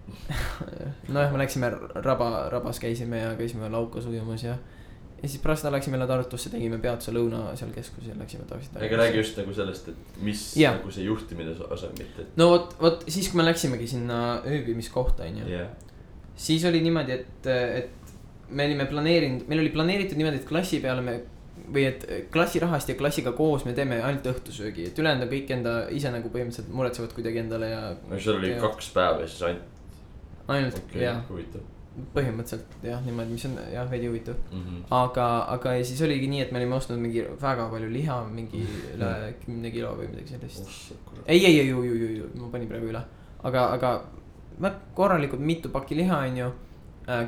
nojah, 1.13 1.31
me 1.33 1.41
läksime 1.41 1.69
Raba, 2.05 2.47
Rabas 2.53 2.79
käisime 2.81 3.23
ja 3.23 3.35
käisime 3.37 3.69
laukas 3.73 4.05
ujumas 4.09 4.43
ja 4.45 4.57
ja 5.21 5.29
siis 5.29 5.41
pärast 5.41 5.63
seda 5.63 5.71
läksime 5.73 5.97
jälle 5.97 6.07
Tartusse, 6.07 6.49
tegime 6.53 6.77
peatuse 6.81 7.13
lõuna 7.15 7.55
seal 7.57 7.71
keskuses 7.73 8.11
ja 8.11 8.17
läksime 8.19 8.45
tagasi. 8.49 8.69
aga 8.75 8.99
räägi 8.99 9.21
just 9.21 9.37
nagu 9.39 9.53
sellest, 9.57 9.87
et 9.89 10.17
mis 10.21 10.43
Jaa. 10.59 10.75
nagu 10.75 10.91
see 10.93 11.05
juhtimise 11.07 11.55
osa, 11.69 11.89
mitte, 11.97 12.25
et 12.25 12.37
no 12.37 12.49
vot, 12.51 12.75
vot 12.81 13.05
siis, 13.07 13.29
kui 13.31 13.39
me 13.41 13.47
läksimegi 13.47 13.87
sinna 13.95 14.19
ööbimiskohta, 14.45 15.25
onju, 15.25 15.47
jah. 15.49 15.71
siis 16.35 16.65
oli 16.69 16.83
niimoodi, 16.85 17.15
et, 17.15 17.49
et 17.49 18.13
me 18.49 18.67
olime 18.67 18.85
planeerinud, 18.91 19.47
meil 19.49 19.63
oli 19.63 19.73
planeeritud 19.73 20.19
niimoodi, 20.19 20.43
et 20.43 20.49
klassi 20.49 20.81
peale 20.83 21.01
me 21.05 21.15
või 21.55 21.85
et 21.87 22.03
klassirahast 22.33 22.89
ja 22.91 22.95
klassiga 22.99 23.31
koos 23.35 23.65
me 23.65 23.73
teeme 23.77 24.01
ainult 24.03 24.27
õhtusöögi, 24.31 24.89
et 24.89 24.99
ülejäänud 24.99 25.27
on 25.27 25.31
kõik 25.31 25.53
enda 25.55 25.75
ise 25.95 26.11
nagu 26.13 26.31
põhimõtteliselt 26.33 26.73
muretsevad 26.75 27.15
kuidagi 27.15 27.41
endale 27.41 27.69
ja 27.71 27.85
no 27.95 28.19
seal 28.19 28.41
oli 28.41 28.51
Jaa. 28.51 28.59
kaks 28.65 28.91
päeva 28.95 29.23
ja 29.23 29.29
siis 29.31 29.45
ainult, 29.49 29.71
ainult 30.47 30.81
okay., 30.81 31.05
jah, 31.05 31.23
põhimõtteliselt 32.15 32.75
jah, 32.83 32.99
niimoodi, 33.05 33.37
mis 33.37 33.45
on 33.47 33.55
jah 33.71 33.87
veidi 33.91 34.09
huvitav. 34.09 34.35
mm. 34.51 34.63
-hmm. 34.63 34.83
aga, 34.97 35.27
aga 35.55 35.75
ja 35.77 35.85
siis 35.85 36.01
oligi 36.01 36.27
nii, 36.27 36.41
et 36.41 36.51
me 36.51 36.59
olime 36.59 36.75
ostnud 36.75 36.99
mingi 36.99 37.23
väga 37.41 37.69
palju 37.71 37.89
liha, 37.91 38.17
mingi 38.27 38.65
üle 38.95 39.11
kümne 39.45 39.71
kilo 39.71 39.95
või 39.95 40.09
midagi 40.11 40.35
sellist. 40.35 40.93
ei, 41.25 41.45
ei, 41.45 41.59
ei, 41.59 41.67
ju, 41.67 41.83
ju, 41.83 41.95
ju, 41.95 42.11
ju, 42.17 42.29
ma 42.41 42.51
panin 42.51 42.67
praegu 42.67 42.91
üle, 42.91 43.01
aga, 43.43 43.69
aga 43.77 43.95
korralikult 44.93 45.41
mitu 45.41 45.69
pakki 45.69 45.95
liha, 45.95 46.19
onju. 46.27 46.51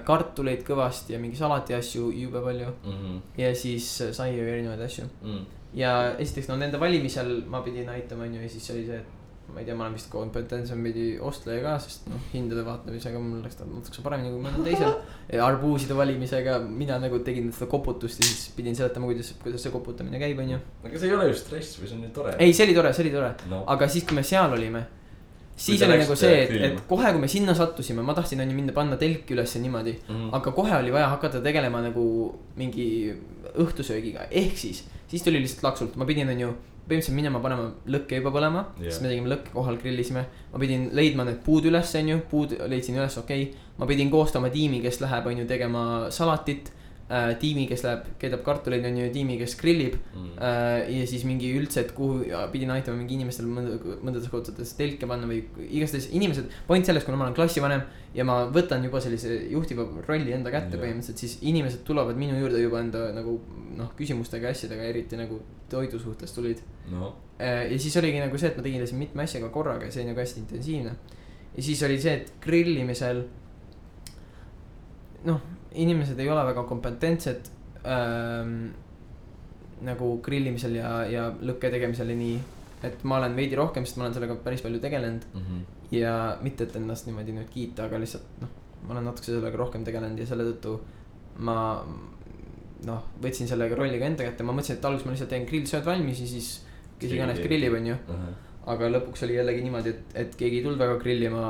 Kartuleid 0.07 0.63
kõvasti 0.65 1.13
ja 1.13 1.19
mingi 1.21 1.37
salati 1.37 1.73
asju 1.77 2.07
jube 2.15 2.41
palju 2.41 2.71
Mhm. 2.83 3.19
ja 3.37 3.53
siis 3.55 3.91
äh, 4.01 4.13
sai 4.13 4.31
ju 4.37 4.47
erinevaid 4.47 4.81
asju. 4.81 5.05
Mm. 5.23 5.45
ja 5.77 5.91
esiteks 6.17 6.47
no 6.49 6.55
nende 6.57 6.79
valimisel 6.79 7.43
ma 7.47 7.61
pidin 7.61 7.89
aitama, 7.89 8.23
onju, 8.25 8.41
ja 8.41 8.49
siis 8.49 8.69
oli 8.73 8.85
see, 8.87 8.97
et 8.97 9.53
ma 9.53 9.59
ei 9.61 9.65
tea, 9.67 9.75
ma 9.75 9.85
olen 9.85 9.93
vist 9.95 10.09
kompetentsem 10.11 10.81
veidi 10.83 11.03
ostleja 11.23 11.61
ka, 11.63 11.75
sest 11.79 12.07
noh, 12.09 12.19
hindade 12.33 12.63
vaatamisega 12.65 13.19
mul 13.21 13.43
läks 13.45 13.55
ta 13.59 13.67
natukese 13.67 14.01
paremini 14.03 14.31
kui 14.33 14.41
mõnel 14.43 14.65
teisel. 14.65 14.95
arbuuside 15.49 15.95
valimisega 15.95 16.57
mina 16.67 16.97
nagu 16.99 17.19
tegin 17.23 17.51
seda 17.55 17.69
koputust 17.71 18.19
ja 18.23 18.27
siis 18.27 18.49
pidin 18.57 18.75
seletama, 18.75 19.05
kuidas, 19.11 19.33
kuidas 19.43 19.63
see 19.63 19.71
koputamine 19.71 20.19
käib, 20.19 20.39
onju. 20.43 20.57
aga 20.83 20.99
see 20.99 21.07
ei 21.11 21.15
ole 21.15 21.29
ju 21.29 21.37
stress 21.39 21.77
või 21.79 21.87
see 21.91 21.95
on 21.99 22.03
ju 22.07 22.11
tore. 22.17 22.35
ei, 22.39 22.53
see 22.53 22.65
oli 22.67 22.75
tore, 22.75 22.91
see 22.93 23.05
oli 23.05 23.13
tore, 23.15 23.31
no.. 23.53 23.63
aga 23.75 23.87
siis, 23.87 24.03
kui 24.09 24.15
me 24.19 24.23
seal 24.27 24.51
olime, 24.57 24.83
siis 25.57 25.81
oli 25.81 25.97
nagu 25.99 26.15
see, 26.19 26.37
et, 26.43 26.53
et 26.69 26.79
kohe, 26.89 27.09
kui 27.13 27.23
me 27.23 27.29
sinna 27.31 27.55
sattusime, 27.57 28.05
ma 28.05 28.15
tahtsin 28.17 28.41
onju 28.43 28.55
minna 28.55 28.75
panna 28.75 28.97
telki 29.01 29.35
ülesse 29.35 29.61
niimoodi. 29.63 29.97
Mm. 30.07 30.29
aga 30.37 30.53
kohe 30.55 30.75
oli 30.77 30.93
vaja 30.93 31.09
hakata 31.15 31.41
tegelema 31.43 31.81
nagu 31.85 32.05
mingi 32.59 32.87
õhtusöögiga, 33.57 34.27
ehk 34.31 34.57
siis, 34.59 34.83
siis 35.09 35.25
tuli 35.25 35.41
lihtsalt 35.41 35.65
laksult, 35.65 35.97
ma 35.97 36.07
pidin 36.09 36.29
onju 36.35 36.53
põhimõtteliselt 36.87 37.17
minema 37.17 37.41
panema 37.43 37.67
lõkke 37.91 38.21
juba 38.21 38.31
põlema 38.31 38.61
yeah., 38.77 38.91
siis 38.93 39.01
me 39.03 39.09
tegime 39.11 39.31
lõkke 39.33 39.51
kohal, 39.51 39.75
grillisime. 39.81 40.23
ma 40.53 40.61
pidin 40.61 40.87
leidma 40.95 41.25
need 41.27 41.41
puud 41.43 41.67
üles, 41.67 41.91
onju, 41.99 42.21
puud 42.31 42.55
leidsin 42.71 42.95
üles, 42.95 43.17
okei 43.19 43.49
okay.. 43.49 43.65
ma 43.81 43.89
pidin 43.89 44.11
koostama 44.13 44.51
tiimi, 44.53 44.79
kes 44.85 45.01
läheb, 45.03 45.27
onju, 45.33 45.47
tegema 45.49 45.83
salatit 46.13 46.71
äh,. 47.09 47.33
tiimi, 47.39 47.67
kes 47.69 47.83
läheb, 47.85 48.07
keedab 48.19 48.43
kartuleid, 48.45 48.85
onju, 48.89 49.09
tiimi, 49.15 49.37
kes 49.39 49.55
grillib 49.59 49.95
Mm. 50.13 50.31
äh,. 50.37 50.89
ja 50.99 51.05
siis 51.07 51.23
mingi 51.27 51.51
üldse, 51.59 51.85
et 51.85 51.91
kuhu 51.95 52.23
ja 52.27 52.45
pidin 52.51 52.71
aitama 52.73 52.97
mingi 52.97 53.15
inimestel 53.19 53.47
mõnda, 53.51 53.77
mõndades 54.01 54.29
kohtades 54.31 54.73
telke 54.79 55.07
panna 55.07 55.29
või 55.29 55.43
igastahes 55.69 56.09
inimesed. 56.11 56.49
point 56.67 56.85
selles, 56.85 57.05
kuna 57.07 57.17
ma 57.17 57.27
olen 57.27 57.37
klassivanem 57.37 57.83
ja 58.15 58.25
ma 58.27 58.39
võtan 58.53 58.83
juba 58.83 58.99
sellise 59.03 59.35
juhtiva 59.51 59.85
rolli 60.07 60.33
enda 60.33 60.51
kätte 60.53 60.77
Jah. 60.77 60.83
põhimõtteliselt, 60.83 61.21
siis 61.21 61.37
inimesed 61.41 61.83
tulevad 61.87 62.17
minu 62.17 62.37
juurde 62.39 62.61
juba 62.61 62.81
enda 62.81 63.11
nagu 63.15 63.39
noh, 63.77 63.91
küsimustega, 63.97 64.49
asjadega, 64.49 64.87
eriti 64.89 65.19
nagu 65.19 65.39
toidu 65.69 65.99
suhtes 65.99 66.33
tulid. 66.33 66.61
no, 66.91 67.13
ja 67.39 67.77
siis 67.79 67.95
oligi 67.99 68.19
nagu 68.23 68.37
see, 68.39 68.49
et 68.49 68.57
ma 68.57 68.63
tegelesin 68.65 68.97
mitme 68.99 69.23
asjaga 69.23 69.49
korraga 69.53 69.85
ja 69.85 69.93
see 69.93 70.03
oli 70.03 70.11
nagu 70.13 70.23
hästi 70.23 70.39
intensiivne. 70.43 70.95
ja 71.57 71.63
siis 71.63 71.83
oli 71.83 71.99
see, 72.01 72.13
et 72.21 72.33
grillimisel. 72.43 73.23
noh, 75.27 75.41
inimesed 75.83 76.19
ei 76.19 76.29
ole 76.29 76.43
väga 76.51 76.63
kompetentsed 76.69 77.49
ähm,. 77.85 78.69
nagu 79.87 80.07
grillimisel 80.25 80.73
ja, 80.79 80.91
ja 81.05 81.27
lõkke 81.37 81.69
tegemisel 81.69 82.09
ja 82.09 82.15
nii. 82.17 82.37
et 82.87 83.03
ma 83.05 83.19
olen 83.19 83.35
veidi 83.37 83.57
rohkem, 83.57 83.85
sest 83.85 83.97
ma 83.97 84.07
olen 84.07 84.15
sellega 84.15 84.35
päris 84.45 84.61
palju 84.65 84.79
tegelenud 84.81 85.25
Mhm. 85.33 85.59
ja 85.91 86.37
mitte, 86.41 86.63
et 86.65 86.75
ennast 86.75 87.05
niimoodi 87.07 87.33
nüüd 87.35 87.49
kiita, 87.53 87.85
aga 87.85 87.99
lihtsalt 88.01 88.41
noh, 88.41 88.49
ma 88.87 88.93
olen 88.95 89.05
natuke 89.09 89.25
sellega 89.29 89.57
rohkem 89.57 89.83
tegelenud 89.85 90.19
ja 90.19 90.25
selle 90.29 90.43
tõttu 90.51 90.79
ma 91.37 91.57
noh, 92.85 93.03
võtsin 93.21 93.47
sellega 93.49 93.75
rolli 93.77 93.99
ka 93.99 94.05
enda 94.09 94.25
kätte, 94.25 94.43
ma 94.45 94.53
mõtlesin, 94.53 94.77
et 94.77 94.85
alguses 94.85 95.05
ma 95.05 95.13
lihtsalt 95.13 95.29
teen 95.33 95.45
grillsööd 95.49 95.85
valmis 95.85 96.19
ja 96.21 96.27
siis 96.29 96.49
kes 96.99 97.13
iganes 97.13 97.39
grillib, 97.45 97.73
onju. 97.77 97.95
aga 98.09 98.33
aga 98.67 98.89
lõpuks 98.91 99.23
oli 99.23 99.35
jällegi 99.37 99.61
niimoodi, 99.63 99.89
et, 99.95 100.15
et 100.23 100.33
keegi 100.39 100.57
ei 100.59 100.63
tulnud 100.65 100.79
väga 100.81 100.97
grillima 100.99 101.41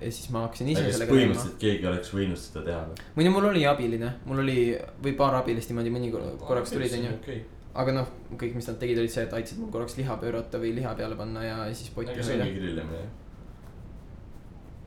ja 0.00 0.10
siis 0.10 0.30
ma 0.34 0.40
hakkasin 0.48 0.68
ise 0.72 0.82
sellega 0.84 1.06
tegema. 1.06 1.14
põhimõtteliselt 1.14 1.58
keegi 1.62 1.86
oleks 1.90 2.10
võinud 2.16 2.40
seda 2.40 2.62
teha 2.66 2.80
või? 2.88 3.04
muidu 3.18 3.30
mul 3.36 3.48
oli 3.52 3.62
abiline, 3.70 4.12
mul 4.26 4.42
oli 4.42 4.56
või 5.04 5.12
paar 5.18 5.36
abilist 5.42 5.70
niimoodi 5.70 5.92
mõni 5.94 6.10
kor- 6.14 6.32
korraks 6.42 6.74
tulid, 6.74 6.96
onju. 6.98 7.12
okei, 7.20 7.38
aga 7.82 7.94
noh, 8.00 8.08
kõik, 8.40 8.56
mis 8.58 8.66
nad 8.70 8.78
tegid, 8.82 8.98
olid 9.02 9.12
see, 9.14 9.22
et 9.28 9.36
aitasid 9.38 9.60
mul 9.62 9.70
korraks 9.74 9.94
liha 10.00 10.16
pöörata 10.22 10.58
või 10.62 10.72
liha 10.80 10.94
peale 10.98 11.16
panna 11.20 11.44
ja 11.46 11.60
siis 11.74 11.90
potti 11.94 12.10
aga 12.16 12.22
see 12.26 12.34
hoida 12.38 12.48
ongi 12.48 12.58
grillimine 12.60 13.04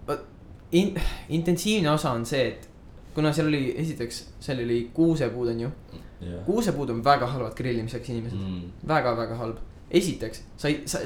jah. 0.08 0.20
in,. 0.72 0.94
intensiivne 1.40 1.90
osa 1.92 2.12
on 2.12 2.26
see, 2.26 2.48
et 2.52 2.68
kuna 3.16 3.32
seal 3.34 3.48
oli, 3.50 3.64
esiteks, 3.82 4.20
seal 4.44 4.60
oli 4.64 4.82
kuusepuud, 4.94 5.50
onju. 5.56 5.72
jah. 6.22 6.44
kuusepuud 6.46 6.90
on 6.94 7.02
väga 7.06 7.28
halvad 7.34 7.56
grillimiseks 7.58 8.10
inimesed 8.14 8.38
Mm. 8.44 8.70
väga-väga 8.88 9.36
halb. 9.40 9.58
esiteks, 9.92 10.44
sa 10.58 10.68
ei, 10.68 10.82
sa, 10.86 11.00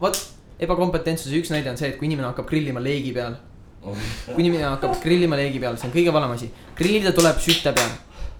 vot 0.00 0.20
ebakompetentsuse 0.58 1.38
üks 1.38 1.52
näide 1.54 1.70
on 1.70 1.78
see, 1.78 1.92
et 1.92 1.98
kui 1.98 2.08
inimene 2.08 2.30
hakkab 2.30 2.48
grillima 2.48 2.82
leegi 2.82 3.12
peal. 3.16 3.36
kui 3.82 4.42
inimene 4.42 4.64
hakkab 4.66 4.96
grillima 5.02 5.38
leegi 5.38 5.60
peal, 5.62 5.76
see 5.78 5.88
on 5.88 5.94
kõige 5.94 6.14
valem 6.14 6.34
asi. 6.34 6.50
grillida 6.78 7.12
tuleb 7.16 7.38
süte 7.42 7.74
peal, 7.76 7.92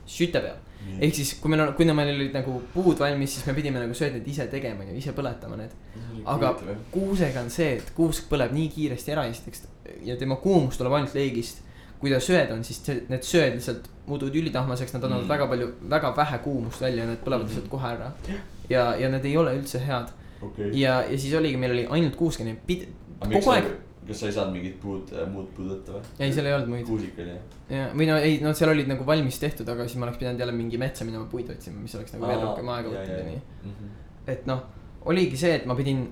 süte 0.06 0.42
peal. 0.42 0.58
ehk 0.98 1.14
siis, 1.14 1.34
kui 1.42 1.52
meil 1.52 1.62
on, 1.66 1.74
kui 1.78 1.86
meil 1.86 2.10
olid 2.14 2.34
nagu 2.34 2.58
puud 2.74 2.98
valmis, 2.98 3.36
siis 3.36 3.46
me 3.46 3.54
pidime 3.54 3.82
nagu 3.82 3.94
söödid 3.94 4.26
ise 4.26 4.48
tegema, 4.50 4.82
onju, 4.84 4.96
ise 4.98 5.14
põletama 5.14 5.60
need. 5.60 5.76
aga 6.24 6.56
kuusega 6.94 7.44
on 7.44 7.54
see, 7.54 7.76
et 7.78 7.94
kuusk 7.96 8.28
põleb 8.30 8.54
nii 8.56 8.68
kiiresti 8.74 9.14
ära 9.14 9.28
esiteks 9.30 9.66
ja 10.04 10.16
tema 10.18 10.36
kuumus 10.42 10.78
tuleb 10.80 10.98
ainult 10.98 11.14
leegist. 11.14 11.64
kui 11.98 12.10
ta 12.10 12.20
söed 12.22 12.50
on, 12.54 12.60
siis 12.62 12.78
need 13.10 13.24
söed 13.26 13.56
lihtsalt 13.56 13.88
muutuvad 14.06 14.36
ülitahmaseks, 14.38 14.92
nad 14.94 15.04
annavad 15.04 15.24
Mm. 15.24 15.26
mm. 15.26 15.32
väga 15.34 15.46
palju, 15.46 15.72
väga 15.90 16.16
vähe 16.16 16.38
kuumust 16.38 16.80
välja 16.80 17.02
ja 17.02 17.08
need 17.10 17.24
põlevad 17.24 17.48
lihtsalt 17.48 17.68
kohe 17.68 17.88
ära. 17.88 18.12
ja, 18.70 18.94
ja 18.96 19.08
need 19.08 19.24
ei 19.24 19.36
ole 19.36 19.54
üldse 19.58 19.80
head 19.82 20.12
okei. 20.42 20.70
ja, 20.80 21.02
ja 21.08 21.18
siis 21.18 21.34
oligi, 21.38 21.60
meil 21.60 21.76
oli 21.76 21.84
ainult 21.98 22.16
kuusk 22.18 22.44
onju, 22.44 22.56
pid-, 22.68 22.88
kogu 23.24 23.54
aeg, 23.54 23.70
kas 24.08 24.22
sa 24.22 24.30
ei 24.30 24.36
saanud 24.36 24.56
mingit 24.56 24.78
puud, 24.82 25.12
muud 25.32 25.50
puud 25.56 25.72
võtta 25.74 25.96
või? 25.96 26.04
ei, 26.18 26.32
seal 26.32 26.48
ei 26.48 26.56
olnud 26.56 26.72
muid. 26.74 26.86
kuusik 26.88 27.18
oli 27.24 27.34
jah? 27.34 27.58
ja, 27.74 27.88
või 27.94 28.08
no 28.10 28.20
ei, 28.22 28.38
no 28.44 28.54
seal 28.56 28.72
olid 28.72 28.88
nagu 28.90 29.06
valmis 29.08 29.40
tehtud, 29.42 29.68
aga 29.68 29.88
siis 29.88 30.00
ma 30.00 30.08
oleks 30.08 30.20
pidanud 30.22 30.44
jälle 30.44 30.54
mingi 30.56 30.80
metsa 30.80 31.08
minema 31.08 31.28
puid 31.30 31.50
otsima, 31.54 31.80
mis 31.82 31.96
oleks 31.98 32.14
nagu 32.16 32.30
veel 32.30 32.40
rohkem 32.46 32.72
aega 32.76 32.94
võtnud 32.94 33.18
ja 33.18 33.26
nii. 33.26 33.42
Mhm. 33.72 33.92
et 34.34 34.48
noh, 34.48 34.64
oligi 35.08 35.40
see, 35.40 35.58
et 35.60 35.68
ma 35.68 35.76
pidin, 35.78 36.06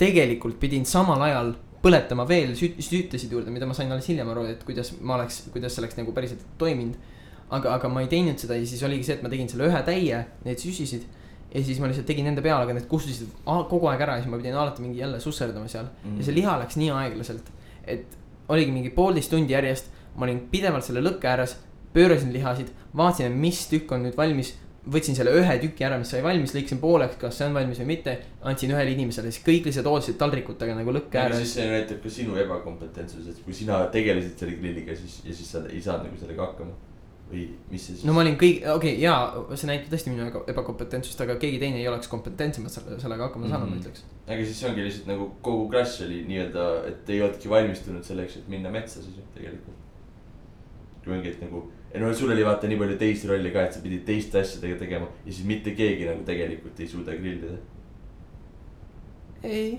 tegelikult 0.00 0.60
pidin 0.62 0.86
samal 0.88 1.22
ajal 1.26 1.54
põletama 1.84 2.26
veel 2.28 2.52
süt-, 2.58 2.80
süütesid 2.84 3.32
juurde, 3.32 3.52
mida 3.52 3.68
ma 3.68 3.76
sain 3.76 3.90
alles 3.92 4.08
hiljem 4.10 4.28
aru, 4.32 4.44
et 4.52 4.62
kuidas 4.68 4.92
ma 5.00 5.16
oleks, 5.18 5.42
kuidas 5.54 5.74
see 5.74 5.84
oleks 5.84 5.96
nagu 6.00 6.14
päriselt 6.16 6.44
toiminud. 6.60 6.98
aga, 7.50 7.72
aga 7.74 7.88
ma 7.90 8.04
ei 8.04 8.06
teinud 8.06 8.38
seda 8.38 8.54
ja 8.54 8.66
siis 8.66 8.82
oligi 8.86 9.08
see, 9.08 9.16
et 9.18 9.22
ma 9.26 9.30
tegin 9.32 9.48
selle 9.50 9.66
ühe 9.66 9.78
täie, 9.82 10.20
need 10.44 10.60
süsisid. 10.62 11.08
Ja 11.54 11.64
siis 11.66 11.80
ma 11.82 11.90
lihtsalt 11.90 12.06
tegin 12.06 12.28
nende 12.28 12.44
peale, 12.44 12.66
aga 12.66 12.76
need 12.76 12.86
kustusid 12.90 13.30
kogu 13.44 13.90
aeg 13.90 14.04
ära 14.06 14.18
ja 14.18 14.24
siis 14.24 14.30
ma 14.30 14.38
pidin 14.38 14.58
alati 14.58 14.84
mingi 14.84 15.02
jälle 15.02 15.20
susserdama 15.20 15.68
seal 15.68 15.88
mm.. 15.88 16.18
ja 16.20 16.26
see 16.28 16.36
liha 16.36 16.56
läks 16.62 16.78
nii 16.78 16.90
aeglaselt, 16.94 17.50
et 17.84 18.18
oligi 18.50 18.74
mingi 18.74 18.94
poolteist 18.94 19.32
tundi 19.34 19.54
järjest, 19.56 19.90
ma 20.16 20.26
olin 20.26 20.44
pidevalt 20.52 20.86
selle 20.86 21.02
lõkke 21.02 21.30
ääres, 21.30 21.56
pöörasin 21.94 22.32
lihasid, 22.34 22.70
vaatasin, 22.96 23.34
mis 23.38 23.64
tükk 23.70 23.96
on 23.96 24.06
nüüd 24.06 24.18
valmis 24.18 24.54
võtsin 24.90 25.16
selle 25.16 25.32
ühe 25.36 25.56
tüki 25.60 25.84
ära, 25.84 25.98
mis 26.00 26.10
sai 26.12 26.22
valmis, 26.24 26.54
lõikasin 26.56 26.80
pooleks, 26.80 27.18
kas 27.20 27.36
see 27.36 27.48
on 27.50 27.56
valmis 27.56 27.80
või 27.82 27.90
mitte. 27.92 28.16
andsin 28.48 28.72
ühele 28.72 28.94
inimesele, 28.94 29.30
siis 29.30 29.44
kõik 29.44 29.68
lihtsalt 29.68 29.88
ootasid 29.90 30.16
taldrikutega 30.20 30.74
nagu 30.78 30.94
lõkke 30.96 31.20
aga 31.20 31.36
siis 31.36 31.52
ääres. 31.52 31.54
see 31.56 31.66
näitab 31.74 32.00
ka 32.02 32.12
sinu 32.14 32.38
ebakompetentsust, 32.40 33.28
et 33.28 33.42
kui 33.44 33.56
sina 33.56 33.82
tegelesid 33.92 34.40
selle 34.40 34.56
grilliga, 34.56 34.96
siis 34.96 35.20
ja 35.26 35.34
siis 35.36 35.50
sa 35.52 35.62
ei 35.68 35.82
saanud 35.84 36.08
nagu 36.08 36.20
sellega 36.22 36.46
hakkama. 36.46 36.72
Või 37.30 37.44
mis 37.70 37.84
see 37.86 37.94
siis 37.94 38.04
no 38.08 38.12
ma 38.16 38.24
olin 38.24 38.36
kõik, 38.40 38.62
okei 38.74 38.94
okay,, 38.94 39.02
jaa, 39.02 39.56
see 39.56 39.68
näitab 39.70 39.92
tõesti 39.92 40.12
minu 40.12 40.44
ebakompetentsust, 40.50 41.20
aga 41.24 41.36
keegi 41.40 41.58
teine 41.62 41.78
ei 41.80 41.88
oleks 41.88 42.08
kompetentsemalt 42.10 42.74
selle, 42.74 42.98
sellega 43.02 43.28
hakkama 43.28 43.48
saanud 43.48 43.68
mm, 43.68 43.74
Mhm. 43.74 43.82
-hmm. 43.82 43.88
ma 43.88 43.90
ütleks. 43.90 44.04
aga 44.26 44.44
siis 44.44 44.60
see 44.60 44.68
ongi 44.70 44.84
lihtsalt 44.86 45.06
nagu 45.12 45.28
kogu 45.42 45.68
klass 45.70 46.00
oli 46.06 46.22
nii-öelda, 46.28 46.64
et 46.88 47.10
ei 47.10 47.22
olnudki 47.22 47.48
valmistunud 47.50 48.04
selleks, 48.04 48.36
et 48.36 48.48
minna 48.48 48.70
metsa 48.70 49.02
siis 49.02 49.16
tegelikult. 49.34 49.76
kui 51.04 51.12
ongi, 51.16 51.28
et 51.28 51.40
nagu, 51.40 51.62
no 52.00 52.14
sul 52.14 52.30
oli 52.30 52.44
vaata 52.44 52.68
nii 52.68 52.76
palju 52.78 52.96
teisi 53.00 53.28
rolle 53.28 53.50
ka, 53.50 53.62
et 53.64 53.72
sa 53.72 53.80
pidid 53.80 54.02
teiste 54.04 54.40
asjadega 54.40 54.78
tegema 54.82 55.06
ja 55.26 55.32
siis 55.32 55.46
mitte 55.46 55.70
keegi 55.74 56.04
nagu 56.10 56.22
tegelikult 56.28 56.80
ei 56.80 56.88
suuda 56.88 57.14
grillida. 57.16 57.56
ei, 59.42 59.78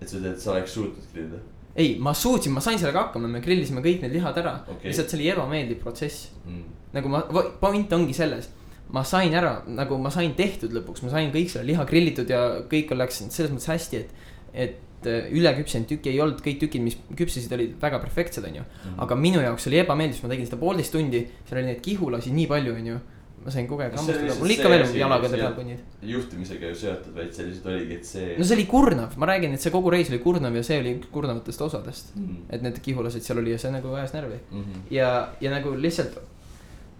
et 0.00 0.08
sa 0.08 0.20
tead, 0.20 0.36
sa 0.38 0.52
oleks 0.52 0.74
suutnud 0.74 1.06
grillida, 1.12 1.40
ei, 1.78 1.96
ma 2.02 2.14
suutsin, 2.16 2.52
ma 2.54 2.62
sain 2.64 2.78
sellega 2.80 3.06
hakkama, 3.06 3.30
me 3.30 3.42
grillisime 3.44 3.82
kõik 3.84 4.02
need 4.04 4.16
lihad 4.16 4.38
ära 4.40 4.56
okay.. 4.64 4.88
lihtsalt 4.88 5.12
see 5.12 5.20
oli 5.20 5.30
ebameeldiv 5.34 5.78
protsess. 5.82 6.32
mm.. 6.44 6.64
nagu 6.96 7.12
ma, 7.12 7.22
point 7.60 7.92
ongi 7.94 8.16
selles, 8.16 8.50
ma 8.94 9.04
sain 9.06 9.34
ära, 9.36 9.58
nagu 9.68 9.98
ma 10.02 10.10
sain 10.14 10.34
tehtud 10.38 10.74
lõpuks, 10.74 11.04
ma 11.06 11.12
sain 11.12 11.30
kõik 11.34 11.52
selle 11.52 11.68
liha 11.70 11.86
grillitud 11.88 12.30
ja 12.32 12.42
kõik 12.70 12.94
läks 12.96 13.22
selles 13.28 13.54
mõttes 13.54 13.70
hästi, 13.70 14.04
et. 14.04 14.28
et 14.52 15.06
äh, 15.06 15.28
üleküpsenud 15.30 15.86
tükki 15.86 16.10
ei 16.10 16.20
olnud, 16.24 16.40
kõik 16.42 16.56
tükid, 16.64 16.82
mis 16.82 16.96
küpsesid, 17.14 17.52
olid 17.54 17.76
väga 17.78 18.00
perfektsed, 18.02 18.42
onju. 18.48 18.64
Mhm. 18.64 18.96
aga 19.04 19.18
minu 19.20 19.44
jaoks 19.44 19.68
oli 19.70 19.78
ebameeldiv, 19.84 20.16
sest 20.16 20.26
ma 20.26 20.32
tegin 20.32 20.48
seda 20.48 20.58
poolteist 20.58 20.96
tundi, 20.96 21.20
seal 21.46 21.60
oli 21.60 21.68
neid 21.70 21.84
kihulasi 21.84 22.32
nii 22.34 22.48
palju, 22.50 22.74
onju. 22.80 22.96
Ma 23.44 23.52
sain 23.54 23.68
kogu 23.70 23.84
aeg 23.84 23.94
hammustada, 23.96 24.34
mul 24.40 24.52
ikka 24.54 24.70
veel 24.72 24.82
asi, 24.84 24.98
jalaga 25.00 25.28
see- 25.28 25.40
peal 25.40 25.54
punnid. 25.56 25.82
juhtimisega 26.12 26.72
ju 26.72 26.78
seotud, 26.82 27.14
vaid 27.16 27.30
see 27.34 27.46
lihtsalt 27.46 27.70
oligi, 27.72 27.98
et 28.00 28.08
see 28.08 28.34
no 28.38 28.44
see 28.48 28.56
oli 28.58 28.66
kurnav, 28.70 29.14
ma 29.16 29.28
räägin, 29.30 29.54
et 29.54 29.64
see 29.64 29.74
kogu 29.74 29.92
reis 29.94 30.10
oli 30.12 30.18
kurnav 30.24 30.56
ja 30.58 30.64
see 30.66 30.80
oli 30.82 30.96
kurnavatest 31.12 31.62
osadest. 31.68 32.12
mm.. 32.16 32.42
et 32.50 32.66
need 32.66 32.80
kihulased 32.84 33.24
seal 33.24 33.40
oli 33.42 33.54
ja 33.54 33.58
see 33.62 33.72
nagu 33.74 33.94
ajas 33.94 34.12
närvi. 34.16 34.40
Mm 34.50 34.64
-hmm. 34.64 34.84
ja, 34.90 35.10
ja 35.40 35.50
nagu 35.54 35.74
lihtsalt 35.76 36.18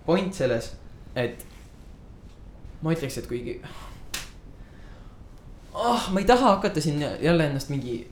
point 0.06 0.34
selles, 0.34 0.72
et 1.16 1.44
ma 2.82 2.94
ütleks, 2.94 3.18
et 3.18 3.26
kuigi. 3.26 3.60
ah, 5.74 6.08
ma 6.12 6.20
ei 6.20 6.26
taha 6.26 6.54
hakata 6.56 6.80
siin 6.80 7.04
jälle 7.20 7.46
ennast 7.46 7.68
mingi, 7.68 8.06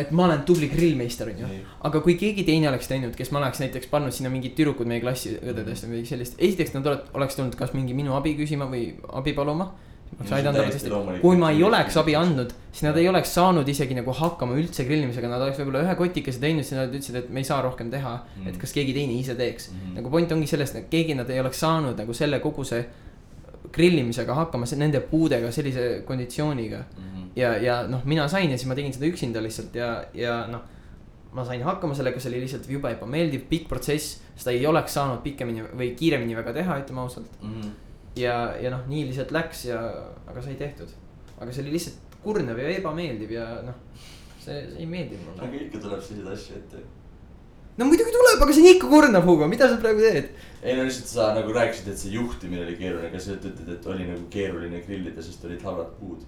et 0.00 0.10
ma 0.10 0.26
olen 0.26 0.42
tubli 0.48 0.68
grillmeister, 0.72 1.30
onju. 1.32 1.48
aga 1.88 2.02
kui 2.04 2.16
keegi 2.20 2.44
teine 2.46 2.68
oleks 2.70 2.90
teinud, 2.90 3.14
kes 3.16 3.32
ma 3.34 3.40
oleks 3.42 3.62
näiteks 3.62 3.90
pannud 3.92 4.14
sinna 4.14 4.32
mingid 4.32 4.56
tüdrukud 4.58 4.88
meie 4.90 5.02
klassi 5.04 5.36
õdedest 5.38 5.86
või 5.86 5.96
midagi 5.96 6.12
sellist, 6.14 6.38
esiteks 6.38 6.74
nad 6.76 6.88
oleks 6.90 7.38
tulnud 7.38 7.56
kas 7.58 7.74
mingi 7.76 7.96
minu 7.96 8.16
abi 8.18 8.34
küsima 8.38 8.68
või 8.70 8.92
abi 9.12 9.34
paluma. 9.36 9.70
oleks 10.14 10.32
aidanud 10.36 10.60
arvatavasti, 10.60 11.20
kui 11.22 11.38
ma 11.40 11.50
ei 11.50 11.62
oleks 11.66 11.96
abi 11.98 12.14
andnud, 12.14 12.52
siis 12.70 12.84
nad 12.86 12.96
ei 13.00 13.08
oleks 13.10 13.32
saanud 13.34 13.68
isegi 13.68 13.96
nagu 13.98 14.12
hakkama 14.14 14.54
üldse 14.60 14.84
grillimisega, 14.86 15.28
nad 15.28 15.42
oleks 15.42 15.58
võib-olla 15.58 15.82
ühe 15.86 15.94
kotikese 15.98 16.38
teinud, 16.42 16.62
siis 16.62 16.78
nad 16.78 16.92
ütlesid, 16.92 17.16
et 17.18 17.30
me 17.30 17.42
ei 17.42 17.48
saa 17.48 17.62
rohkem 17.64 17.90
teha 17.90 18.12
Mm. 18.34 18.48
et 18.48 18.58
kas 18.60 18.72
keegi 18.72 18.92
teine 18.94 19.14
ise 19.18 19.34
teeks 19.34 19.70
mm. 19.70 19.74
-hmm. 19.78 19.94
nagu 19.96 20.10
point 20.10 20.32
ongi 20.32 20.46
selles, 20.46 20.74
et 20.74 20.88
keegi 20.90 21.14
nad 21.14 21.30
ei 21.30 21.40
oleks 21.40 21.60
saanud 21.60 21.98
nagu 21.98 22.14
selle 22.14 22.40
kogu 22.40 22.64
see 22.64 22.84
grillimisega 23.74 24.36
hakkama, 24.38 24.68
nende 24.78 25.00
puudega, 25.10 25.50
sellise 25.52 26.02
konditsiooniga. 26.06 26.84
Mhm. 26.96 27.26
ja, 27.36 27.56
ja 27.58 27.80
noh, 27.90 28.04
mina 28.04 28.28
sain 28.28 28.50
ja 28.50 28.58
siis 28.58 28.68
ma 28.70 28.76
tegin 28.78 28.94
seda 28.94 29.10
üksinda 29.10 29.42
lihtsalt 29.42 29.74
ja, 29.74 29.90
ja 30.14 30.44
noh. 30.50 30.70
ma 31.34 31.42
sain 31.44 31.62
hakkama 31.66 31.94
sellega, 31.98 32.20
see 32.22 32.30
oli 32.30 32.44
lihtsalt 32.44 32.68
jube 32.70 32.92
ebameeldiv, 32.94 33.48
pikk 33.50 33.66
protsess, 33.68 34.20
seda 34.36 34.54
ei 34.54 34.66
oleks 34.70 34.94
saanud 34.94 35.18
pikemini 35.24 35.64
või 35.74 35.90
kiiremini 35.98 36.36
väga 36.38 36.52
teha, 36.54 36.78
ütleme 36.84 37.02
ausalt. 37.02 37.40
Mhm. 37.42 37.72
ja, 38.16 38.36
ja 38.62 38.70
noh, 38.70 38.84
nii 38.90 39.08
lihtsalt 39.10 39.34
läks 39.34 39.64
ja, 39.72 39.80
aga 40.30 40.42
sai 40.42 40.54
tehtud. 40.60 40.92
aga 41.40 41.52
see 41.52 41.64
oli 41.64 41.74
lihtsalt 41.74 42.18
kurnav 42.22 42.58
ja 42.58 42.68
ebameeldiv 42.78 43.32
ja 43.34 43.48
noh, 43.66 43.80
see, 44.38 44.54
see 44.54 44.78
ei 44.78 44.86
meeldinud 44.86 45.26
mulle. 45.26 45.48
aga 45.48 45.64
ikka 45.66 45.82
tuleb 45.82 46.04
selliseid 46.04 46.36
asju 46.36 46.60
ette. 46.60 46.84
No 47.78 47.88
muidugi 47.88 48.12
tuleb, 48.14 48.42
aga 48.44 48.54
see 48.54 48.62
on 48.64 48.76
ikka 48.76 48.90
kurnav, 48.90 49.26
Hugo, 49.26 49.48
mida 49.50 49.68
sa 49.70 49.80
praegu 49.82 50.04
teed? 50.04 50.30
ei 50.62 50.76
no 50.78 50.84
lihtsalt 50.86 51.10
sa 51.10 51.32
nagu 51.36 51.52
rääkisid, 51.54 51.90
et 51.92 52.00
see 52.00 52.14
juhtimine 52.14 52.62
oli 52.64 52.76
keeruline, 52.78 53.10
kas 53.12 53.26
sa 53.28 53.34
ütled, 53.36 53.66
et 53.74 53.88
oli 53.90 54.06
nagu 54.08 54.28
keeruline 54.32 54.80
grillida, 54.86 55.24
sest 55.24 55.44
olid 55.48 55.64
halvad 55.66 55.90
puud? 55.98 56.22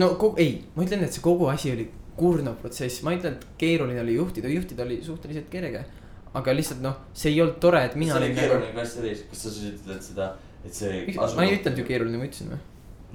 no 0.00 0.14
kogu, 0.20 0.40
ei, 0.42 0.58
ma 0.76 0.86
ütlen, 0.86 1.04
et 1.06 1.16
see 1.16 1.24
kogu 1.24 1.50
asi 1.52 1.72
oli 1.74 1.88
kurnav 2.16 2.56
protsess, 2.62 3.02
ma 3.04 3.12
ei 3.12 3.20
ütle, 3.20 3.34
et 3.36 3.44
keeruline 3.60 4.00
oli 4.02 4.16
juhtida, 4.16 4.48
juhtida 4.52 4.86
oli 4.86 5.02
suhteliselt 5.04 5.50
kerge. 5.52 5.84
aga 6.36 6.52
lihtsalt 6.52 6.82
noh, 6.84 6.96
see 7.16 7.30
ei 7.32 7.40
olnud 7.40 7.60
tore, 7.60 7.80
et 7.88 7.94
mina 7.96 8.16
see 8.16 8.22
oli 8.22 8.32
nagu, 8.32 8.40
keeruline 8.40 8.72
klassireis, 8.76 9.22
kas 9.30 9.44
sa 9.46 9.52
siis 9.52 9.76
ütled 9.76 10.02
seda, 10.04 10.32
et 10.64 10.74
see. 10.76 11.04
ma 11.16 11.44
ei 11.44 11.58
ütelnud 11.60 11.80
ju. 11.80 11.86
keeruline, 11.88 12.20
ma 12.20 12.28
ütlesin 12.28 12.52
või? 12.52 12.64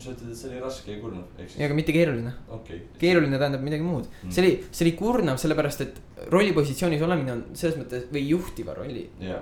Sa 0.02 0.12
ütled, 0.16 0.32
et 0.32 0.38
see 0.38 0.50
oli 0.50 0.60
raske 0.64 0.92
ja 0.96 1.00
kurnav, 1.02 1.24
ehk 1.38 1.44
ei, 1.46 1.52
siis, 1.54 1.64
aga 1.68 1.78
mitte 1.78 1.96
keeruline. 1.96 2.34
okei. 2.58 2.82
keeruline 3.02 3.40
tähendab 3.42 3.64
midagi 3.66 3.86
muud 3.86 4.08
Mm. 4.24 4.32
see 4.32 4.44
oli, 4.44 4.54
see 4.72 4.86
oli 4.88 4.94
kurnav, 5.00 5.38
sellepärast 5.42 5.82
et 5.86 6.02
rollipositsioonis 6.32 7.02
olemine 7.08 7.32
on 7.38 7.44
selles 7.54 7.78
mõttes 7.80 8.08
või 8.12 8.26
juhtiva 8.30 8.74
rolli, 8.78 9.08
jaa, 9.22 9.42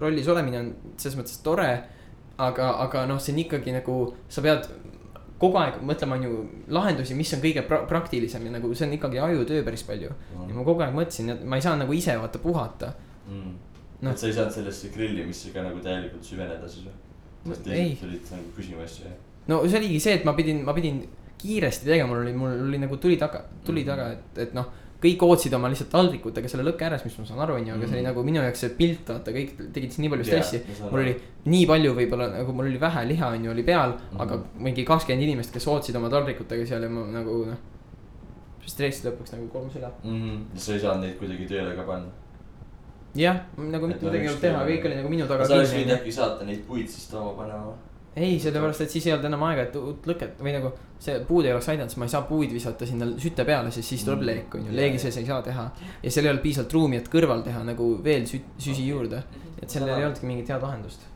rollis 0.00 0.28
olemine 0.28 0.58
on 0.60 0.74
selles 0.96 1.18
mõttes 1.18 1.40
tore. 1.42 1.70
aga, 2.38 2.68
aga 2.84 3.06
noh, 3.10 3.18
see 3.18 3.32
on 3.34 3.38
ikkagi 3.42 3.72
nagu, 3.74 3.94
sa 4.30 4.42
pead 4.44 4.68
kogu 5.38 5.58
aeg 5.58 5.80
mõtlema, 5.86 6.18
on 6.18 6.22
ju 6.22 6.36
lahendusi, 6.74 7.14
mis 7.18 7.32
on 7.34 7.40
kõige 7.42 7.62
pra 7.66 7.80
praktilisem 7.86 8.44
ja 8.46 8.52
nagu 8.54 8.70
see 8.74 8.86
on 8.86 8.92
ikkagi 8.94 9.18
ajutöö 9.22 9.64
päris 9.66 9.82
palju. 9.86 10.10
ja 10.34 10.54
ma 10.54 10.64
kogu 10.66 10.82
aeg 10.82 10.94
mõtlesin, 10.94 11.30
et 11.34 11.42
ma 11.44 11.58
ei 11.58 11.62
saa 11.62 11.76
nagu 11.78 11.92
ise 11.92 12.14
vaata 12.18 12.38
puhata. 12.38 12.92
mm.. 13.28 13.56
Noh. 14.00 14.12
et 14.12 14.18
sa 14.18 14.28
ei 14.28 14.32
saanud 14.32 14.54
sellesse 14.54 14.88
grillimisse 14.94 15.50
ka 15.50 15.62
nagu 15.66 15.80
täielikult 15.82 16.22
süveneda 16.22 16.68
siis 16.70 16.84
või? 16.86 16.94
No 17.48 17.54
ei. 17.54 17.64
teised 17.64 18.04
tulid 18.04 18.30
nagu 18.30 18.52
küsima 18.54 18.84
asju 18.84 19.06
ja. 19.08 19.14
No 19.48 19.62
see 19.68 19.78
oligi 19.80 20.00
see, 20.00 20.14
et 20.20 20.24
ma 20.28 20.32
pidin, 20.36 20.62
ma 20.64 20.72
pidin 20.76 21.02
kiiresti 21.38 21.86
tegema, 21.86 22.08
mul 22.12 22.24
oli, 22.24 22.32
mul 22.34 22.54
oli 22.68 22.78
nagu 22.82 22.96
tuli 22.98 23.16
taga, 23.16 23.44
tuli 23.64 23.84
taga, 23.86 24.10
et, 24.16 24.38
et 24.48 24.54
noh. 24.54 24.66
kõik 24.98 25.20
ootasid 25.22 25.52
oma 25.54 25.68
lihtsalt 25.70 25.92
taldrikutega 25.92 26.48
selle 26.50 26.64
lõkke 26.66 26.82
ääres, 26.82 27.04
mis 27.06 27.14
ma 27.20 27.24
saan 27.28 27.38
aru, 27.44 27.54
onju, 27.60 27.70
aga 27.76 27.86
see 27.86 27.92
oli 27.94 28.00
Mhm. 28.02 28.06
nagu 28.08 28.22
minu 28.26 28.40
jaoks 28.42 28.58
see 28.64 28.70
pilt, 28.74 29.06
vaata, 29.06 29.30
kõik 29.30 29.52
tegid 29.72 29.94
nii 30.02 30.08
palju 30.10 30.24
stressi 30.26 30.58
saan 30.74 30.90
mul 30.90 31.00
oli 31.04 31.12
nii 31.46 31.66
palju 31.70 31.92
võib-olla 31.94 32.26
nagu 32.32 32.52
mul 32.52 32.66
oli 32.66 32.80
vähe 32.82 33.04
liha 33.06 33.28
onju 33.36 33.50
oli 33.52 33.62
peal 33.62 33.92
mm, 33.92 33.98
Mhm. 33.98 34.16
-hmm. 34.16 34.22
aga 34.22 34.38
mingi 34.66 34.84
kakskümmend 34.84 35.22
inimest, 35.28 35.52
kes 35.54 35.68
ootasid 35.68 35.94
oma 35.96 36.08
taldrikutega 36.10 36.66
seal 36.66 36.82
ja 36.82 36.88
ma 36.90 37.04
nagu 37.06 37.44
noh. 37.46 37.56
stress 38.66 39.04
lõpuks 39.06 39.32
nagu 39.36 39.46
koormus 39.52 39.76
üle. 39.78 39.88
Mhm. 40.04 40.34
ja 40.54 40.60
sa 40.60 40.72
ei 40.74 40.80
saanud 40.80 41.04
neid 41.06 41.16
kuidagi 41.18 41.46
tööle 41.48 41.76
ka 41.76 41.82
panna. 41.86 42.10
jah, 43.14 43.38
nagu 43.56 43.86
mitte 43.86 44.04
midagi 44.04 44.22
ei 44.26 44.28
olnud 44.28 44.40
teha, 44.40 44.64
kõik 44.66 44.84
oli 44.86 44.96
nagu 44.98 45.08
minu 45.08 45.26
taga 45.30 45.44
sa 45.46 45.54
oleks 45.54 45.72
võinud 45.78 45.94
äkki 45.96 46.12
saata 46.12 46.44
neid 46.44 46.66
puid 46.66 46.88
siis 46.88 47.06
tooma 47.10 47.32
panema. 47.38 47.72
ei, 48.18 48.38
sellepärast, 48.42 48.80
et 48.84 48.90
siis 48.90 49.06
ei 49.06 49.12
olnud 49.14 49.26
enam 49.28 49.42
aega, 49.48 49.62
et 49.68 49.76
uut 49.80 50.06
lõket 50.10 50.38
või 50.42 50.52
nagu 50.56 50.70
see 50.98 51.18
puud 51.28 51.46
ei 51.46 51.52
oleks 51.54 51.68
aidanud, 51.72 51.90
siis 51.92 52.00
ma 52.02 52.06
ei 52.08 52.12
saa 52.14 52.22
puid 52.28 52.52
visata 52.54 52.86
sinna 52.86 53.06
süte 53.22 53.44
peale, 53.46 53.70
sest 53.74 53.88
siis 53.92 54.04
tuleb 54.06 54.22
Mm. 54.22 54.26
leek 54.30 54.54
onju, 54.58 54.70
Jaa, 54.72 54.76
leegi 54.80 54.98
sees 54.98 55.16
ei 55.20 55.26
saa 55.26 55.42
teha. 55.42 55.70
ja 56.02 56.10
seal 56.10 56.24
ei 56.26 56.30
olnud 56.32 56.42
piisavalt 56.42 56.72
ruumi, 56.72 56.96
et 56.98 57.08
kõrval 57.12 57.42
teha 57.44 57.62
nagu 57.64 57.86
veel 58.04 58.24
sü-, 58.26 58.42
süsi 58.58 58.86
juurde, 58.88 59.22
et 59.62 59.68
sellel 59.70 59.94
ei 59.96 60.04
olnudki 60.04 60.26
mingit 60.26 60.48
head 60.48 60.62
lahendust. 60.62 61.06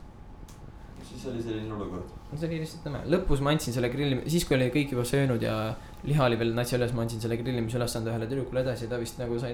siis 1.09 1.27
oli 1.33 1.43
selline 1.43 1.75
olukord. 1.75 2.05
see 2.37 2.47
oli 2.49 2.59
lihtsalt 2.63 2.87
nõme, 2.89 3.01
lõpus 3.13 3.41
ma 3.45 3.51
andsin 3.53 3.75
selle 3.75 3.89
grilli, 3.93 4.23
siis 4.31 4.45
kui 4.49 4.57
oli 4.57 4.71
kõik 4.73 4.93
juba 4.95 5.05
söönud 5.05 5.43
ja 5.43 5.57
liha 6.05 6.25
oli 6.25 6.39
veel 6.41 6.55
natsi 6.55 6.77
üles, 6.79 6.95
ma 6.97 7.03
andsin 7.03 7.21
selle 7.21 7.37
grillimise 7.37 7.77
ülesande 7.79 8.11
ühele 8.11 8.27
tüdrukule 8.31 8.63
edasi 8.63 8.85
ja 8.87 8.91
ta 8.95 8.99
vist 9.03 9.19
nagu 9.21 9.39
sai, 9.39 9.53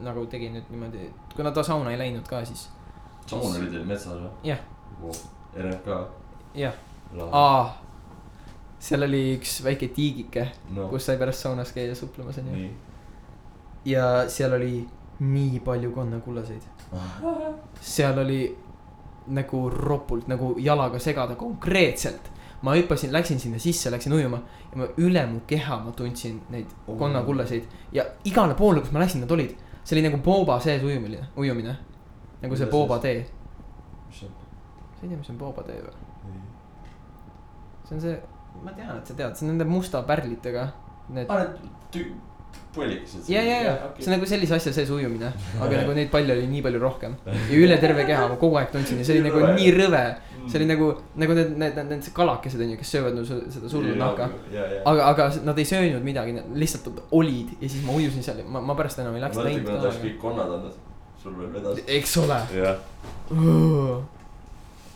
nagu 0.00 0.26
tegi 0.30 0.50
nüüd 0.54 0.68
niimoodi, 0.70 1.08
kuna 1.36 1.50
ta 1.50 1.62
sauna 1.66 1.90
ei 1.90 1.98
läinud 1.98 2.28
ka, 2.28 2.44
siis 2.44 2.68
saun 3.26 3.56
oli 3.56 3.70
teil 3.72 3.84
metsas 3.88 4.20
või? 4.20 4.30
jah, 4.44 4.60
RMK. 5.56 5.98
jah, 6.54 6.74
aa. 7.32 7.76
seal 8.78 9.02
oli 9.02 9.36
üks 9.36 9.58
väike 9.64 9.88
tiigike, 9.94 10.46
no 10.76 10.88
kus 10.88 11.06
sai 11.06 11.18
pärast 11.20 11.42
saunas 11.44 11.72
käia 11.76 11.94
suplemas 11.94 12.38
onju. 12.38 12.70
ja 13.84 14.28
seal 14.28 14.52
oli 14.56 14.86
nii 15.20 15.60
palju 15.60 15.90
konnakullaseid, 15.92 16.62
seal 17.94 18.18
oli 18.18 18.40
nagu 19.30 19.70
ropult 19.70 20.28
nagu 20.28 20.54
jalaga 20.58 20.98
segada 20.98 21.34
konkreetselt. 21.36 22.30
ma 22.62 22.74
hüppasin, 22.76 23.12
läksin 23.12 23.38
sinna 23.40 23.58
sisse, 23.58 23.90
läksin 23.90 24.12
ujuma 24.12 24.36
ja 24.72 24.76
ma 24.76 24.86
üle 25.00 25.22
mu 25.26 25.38
keha 25.48 25.78
ma 25.84 25.92
tundsin 25.96 26.40
neid 26.50 26.66
Oh. 26.86 26.96
konnakullaseid 26.98 27.64
ja 27.92 28.04
igale 28.24 28.54
poole, 28.54 28.80
kus 28.80 28.92
ma 28.92 29.00
läksin, 29.00 29.20
nad 29.20 29.30
olid. 29.30 29.54
see 29.84 29.96
oli 29.96 30.08
nagu 30.08 30.18
booba 30.22 30.58
sees 30.60 30.82
ujumine, 30.82 31.18
ujumine. 31.36 31.76
nagu 32.42 32.56
see 32.56 32.66
booba 32.66 32.98
tee, 32.98 33.26
sa 34.12 34.26
ei 35.02 35.08
tea, 35.08 35.16
mis 35.16 35.30
on 35.30 35.38
booba 35.38 35.62
tee 35.62 35.80
või? 35.80 35.94
See 37.90 37.98
on 37.98 38.02
see, 38.06 38.16
ma 38.64 38.72
tean, 38.76 38.96
et 38.96 39.06
sa 39.06 39.18
tead, 39.18 39.36
see 39.36 39.46
on 39.46 39.54
nende 39.54 39.66
musta 39.68 40.02
pärlitega, 40.06 40.66
need. 41.10 41.26
aa, 41.30 41.44
need 41.44 41.94
tü-, 41.94 42.10
pullikesed. 42.74 43.26
ja, 43.28 43.42
ja, 43.42 43.58
ja 43.66 43.74
see 43.98 44.06
on 44.06 44.16
nagu 44.16 44.26
sellise 44.30 44.54
asja 44.54 44.72
sees 44.74 44.90
ujumine, 44.94 45.30
aga 45.58 45.82
nagu 45.82 45.94
neid 45.96 46.10
palle 46.12 46.34
oli 46.36 46.46
nii 46.50 46.62
palju 46.66 46.82
rohkem 46.82 47.16
ja 47.50 47.56
üle 47.58 47.78
terve 47.82 48.04
keha 48.06 48.28
ma 48.30 48.36
kogu 48.40 48.60
aeg 48.60 48.70
tundsin 48.74 49.00
ja 49.02 49.06
see 49.06 49.18
oli 49.18 49.24
nagu 49.26 49.42
nii 49.58 49.72
rõve. 49.74 50.04
see 50.46 50.60
oli 50.60 50.68
nagu, 50.70 50.92
nagu 51.20 51.36
need, 51.38 51.50
need, 51.62 51.80
need, 51.80 51.90
need 51.96 52.12
kalakesed 52.16 52.62
on 52.62 52.70
ju, 52.74 52.78
kes 52.80 52.94
söövad 52.94 53.18
no 53.18 53.24
su- 53.26 53.42
seda 53.56 53.72
surnud 53.72 53.98
nahka. 54.00 54.30
aga, 54.84 55.10
aga 55.10 55.26
nad 55.48 55.58
ei 55.58 55.66
söönud 55.72 56.06
midagi, 56.06 56.36
nad 56.38 56.54
lihtsalt 56.62 56.88
olid 57.10 57.56
ja 57.58 57.66
siis 57.66 57.82
ma 57.86 57.98
ujusin 57.98 58.24
seal 58.24 58.40
ma, 58.46 58.62
ma 58.70 58.78
pärast 58.78 59.02
enam 59.02 59.18
ei 59.18 59.26
läks 59.26 59.40
mõtle, 59.40 59.58
kui 59.58 59.74
nad 59.74 59.84
oleks 59.84 60.00
kõik 60.06 60.22
konnad 60.22 60.54
olnud, 60.58 60.78
sul 61.20 61.36
veel 61.42 61.52
vedas. 61.58 61.84
eks 61.98 62.16
ole. 62.22 62.40
jah. 62.60 62.80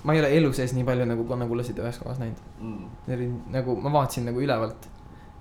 Ma 0.05 0.15
ei 0.15 0.21
ole 0.21 0.31
elu 0.39 0.51
sees 0.57 0.75
nii 0.77 0.85
palju 0.87 1.07
nagu 1.09 1.25
konnakullasid 1.29 1.79
ühes 1.81 2.01
kohas 2.01 2.21
näinud. 2.21 2.41
Mm. 2.61 2.91
Need 3.07 3.17
oli 3.17 3.29
nagu, 3.55 3.77
ma 3.85 3.93
vaatasin 3.99 4.29
nagu 4.29 4.43
ülevalt. 4.43 4.91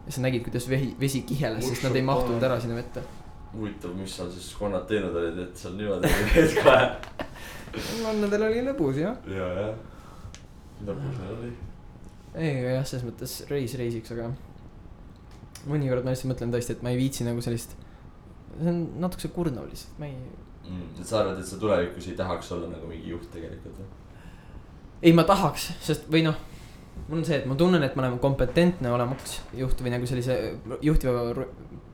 ja 0.06 0.12
sa 0.12 0.22
nägid, 0.22 0.44
kuidas 0.44 0.66
vehi, 0.68 0.94
vesi 1.00 1.22
kiheles, 1.28 1.68
sest 1.68 1.86
nad 1.86 1.96
ei 1.96 2.04
mahtunud 2.04 2.44
ära 2.44 2.60
sinna 2.60 2.76
vette. 2.76 3.04
huvitav, 3.54 3.94
mis 3.96 4.16
seal 4.18 4.32
siis 4.34 4.50
konnad 4.60 4.88
teinud 4.90 5.16
olid, 5.16 5.38
et 5.46 5.58
seal 5.58 5.76
niimoodi 5.80 6.10
olid 6.10 6.56
kohe. 6.58 6.88
Nendel 8.22 8.48
oli 8.50 8.64
lõbus 8.68 9.00
jah. 9.02 9.20
ja, 9.30 9.52
ja. 9.60 9.68
lõpus 10.88 11.20
neil 11.22 11.36
oli. 11.38 11.54
ei, 12.34 12.58
aga 12.58 12.74
jah, 12.80 12.88
selles 12.90 13.06
mõttes 13.08 13.38
reis 13.52 13.78
reisiks, 13.80 14.16
aga 14.16 14.32
mõnikord 15.70 16.04
ma 16.04 16.16
lihtsalt 16.16 16.34
mõtlen 16.34 16.56
tõesti, 16.56 16.76
et 16.76 16.84
ma 16.86 16.92
ei 16.92 17.00
viitsi 17.00 17.28
nagu 17.28 17.44
sellist, 17.46 17.78
see 18.58 18.72
on 18.74 18.82
natukese 19.06 19.32
kurnav 19.36 19.70
lihtsalt, 19.70 20.00
ma 20.02 20.10
ei, 20.10 20.18
Mm, 20.64 20.96
et 21.00 21.08
sa 21.08 21.20
arvad, 21.20 21.40
et 21.40 21.48
sa 21.48 21.58
tulevikus 21.60 22.06
ei 22.08 22.16
tahaks 22.16 22.52
olla 22.56 22.70
nagu 22.72 22.88
mingi 22.88 23.12
juht 23.12 23.28
tegelikult 23.34 23.82
või? 23.82 23.88
Ei 25.04 25.14
ma 25.16 25.26
tahaks, 25.28 25.70
sest 25.84 26.10
või 26.12 26.24
noh, 26.26 26.38
mul 27.08 27.20
on 27.20 27.26
see, 27.28 27.42
et 27.42 27.48
ma 27.50 27.58
tunnen, 27.60 27.84
et 27.84 27.96
ma 27.98 28.06
olen 28.06 28.20
kompetentne 28.24 28.92
olemaks 28.94 29.40
juht 29.60 29.82
või 29.84 29.94
nagu 29.94 30.08
sellise 30.10 30.38
juhtiva 30.82 31.32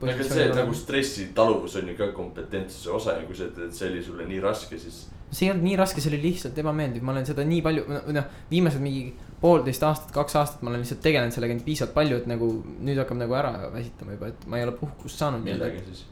aga 0.00 0.24
see, 0.24 0.44
nagu 0.56 0.74
stressitaluvus 0.76 1.74
on 1.80 1.90
ju 1.90 1.96
ka 1.98 2.10
kompetentsuse 2.16 2.92
osa 2.96 3.16
ja 3.18 3.24
kui 3.28 3.36
sa 3.36 3.48
ütled, 3.50 3.68
et 3.68 3.76
see 3.76 3.88
oli 3.90 4.04
sulle 4.04 4.28
nii 4.28 4.38
raske, 4.44 4.78
siis. 4.80 5.02
see 5.30 5.48
ei 5.48 5.52
olnud 5.52 5.66
nii 5.66 5.80
raske, 5.80 6.00
see 6.00 6.12
oli 6.12 6.22
lihtsalt 6.22 6.60
ebameeldiv, 6.62 7.04
ma 7.04 7.12
olen 7.14 7.26
seda 7.28 7.44
nii 7.46 7.64
palju, 7.66 7.98
noh, 8.16 8.30
viimased 8.52 8.84
mingi 8.84 9.10
poolteist 9.42 9.84
aastat, 9.88 10.14
kaks 10.14 10.38
aastat 10.40 10.64
ma 10.64 10.72
olen 10.72 10.84
lihtsalt 10.84 11.02
tegelenud 11.04 11.36
sellega 11.36 11.56
nii 11.58 11.66
piisavalt 11.66 11.96
palju, 11.96 12.22
et 12.22 12.30
nagu 12.30 12.48
nüüd 12.80 13.02
hakkab 13.02 13.20
nagu 13.20 13.36
ära 13.36 13.52
väsitama 13.74 14.16
juba, 14.16 14.32
et 14.32 14.48
ma 14.48 14.60
ei 14.60 14.68
ole 14.68 14.76
puhkust 14.78 15.20
saanud. 15.20 15.44
millega 15.44 15.84
siis? 15.90 16.06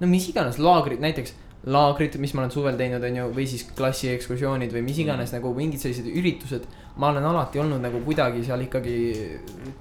no 0.00 0.08
mis 0.08 0.30
iganes 0.30 0.60
laagrid, 0.62 1.02
näiteks 1.04 1.34
laagrid, 1.66 2.16
mis 2.22 2.34
ma 2.34 2.44
olen 2.44 2.50
suvel 2.54 2.76
teinud, 2.78 3.02
on 3.02 3.16
ju, 3.16 3.24
või 3.34 3.46
siis 3.50 3.64
klassiekskursioonid 3.76 4.72
või 4.72 4.82
mis 4.86 4.98
iganes 5.02 5.32
mm. 5.32 5.40
nagu 5.40 5.54
mingid 5.56 5.80
sellised 5.82 6.06
üritused. 6.06 6.66
ma 6.96 7.10
olen 7.10 7.24
alati 7.24 7.58
olnud 7.58 7.80
nagu 7.82 8.00
kuidagi 8.06 8.44
seal 8.44 8.60
ikkagi 8.60 8.96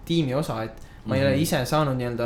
tiimi 0.05 0.33
osa, 0.37 0.63
et 0.63 0.83
ma 1.07 1.15
ei 1.15 1.21
Mhm. 1.21 1.27
ole 1.27 1.37
ise 1.41 1.65
saanud 1.65 1.95
nii-öelda 1.97 2.25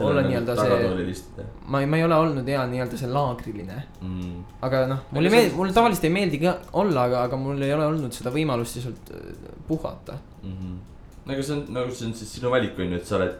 olla 0.00 0.22
nii-öelda 0.22 0.54
see, 0.56 1.44
ma 1.66 1.80
ei, 1.80 1.86
ma 1.86 1.96
ei 1.96 2.04
ole 2.04 2.14
olnud 2.14 2.46
hea 2.48 2.66
nii-öelda 2.66 2.96
see 2.96 3.10
laagriline. 3.12 3.82
mm.. 4.00 4.44
aga 4.62 4.86
noh, 4.86 4.98
mulle 5.10 5.30
see- 5.30 5.36
meeldi, 5.36 5.56
mulle 5.56 5.72
tavaliselt 5.72 6.04
ei 6.04 6.10
meeldi 6.10 6.38
ka 6.38 6.54
olla, 6.72 7.04
aga, 7.04 7.22
aga 7.28 7.36
mul 7.36 7.60
ei 7.62 7.74
ole 7.74 7.86
olnud 7.86 8.12
seda 8.16 8.30
võimalust 8.32 8.76
lihtsalt 8.78 9.12
äh, 9.12 9.50
puhata. 9.68 10.16
Mm 10.42 10.52
-hmm. 10.52 10.78
nagu 11.26 11.42
see 11.42 11.56
on, 11.56 11.66
nagu 11.68 11.90
see 11.90 12.06
on 12.06 12.14
siis 12.14 12.32
sinu 12.38 12.50
valik 12.50 12.78
on 12.78 12.92
ju, 12.92 12.96
et 12.96 13.06
sa 13.06 13.16
oled 13.16 13.36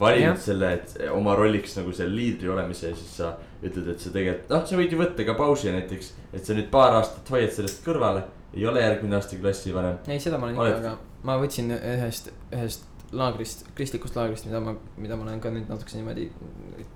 valinud 0.00 0.22
Jah. 0.36 0.38
selle, 0.38 0.72
et 0.72 0.96
oma 1.12 1.34
rolliks 1.34 1.76
nagu 1.76 1.92
selle 1.92 2.14
liidri 2.16 2.48
olemise 2.48 2.88
ja 2.88 2.96
siis 2.96 3.16
sa 3.16 3.34
ütled, 3.62 3.88
et 3.90 4.00
sa 4.00 4.10
tegelikult, 4.14 4.50
noh, 4.50 4.66
sa 4.66 4.76
võid 4.78 4.92
ju 4.94 4.98
võtta 5.00 5.24
ka 5.26 5.34
pausi 5.38 5.72
näiteks. 5.74 6.12
et 6.32 6.44
sa 6.46 6.54
nüüd 6.54 6.68
paar 6.70 6.92
aastat 7.00 7.30
hoiad 7.30 7.50
sellest 7.54 7.84
kõrvale, 7.86 8.22
ei 8.54 8.66
ole 8.66 8.80
järgmine 8.84 9.16
aasta 9.16 9.36
klassivanem. 9.40 9.98
ei, 10.08 10.20
seda 10.20 10.38
ma 10.38 10.46
olen 10.46 10.54
ikka, 10.60 10.76
aga 10.78 10.98
ma 11.24 11.38
võtsin 11.42 11.72
ühest, 11.78 12.30
ühest 12.52 12.84
laagrist, 13.12 13.64
kristlikust 13.74 14.16
laagrist, 14.16 14.44
mida 14.46 14.60
ma, 14.60 14.74
mida 15.00 15.16
ma 15.16 15.24
olen 15.24 15.40
ka 15.40 15.48
nüüd 15.50 15.68
natukese 15.70 15.96
niimoodi 15.96 16.26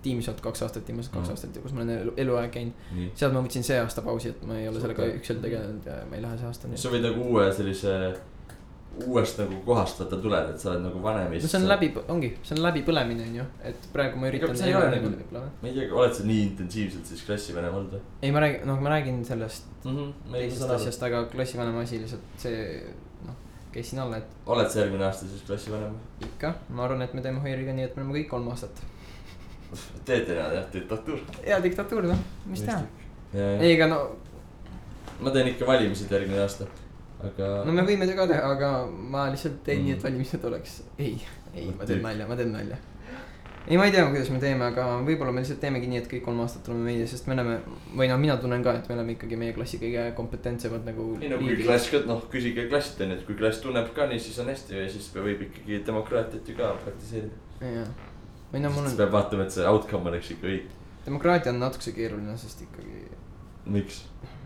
tiimis 0.05 0.29
olnud 0.29 0.43
kaks 0.45 0.63
aastat, 0.67 0.85
viimased 0.87 1.11
kaks 1.13 1.25
Mhm. 1.29 1.31
aastat 1.33 1.57
ja 1.57 1.63
kus 1.63 1.73
ma 1.73 1.81
olen 1.81 1.95
elu, 2.03 2.13
eluaeg 2.17 2.51
käinud. 2.53 2.75
sealt 3.15 3.33
ma 3.33 3.41
võtsin 3.43 3.63
see 3.65 3.79
aasta 3.81 4.03
pausi, 4.03 4.29
et 4.29 4.43
ma 4.47 4.59
ei 4.59 4.69
ole 4.69 4.81
sellega 4.81 5.03
Super. 5.07 5.19
üksi 5.19 5.35
tegelenud 5.43 5.87
ja 5.87 5.97
ma 6.11 6.17
ei 6.17 6.23
lähe 6.23 6.37
see 6.39 6.47
aasta 6.47 6.69
sa 6.77 6.89
võid 6.93 7.03
nagu 7.09 7.25
uue 7.33 7.47
sellise, 7.53 7.95
uuest 9.07 9.39
nagu 9.41 9.59
kohast 9.67 10.01
vaata 10.01 10.19
tuled, 10.21 10.49
et 10.53 10.61
sa 10.61 10.71
oled 10.73 10.83
nagu 10.85 11.03
vanem 11.03 11.33
ja 11.33 11.41
no 11.41 11.49
see 11.49 11.59
on. 11.59 11.69
läbi, 11.71 11.89
ongi, 12.13 12.31
see 12.45 12.57
on 12.57 12.63
läbipõlemine 12.67 13.29
on 13.29 13.39
ju, 13.39 13.47
et 13.71 13.87
praegu 13.93 14.21
ma 14.21 14.29
üritan. 14.29 14.57
see 14.59 14.69
ei 14.69 14.77
ole 14.77 14.91
nagu- 14.93 15.13
ma 15.33 15.69
ei 15.69 15.77
tea, 15.77 15.87
oled 15.97 16.17
sa 16.19 16.27
nii 16.29 16.43
intensiivselt 16.49 17.09
siis 17.09 17.23
klassivanem 17.27 17.79
olnud 17.79 17.97
või 17.97 18.03
ei, 18.23 18.35
ma 18.35 18.43
räägin, 18.45 18.67
noh, 18.69 18.83
ma 18.85 18.93
räägin 18.93 19.23
sellest 19.25 19.71
mm? 19.85 19.97
-hmm. 19.97 20.35
teisest 20.35 20.75
asjast, 20.77 21.07
aga 21.09 21.25
klassivanema 21.33 21.85
asi 21.87 22.03
lihtsalt 22.03 22.45
see, 22.45 22.83
noh, 23.29 23.39
käis 23.73 23.91
siin 23.91 24.03
alla, 24.05 24.21
et 24.21 24.53
oled 24.57 24.69
sa 24.69 24.83
järgmine 24.83 25.09
aasta 25.09 25.31
siis 25.31 25.47
klassivanem? 25.49 25.97
ikka, 26.29 26.55
ma 26.69 26.85
arvan, 26.89 27.03
et 27.07 27.15
me 27.15 27.25
teeme 27.25 27.41
Hoiriga 27.41 27.73
nii, 27.79 27.89
et 27.89 27.97
me 27.97 28.05
oleme 28.05 28.19
kõik 28.19 28.29
kolm 28.35 28.53
aastat. 28.53 28.85
teete 30.05 30.37
niimoodi 30.37 30.61
jah, 30.61 30.69
diktatuur. 30.77 31.25
hea 31.47 31.63
diktatuur, 31.65 32.13
noh, 32.13 32.29
mis 32.45 32.69
teha. 32.69 32.85
ei, 33.33 33.57
ei, 33.57 33.73
ega 33.73 33.89
no, 33.89 34.05
ma 35.21 35.33
teen 35.33 35.49
ikka 35.55 35.67
valimised 35.67 36.13
järgmine 36.13 36.45
aasta, 36.45 36.69
aga. 37.29 37.51
no 37.67 37.73
me 37.73 37.83
võime 37.87 38.07
seda 38.09 38.23
ka 38.23 38.31
teha, 38.33 38.55
aga 38.57 38.71
ma 38.89 39.27
lihtsalt 39.33 39.61
teen 39.67 39.85
nii, 39.85 39.93
et 39.97 40.01
Mm. 40.01 40.07
valimised 40.09 40.45
oleks, 40.49 40.81
ei, 40.99 41.19
ei, 41.55 41.69
ma 41.79 41.85
teen 41.87 42.03
nalja, 42.03 42.27
ma 42.29 42.37
teen 42.37 42.53
nalja. 42.53 42.77
ei, 43.69 43.77
ma 43.79 43.85
ei 43.87 43.93
tea, 43.95 44.05
kuidas 44.11 44.31
me 44.35 44.39
teeme, 44.43 44.65
aga 44.67 44.85
võib-olla 45.07 45.33
me 45.33 45.41
lihtsalt 45.45 45.61
teemegi 45.63 45.87
nii, 45.91 46.01
et 46.03 46.09
kõik 46.11 46.25
kolm 46.27 46.41
aastat 46.43 46.69
oleme 46.73 46.89
meie, 46.91 47.07
sest 47.07 47.29
me 47.31 47.37
oleme, 47.37 47.59
või 47.95 48.09
noh, 48.11 48.19
mina 48.19 48.37
tunnen 48.43 48.63
ka, 48.67 48.75
et 48.81 48.89
me 48.91 48.97
oleme 48.97 49.15
ikkagi 49.15 49.37
meie 49.39 49.53
klassi 49.55 49.79
kõige 49.79 50.07
kompetentsemad 50.19 50.85
nagu. 50.89 51.07
ei 51.23 51.31
no 51.31 51.39
kui 51.39 51.57
klass 51.63 51.91
ka, 51.93 52.03
noh 52.09 52.25
küsige 52.33 52.67
klassilt 52.69 53.01
onju, 53.07 53.21
et 53.21 53.27
kui 53.29 53.39
klass 53.39 53.63
tunneb 53.63 53.93
ka 53.95 54.07
nii, 54.11 54.19
siis 54.19 54.39
on 54.43 54.51
hästi 54.51 54.81
ja 54.81 54.89
siis 54.91 55.11
võib 55.15 55.47
ikkagi 55.47 55.83
demokraatiat 55.87 56.49
ju 56.49 56.57
ka 56.59 56.73
praktiseerida. 56.85 57.39
jah, 57.63 57.91
või 58.53 58.61
no 58.67 58.71
mul 58.75 58.89
siis 58.89 58.97
on, 58.99 59.03
peab 59.05 59.13
vaatama, 59.15 59.47
et 59.47 59.55
see 59.55 59.67
outcome 59.71 60.11
oleks 60.11 60.31
ikka 60.35 60.51
õige. 60.51 60.79
demokraatia 61.07 61.53
on 61.55 61.61
natukese 61.63 61.93
keeruline, 61.95 62.35
sest 62.39 62.67
ikkagi. 62.67 63.07
miks? 63.67 64.03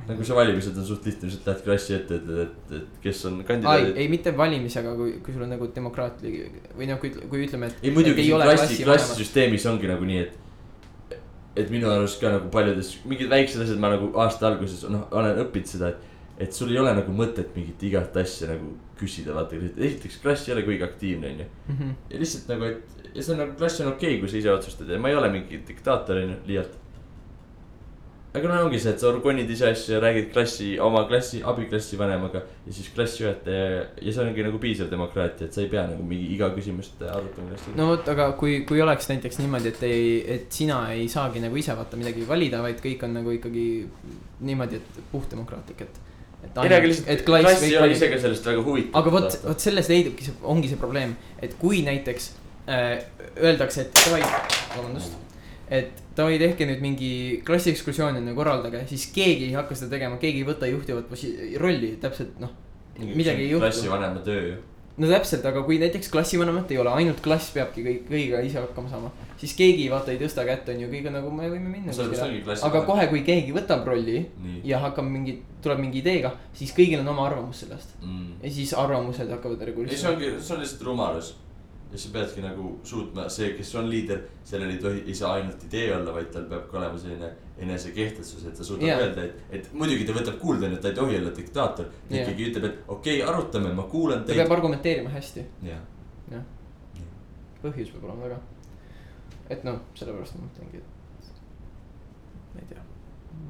Nagu 0.08 0.24
see 0.26 0.36
valimised 0.36 0.78
on 0.80 0.86
suht 0.86 1.06
lihtne, 1.08 1.28
lihtsalt 1.30 1.50
lähed 1.50 1.62
klassi 1.66 1.94
ette, 1.96 2.18
ütled, 2.20 2.40
et, 2.46 2.72
et 2.78 2.98
kes 3.04 3.22
on 3.30 3.38
kandidaadid. 3.48 4.00
ei 4.02 4.08
mitte 4.12 4.32
valimisega, 4.38 4.94
kui, 4.98 5.14
kui 5.24 5.34
sul 5.34 5.46
on 5.46 5.54
nagu 5.54 5.68
demokraatlik 5.76 6.74
või 6.78 6.90
noh, 6.90 7.00
kui, 7.02 7.12
kui 7.12 7.44
ütleme, 7.46 7.70
et. 7.70 7.84
ei 7.84 7.94
muidugi 7.94 8.26
et 8.26 8.44
klassi, 8.46 8.80
klassisüsteemis 8.86 9.68
ongi 9.70 9.90
nagu 9.90 10.08
nii, 10.08 10.24
et. 10.24 11.22
et 11.62 11.72
minu 11.72 11.90
arust 11.90 12.20
ka 12.22 12.34
nagu 12.36 12.50
paljudes, 12.52 12.96
mingid 13.08 13.32
väiksed 13.32 13.64
asjad 13.64 13.80
ma 13.82 13.94
nagu 13.94 14.12
aasta 14.24 14.50
alguses 14.50 14.84
noh, 14.92 15.08
olen 15.16 15.42
õppinud 15.46 15.72
seda, 15.74 15.94
et. 15.94 16.18
et 16.46 16.56
sul 16.56 16.74
ei 16.74 16.82
ole 16.82 16.92
nagu 16.96 17.14
mõtet 17.16 17.54
mingit 17.56 17.86
igat 17.90 18.16
asja 18.22 18.52
nagu 18.54 18.74
küsida, 18.96 19.34
vaata, 19.36 19.58
esiteks 19.58 20.20
klass 20.22 20.48
ei 20.48 20.56
ole 20.56 20.64
kuigi 20.64 20.84
aktiivne, 20.86 21.34
onju. 21.34 21.48
Mhm. 21.72 21.96
ja 22.12 22.20
lihtsalt 22.22 22.52
nagu, 22.54 22.70
et 22.72 22.96
ja 23.16 23.22
see 23.24 23.34
on 23.34 23.40
nagu 23.42 23.54
klass 23.58 23.80
on 23.80 23.92
okei 23.92 24.14
okay,, 24.14 24.20
kui 24.20 24.30
sa 24.30 24.40
ise 24.40 24.52
otsustad 24.52 24.90
ja 24.92 24.98
ma 25.00 25.10
ei 25.10 25.16
ole 25.18 25.30
mingi 25.32 25.60
diktaator 25.68 26.20
onju, 26.22 26.42
liialt. 26.48 26.74
Aga 28.36 28.48
no 28.50 28.56
ongi 28.66 28.78
see, 28.82 28.92
et 28.92 29.02
sa 29.02 29.10
ronid 29.14 29.50
ise 29.52 29.68
asju 29.70 29.94
ja 29.94 30.00
räägid 30.02 30.28
klassi, 30.34 30.68
oma 30.82 31.04
klassi, 31.08 31.40
abiklassi 31.46 31.98
vanemaga 32.00 32.42
ja 32.66 32.74
siis 32.74 32.88
klassijuhataja 32.94 33.66
ja, 33.72 34.12
see 34.12 34.22
ongi 34.24 34.44
nagu 34.46 34.60
piisav 34.62 34.90
demokraatia, 34.92 35.48
et 35.48 35.56
sa 35.56 35.62
ei 35.64 35.70
pea 35.72 35.86
nagu 35.88 36.04
mingi 36.06 36.28
iga 36.36 36.50
küsimust 36.54 37.02
arutama 37.06 37.52
klassi 37.52 37.74
no.. 37.78 37.88
vot, 37.92 38.08
aga 38.12 38.28
kui, 38.40 38.58
kui 38.68 38.82
oleks 38.84 39.08
näiteks 39.12 39.40
niimoodi, 39.42 39.72
et 39.72 39.84
ei, 39.88 40.08
et 40.36 40.58
sina 40.60 40.80
ei 40.94 41.08
saagi 41.12 41.42
nagu 41.44 41.58
ise 41.60 41.76
vaata 41.78 42.00
midagi 42.00 42.26
valida, 42.28 42.62
vaid 42.64 42.82
kõik 42.84 43.04
on 43.08 43.16
nagu 43.20 43.36
ikkagi 43.36 43.66
niimoodi, 44.46 44.80
et 44.82 45.02
puhtdemokraatlik, 45.12 45.84
et. 45.86 46.00
et 46.46 46.64
aga 46.64 46.80
lihtsalt 46.84 47.26
klass 47.28 47.66
ei 47.66 47.76
ole 47.80 47.92
ise 47.96 48.10
ka 48.12 48.22
sellest 48.22 48.50
väga 48.52 48.64
huvitatud. 48.66 48.98
aga 49.02 49.14
vot, 49.18 49.38
vot 49.50 49.68
selles 49.68 49.92
leidubki 49.92 50.28
see, 50.28 50.40
ongi 50.44 50.72
see 50.72 50.80
probleem, 50.80 51.16
et 51.42 51.56
kui 51.60 51.80
näiteks 51.86 52.32
äh, 52.68 52.98
öeldakse, 53.36 53.86
et 53.86 54.02
davai, 54.04 54.24
vabandust. 54.76 55.22
Et 55.70 56.04
davai, 56.16 56.38
tehke 56.40 56.68
nüüd 56.68 56.84
mingi 56.84 57.10
klassiekskursioon 57.46 58.20
on 58.20 58.30
ju, 58.30 58.36
korraldage, 58.38 58.84
siis 58.90 59.08
keegi 59.14 59.50
ei 59.50 59.58
hakka 59.58 59.76
seda 59.78 59.96
tegema, 59.96 60.20
keegi 60.22 60.44
ei 60.44 60.46
võta 60.46 60.70
juhtivat 60.70 61.10
rolli, 61.62 61.96
täpselt 62.02 62.40
noh. 62.42 62.54
midagi 63.00 63.46
ei 63.46 63.52
juhtu. 63.52 63.66
klassivanema 63.66 64.22
töö 64.26 64.42
ju. 64.46 64.56
no 65.02 65.08
täpselt, 65.10 65.44
aga 65.50 65.64
kui 65.66 65.80
näiteks 65.82 66.08
klassivanemat 66.12 66.70
ei 66.70 66.78
ole, 66.82 66.92
ainult 67.00 67.18
klass 67.24 67.50
peabki 67.54 67.82
kõik, 67.84 68.04
kõigiga 68.08 68.42
ise 68.46 68.62
hakkama 68.62 68.92
saama. 68.92 69.10
siis 69.40 69.56
keegi 69.58 69.88
vaata 69.90 70.14
ei 70.14 70.20
tõsta 70.22 70.46
kätt, 70.46 70.70
on 70.72 70.84
ju, 70.84 70.90
kõik 70.92 71.08
on 71.10 71.18
nagu 71.18 71.32
me 71.34 71.50
võime 71.50 71.72
minna 71.72 71.96
aga 72.70 72.84
kohe, 72.86 73.08
kui 73.10 73.24
keegi 73.26 73.56
võtab 73.56 73.82
rolli 73.90 74.20
nii 74.22 74.60
ja 74.70 74.80
hakkab 74.86 75.08
mingi, 75.10 75.40
tuleb 75.66 75.82
mingi 75.82 75.98
ideega, 76.04 76.30
siis 76.54 76.70
kõigil 76.76 77.02
on 77.02 77.10
oma 77.14 77.26
arvamus 77.26 77.64
sellest. 77.64 77.98
mm.. 78.04 78.38
ja 78.44 78.54
siis 78.60 78.76
arvamused 78.78 79.34
hakkavad 79.34 79.58
ei, 79.58 79.66
see 79.66 79.72
reguleerima. 79.72 80.14
ongi, 80.14 80.32
see 80.38 80.54
on 80.54 80.62
lihtsalt 80.62 80.86
rumalus. 80.92 81.34
Ja 81.92 81.98
sa 82.02 82.12
peadki 82.12 82.42
nagu 82.44 82.70
suutma, 82.84 83.28
see, 83.32 83.52
kes 83.56 83.74
on 83.78 83.90
liider, 83.90 84.22
sellel 84.44 84.72
ei 84.74 84.80
tohi, 84.82 85.02
ei 85.06 85.14
saa 85.14 85.36
ainult 85.38 85.62
idee 85.68 85.90
olla, 85.96 86.14
vaid 86.16 86.32
tal 86.34 86.48
peab 86.50 86.66
ka 86.70 86.80
olema 86.80 86.98
selline 87.00 87.30
enesekehtestus, 87.62 88.44
et 88.44 88.58
ta 88.58 88.66
suudab 88.66 88.88
yeah. 88.88 89.02
öelda, 89.04 89.24
et, 89.28 89.44
et 89.60 89.68
muidugi 89.72 90.04
ta 90.08 90.16
võtab 90.16 90.40
kuulda, 90.42 90.68
et 90.68 90.82
ta 90.82 90.90
ei 90.90 90.98
tohi 90.98 91.20
olla 91.20 91.32
diktaator. 91.36 91.92
ta 92.08 92.16
Jaa. 92.16 92.24
ikkagi 92.24 92.50
ütleb, 92.50 92.66
et 92.68 92.90
okei 92.96 93.20
okay,, 93.22 93.28
arutame, 93.34 93.72
ma 93.76 93.86
kuulan 93.92 94.24
ta 94.24 94.32
teid. 94.32 94.42
peab 94.42 94.56
argumenteerima 94.58 95.14
hästi, 95.14 95.46
jah, 95.70 95.84
põhjus 97.62 97.94
peab 97.94 98.04
olema 98.08 98.26
väga. 98.26 98.42
et 99.54 99.64
noh, 99.66 99.80
sellepärast 99.98 100.36
ma 100.36 100.48
mõtlengi, 100.48 100.82
et. 100.82 100.95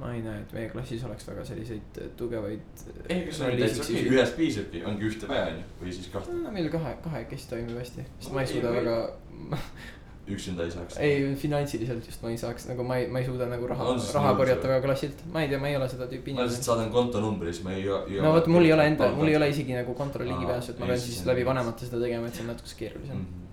Ma 0.01 0.13
ei 0.15 0.23
näe, 0.25 0.41
et 0.45 0.53
meie 0.57 0.69
klassis 0.73 1.05
oleks 1.09 1.27
väga 1.29 1.45
selliseid 1.49 2.01
tugevaid. 2.21 2.87
ei, 3.09 3.21
kas 3.29 3.41
on 3.41 3.53
täitsa 3.61 3.83
okei, 3.87 4.07
ühest 4.13 4.37
piisabki, 4.39 4.85
ongi 4.85 5.09
ühte 5.11 5.29
vaja 5.31 5.47
on 5.53 5.61
ju, 5.61 5.69
või 5.83 5.93
siis 5.99 6.09
kahte, 6.13 6.35
no 6.45 6.53
meil 6.55 6.69
kahe, 6.73 6.97
kahekesi 7.05 7.49
toimib 7.53 7.79
hästi, 7.81 8.05
sest 8.21 8.33
ma 8.35 8.43
ei 8.43 8.49
Ei, 8.49 8.53
suuda 8.55 8.73
või- 8.75 8.83
väga, 8.83 9.61
üksinda 10.37 10.65
ei 10.67 10.71
saaks. 10.75 10.97
ei 11.07 11.35
finantsiliselt 11.39 12.07
just 12.11 12.23
ma 12.25 12.31
ei 12.35 12.39
saaks 12.41 12.65
nagu 12.67 12.83
ma 12.83 12.97
ei, 12.99 13.07
ma 13.15 13.21
ei 13.23 13.27
suuda 13.29 13.47
nagu 13.47 13.67
raha 13.71 13.93
siis 13.95 14.13
raha 14.17 14.33
korjata 14.41 14.69
ka 14.73 14.79
klassilt, 14.83 15.21
ma 15.33 15.45
ei 15.45 15.49
tea, 15.53 15.61
ma 15.63 15.69
ei 15.71 15.77
ole 15.79 15.87
seda 15.93 16.09
tüüpi 16.11 16.35
ma 16.35 16.43
lihtsalt 16.43 16.59
inimene. 16.59 16.67
saadan 16.69 16.91
kontonumbri, 16.97 17.53
siis 17.55 17.65
ma 17.65 17.73
ei 17.77 17.85
no 18.21 18.33
vot, 18.35 18.49
mul 18.51 18.67
ei 18.67 18.73
ole 18.75 18.87
enda, 18.91 19.11
mul 19.15 19.31
ei 19.31 19.37
ole 19.39 19.49
isegi 19.55 19.77
nagu 19.79 19.95
kontori 19.95 20.27
Aa, 20.29 20.33
ligipääsu, 20.35 20.73
et 20.75 20.79
ma 20.83 20.89
ei, 20.89 20.93
pean 20.97 21.05
siis 21.05 21.21
läbi 21.31 21.45
vanemate 21.47 21.87
seda 21.87 22.03
tegema, 22.03 22.27
et 22.27 22.35
see 22.35 22.43
on 22.43 22.51
natuke 22.53 22.75
keerulisem. 22.83 23.23
mm. 23.23 23.45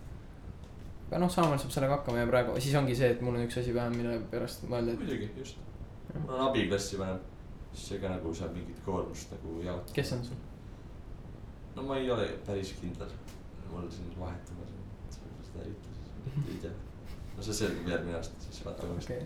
aga 1.11 1.19
noh, 1.21 1.29
saamal 1.29 1.61
saab 1.61 1.75
sellega 1.77 1.99
hakkama 1.99 2.23
ja 2.23 2.27
praegu, 2.31 2.57
siis 2.59 2.73
ongi 2.79 2.95
see, 2.97 3.11
et 3.13 3.21
mul 3.21 3.37
on 3.37 3.45
üks 3.45 3.59
asi 3.61 3.73
vähem, 3.75 3.93
mille 4.01 4.17
pärast 4.33 4.65
mõelda, 4.65 4.97
muidugi, 4.97 5.29
just. 5.43 5.61
Mul 6.13 6.33
on 6.33 6.47
abiklassi 6.47 6.99
vanem, 6.99 7.19
siis 7.73 8.01
ka 8.01 8.09
nagu 8.09 8.33
saab 8.35 8.55
mingit 8.57 8.79
koormust 8.85 9.31
nagu 9.33 9.59
jaotada. 9.61 9.93
kes 9.93 10.13
on 10.13 10.25
sul. 10.25 10.41
no 11.75 11.83
ma 11.83 11.97
ei 11.97 12.11
ole 12.11 12.27
päris 12.45 12.73
kindel, 12.81 13.13
mul 13.69 13.89
siin 13.91 14.13
vahetama, 14.19 14.67
sellepärast 15.09 15.55
ei 15.63 15.71
ütle 15.71 15.95
siis, 15.99 16.49
ei 16.49 16.59
tea. 16.65 16.73
no 17.37 17.47
see 17.47 17.57
selgub 17.61 17.89
järgmine 17.93 18.17
aasta, 18.17 18.45
siis 18.45 18.65
vaatame, 18.65 18.99
mis 18.99 19.09
okay., 19.09 19.25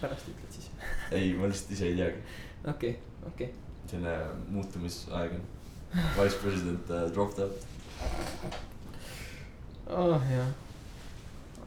pärast 0.00 0.32
ütled 0.32 0.56
siis. 0.58 0.70
ei, 1.18 1.34
ma 1.38 1.50
lihtsalt 1.50 1.76
ise 1.76 1.90
ei 1.90 1.98
teagi, 2.00 2.24
okei, 2.74 2.96
okei. 3.32 3.52
selline 3.86 4.16
muutumisaeg 4.48 5.38
on. 5.38 5.46
Vice 6.16 6.38
president 6.40 6.90
uh, 6.90 7.10
dropped 7.12 7.44
out. 7.44 7.66
oh 9.86 10.30
jah. 10.32 10.48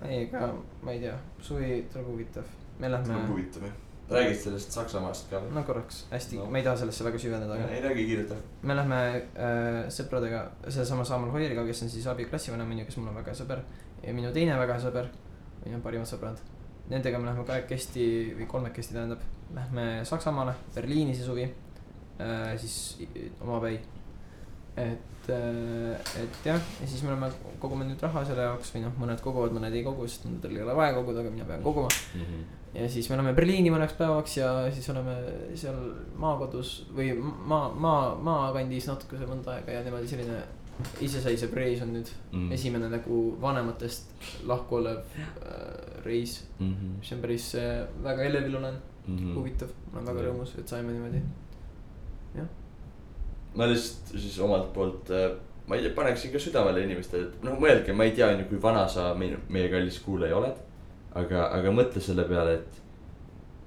ei, 0.02 0.24
ega 0.24 0.48
ma 0.82 0.92
ei 0.92 1.04
tea, 1.06 1.18
suvi 1.42 1.84
tuleb 1.94 2.14
huvitav, 2.14 2.54
me 2.80 2.90
lähme 2.92 3.14
tuleb, 3.14 3.30
huvitav 3.30 3.68
jah. 3.70 3.82
Räägid 4.10 4.38
sellest 4.38 4.72
Saksamaast 4.76 5.30
ka 5.32 5.40
või? 5.42 5.54
no 5.56 5.64
korraks, 5.66 6.04
hästi 6.12 6.38
No. 6.38 6.46
ma 6.52 6.60
ei 6.60 6.64
taha 6.66 6.78
sellesse 6.78 7.04
väga 7.08 7.20
süveneda, 7.22 7.54
aga 7.56 7.70
ei 7.74 7.82
räägi 7.82 8.06
kiirelt 8.10 8.32
ära. 8.36 8.42
me 8.62 8.76
lähme 8.78 9.00
äh, 9.18 9.80
sõpradega, 9.90 10.44
sellesama 10.68 11.06
Saamal 11.06 11.32
Hoieriga, 11.34 11.66
kes 11.66 11.82
on 11.84 11.90
siis 11.90 12.06
abiklassivanem 12.12 12.72
on 12.72 12.80
ju, 12.84 12.86
kes 12.86 12.98
mul 13.02 13.10
on 13.10 13.16
väga 13.22 13.34
hea 13.34 13.40
sõber. 13.42 13.64
ja 14.04 14.14
minu 14.14 14.34
teine 14.36 14.60
väga 14.60 14.78
hea 14.78 14.86
sõber, 14.88 15.10
minu 15.66 15.82
parimad 15.82 16.10
sõbrad. 16.10 16.38
Nendega 16.90 17.18
me 17.18 17.26
lähme 17.32 17.44
kahekesti 17.48 18.36
või 18.38 18.46
kolmekesti 18.48 18.94
tähendab, 18.94 19.24
lähme 19.56 20.06
Saksamaale, 20.06 20.54
Berliini 20.76 21.16
see 21.16 21.26
suvi 21.26 21.48
äh,. 21.50 22.54
siis 22.62 23.00
omapäi. 23.42 23.80
et 24.78 25.30
äh,, 25.30 26.22
et 26.22 26.46
jah, 26.46 26.62
ja 26.82 26.88
siis 26.88 27.02
me 27.02 27.10
oleme, 27.16 27.32
kogume 27.60 27.88
nüüd 27.90 28.02
raha 28.06 28.22
selle 28.28 28.46
jaoks 28.46 28.70
või 28.76 28.84
noh, 28.86 28.94
mõned 29.02 29.24
koguvad, 29.26 29.56
mõned 29.58 29.74
ei 29.74 29.82
kogu, 29.84 30.06
sest 30.08 30.28
nendel 30.30 30.60
ei 30.60 30.62
ole 30.62 30.76
vaja 30.78 30.94
koguda, 30.94 31.24
aga 31.24 31.34
mina 31.34 31.46
pean 31.50 31.64
koguma. 31.66 31.90
Ja 32.76 32.90
siis 32.92 33.08
me 33.10 33.16
oleme 33.16 33.34
Berliini 33.38 33.72
mõneks 33.72 33.94
päevaks 33.98 34.38
ja 34.38 34.50
siis 34.76 34.90
oleme 34.92 35.14
seal 35.56 35.78
maakodus 36.20 36.74
või 36.96 37.14
maa, 37.22 37.70
maa, 37.72 38.16
maakandis 38.16 38.88
natukese 38.92 39.28
mõnda 39.30 39.54
aega 39.56 39.72
ja 39.80 39.84
niimoodi 39.86 40.08
selline 40.12 40.42
iseseisev 41.02 41.54
reis 41.56 41.82
on 41.86 41.94
nüüd 41.96 42.10
Mm. 42.34 42.40
mm. 42.42 42.52
esimene 42.52 42.90
nagu 42.92 43.20
vanematest 43.42 44.12
lahku 44.50 44.76
olev 44.82 44.98
äh, 45.16 46.04
reis, 46.06 46.42
Mhm. 46.60 46.98
mis 47.00 47.12
on 47.16 47.22
päris 47.24 47.46
äh, 47.56 47.86
väga 48.04 48.24
elevil 48.28 48.56
olen 48.60 48.76
mm., 49.08 49.34
huvitav, 49.38 49.70
ma 49.94 50.00
olen 50.02 50.08
väga 50.12 50.20
Jah. 50.26 50.28
rõõmus, 50.34 50.52
et 50.60 50.68
saime 50.68 50.92
niimoodi. 50.92 51.22
ma 53.56 53.68
lihtsalt 53.72 54.18
siis 54.20 54.36
omalt 54.44 54.74
poolt, 54.76 55.10
ma 55.68 55.78
ei 55.78 55.82
tea, 55.86 55.94
paneksin 55.96 56.32
ka 56.34 56.40
südamele 56.44 56.82
inimestele, 56.84 57.30
et 57.30 57.44
noh, 57.48 57.56
mõelge, 57.62 57.94
ma 57.96 58.04
ei 58.04 58.12
tea, 58.18 58.28
on 58.34 58.42
ju, 58.44 58.48
kui 58.50 58.60
vana 58.62 58.82
sa 58.92 59.14
meie, 59.16 59.38
meie 59.50 59.70
kallis 59.72 60.00
kuulaja 60.04 60.36
oled. 60.38 60.58
aga, 61.20 61.50
aga 61.56 61.72
mõtle 61.76 62.04
selle 62.04 62.26
peale, 62.30 62.58
et, 62.60 62.82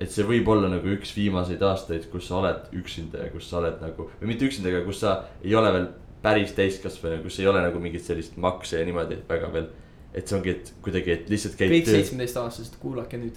et 0.04 0.12
see 0.12 0.26
võib 0.26 0.48
olla 0.52 0.70
nagu 0.70 0.92
üks 0.94 1.14
viimaseid 1.16 1.62
aastaid, 1.64 2.06
kus 2.12 2.28
sa 2.28 2.38
oled 2.42 2.68
üksinda 2.78 3.24
ja 3.24 3.32
kus 3.32 3.48
sa 3.50 3.62
oled 3.62 3.80
nagu, 3.82 4.10
või 4.20 4.32
mitte 4.32 4.48
üksinda, 4.48 4.72
aga 4.72 4.84
kus 4.86 5.02
sa 5.02 5.16
ei 5.42 5.56
ole 5.58 5.72
veel 5.74 5.88
päris 6.22 6.54
täiskasvanu, 6.56 7.22
kus 7.24 7.38
ei 7.40 7.48
ole 7.50 7.62
nagu 7.64 7.80
mingit 7.82 8.04
sellist 8.06 8.38
makse 8.40 8.80
ja 8.80 8.86
niimoodi 8.86 9.20
väga 9.28 9.52
veel. 9.54 9.68
et 10.14 10.26
see 10.26 10.38
ongi, 10.38 10.50
et 10.56 10.70
kuidagi, 10.82 11.12
et 11.12 11.28
lihtsalt 11.30 11.54
käid 11.58 11.70
kõik. 11.70 11.90
seitsmeteistaastased, 11.92 12.78
kuulake 12.82 13.20
nüüd. 13.20 13.36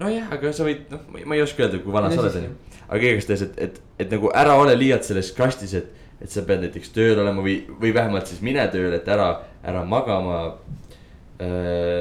nojah, 0.00 0.32
aga 0.34 0.52
sa 0.52 0.66
võid, 0.66 0.88
noh, 0.92 1.04
ma 1.24 1.38
ei 1.38 1.44
oska 1.44 1.64
öelda, 1.64 1.80
kui 1.84 1.94
vana 1.94 2.10
sa 2.12 2.24
oled, 2.24 2.40
onju. 2.42 2.80
aga 2.88 3.12
igastahes, 3.12 3.46
et, 3.46 3.60
et, 3.68 3.78
et 4.04 4.16
nagu 4.16 4.32
ära 4.34 4.56
ole 4.60 4.74
liialt 4.76 5.06
selles 5.08 5.30
kastis, 5.36 5.76
et, 5.78 6.02
et 6.20 6.32
sa 6.32 6.44
pead 6.48 6.64
näiteks 6.64 6.92
tööl 6.96 7.22
olema 7.22 7.44
või, 7.44 7.60
või 7.80 7.94
vähemalt 7.96 8.28
siis 8.28 8.42
mine 8.44 8.66
tööle, 8.72 8.98
et 8.98 9.08
ära, 9.08 9.30
ära 9.64 9.84
magama 9.88 10.40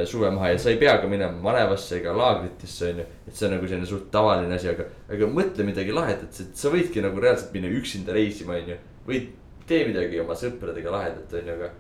suve 0.08 0.30
maha 0.32 0.50
ja 0.54 0.58
sa 0.60 0.70
ei 0.72 0.78
pea 0.80 0.98
ka 1.02 1.08
minema 1.12 1.36
malevasse 1.44 1.98
ega 2.00 2.14
laagritesse, 2.16 2.92
onju. 2.94 3.06
et 3.28 3.36
see 3.36 3.48
on 3.48 3.56
nagu 3.58 3.68
selline 3.68 3.90
suht 3.90 4.06
tavaline 4.12 4.56
asi, 4.56 4.70
aga, 4.72 4.86
aga 5.12 5.28
mõtle 5.28 5.66
midagi 5.68 5.92
lahedat, 5.92 6.40
sa 6.56 6.72
võidki 6.72 7.04
nagu 7.04 7.20
reaalselt 7.20 7.52
minna 7.54 7.68
üksinda 7.76 8.16
reisima, 8.16 8.56
onju. 8.62 8.78
või 9.08 9.26
tee 9.68 9.82
midagi 9.90 10.20
oma 10.24 10.38
sõpradega 10.40 10.94
lahedat, 10.94 11.34
onju, 11.42 11.58
aga, 11.58 11.72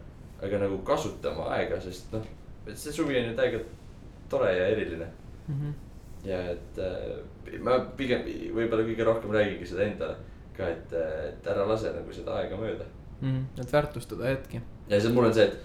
aga 0.44 0.60
nagu 0.65 0.82
kasuta 0.88 1.32
oma 1.32 1.52
aega, 1.56 1.80
sest 1.82 2.11
noh, 2.11 2.26
see 2.73 2.91
suvi 2.91 3.19
on 3.22 3.30
ju 3.32 3.36
täiega 3.38 3.64
tore 4.30 4.52
ja 4.57 4.68
eriline 4.73 5.07
Mhm. 5.48 5.73
ja 6.26 6.40
et 6.52 6.77
äh, 6.82 7.60
ma 7.61 7.77
pigem 7.98 8.23
võib-olla 8.56 8.82
kõige 8.88 9.06
rohkem 9.06 9.32
räägingi 9.36 9.68
seda 9.69 9.84
endale 9.86 10.15
ka, 10.57 10.65
et, 10.72 10.94
et 11.30 11.48
ära 11.52 11.68
lase 11.69 11.91
nagu 11.94 12.14
seda 12.15 12.40
aega 12.40 12.57
mööda. 12.57 12.88
Mhm. 13.22 13.44
et 13.61 13.72
väärtustada 13.72 14.32
hetki. 14.32 14.61
ja 14.90 14.99
see 14.99 15.14
mul 15.14 15.27
on 15.30 15.34
see, 15.34 15.45
et, 15.45 15.60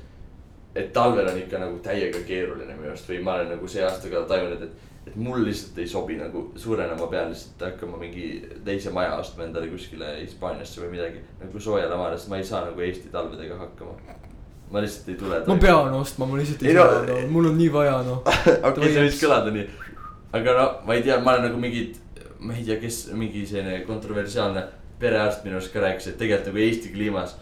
et 0.75 0.93
talvel 0.93 1.27
on 1.27 1.39
ikka 1.39 1.59
nagu 1.59 1.81
täiega 1.83 2.23
keeruline 2.27 2.77
minu 2.77 2.93
arust 2.93 3.09
või 3.11 3.19
ma 3.27 3.35
olen 3.39 3.53
nagu 3.57 3.69
see 3.69 3.83
aasta 3.83 4.11
ka 4.13 4.23
tajunud, 4.31 4.63
et, 4.63 4.89
et 5.11 5.17
mul 5.19 5.43
lihtsalt 5.47 5.79
ei 5.83 5.89
sobi 5.91 6.19
nagu 6.21 6.45
suurena, 6.61 6.95
ma 6.99 7.09
pean 7.11 7.33
lihtsalt 7.33 7.65
hakkama 7.67 7.99
mingi 7.99 8.29
teise 8.67 8.93
maja 8.95 9.17
ostma 9.19 9.49
endale 9.49 9.71
kuskile 9.73 10.13
Hispaaniasse 10.21 10.85
või 10.85 10.95
midagi. 10.95 11.25
nagu 11.43 11.63
soojale 11.67 11.99
maale, 11.99 12.19
sest 12.19 12.31
ma 12.31 12.39
ei 12.39 12.47
saa 12.47 12.65
nagu 12.69 12.87
Eesti 12.87 13.11
talvedega 13.11 13.59
hakkama. 13.59 13.99
ma 14.71 14.85
lihtsalt 14.85 15.09
ei 15.11 15.21
tule. 15.25 15.43
ma 15.47 15.59
pean 15.67 15.95
ostma, 15.99 16.31
ma 16.31 16.39
lihtsalt 16.39 16.63
Ei 16.63 16.75
ei 16.75 16.79
saa 16.79 17.03
no,, 17.07 17.21
mul 17.35 17.51
on 17.51 17.59
nii 17.59 17.73
vaja 17.73 18.03
noh. 18.07 18.23
okei, 18.71 18.93
see 18.95 19.07
võis 19.09 19.23
kõlada 19.25 19.55
nii, 19.57 19.69
aga 20.39 20.59
no 20.61 20.73
ma 20.87 20.99
ei 20.99 21.07
tea, 21.07 21.19
ma 21.19 21.35
olen 21.35 21.49
nagu 21.51 21.63
mingid, 21.63 21.99
ma 22.39 22.55
ei 22.55 22.67
tea, 22.69 22.79
kes 22.79 23.09
mingi 23.19 23.43
selline 23.47 23.83
kontroversiaalne 23.91 24.69
perearst 25.01 25.43
minu 25.43 25.59
arust 25.59 25.73
ka 25.75 25.83
rääkis, 25.83 26.13
et 26.13 26.21
tegelikult 26.21 26.53
nagu 26.53 26.69
Eesti 26.69 26.95
kliimas. 26.95 27.39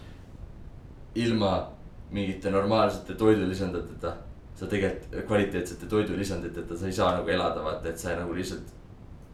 ilma 1.18 1.77
mingite 2.10 2.50
normaalsete 2.50 3.14
toidulisanditeta, 3.14 4.12
sa 4.56 4.66
tegelikult 4.66 5.26
kvaliteetsete 5.26 5.86
toidulisanditeta, 5.86 6.76
sa 6.76 6.86
ei 6.86 6.92
saa 6.92 7.12
nagu 7.18 7.30
elada, 7.30 7.62
vaata, 7.64 7.88
et 7.88 7.98
sa 7.98 8.16
nagu 8.16 8.34
lihtsalt. 8.34 8.74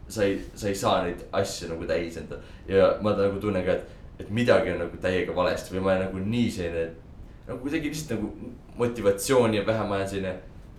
sa 0.07 0.23
ei, 0.23 0.37
sa 0.55 0.67
ei 0.67 0.75
saa 0.75 0.99
neid 1.03 1.23
asju 1.33 1.71
nagu 1.71 1.85
täis 1.89 2.17
enda. 2.17 2.37
ja 2.67 2.97
ma 3.01 3.15
nagu 3.17 3.39
tunnen 3.41 3.65
ka, 3.65 3.71
et, 3.71 3.87
et 4.19 4.29
midagi 4.29 4.71
on 4.71 4.83
nagu 4.83 4.97
täiega 5.01 5.35
valesti 5.35 5.73
või 5.73 5.81
ma 5.81 5.91
olen 5.91 6.05
nagu 6.05 6.19
nii 6.25 6.51
selline. 6.51 6.91
nagu 7.47 7.59
kuidagi 7.59 7.89
lihtsalt 7.89 8.19
nagu 8.19 8.51
motivatsiooni 8.77 9.59
on 9.59 9.65
vähem, 9.65 9.87
ma 9.87 9.95
olen 9.95 10.09
selline 10.09 10.35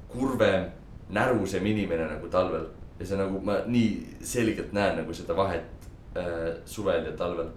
kurvem, 0.08 0.68
närusem 1.10 1.66
inimene 1.66 2.06
nagu 2.06 2.28
talvel. 2.28 2.68
ja 3.00 3.06
see 3.06 3.18
nagu 3.18 3.40
ma 3.44 3.58
nii 3.66 4.18
selgelt 4.22 4.72
näen 4.72 5.00
nagu 5.00 5.14
seda 5.14 5.36
vahet 5.36 5.88
äh, 6.16 6.52
suvel 6.64 7.04
ja 7.04 7.12
talvel. 7.12 7.48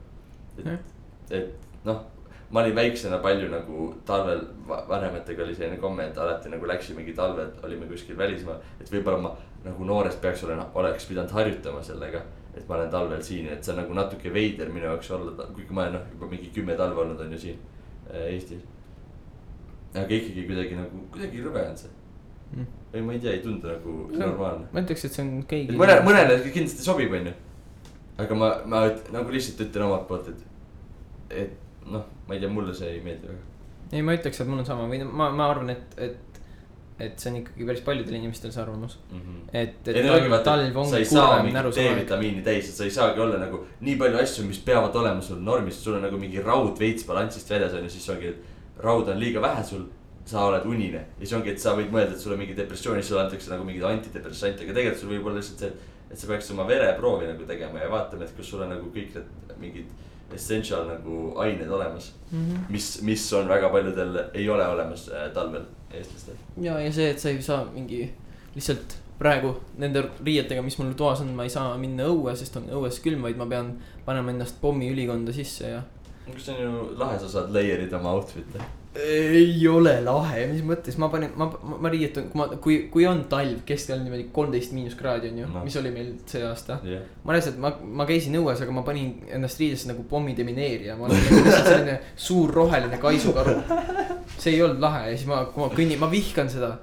et 0.58 0.98
et 1.30 1.54
noh 1.86 2.02
ma 2.52 2.62
olin 2.64 2.76
väiksena 2.76 3.18
palju 3.22 3.50
nagu 3.52 3.94
talvel, 4.06 4.40
vanematega 4.68 5.44
oli 5.44 5.56
selline 5.56 5.78
komme, 5.78 6.08
et 6.10 6.18
alati 6.18 6.50
nagu 6.50 6.66
läksimegi 6.68 7.14
talvel, 7.14 7.52
olime 7.64 7.86
kuskil 7.86 8.18
välismaal. 8.18 8.58
et 8.82 8.90
võib-olla 8.92 9.22
ma 9.22 9.36
nagu 9.66 9.86
noorest 9.86 10.22
peaks 10.22 10.44
olen, 10.44 10.62
oleks 10.74 11.06
pidanud 11.06 11.30
harjutama 11.32 11.82
sellega, 11.84 12.22
et 12.56 12.68
ma 12.68 12.76
olen 12.76 12.90
talvel 12.90 13.22
siin, 13.24 13.48
et 13.54 13.64
see 13.64 13.74
on 13.76 13.82
nagu 13.84 13.94
natuke 13.94 14.34
veider 14.34 14.70
minu 14.74 14.86
jaoks 14.86 15.12
olla, 15.12 15.46
kuigi 15.54 15.74
ma 15.74 15.82
olen 15.86 15.94
noh, 16.00 16.02
juba 16.16 16.26
mingi 16.32 16.50
kümme 16.56 16.76
talve 16.80 17.02
olnud 17.06 17.20
on 17.22 17.32
ju 17.34 17.40
siin 17.40 17.60
äh, 18.14 18.26
Eestis. 18.34 18.64
aga 19.96 20.10
ikkagi 20.16 20.46
kuidagi 20.48 20.76
nagu, 20.78 21.06
kuidagi 21.14 21.44
rõve 21.46 21.70
on 21.70 21.78
see 21.78 21.96
Mm. 22.50 22.66
või 22.94 23.02
ma 23.06 23.14
ei 23.14 23.20
tea, 23.22 23.32
ei 23.38 23.42
tundu 23.44 23.68
nagu 23.70 23.92
on- 24.08 24.16
normaalne. 24.20 24.66
ma 24.74 24.82
ütleks, 24.82 25.04
et 25.06 25.12
see 25.14 25.22
on 25.22 25.44
keegi. 25.46 25.76
mõne, 25.78 26.00
mõnele 26.02 26.40
kindlasti 26.52 26.82
sobib, 26.82 27.12
onju. 27.14 27.34
aga 28.18 28.36
ma, 28.36 28.48
ma 28.66 28.80
nagu 29.14 29.30
lihtsalt 29.30 29.62
ütlen 29.68 29.84
omalt 29.86 30.08
poolt, 30.08 30.30
et, 30.32 30.40
et 31.30 31.52
noh, 31.94 32.08
ma 32.28 32.36
ei 32.36 32.42
tea, 32.44 32.50
mulle 32.54 32.74
see 32.78 32.96
ei 32.96 33.04
meeldi 33.06 33.30
väga. 33.30 33.46
ei, 33.92 34.02
ma 34.06 34.16
ütleks, 34.18 34.42
et 34.42 34.50
mul 34.50 34.64
on 34.64 34.68
sama 34.68 34.88
või 34.90 35.02
ma, 35.06 35.30
ma 35.36 35.48
arvan, 35.50 35.72
et, 35.74 35.96
et, 35.98 36.40
et 37.00 37.22
see 37.22 37.32
on 37.32 37.40
ikkagi 37.42 37.68
päris 37.70 37.84
paljudel 37.86 38.18
inimestel 38.20 38.54
see 38.54 38.64
arvamus. 38.64 38.98
et, 39.52 39.78
et 39.88 39.94
ei 39.94 40.06
no 40.06 40.16
ongi 40.18 40.32
talv, 40.32 40.44
talv 40.46 40.90
sa 40.90 41.00
ongi 41.00 41.10
kurvem 41.12 41.46
mingit 41.46 41.60
närus 41.60 41.80
aeg. 41.82 41.94
D-vitamiini 41.96 42.46
täis, 42.46 42.72
et 42.72 42.82
sa 42.82 42.88
ei 42.88 42.96
saagi 42.98 43.24
olla 43.26 43.40
nagu 43.42 43.64
nii 43.86 44.00
palju 44.02 44.24
asju, 44.24 44.48
mis 44.50 44.62
peavad 44.66 44.96
olema 45.02 45.24
sul 45.26 45.40
normis, 45.46 45.80
sul 45.84 46.00
on 46.00 46.06
nagu 46.08 46.20
mingi 46.22 46.44
raud 46.46 46.76
veits 46.80 47.08
balansist 47.10 47.50
väljas 47.50 47.78
on 47.78 47.88
ju, 47.88 47.94
siis 47.96 48.10
ongi, 48.16 48.34
et 48.34 48.84
raud 48.84 49.10
on 49.10 49.20
liiga 49.22 49.42
vähe 49.46 49.64
sul. 49.72 49.88
sa 50.30 50.44
oled 50.46 50.66
unine 50.70 51.00
ja 51.00 51.24
siis 51.24 51.32
ongi, 51.34 51.50
et 51.50 51.58
sa 51.58 51.72
võid 51.74 51.88
mõelda, 51.90 52.14
et 52.14 52.22
sul 52.22 52.36
on 52.36 52.38
mingi 52.38 52.54
depressioon, 52.54 53.00
siis 53.00 53.08
sulle 53.10 53.24
antakse 53.24 53.50
nagu 53.50 53.64
mingeid 53.66 53.88
antidepressante, 53.88 54.62
aga 54.62 54.76
tegelikult 54.78 55.00
sul 55.00 55.10
võib 55.10 55.26
olla 55.26 55.40
lihtsalt 55.40 55.64
see, 55.64 55.88
et 56.12 56.22
sa 56.22 56.28
peaks 56.30 56.52
oma 56.54 56.68
vereproovi 56.70 57.26
nagu 57.26 57.48
tegema 57.50 57.82
ja 57.82 57.90
vaatama, 57.90 58.28
et 58.28 58.36
kas 58.38 58.52
sul 58.52 58.62
on 58.62 58.70
nagu 58.70 58.92
kõik 58.94 59.16
need 59.16 59.56
mingid 59.64 59.88
essential 60.36 60.88
nagu 60.88 61.34
ained 61.42 61.70
olemas. 61.70 62.14
Mhm. 62.32 62.66
mis, 62.70 63.02
mis 63.02 63.34
on 63.34 63.48
väga 63.50 63.70
paljudel 63.74 64.18
ei 64.34 64.50
ole 64.50 64.68
olemas 64.68 65.10
äh, 65.10 65.30
talvel, 65.34 65.66
eestlastel. 65.92 66.36
ja, 66.62 66.80
ja 66.80 66.92
see, 66.94 67.10
et 67.10 67.20
sa 67.20 67.30
ei 67.30 67.42
saa 67.42 67.64
mingi 67.74 68.04
lihtsalt 68.56 68.98
praegu 69.20 69.54
nende 69.78 70.04
riietega, 70.24 70.62
mis 70.64 70.78
mul 70.80 70.94
toas 70.98 71.22
on, 71.22 71.34
ma 71.36 71.44
ei 71.48 71.54
saa 71.54 71.74
minna 71.78 72.08
õue, 72.08 72.36
sest 72.40 72.56
on 72.60 72.70
õues 72.80 73.02
külm, 73.04 73.26
vaid 73.26 73.40
ma 73.40 73.48
pean 73.50 73.74
panema 74.06 74.32
ennast 74.32 74.62
pommiülikonda 74.62 75.36
sisse 75.36 75.74
ja. 75.74 75.82
see 76.38 76.54
on 76.56 76.62
ju 76.62 76.86
lahe, 77.00 77.20
sa 77.20 77.32
saad 77.32 77.52
layer 77.56 77.84
ida 77.88 77.98
oma 78.00 78.14
outfit'e. 78.20 78.64
Ei 78.96 79.68
ole 79.70 79.94
lahe, 80.02 80.48
mis 80.50 80.64
mõttes, 80.66 80.96
ma 80.98 81.12
panin, 81.14 81.30
ma, 81.38 81.46
ma, 81.52 81.92
riietun, 81.94 82.30
kui 82.32 82.40
ma, 82.40 82.48
kui, 82.64 82.78
kui 82.90 83.06
on 83.06 83.22
talv, 83.30 83.62
keskel 83.68 84.02
niimoodi 84.02 84.26
kolmteist 84.34 84.74
miinuskraadi 84.74 85.30
on 85.30 85.38
ju 85.44 85.46
No. 85.50 85.60
no., 85.60 85.64
mis 85.68 85.78
oli 85.78 85.92
meil 85.94 86.10
see 86.30 86.42
aasta. 86.46 86.80
jah, 86.84 87.04
ma 87.24 87.36
lihtsalt, 87.38 87.60
ma, 87.62 87.72
ma 88.02 88.08
käisin 88.10 88.38
õues, 88.40 88.64
aga 88.66 88.74
ma 88.74 88.84
panin 88.88 89.14
ennast 89.30 89.62
riidesse 89.62 89.92
nagu 89.92 90.04
pommidemineerija, 90.10 90.98
ma 90.98 91.06
olin 91.06 91.22
nagu 91.22 91.44
lihtsalt 91.46 91.70
selline 91.70 92.00
suur 92.30 92.54
roheline 92.54 92.98
kaisukaru. 93.02 93.56
see 94.40 94.56
ei 94.56 94.64
olnud 94.66 94.82
lahe 94.82 95.06
ja 95.12 95.16
siis 95.16 95.30
ma, 95.30 95.44
kui 95.54 95.64
ma 95.64 95.70
kõnnin, 95.76 96.02
ma 96.02 96.10
vihkan 96.12 96.50
seda. 96.50 96.78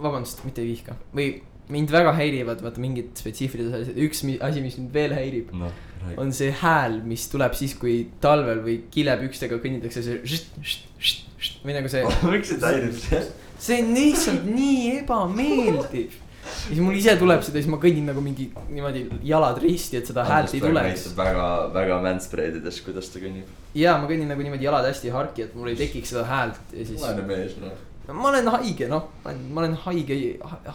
vabandust, 0.00 0.40
mitte 0.48 0.62
ei 0.64 0.70
vihka 0.72 0.96
või 1.12 1.28
mind 1.70 1.92
väga 1.92 2.14
häirivad 2.16 2.62
vaata 2.64 2.80
mingid 2.80 3.12
spetsiifilised 3.20 3.76
asjad, 3.82 3.98
üks 4.06 4.24
asi, 4.40 4.64
mis 4.64 4.78
mind 4.80 4.94
veel 4.94 5.12
häirib, 5.14 5.52
räägi. 5.52 5.89
On 6.20 6.32
see 6.34 6.52
hääl, 6.62 7.00
mis 7.06 7.26
tuleb 7.32 7.54
siis, 7.58 7.74
kui 7.78 7.98
talvel 8.22 8.62
või 8.64 8.78
kilepükstega 8.92 9.60
kõnnitakse, 9.62 10.02
see 10.04 10.18
žt, 10.24 10.56
žt, 10.64 10.88
žt, 10.98 11.28
žt, 11.40 11.60
või 11.66 11.76
nagu 11.76 11.92
see, 11.92 12.02
miks 12.32 12.52
see 12.52 12.64
häirib 12.64 12.96
see? 12.96 13.22
see 13.60 13.78
on 13.84 13.94
lihtsalt 13.96 14.48
nii 14.48 14.80
ebameeldiv. 15.00 16.16
siis 16.64 16.80
mul 16.80 16.96
ise 16.96 17.14
tuleb 17.20 17.44
seda, 17.44 17.60
siis 17.60 17.68
ma 17.70 17.78
kõnnin 17.82 18.08
nagu 18.08 18.22
mingi 18.24 18.48
niimoodi 18.72 19.04
jalad 19.28 19.60
risti, 19.62 20.00
et 20.00 20.08
seda 20.08 20.24
häält 20.28 20.56
ei 20.56 20.62
tuleks. 20.64 21.10
väga, 21.18 21.46
väga 21.76 22.00
manspreadides, 22.06 22.80
kuidas 22.86 23.12
ta 23.12 23.22
kõnnib. 23.22 23.52
ja 23.76 23.98
ma 24.00 24.08
kõnnin 24.10 24.32
nagu 24.32 24.46
niimoodi 24.46 24.68
jalad 24.68 24.88
hästi 24.88 25.12
harki, 25.14 25.48
et 25.48 25.54
mul 25.58 25.72
ei 25.72 25.78
tekiks 25.80 26.14
seda 26.14 26.24
häält 26.30 26.76
ja 26.76 26.88
siis. 26.88 27.00
vaene 27.04 27.26
mees, 27.28 27.56
noh. 27.60 27.76
ma 28.08 28.32
olen 28.32 28.48
haige, 28.56 28.88
noh, 28.90 29.10
ma 29.24 29.64
olen 29.64 29.76
haige, 29.84 30.20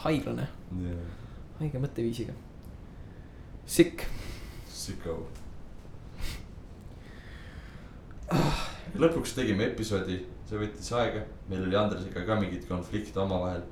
haiglane, 0.05 0.49
haige 1.59 1.81
mõtteviisiga. 1.81 2.37
Sick, 3.65 4.05
Sicko. 4.85 5.15
lõpuks 9.01 9.35
tegime 9.37 9.69
episoodi, 9.69 10.17
see 10.49 10.59
võttis 10.59 10.91
aega, 10.97 11.23
meil 11.49 11.65
oli 11.67 11.77
Andresega 11.79 12.25
ka 12.25 12.37
mingeid 12.39 12.67
konflikte 12.69 13.21
omavahel. 13.21 13.63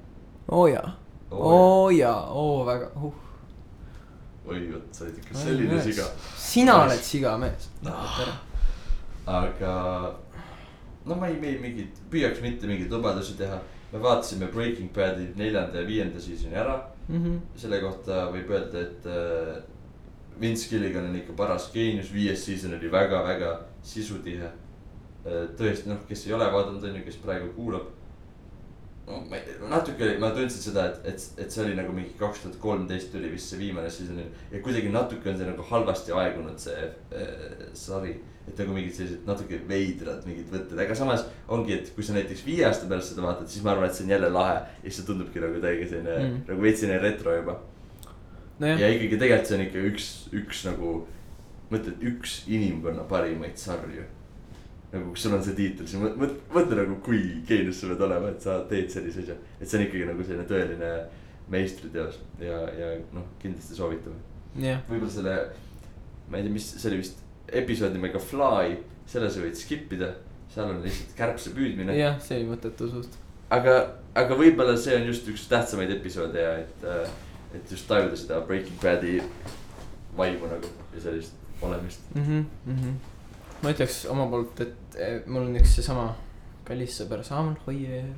oo 0.51 0.65
jaa, 0.67 0.95
oo 1.31 1.89
jaa, 1.93 2.17
oo 2.29 2.63
väga 2.67 2.89
uh.. 2.97 3.13
oi 4.45 4.65
vot, 4.71 4.89
sa 4.91 5.05
oled 5.05 5.21
ikka 5.21 5.37
selline 5.43 5.81
siga. 5.85 6.07
sina 6.37 6.79
oled 6.83 7.05
sigamees, 7.11 7.69
tere. 7.83 8.33
aga 9.37 9.75
no 11.05 11.15
ma 11.15 11.29
ei, 11.29 11.37
me 11.39 11.53
ei 11.53 11.59
mingit, 11.61 12.01
püüaks 12.11 12.41
mitte 12.43 12.69
mingeid 12.69 12.91
lubadusi 12.91 13.37
teha. 13.39 13.61
me 13.93 14.01
vaatasime 14.01 14.49
Breaking 14.53 14.89
Bad'i 14.93 15.29
neljanda 15.37 15.81
ja 15.81 15.87
viienda 15.87 16.19
season'i 16.21 16.57
ära. 16.57 16.79
Mhm. 17.03 17.37
selle 17.59 17.81
kohta 17.83 18.29
võib 18.31 18.49
öelda, 18.53 18.81
et 18.81 19.07
äh, 19.11 19.57
Vince 20.43 20.69
Gilligan 20.69 21.07
on 21.07 21.15
ikka 21.15 21.33
paras 21.39 21.69
geenius, 21.73 22.11
viies 22.13 22.45
season 22.45 22.75
oli 22.77 22.91
väga-väga 22.91 23.55
sisutihe 23.83 24.49
äh,. 24.49 25.43
tõesti, 25.59 25.87
noh, 25.91 26.01
kes 26.07 26.27
ei 26.27 26.33
ole 26.35 26.49
vaadanud, 26.51 26.83
on 26.83 26.97
ju, 26.99 27.03
kes 27.05 27.19
praegu 27.23 27.51
kuulab. 27.55 27.87
no 29.07 29.21
ma 29.29 29.39
ei, 29.39 29.55
natuke 29.71 30.03
oli, 30.03 30.17
ma 30.19 30.29
tundsin 30.35 30.63
seda, 30.63 30.85
et, 30.91 31.07
et, 31.13 31.23
et 31.45 31.51
see 31.51 31.63
oli 31.63 31.77
nagu 31.79 31.95
mingi 31.95 32.13
kaks 32.19 32.43
tuhat 32.43 32.59
kolmteist 32.59 33.11
tuli 33.11 33.31
vist 33.31 33.51
see 33.51 33.59
viimane 33.59 33.89
season 33.91 34.21
ja 34.23 34.61
kuidagi 34.63 34.91
natuke 34.91 35.31
on 35.31 35.39
see 35.39 35.47
nagu 35.47 35.65
halvasti 35.71 36.15
aegunud, 36.19 36.59
see 36.59 36.85
äh, 37.15 37.65
sari. 37.79 38.15
et 38.43 38.57
nagu 38.59 38.75
mingid 38.75 38.95
sellised 38.95 39.27
natuke 39.27 39.59
veidrad 39.67 40.25
mingid 40.27 40.49
võtted, 40.51 40.79
aga 40.85 40.95
samas 40.99 41.27
ongi, 41.47 41.77
et 41.79 41.91
kui 41.95 42.03
sa 42.03 42.15
näiteks 42.15 42.43
viie 42.47 42.65
aasta 42.67 42.87
pärast 42.91 43.13
seda 43.13 43.23
vaatad, 43.23 43.47
siis 43.51 43.63
ma 43.63 43.71
arvan, 43.71 43.87
et 43.87 43.95
see 43.95 44.07
on 44.07 44.15
jälle 44.17 44.31
lahe. 44.31 44.57
ja 44.59 44.89
siis 44.89 44.99
see 44.99 45.07
tundubki 45.07 45.43
nagu 45.43 45.63
täiega 45.63 45.87
selline. 45.87 46.17
Mm. 46.19 46.41
nagu 46.51 46.67
veits 46.67 46.83
selline 46.83 46.99
retro 47.03 47.35
juba. 47.39 47.61
Nojah 48.61 48.81
ja, 48.81 48.89
ikkagi 48.95 49.19
tegelikult 49.21 49.49
see 49.49 49.57
on 49.57 49.65
ikka 49.67 49.85
üks, 49.89 50.09
üks 50.41 50.65
nagu, 50.67 50.91
mõtled 51.71 52.05
üks 52.11 52.43
inimkonna 52.51 53.07
parimaid 53.09 53.57
sarju. 53.59 54.05
nagu 54.93 55.09
kui 55.09 55.17
sul 55.23 55.33
on 55.33 55.43
see 55.45 55.57
tiitel, 55.57 55.87
siis 55.89 56.01
mõtle, 56.01 56.37
mõtle, 56.53 56.77
nagu 56.83 56.99
kui 57.05 57.23
geenius 57.49 57.81
sa 57.81 57.89
pead 57.89 58.05
olema, 58.05 58.29
et 58.29 58.45
sa 58.45 58.59
teed 58.69 58.91
sellise 58.93 59.23
asja. 59.25 59.37
et 59.59 59.67
see 59.67 59.79
on 59.79 59.87
ikkagi 59.87 60.09
nagu 60.11 60.25
selline 60.27 60.47
tõeline 60.49 60.93
meistriteos 61.53 62.19
ja, 62.39 62.59
ja 62.77 62.93
noh, 63.15 63.25
kindlasti 63.41 63.77
soovitame. 63.77 64.19
jah, 64.61 64.83
võib-olla 64.89 65.11
selle, 65.11 65.37
ma 66.29 66.39
ei 66.39 66.45
tea, 66.45 66.53
mis, 66.53 66.69
see 66.77 66.91
oli 66.91 67.01
vist 67.01 67.23
episood 67.53 67.95
nimega 67.95 68.21
Fly, 68.21 68.77
selle 69.09 69.31
sa 69.31 69.41
võid 69.43 69.57
skip 69.59 69.91
ida. 69.97 70.13
seal 70.53 70.69
on 70.69 70.81
lihtsalt 70.85 71.17
kärbse 71.17 71.51
püüdmine. 71.55 71.97
jah, 71.97 72.19
see 72.21 72.39
oli 72.39 72.51
mõttetu 72.53 72.89
suht. 72.91 73.17
aga, 73.49 73.77
aga 74.15 74.37
võib-olla 74.39 74.77
see 74.77 74.95
on 74.99 75.09
just 75.09 75.27
üks 75.33 75.47
tähtsamaid 75.49 75.91
episoode 75.97 76.41
ja 76.41 76.57
et, 76.61 76.89
et 77.53 77.71
just 77.71 77.87
tajuda 77.87 78.15
seda 78.17 78.41
Breaking 78.47 78.81
Bad'i 78.81 79.21
vaimu 80.17 80.49
nagu 80.51 80.69
ja 80.95 81.01
sellist 81.01 81.33
olemist. 81.61 81.99
mm. 82.15 82.45
-hmm. 82.67 82.93
ma 83.63 83.71
ütleks 83.71 84.05
oma 84.09 84.27
poolt, 84.27 84.61
et 84.61 84.95
eh, 84.99 85.21
mul 85.27 85.47
on 85.47 85.55
üks 85.55 85.75
seesama 85.75 86.15
kallis 86.67 87.01
sõber 87.01 87.23
Samuel 87.23 87.55
Hoier. 87.67 88.09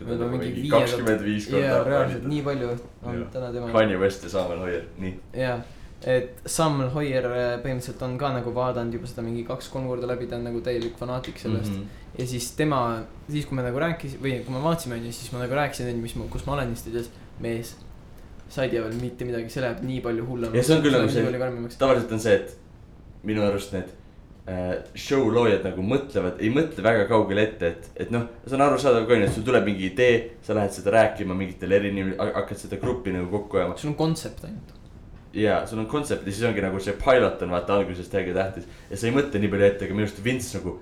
viie- 0.00 0.70
kakskümmend 0.70 1.22
viis 1.24 1.48
jaa, 1.48 1.84
reaalselt 1.84 2.22
korda. 2.22 2.28
nii 2.28 2.42
palju 2.42 2.68
on 3.02 3.18
Jah. 3.18 3.30
täna 3.32 3.52
tema. 3.52 3.72
Kanye 3.72 3.96
West 3.98 4.24
ja 4.24 4.30
Samuel 4.30 4.58
Hoier, 4.58 4.84
nii. 4.98 5.14
jaa, 5.32 5.58
et 6.02 6.42
Samuel 6.46 6.90
Hoier 6.90 7.24
eh, 7.24 7.58
põhimõtteliselt 7.64 8.02
on 8.02 8.18
ka 8.18 8.32
nagu 8.32 8.54
vaadanud 8.54 8.94
juba 8.94 9.06
seda 9.06 9.22
mingi 9.22 9.44
kaks-kolm 9.44 9.86
korda 9.86 10.06
läbi, 10.10 10.26
ta 10.26 10.36
on 10.36 10.44
nagu 10.50 10.60
täielik 10.60 10.98
fanaatik 10.98 11.38
sellest 11.38 11.72
mm. 11.72 11.80
-hmm. 11.80 12.18
ja 12.18 12.26
siis 12.26 12.50
tema, 12.58 13.02
siis 13.30 13.46
kui 13.46 13.56
me 13.56 13.62
nagu 13.62 13.78
rääkisime 13.78 14.22
või 14.28 14.44
kui 14.44 14.54
me 14.54 14.62
vaatasime 14.62 14.94
onju, 15.00 15.12
siis 15.12 15.32
ma 15.32 15.38
nagu 15.38 15.54
rääkisin 15.54 15.88
onju, 15.88 16.02
mis 16.02 16.16
ma, 16.16 16.24
kus 16.30 16.46
ma 16.46 16.52
olen, 16.58 16.76
siis 16.76 16.84
ta 16.84 16.90
ütles, 16.90 17.10
mees. 17.40 17.76
Sa 18.54 18.62
ei 18.64 18.70
tea 18.70 18.84
veel 18.84 18.94
mitte 19.00 19.26
midagi, 19.26 19.50
see 19.50 19.62
läheb 19.64 19.82
nii 19.82 20.00
palju 20.04 20.24
hullemaks. 20.30 20.56
Ja 20.60 20.62
see 20.68 20.76
on 20.78 20.82
küll 20.86 20.94
nagu 20.94 21.10
see- 21.10 21.78
tavaliselt 21.80 22.12
on 22.16 22.20
see, 22.22 22.34
et 22.40 22.56
minu 23.26 23.42
arust 23.48 23.72
need 23.74 23.88
äh, 24.46 24.74
show 24.94 25.26
loojad 25.32 25.64
nagu 25.66 25.82
mõtlevad, 25.82 26.38
ei 26.44 26.50
mõtle 26.54 26.84
väga 26.84 27.06
kaugele 27.10 27.42
ette, 27.48 27.70
et, 27.72 27.90
et 28.04 28.10
noh, 28.14 28.26
see 28.46 28.54
on 28.58 28.64
arusaadav 28.68 29.06
ka 29.08 29.16
onju, 29.16 29.26
et 29.30 29.34
sul 29.38 29.46
tuleb 29.48 29.64
mingi 29.70 29.88
idee, 29.90 30.16
sa 30.44 30.54
lähed 30.58 30.74
seda 30.76 30.92
rääkima 30.98 31.34
mingitele 31.38 31.78
eri 31.80 31.90
inimestele, 31.94 32.30
hakkad 32.38 32.60
seda 32.62 32.78
gruppi 32.82 33.14
nagu 33.16 33.30
kokku 33.32 33.56
ajama. 33.62 33.76
sul 33.80 33.90
on 33.94 33.96
kontsept 34.02 34.44
ainult. 34.44 34.74
ja 35.34 35.62
sul 35.66 35.80
on 35.82 35.86
kontsept 35.90 36.26
ja 36.28 36.32
siis 36.36 36.44
ongi 36.46 36.62
nagu 36.62 36.78
see 36.84 36.92
pilot 37.00 37.40
on 37.42 37.50
vaata 37.56 37.74
alguses 37.80 38.06
täiega 38.12 38.34
tähtis 38.36 38.68
ja 38.90 38.96
sa 39.00 39.08
ei 39.08 39.14
mõtle 39.16 39.40
nii 39.42 39.50
palju 39.56 39.66
ette, 39.72 39.88
aga 39.88 39.96
minu 39.96 40.04
arust 40.06 40.20
Vince 40.24 40.58
nagu 40.60 40.76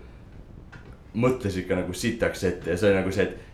mõtles 1.23 1.57
ikka 1.61 1.77
nagu 1.79 1.95
sitaks 1.97 2.45
ette 2.49 2.73
ja 2.73 2.77
see 2.81 2.91
oli 2.91 2.99
nagu 3.01 3.13
see, 3.15 3.25
et 3.31 3.49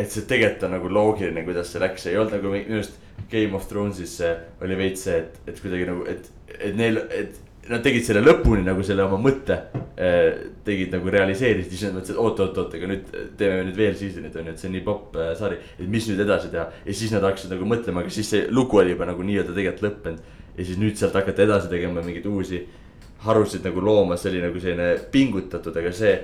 et 0.00 0.10
see 0.10 0.22
tegelikult 0.30 0.62
on 0.68 0.74
nagu 0.76 0.88
loogiline, 0.94 1.42
kuidas 1.44 1.68
see 1.72 1.80
läks, 1.82 2.04
ei 2.06 2.16
olnud 2.16 2.36
nagu 2.38 2.52
mi- 2.52 2.62
minu 2.68 2.78
arust 2.80 2.96
Game 3.30 3.56
of 3.56 3.68
Thrones'is 3.70 4.16
see 4.20 4.32
oli 4.64 4.78
veits 4.78 5.06
see, 5.06 5.20
et, 5.20 5.38
et 5.50 5.62
kuidagi 5.62 5.86
nagu, 5.88 6.06
et, 6.08 6.30
et 6.58 6.76
neil, 6.76 7.00
et 7.14 7.38
nad 7.70 7.82
tegid 7.84 8.04
selle 8.06 8.22
lõpuni 8.24 8.64
nagu 8.66 8.82
selle 8.86 9.04
oma 9.04 9.18
mõtte. 9.20 9.58
tegid 10.64 10.94
nagu 10.94 11.10
realiseerisid, 11.12 11.70
siis 11.70 11.82
nad 11.84 11.98
mõtlesid, 11.98 12.14
et 12.14 12.20
oot, 12.22 12.38
oot, 12.40 12.58
oot, 12.62 12.74
aga 12.78 12.86
nüüd 12.88 13.10
teeme 13.36 13.58
nüüd 13.66 13.76
veel 13.76 13.96
season'it 13.98 14.36
on 14.40 14.46
ju, 14.48 14.54
et 14.54 14.62
see 14.62 14.68
on 14.70 14.74
nii 14.78 14.84
popp 14.86 15.18
äh, 15.20 15.34
sari. 15.36 15.58
et 15.76 15.88
mis 15.92 16.06
nüüd 16.08 16.22
edasi 16.24 16.48
teha 16.52 16.64
ja 16.86 16.94
siis 16.96 17.12
nad 17.12 17.26
hakkasid 17.26 17.52
nagu 17.52 17.68
mõtlema, 17.68 18.00
aga 18.00 18.12
siis 18.14 18.30
see 18.32 18.46
lugu 18.48 18.80
oli 18.80 18.94
juba 18.94 19.08
nagu 19.10 19.26
nii-öelda 19.26 19.52
tegelikult 19.56 19.84
lõppenud. 19.84 20.30
ja 20.56 20.64
siis 20.64 20.80
nüüd 20.80 20.96
sealt 20.96 21.18
hakata 21.20 21.44
edasi 21.44 21.68
tegema 21.68 22.00
mingeid 22.06 22.26
uusi 22.32 22.62
harusid 23.26 23.66
nagu 23.68 23.84
looma, 23.84 24.16
see 24.16 24.32
oli 24.32 24.42
nagu 24.46 24.60
selline 24.62 24.90
pingutatud, 25.12 25.76
aga 25.76 25.92
see. 25.92 26.18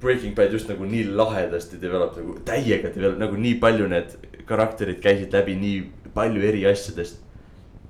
Breaking 0.00 0.32
Bad 0.32 0.54
just 0.56 0.70
nagu 0.70 0.86
nii 0.88 1.10
lahedasti 1.12 1.76
develop 1.76 2.14
nagu 2.16 2.38
täiega 2.48 2.88
develop 2.94 3.18
nagu 3.20 3.36
nii 3.36 3.58
palju 3.60 3.88
need 3.92 4.14
karakterid 4.48 5.02
käisid 5.04 5.34
läbi 5.36 5.58
nii 5.60 5.82
palju 6.14 6.42
eri 6.42 6.64
asjadest. 6.66 7.20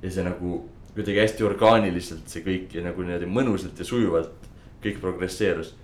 ja 0.02 0.10
see 0.10 0.24
nagu 0.24 0.68
kuidagi 0.94 1.20
hästi 1.20 1.44
orgaaniliselt 1.44 2.28
see 2.28 2.42
kõik 2.42 2.72
ja 2.74 2.82
nagu 2.82 3.02
niimoodi 3.02 3.26
mõnusalt 3.28 3.78
ja 3.78 3.84
sujuvalt 3.84 4.48
kõik 4.82 5.00
progresseerus 5.00 5.74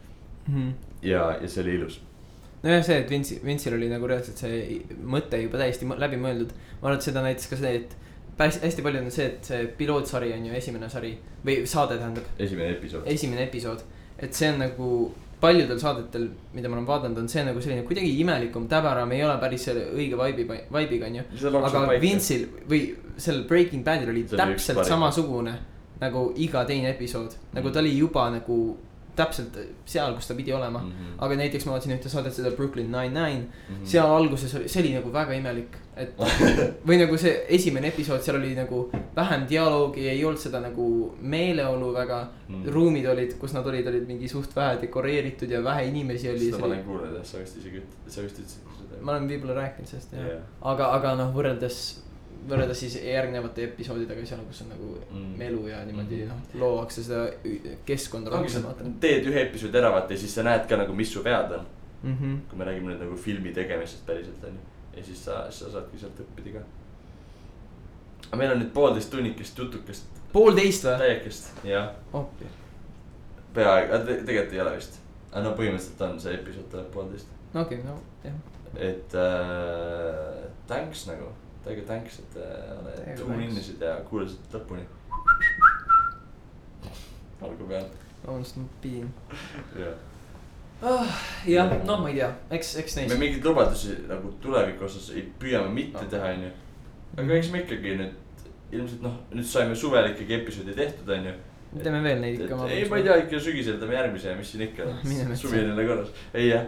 Mhm. 0.48 0.70
ja, 1.02 1.38
ja 1.42 1.48
see 1.48 1.62
oli 1.62 1.74
ilus. 1.74 2.00
nojah, 2.62 2.84
see, 2.84 2.98
et 2.98 3.10
Vince'i, 3.10 3.40
Vince'il 3.44 3.74
oli 3.74 3.88
nagu 3.90 4.06
reaalselt 4.06 4.38
see 4.38 4.80
mõte 5.04 5.40
juba 5.42 5.58
täiesti 5.58 5.86
läbi 5.98 6.16
mõeldud. 6.16 6.52
ma 6.80 6.88
arvan, 6.88 6.98
et 6.98 7.02
seda 7.02 7.22
näitas 7.22 7.46
ka 7.50 7.56
see, 7.56 7.74
et 7.82 7.96
päris 8.38 8.60
hästi 8.62 8.82
palju 8.82 9.00
on 9.00 9.10
see, 9.10 9.26
et 9.26 9.44
see 9.44 9.66
pilootsari 9.78 10.32
on 10.32 10.46
ju 10.46 10.52
esimene 10.54 10.88
sari 10.90 11.18
või 11.44 11.66
saade 11.66 11.98
tähendab, 11.98 12.24
esimene 12.38 12.70
episood. 12.76 13.02
esimene 13.06 13.42
episood. 13.44 13.82
et 14.18 14.34
see 14.34 14.52
on 14.52 14.58
nagu 14.58 15.14
paljudel 15.40 15.78
saadetel, 15.80 16.28
mida 16.54 16.68
ma 16.68 16.76
olen 16.78 16.86
vaadanud, 16.88 17.18
on 17.18 17.28
see 17.28 17.44
nagu 17.44 17.60
selline 17.60 17.82
kuidagi 17.84 18.12
imelikum, 18.22 18.68
täbaram, 18.68 19.12
ei 19.12 19.22
ole 19.24 19.36
päris 19.42 19.64
selle 19.68 19.84
õige 19.92 20.16
vibe'i, 20.16 20.60
vibe'iga 20.72 21.06
on 21.10 21.16
ju. 21.20 21.22
aga 21.60 21.98
Vince'il 22.00 22.46
või 22.70 22.80
sellel 23.16 23.44
Breaking 23.48 23.84
Badil 23.84 24.08
oli 24.10 24.24
See 24.28 24.36
oli 24.36 24.42
täpselt 24.54 24.76
parim. 24.80 24.88
samasugune 24.94 25.54
nagu 26.00 26.32
iga 26.36 26.64
teine 26.68 26.90
episood, 26.90 27.36
nagu 27.56 27.70
ta 27.70 27.80
oli 27.80 27.96
juba 27.98 28.30
nagu 28.30 28.76
täpselt 29.16 29.54
seal, 29.88 30.12
kus 30.14 30.26
ta 30.28 30.34
pidi 30.36 30.52
olema 30.52 30.78
mm. 30.82 30.90
-hmm. 30.92 31.14
aga 31.24 31.36
näiteks 31.36 31.66
ma 31.66 31.72
vaatasin 31.72 31.92
ühte 31.96 32.08
saadet, 32.12 32.34
seda 32.34 32.50
Brooklyn 32.50 32.90
Nine-Nine, 32.92 33.46
Mhm. 33.70 33.84
seal 33.84 34.06
alguses 34.06 34.54
oli, 34.54 34.68
see 34.68 34.82
oli 34.82 34.92
nagu 34.94 35.12
väga 35.12 35.32
imelik, 35.32 35.76
et 35.96 36.12
või 36.88 36.98
nagu 37.00 37.16
see 37.18 37.32
esimene 37.56 37.88
episood, 37.88 38.20
seal 38.24 38.36
oli 38.36 38.54
nagu 38.54 38.82
vähem 39.16 39.46
dialoogi, 39.48 40.08
ei 40.12 40.24
olnud 40.24 40.40
seda 40.42 40.60
nagu 40.60 40.86
meeleolu 41.20 41.92
väga 41.94 42.18
Mm. 42.48 42.56
mm.. 42.62 42.68
ruumid 42.74 43.06
olid, 43.10 43.32
kus 43.40 43.52
nad 43.56 43.66
olid, 43.66 43.86
olid 43.90 44.04
mingi 44.06 44.28
suht 44.28 44.52
vähe 44.56 44.76
dekoreeritud 44.82 45.50
ja 45.50 45.62
vähe 45.64 45.86
inimesi 45.88 46.28
oli. 46.30 46.38
seda 46.50 46.58
ma 46.58 46.66
olen 46.66 46.84
kuulnud 46.84 47.14
jah, 47.16 47.24
sa 47.26 47.38
vist 47.42 47.56
isegi, 47.58 47.80
sa 48.06 48.22
vist 48.22 48.38
ütlesid 48.38 48.60
seda. 48.78 49.00
ma 49.02 49.12
olen 49.16 49.28
võib-olla 49.30 49.54
rääkinud 49.62 49.88
sellest 49.90 50.12
jah 50.14 50.26
yeah., 50.28 50.42
aga, 50.72 50.90
aga 50.98 51.14
noh, 51.18 51.32
võrreldes, 51.34 51.80
võrreldes 52.48 52.78
siis 52.84 52.94
järgnevate 53.02 53.64
episoodidega 53.64 54.26
seal, 54.26 54.44
kus 54.46 54.62
on 54.62 54.68
nagu 54.76 54.92
Mm. 55.10 55.18
mm. 55.24 55.34
melu 55.38 55.66
ja 55.68 55.80
niimoodi 55.88 56.20
Mhm. 56.22 56.28
noh, 56.28 56.60
loovakse 56.62 57.02
seda 57.02 57.24
keskkonda 57.86 58.30
ongi, 58.36 58.48
sa 58.54 58.74
teed 59.00 59.26
ühe 59.32 59.42
episoodi 59.48 59.78
ära 59.82 59.90
vaata 59.96 60.12
ja 60.14 60.18
siis 60.18 60.34
sa 60.34 60.42
näed 60.46 60.68
ka 60.68 60.76
nagu, 60.76 60.92
mis 60.94 61.10
su 61.12 61.22
vead 61.24 61.52
on. 61.58 61.66
mm. 62.02 62.14
-hmm. 62.20 62.38
kui 62.50 62.58
me 62.58 62.64
räägime 62.64 62.92
nüüd 62.92 63.00
nagu 63.02 63.16
filmi 63.16 63.52
tegemisest 63.52 64.06
päriselt 64.06 64.44
on 64.44 64.50
ju. 64.54 64.60
Ja 64.96 65.04
siis 65.04 65.24
sa, 65.24 65.44
sa 65.52 65.70
saadki 65.70 66.00
sealt 66.00 66.20
õppida 66.24 66.56
ka. 66.56 66.62
aga 68.28 68.38
meil 68.40 68.54
on 68.54 68.62
nüüd 68.62 68.72
poolteist 68.74 69.12
tunnikest 69.12 69.58
jutukest, 69.60 70.20
poolteist 70.32 70.86
või? 70.88 70.96
täiekest, 71.02 71.50
jah. 71.68 71.90
appi, 72.16 72.48
peaaegu, 73.56 74.00
tegelikult 74.08 74.56
ei 74.56 74.62
ole 74.64 74.76
vist. 74.78 75.00
aga 75.32 75.44
no 75.46 75.54
põhimõtteliselt 75.58 76.04
on, 76.08 76.20
see 76.22 76.36
episood 76.38 76.70
tuleb 76.72 76.88
poolteist. 76.94 77.34
no 77.54 77.66
okei 77.66 77.82
okay,, 77.82 77.90
no 77.90 77.98
jah. 78.24 78.40
et 78.88 79.18
äh, 79.20 80.48
thanks 80.70 81.06
nagu, 81.10 81.30
täiega 81.66 81.86
thanks, 81.92 82.20
et 82.24 82.40
äh, 82.40 83.14
tune 83.20 83.36
thanks. 83.36 83.52
in'isid 83.52 83.86
ja 83.88 83.98
kuulasid 84.08 84.56
lõpuni. 84.56 84.88
olgu 87.46 87.68
peal, 87.68 87.88
vabandust, 88.24 88.62
ma 88.62 88.68
pidin. 88.80 89.12
jah. 89.76 90.04
jah, 91.46 91.72
noh, 91.86 92.00
ma 92.02 92.08
ei 92.10 92.18
tea, 92.20 92.28
eks, 92.52 92.74
eks 92.82 92.96
me 92.98 93.02
neist. 93.06 93.18
mingeid 93.20 93.44
lubadusi 93.48 93.94
nagu 94.10 94.32
tuleviku 94.42 94.84
osas 94.84 95.10
ei 95.16 95.22
püüame 95.40 95.70
mitte 95.72 96.02
No. 96.04 96.08
teha, 96.12 96.32
onju. 96.36 96.50
aga 97.22 97.34
eks 97.38 97.50
me 97.52 97.62
ikkagi 97.64 97.94
nüüd 98.00 98.42
ilmselt 98.76 99.02
noh, 99.06 99.14
nüüd 99.32 99.46
saime 99.48 99.74
suvel 99.78 100.10
ikkagi 100.12 100.34
episoodi 100.40 100.74
tehtud, 100.76 101.08
onju. 101.16 101.32
teeme 101.82 102.02
veel 102.04 102.20
neid 102.20 102.40
ikka. 102.44 102.58
ei, 102.68 102.84
ma 102.90 102.98
ei 103.00 103.06
tea, 103.08 103.16
ikka 103.24 103.40
sügisel 103.46 103.78
teeme 103.80 103.94
järgmise 103.96 104.28
ja 104.34 104.36
mis 104.36 104.50
siin 104.52 104.66
ikka 104.68 104.84
Ah, 104.92 105.00
metsa. 105.08 105.36
suvi 105.46 105.62
on 105.62 105.70
jälle 105.72 105.86
korras, 105.88 106.12
ei 106.34 106.48
jah. 106.50 106.66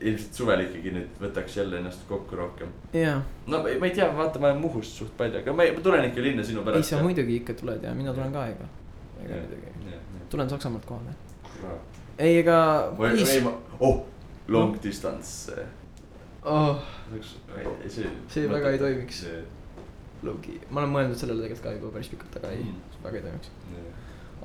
ilmselt 0.00 0.34
suvel 0.36 0.60
ikkagi 0.66 0.90
nüüd 0.92 1.20
võtaks 1.22 1.54
jälle 1.56 1.78
ennast 1.78 2.02
kokku 2.08 2.36
rohkem. 2.36 2.72
no 3.46 3.62
ma 3.62 3.68
ei, 3.70 3.78
ma 3.80 3.86
ei 3.86 3.94
tea, 3.96 4.08
vaata, 4.16 4.38
ma 4.42 4.50
olen 4.50 4.60
Muhust 4.66 4.98
suht 4.98 5.14
palju, 5.16 5.38
aga 5.44 5.52
ma, 5.56 5.62
ei, 5.64 5.72
ma 5.76 5.80
tulen 5.84 6.04
ikka 6.10 6.20
linna 6.26 6.42
sinu 6.44 6.60
ei 6.64 6.66
pärast. 6.72 6.90
sa 6.90 6.98
muidugi 7.06 7.38
ikka 7.40 7.54
tuled 7.62 7.86
ja 7.86 7.94
mina 7.94 8.12
tulen 8.16 8.32
ka 8.34 8.48
ega, 8.50 8.66
ega 9.24 9.38
muidugi. 9.44 10.26
tulen 10.34 10.50
Saksamaalt 10.50 10.84
kohale. 10.90 11.14
ei, 12.18 12.38
ega. 12.40 12.58
oh, 13.80 14.04
long 14.48 14.76
distance. 14.82 15.52
oh, 16.44 16.80
see. 17.88 18.08
See 18.32 18.48
väga 18.50 18.74
ei 18.74 18.78
toimiks. 18.78 19.24
Loki, 20.24 20.56
ma 20.72 20.80
olen 20.82 20.92
mõelnud 20.94 21.20
sellele 21.20 21.44
tegelikult 21.44 21.66
ka 21.66 21.74
juba 21.76 21.92
päris 21.94 22.08
pikalt, 22.10 22.36
aga 22.40 22.50
ei 22.54 22.64
Mm. 22.64 22.80
väga 23.04 23.18
ei 23.18 23.22
toimuks. 23.26 23.50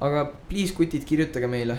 aga 0.08 0.26
please 0.50 0.76
kutid, 0.76 1.06
kirjutage 1.08 1.48
meile. 1.48 1.78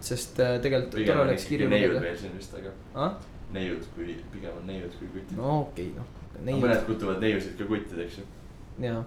sest 0.00 0.38
äh, 0.40 0.60
tegelikult 0.64 0.94
tore 1.04 1.20
oleks 1.20 1.44
kirju 1.44 1.68
neiud 1.68 1.98
veel 2.00 2.16
siin 2.16 2.32
vist, 2.32 2.54
aga 2.56 2.70
ah, 2.94 3.16
neiud 3.52 3.84
kui, 3.94 4.14
pigem 4.32 4.54
on 4.56 4.66
neiud 4.66 4.94
kui 4.98 5.08
kutid. 5.12 5.36
no 5.36 5.60
okei 5.60 5.90
okay,, 5.90 5.98
noh, 5.98 6.06
mõned 6.46 6.70
neiud, 6.70 6.86
kutsuvad 6.86 7.20
neiusid 7.20 7.58
ka 7.58 7.66
kuttideks 7.68 8.20
ju. 8.22 8.24
jaa. 8.86 9.02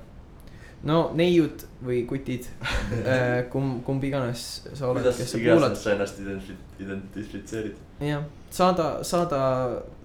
No 0.87 0.99
neiud 1.15 1.63
või 1.83 2.03
kutid, 2.07 2.47
kumb, 3.53 3.81
kumb 3.87 4.03
iganes 4.03 4.43
sa 4.75 4.89
oled, 4.89 5.05
kes 5.07 5.33
sa 5.35 5.39
kuulad. 5.41 5.75
sa 5.79 5.93
ennast 5.95 6.19
identi-, 6.19 6.57
identifitseerid. 6.83 7.79
jah, 8.03 8.25
saada, 8.53 8.87
saada 9.07 9.39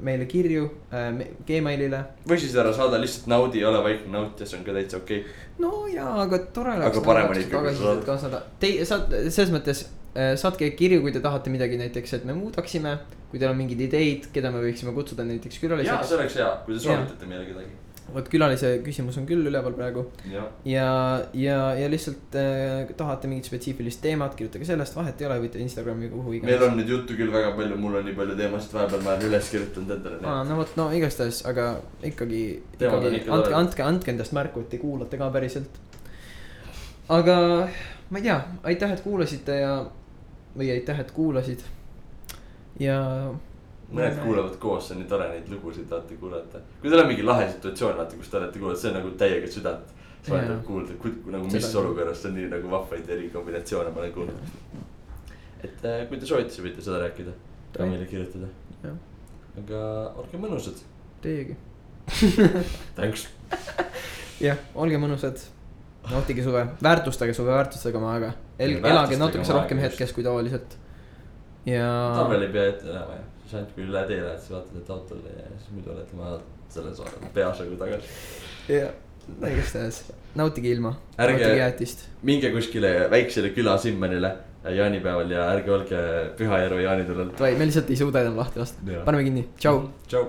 meile 0.05 0.29
kirju 0.31 0.69
äh, 0.95 1.11
Gmailile. 1.49 2.03
või 2.29 2.41
siis 2.43 2.55
ära 2.59 2.73
saada 2.77 3.01
lihtsalt 3.03 3.31
naudi, 3.33 3.65
ole 3.67 3.83
vaikne 3.85 4.15
nautija, 4.15 4.47
see 4.47 4.61
on 4.61 4.67
ka 4.67 4.77
täitsa 4.79 5.03
okei 5.03 5.25
okay.. 5.25 5.47
no 5.65 5.73
jaa, 5.91 6.15
aga 6.25 6.43
tore 6.55 6.77
Aga 6.77 6.93
oleks. 6.93 7.07
parem 7.11 7.35
on 7.35 7.43
ikka, 7.43 7.63
kui 7.65 7.75
sa 7.75 7.83
tagasisidet 7.83 8.07
ka 8.07 8.19
saada, 8.23 8.43
te 8.63 8.73
saad 8.89 9.19
selles 9.27 9.55
mõttes 9.55 9.85
äh, 10.15 10.35
saatke 10.39 10.71
kirju, 10.79 11.03
kui 11.03 11.15
te 11.15 11.25
tahate 11.25 11.51
midagi 11.55 11.81
näiteks, 11.81 12.21
et 12.21 12.29
me 12.29 12.39
muudaksime. 12.39 12.99
kui 13.29 13.43
teil 13.43 13.51
on 13.51 13.59
mingeid 13.59 13.83
ideid, 13.85 14.31
keda 14.33 14.55
me 14.55 14.63
võiksime 14.63 14.95
kutsuda 14.97 15.27
näiteks 15.27 15.59
külaliseks 15.61 16.07
see. 16.09 16.17
oleks 16.23 16.39
hea, 16.39 16.49
kui 16.65 16.79
te 16.79 16.87
soovitate 16.87 17.27
meile 17.29 17.51
kedagi. 17.51 17.75
Vot 18.15 18.29
külalise 18.33 18.71
küsimus 18.85 19.19
on 19.21 19.27
küll 19.29 19.47
üleval 19.51 19.75
praegu 19.77 20.05
jah, 20.31 20.47
ja, 20.69 20.89
ja, 21.37 21.59
ja 21.77 21.89
lihtsalt 21.93 22.37
äh, 22.41 22.93
tahate 22.99 23.29
mingit 23.31 23.49
spetsiifilist 23.51 24.01
teemat, 24.05 24.37
kirjutage 24.39 24.69
sellest, 24.69 24.97
vahet 24.97 25.21
ei 25.21 25.29
ole, 25.29 25.41
võite 25.45 25.61
Instagrami 25.63 26.09
kuhu 26.13 26.33
meil 26.33 26.41
iganes. 26.41 26.65
on 26.69 26.79
nüüd 26.81 26.93
juttu 26.95 27.19
küll 27.19 27.33
väga 27.35 27.53
palju, 27.59 27.77
mul 27.81 27.99
on 28.01 28.09
nii 28.09 28.17
palju 28.19 28.39
teemasid 28.39 28.77
vahepeal, 28.79 29.05
ma 29.05 29.15
olen 29.15 29.29
üles 29.29 29.51
kirjutanud 29.53 29.95
endale 29.99 30.23
aa, 30.25 30.47
no 30.49 30.61
vot, 30.63 30.73
no 30.81 30.89
igastahes, 30.97 31.43
aga 31.51 31.69
ikkagi, 32.13 32.43
ikkagi 32.79 33.13
ikka 33.21 33.37
andke, 33.37 33.55
andke, 33.61 33.87
andke 33.91 34.15
endast 34.15 34.37
märku, 34.37 34.65
et 34.65 34.73
te 34.73 34.81
kuulate 34.83 35.21
ka 35.21 35.31
päriselt. 35.35 35.83
aga 37.19 37.37
ma 38.09 38.23
ei 38.23 38.25
tea, 38.25 38.39
aitäh, 38.73 38.95
et 38.95 39.05
kuulasite 39.05 39.61
ja, 39.61 39.75
või 40.57 40.73
aitäh, 40.73 41.05
et 41.05 41.13
kuulasid. 41.17 41.67
ja. 42.81 43.03
Mõned 43.93 44.19
kuulavad 44.23 44.57
koos, 44.61 44.89
see 44.89 44.97
on 44.97 45.03
nii 45.03 45.09
tore 45.11 45.29
neid 45.31 45.49
lugusid 45.53 45.89
vaata 45.91 46.17
kuulata. 46.21 46.61
kui 46.81 46.91
teil 46.91 47.03
on 47.03 47.09
mingi 47.09 47.25
lahe 47.25 47.47
situatsioon, 47.53 47.97
vaata, 47.97 48.19
kus 48.21 48.29
te 48.29 48.41
olete 48.41 48.61
kuulanud, 48.61 48.81
see 48.81 48.91
on 48.91 48.99
nagu 49.01 49.15
täiega 49.23 49.51
südant. 49.53 49.95
Jaa. 50.29 50.37
vahetab 50.37 50.65
kuulda, 50.67 50.95
nagu 51.33 51.45
mis 51.47 51.65
Seda 51.65 51.81
olukorras, 51.81 52.23
see 52.23 52.31
on 52.31 52.35
nii 52.37 52.49
nagu 52.53 52.71
vahvaid 52.71 53.11
eri 53.15 53.29
kombinatsioone 53.33 53.93
ma 53.95 54.03
olen 54.03 54.13
kuulnud. 54.13 54.41
et 55.65 55.85
äh, 55.89 56.03
kui 56.09 56.19
te 56.19 56.29
soovite, 56.29 56.53
siis 56.53 56.65
võite 56.67 56.85
seda 56.85 56.99
rääkida, 57.05 57.33
ka 57.77 57.87
meile 57.89 58.09
kirjutada. 58.11 58.51
Aga 59.59 59.85
olge 60.21 60.41
mõnusad, 60.43 60.83
Teiegi. 61.23 61.57
thanks. 62.99 63.29
jah, 64.43 64.61
olge 64.75 65.01
mõnusad. 65.01 65.41
nautige 66.11 66.45
suve, 66.45 66.67
väärtustage 66.83 67.35
suve, 67.37 67.55
väärtustage 67.55 67.99
oma 67.99 68.13
aega. 68.17 68.35
Elage 68.59 69.17
natukese 69.17 69.57
rohkem 69.57 69.81
hetkes 69.81 70.13
kui 70.13 70.27
tavaliselt. 70.27 70.77
ja. 71.65 71.89
talvel 72.19 72.47
ei 72.47 72.53
pea 72.53 72.69
ette 72.75 72.91
näema 72.91 73.17
jah, 73.17 73.27
siis 73.49 73.59
ainult 73.59 73.75
kui 73.75 73.87
üle 73.89 74.05
tee 74.09 74.21
lähed, 74.21 74.41
siis 74.43 74.53
vaatad, 74.53 74.81
et 74.83 74.91
autol 74.93 75.21
ja 75.25 75.51
siis 75.55 75.71
muidu 75.73 75.93
oled 75.95 76.17
oma 76.17 76.33
selles 76.73 77.01
peasagu 77.35 77.79
tagasi. 77.81 78.11
ja, 78.75 78.91
igastahes 79.49 80.03
nautige 80.37 80.75
ilma, 80.75 80.93
nautige 81.17 81.55
jäätist. 81.63 82.05
minge 82.23 82.51
kuskile 82.53 82.93
väiksele 83.11 83.55
küla 83.57 83.79
Simmenile 83.81 84.35
jaanipäeval 84.77 85.31
ja 85.33 85.47
ärge 85.55 85.73
olge 85.73 86.03
Pühajärve 86.37 86.83
jaanitulel. 86.83 87.33
Davai, 87.39 87.55
me 87.57 87.71
lihtsalt 87.71 87.91
ei 87.91 87.97
suuda 87.97 88.27
enam 88.27 88.37
lahti 88.37 88.61
lasta, 88.61 88.85
paneme 89.07 89.25
kinni, 89.25 89.49
tšau. 89.57 89.89
tšau. 90.11 90.29